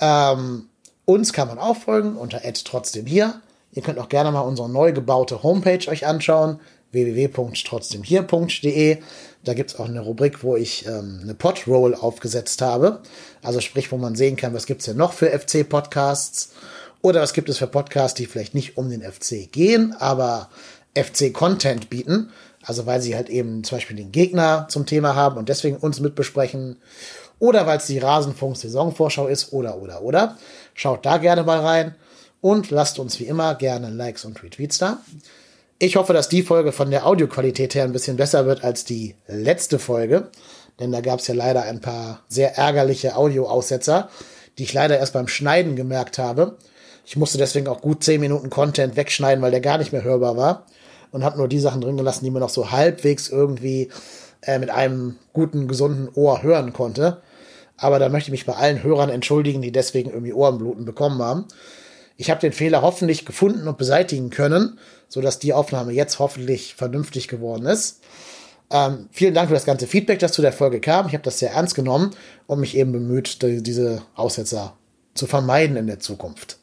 Ähm, 0.00 0.68
uns 1.04 1.32
kann 1.32 1.46
man 1.46 1.60
auch 1.60 1.76
folgen 1.76 2.16
unter 2.16 2.40
trotzdem 2.64 3.06
hier. 3.06 3.40
Ihr 3.70 3.82
könnt 3.82 4.00
auch 4.00 4.08
gerne 4.08 4.32
mal 4.32 4.40
unsere 4.40 4.68
neu 4.68 4.92
gebaute 4.92 5.44
Homepage 5.44 5.86
euch 5.86 6.08
anschauen, 6.08 6.58
www.trotzdemhier.de. 6.90 8.98
Da 9.44 9.54
gibt 9.54 9.70
es 9.70 9.78
auch 9.78 9.84
eine 9.84 10.00
Rubrik, 10.00 10.42
wo 10.42 10.56
ich 10.56 10.86
ähm, 10.86 11.20
eine 11.22 11.34
Podroll 11.34 11.94
aufgesetzt 11.94 12.60
habe. 12.60 13.00
Also 13.44 13.60
sprich, 13.60 13.92
wo 13.92 13.96
man 13.96 14.16
sehen 14.16 14.34
kann, 14.34 14.54
was 14.54 14.66
gibt 14.66 14.80
es 14.80 14.86
denn 14.86 14.96
noch 14.96 15.12
für 15.12 15.30
FC-Podcasts 15.30 16.50
oder 17.00 17.20
was 17.20 17.32
gibt 17.32 17.48
es 17.48 17.58
für 17.58 17.68
Podcasts, 17.68 18.16
die 18.16 18.26
vielleicht 18.26 18.54
nicht 18.54 18.76
um 18.76 18.90
den 18.90 19.02
FC 19.02 19.52
gehen, 19.52 19.94
aber 20.00 20.48
FC-Content 20.96 21.90
bieten. 21.90 22.30
Also 22.64 22.86
weil 22.86 23.00
sie 23.00 23.14
halt 23.14 23.28
eben 23.28 23.62
zum 23.62 23.76
Beispiel 23.76 23.96
den 23.96 24.12
Gegner 24.12 24.66
zum 24.70 24.86
Thema 24.86 25.14
haben 25.14 25.36
und 25.36 25.48
deswegen 25.48 25.76
uns 25.76 26.00
mitbesprechen. 26.00 26.76
Oder 27.38 27.66
weil 27.66 27.78
es 27.78 27.86
die 27.86 27.98
Rasenfunk-Saisonvorschau 27.98 29.26
ist 29.26 29.52
oder, 29.52 29.76
oder, 29.80 30.02
oder. 30.02 30.38
Schaut 30.72 31.04
da 31.04 31.18
gerne 31.18 31.42
mal 31.42 31.60
rein 31.60 31.94
und 32.40 32.70
lasst 32.70 32.98
uns 32.98 33.20
wie 33.20 33.24
immer 33.24 33.54
gerne 33.54 33.90
Likes 33.90 34.24
und 34.24 34.42
Retweets 34.42 34.78
da. 34.78 34.98
Ich 35.78 35.96
hoffe, 35.96 36.12
dass 36.12 36.28
die 36.28 36.42
Folge 36.42 36.72
von 36.72 36.90
der 36.90 37.06
Audioqualität 37.06 37.74
her 37.74 37.84
ein 37.84 37.92
bisschen 37.92 38.16
besser 38.16 38.46
wird 38.46 38.64
als 38.64 38.84
die 38.84 39.16
letzte 39.26 39.78
Folge. 39.78 40.30
Denn 40.80 40.90
da 40.90 41.00
gab 41.00 41.20
es 41.20 41.26
ja 41.26 41.34
leider 41.34 41.62
ein 41.62 41.80
paar 41.80 42.22
sehr 42.28 42.56
ärgerliche 42.56 43.16
Audioaussetzer, 43.16 44.08
die 44.56 44.62
ich 44.62 44.72
leider 44.72 44.98
erst 44.98 45.12
beim 45.12 45.28
Schneiden 45.28 45.76
gemerkt 45.76 46.18
habe. 46.18 46.56
Ich 47.04 47.16
musste 47.16 47.38
deswegen 47.38 47.68
auch 47.68 47.82
gut 47.82 48.02
10 48.02 48.20
Minuten 48.20 48.50
Content 48.50 48.96
wegschneiden, 48.96 49.42
weil 49.42 49.50
der 49.50 49.60
gar 49.60 49.78
nicht 49.78 49.92
mehr 49.92 50.04
hörbar 50.04 50.36
war 50.36 50.66
und 51.14 51.24
habe 51.24 51.38
nur 51.38 51.46
die 51.46 51.60
Sachen 51.60 51.80
drin 51.80 51.96
gelassen, 51.96 52.24
die 52.24 52.30
man 52.32 52.40
noch 52.40 52.50
so 52.50 52.72
halbwegs 52.72 53.28
irgendwie 53.28 53.88
äh, 54.42 54.58
mit 54.58 54.68
einem 54.68 55.14
guten, 55.32 55.68
gesunden 55.68 56.08
Ohr 56.14 56.42
hören 56.42 56.72
konnte. 56.72 57.22
Aber 57.76 58.00
da 58.00 58.08
möchte 58.08 58.28
ich 58.28 58.32
mich 58.32 58.46
bei 58.46 58.54
allen 58.54 58.82
Hörern 58.82 59.10
entschuldigen, 59.10 59.62
die 59.62 59.70
deswegen 59.70 60.10
irgendwie 60.10 60.32
Ohrenbluten 60.32 60.84
bekommen 60.84 61.22
haben. 61.22 61.44
Ich 62.16 62.30
habe 62.30 62.40
den 62.40 62.52
Fehler 62.52 62.82
hoffentlich 62.82 63.24
gefunden 63.24 63.68
und 63.68 63.78
beseitigen 63.78 64.30
können, 64.30 64.80
sodass 65.08 65.38
die 65.38 65.52
Aufnahme 65.52 65.92
jetzt 65.92 66.18
hoffentlich 66.18 66.74
vernünftig 66.74 67.28
geworden 67.28 67.66
ist. 67.66 68.00
Ähm, 68.72 69.08
vielen 69.12 69.34
Dank 69.34 69.48
für 69.48 69.54
das 69.54 69.66
ganze 69.66 69.86
Feedback, 69.86 70.18
das 70.18 70.32
zu 70.32 70.42
der 70.42 70.52
Folge 70.52 70.80
kam. 70.80 71.06
Ich 71.06 71.12
habe 71.12 71.22
das 71.22 71.38
sehr 71.38 71.52
ernst 71.52 71.76
genommen 71.76 72.10
und 72.48 72.58
mich 72.58 72.76
eben 72.76 72.90
bemüht, 72.90 73.40
diese 73.40 74.02
Aussetzer 74.16 74.76
zu 75.14 75.28
vermeiden 75.28 75.76
in 75.76 75.86
der 75.86 76.00
Zukunft. 76.00 76.58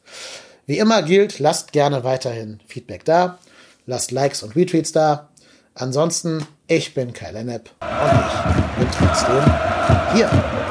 Wie 0.66 0.76
immer 0.76 1.02
gilt, 1.02 1.38
lasst 1.38 1.72
gerne 1.72 2.04
weiterhin 2.04 2.60
Feedback 2.66 3.06
da 3.06 3.38
lasst 3.86 4.10
Likes 4.10 4.42
und 4.42 4.56
Retweets 4.56 4.92
da. 4.92 5.30
Ansonsten, 5.74 6.46
ich 6.66 6.94
bin 6.94 7.12
Kai 7.12 7.30
Lennep 7.30 7.70
und 7.80 7.88
ich 7.88 8.78
bin 8.78 8.88
trotzdem 8.90 9.44
hier. 10.14 10.61